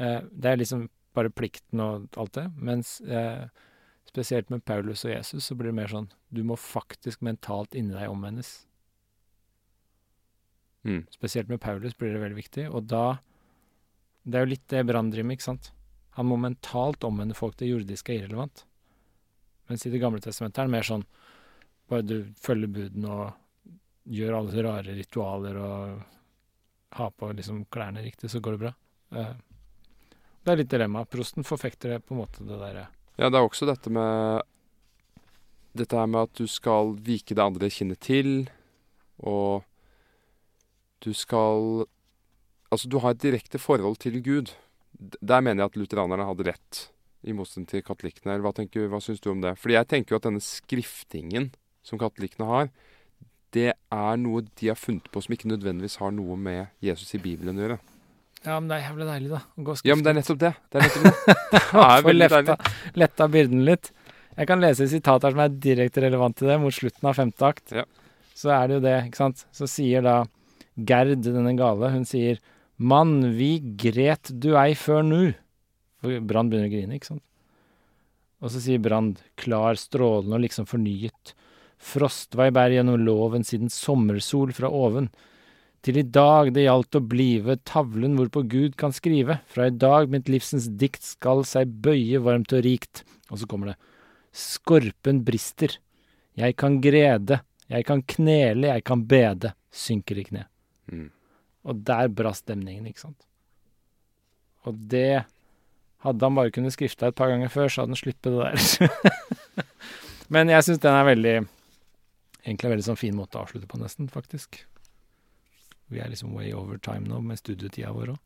[0.00, 2.46] Eh, det er liksom bare plikten og alt det.
[2.56, 3.44] Mens eh,
[4.08, 7.94] spesielt med Paulus og Jesus så blir det mer sånn du må faktisk mentalt inni
[7.94, 8.62] deg omvendes.
[10.84, 11.04] Mm.
[11.14, 13.18] Spesielt med Paulus blir det veldig viktig, og da
[14.24, 15.72] Det er jo litt det Brann driver med, ikke sant?
[16.14, 18.64] Han må mentalt omvende folk til jordiske er irrelevant.
[19.68, 21.04] Mens i Det gamle testamentet er det mer sånn
[21.90, 23.32] bare du følger budene og
[24.08, 26.02] gjør alle rare ritualer og
[26.96, 28.72] har på liksom klærne riktig, så går det bra.
[29.12, 29.34] Eh,
[30.44, 31.04] Det er litt dilemma.
[31.06, 32.88] Prosten forfekter det på en måte det derre
[33.18, 34.42] Ja, det er også dette med
[35.74, 38.48] Dette her med at du skal vike det andre kinnet til,
[39.24, 39.64] og
[41.02, 41.86] du skal
[42.72, 44.54] Altså, du har et direkte forhold til Gud.
[45.20, 46.78] Der mener jeg at lutheranerne hadde rett,
[47.20, 48.38] i motsetning til katolikkene.
[48.40, 49.52] Hva, tenker, hva syns du om det?
[49.60, 51.50] Fordi jeg tenker jo at denne skriftingen
[51.84, 52.70] som katolikkene har,
[53.52, 57.20] det er noe de har funnet på som ikke nødvendigvis har noe med Jesus i
[57.20, 57.78] Bibelen å gjøre.
[58.42, 59.40] Ja, men det er jævlig deilig, da.
[59.84, 60.52] Ja, men det er nettopp det.
[60.72, 61.36] Det er nettopp det.
[61.52, 62.94] Det er veldig letta, deilig.
[63.04, 63.92] letta byrden litt.
[64.32, 67.74] Jeg kan lese sitater som er direkte relevant til det, mot slutten av femte akt.
[67.76, 67.84] Ja.
[68.34, 69.44] Så er det jo det, ikke sant.
[69.54, 70.16] Så sier da
[70.76, 72.40] Gerd, denne gale, hun sier
[72.82, 75.20] Mann, vi gret du ei før nu.
[76.02, 77.24] For Brand begynner å grine, ikke sant.
[78.42, 81.34] Og så sier Brand, klar, strålende og liksom fornyet.
[81.82, 85.10] Frostvei bærer gjennom loven siden sommersol fra oven.
[85.82, 89.40] Til i dag det gjaldt å blive tavlen hvorpå Gud kan skrive.
[89.50, 93.02] Fra i dag mitt livsens dikt skal seg bøye varmt og rikt.
[93.30, 93.78] Og så kommer det.
[94.30, 95.74] Skorpen brister.
[96.38, 97.42] Jeg kan grede.
[97.70, 99.54] Jeg kan knele, jeg kan bede.
[99.74, 100.46] Synker i kne.
[100.92, 101.08] Mm.
[101.68, 103.28] Og der brast stemningen, ikke sant.
[104.68, 105.24] Og det
[106.02, 109.66] Hadde han bare kunnet skrifta et par ganger før, så hadde han sluppet det der.
[110.34, 111.34] Men jeg syns den er veldig
[112.42, 114.64] Egentlig en veldig sånn fin måte å avslutte på, nesten, faktisk.
[115.94, 118.20] Vi er liksom way over time nå med studietida vår òg.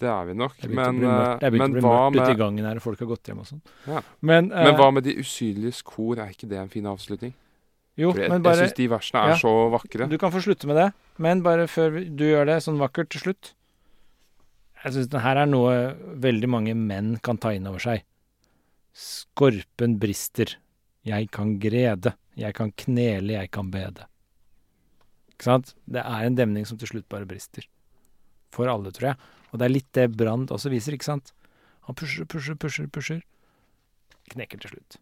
[0.00, 0.54] Det er vi nok.
[0.70, 3.10] Men, det er eh, begynt å bli mørkt ute i gangen her, og folk har
[3.10, 3.60] gått hjem og sånn.
[3.88, 4.04] Ja.
[4.22, 7.34] Men, Men eh, hva med De usynliges kor, er ikke det en fin avslutning?
[7.98, 9.40] Jo, For jeg men jeg syns de versene er ja.
[9.42, 10.06] så vakre.
[10.08, 10.86] Du kan få slutte med det,
[11.20, 13.52] men bare før du gjør det sånn vakkert til slutt
[14.80, 15.74] Jeg syns det her er noe
[16.24, 18.06] veldig mange menn kan ta inn over seg.
[18.96, 20.54] Skorpen brister.
[21.04, 22.14] Jeg kan grede.
[22.40, 24.06] Jeg kan knele, jeg kan bede.
[25.34, 25.74] Ikke sant?
[25.84, 27.68] Det er en demning som til slutt bare brister.
[28.56, 29.28] For alle, tror jeg.
[29.50, 31.34] Og det er litt det Brand også viser, ikke sant?
[31.88, 33.22] Han pusher, pusher, pusher, pusher.
[34.32, 34.98] Knekker til slutt.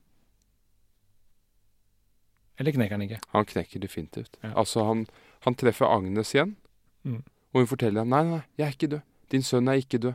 [2.58, 3.20] Eller knekker han ikke?
[3.34, 4.38] Han knekker definitivt.
[4.42, 4.52] Ja.
[4.58, 5.04] Altså, han,
[5.44, 6.56] han treffer Agnes igjen,
[7.04, 7.22] Mm.
[7.54, 9.02] og hun forteller ham nei, nei, jeg er ikke død.
[9.30, 10.14] Din sønn er ikke død.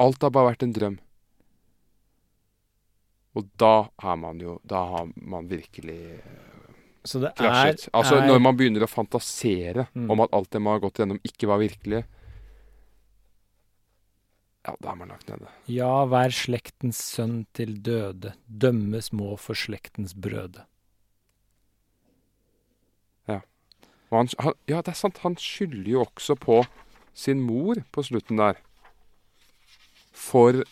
[0.00, 0.98] Alt har bare vært en drøm.
[3.36, 6.20] Og da er man jo Da har man virkelig
[7.04, 7.88] Så det er, krasjet.
[7.94, 10.10] Altså, er når man begynner å fantasere Mm.
[10.10, 12.04] om at alt det man har gått gjennom, ikke var virkelig
[14.66, 15.46] Ja, da er man lagt nede.
[15.66, 20.64] Ja, vær slektens sønn til døde, dømmes må for slektens brøde.
[23.28, 23.42] Og
[24.10, 25.20] han, han, ja, det er sant.
[25.24, 26.62] Han skylder jo også på
[27.18, 28.60] sin mor på slutten der.
[30.16, 30.62] For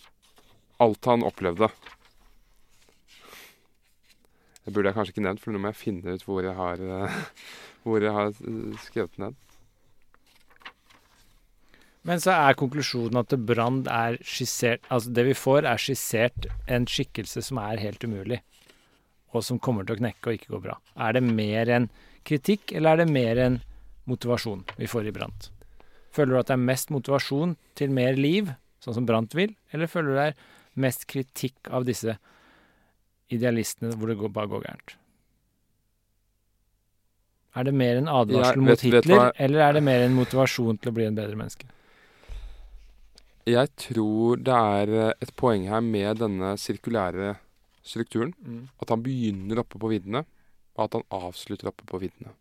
[0.82, 1.68] alt han opplevde.
[4.66, 6.80] Det burde jeg kanskje ikke nevnt, for nå må jeg finne ut hvor jeg har,
[6.82, 7.18] eh,
[7.86, 9.36] hvor jeg har eh, skrevet ned.
[12.06, 16.86] Men så er konklusjonen at Brand er skissert Altså, det vi får, er skissert en
[16.86, 18.40] skikkelse som er helt umulig,
[19.34, 20.76] og som kommer til å knekke og ikke gå bra.
[20.98, 21.88] Er det mer enn
[22.26, 23.60] kritikk, eller er det mer enn
[24.10, 25.50] motivasjon vi får i Brant?
[26.14, 29.90] Føler du at det er mest motivasjon til mer liv, sånn som Brant vil, eller
[29.90, 30.38] føler du det er
[30.86, 32.16] mest kritikk av disse
[33.32, 34.96] idealistene hvor det går, bare går gærent?
[37.56, 40.76] Er det mer en advarsel mot vet Hitler, vet eller er det mer en motivasjon
[40.76, 41.68] til å bli en bedre menneske?
[43.46, 47.36] Jeg tror det er eh, et poeng her med denne sirkulære
[47.86, 48.34] strukturen.
[48.82, 50.24] At han begynner oppe på viddene,
[50.76, 52.34] og at han avslutter oppe på viddene.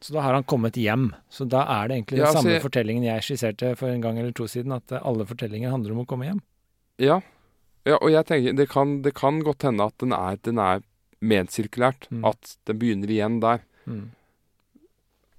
[0.00, 1.08] Så da har han kommet hjem.
[1.32, 4.18] Så da er det egentlig den Ja, altså, samme fortellingen jeg skisserte for en gang
[4.20, 6.42] eller to siden, at eh, alle fortellinger handler om å komme hjem.
[7.02, 7.20] Ja,
[7.88, 10.84] ja og jeg tenker det kan, det kan godt hende at den er, den er
[11.24, 12.10] medsirkulært.
[12.10, 12.26] Mm.
[12.28, 13.64] At den begynner igjen der.
[13.86, 14.04] Mm.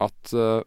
[0.04, 0.66] At uh,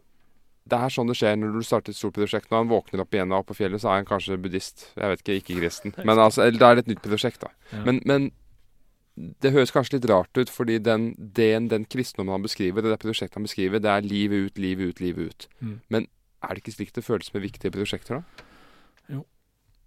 [0.70, 2.50] det er sånn det skjer når du starter et stort prosjekt.
[2.50, 4.90] Når han våkner opp igjen og er på fjellet, så er han kanskje buddhist.
[4.94, 5.96] Jeg vet ikke, ikke kristen.
[6.06, 7.50] Men altså, det er et nytt prosjekt, da.
[7.74, 7.82] Ja.
[7.88, 8.30] Men, men
[9.42, 13.02] det høres kanskje litt rart ut, fordi den, den, den kristendommen han beskriver, det det
[13.02, 15.48] prosjektet han beskriver, det er livet ut, livet ut, livet ut.
[15.60, 15.74] Mm.
[15.92, 16.06] Men
[16.40, 18.46] er det ikke slik det føles med viktige prosjekter, da?
[19.10, 19.24] Jo.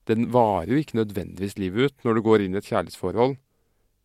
[0.10, 2.06] Den varer jo ikke nødvendigvis livet ut.
[2.06, 3.38] Når du går inn i et kjærlighetsforhold,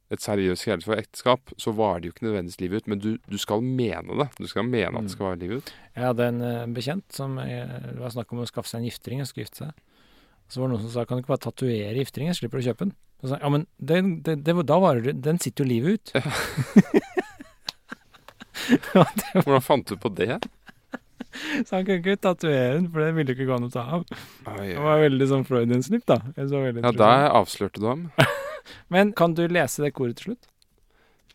[0.08, 2.89] et seriøst kjærlighetsforhold, ekteskap, så varer det jo ikke nødvendigvis livet ut.
[2.92, 4.28] Men du, du skal mene det.
[4.39, 5.74] Du skal mene at det skal vare livet ut.
[5.98, 8.89] Jeg hadde en eh, bekjent som eh, det var snakk om å skaffe seg en
[8.89, 9.20] giftering.
[9.20, 9.84] og skulle gifte seg.
[10.48, 12.68] Så var det noen som sa kan du ikke bare tatovere gifteringen, slipper du å
[12.70, 12.94] kjøpe den.
[13.24, 16.12] Så ja, men det, det, det, var- da var det, den sitter jo livet ut.
[19.44, 20.38] Hvordan fant du på det?
[21.66, 24.05] Så han kunne ikke tatovere den, for det ville ikke gå an å ta av.
[24.55, 26.16] Oi, Det var veldig sånn Freudian-slipp, da.
[26.36, 28.06] Så Ja, da der avslørte du ham.
[28.92, 30.48] Men kan du lese det koret til slutt?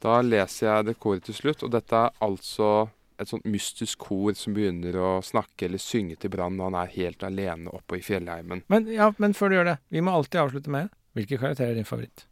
[0.04, 2.90] Da leser jeg det koret til slutt, og dette er altså
[3.22, 6.94] et sånt mystisk kor som begynner å snakke eller synge til Brann når han er
[6.98, 8.66] helt alene oppe i fjellheimen.
[8.74, 11.78] Men, ja, men før du gjør det, vi må alltid avslutte med hvilke karakter er
[11.78, 12.26] din favoritt?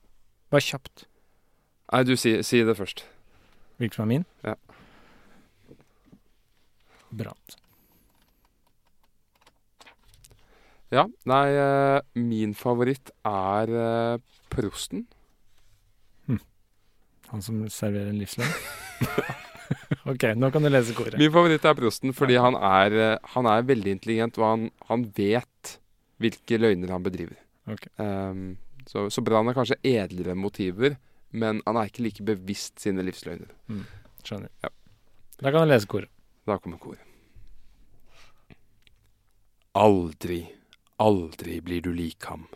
[0.52, 1.06] Bare kjapt.
[1.92, 3.06] Nei, du si, si det først.
[3.82, 4.28] Hvilken som er min?
[4.46, 4.56] Ja.
[7.12, 7.58] Brant.
[10.92, 15.08] Ja, nei, eh, min favoritt er eh, prosten.
[17.32, 18.50] Han som serverer en livsløgn?
[20.12, 21.16] ok, nå kan du lese koret.
[21.20, 25.06] Min favoritt er prosten fordi han er, eh, han er veldig intelligent, og han, han
[25.16, 25.78] vet
[26.22, 27.40] hvilke løgner han bedriver.
[27.72, 27.88] Ok.
[28.04, 28.58] Ehm,
[28.92, 30.98] så, så Brann har kanskje edlere motiver,
[31.32, 33.54] men han er ikke like bevisst sine livsløgner.
[34.20, 34.52] Skjønner.
[34.66, 34.72] Ja.
[35.40, 36.12] Da kan du lese koret.
[36.46, 37.08] Da kommer koret.
[39.80, 40.42] Aldri,
[41.00, 42.50] aldri blir du lik ham.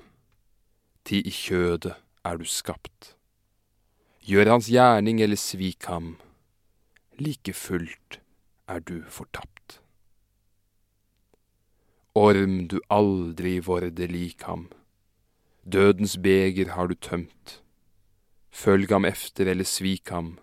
[1.08, 1.96] Ti i kjødet
[2.28, 3.14] er du skapt.
[4.28, 6.16] Gjør hans gjerning eller svik ham,
[7.22, 8.20] like fullt
[8.68, 9.80] er du fortapt.
[12.18, 14.68] Orm du aldri vorde lik ham,
[15.66, 17.62] dødens beger har du tømt.
[18.52, 20.38] Følg ham efter eller svik ham,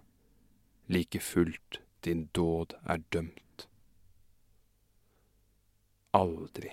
[0.89, 3.69] like fullt din dåd er dømt.
[6.15, 6.69] Aldri,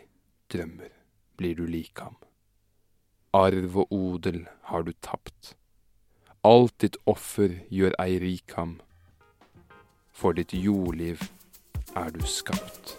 [0.53, 0.91] drømmer,
[1.37, 2.17] blir du lik ham.
[3.33, 5.55] Arv og odel har du tapt.
[6.43, 8.79] Alt ditt offer gjør ei rik ham.
[10.11, 11.21] For ditt jordliv
[11.95, 12.98] er du skapt.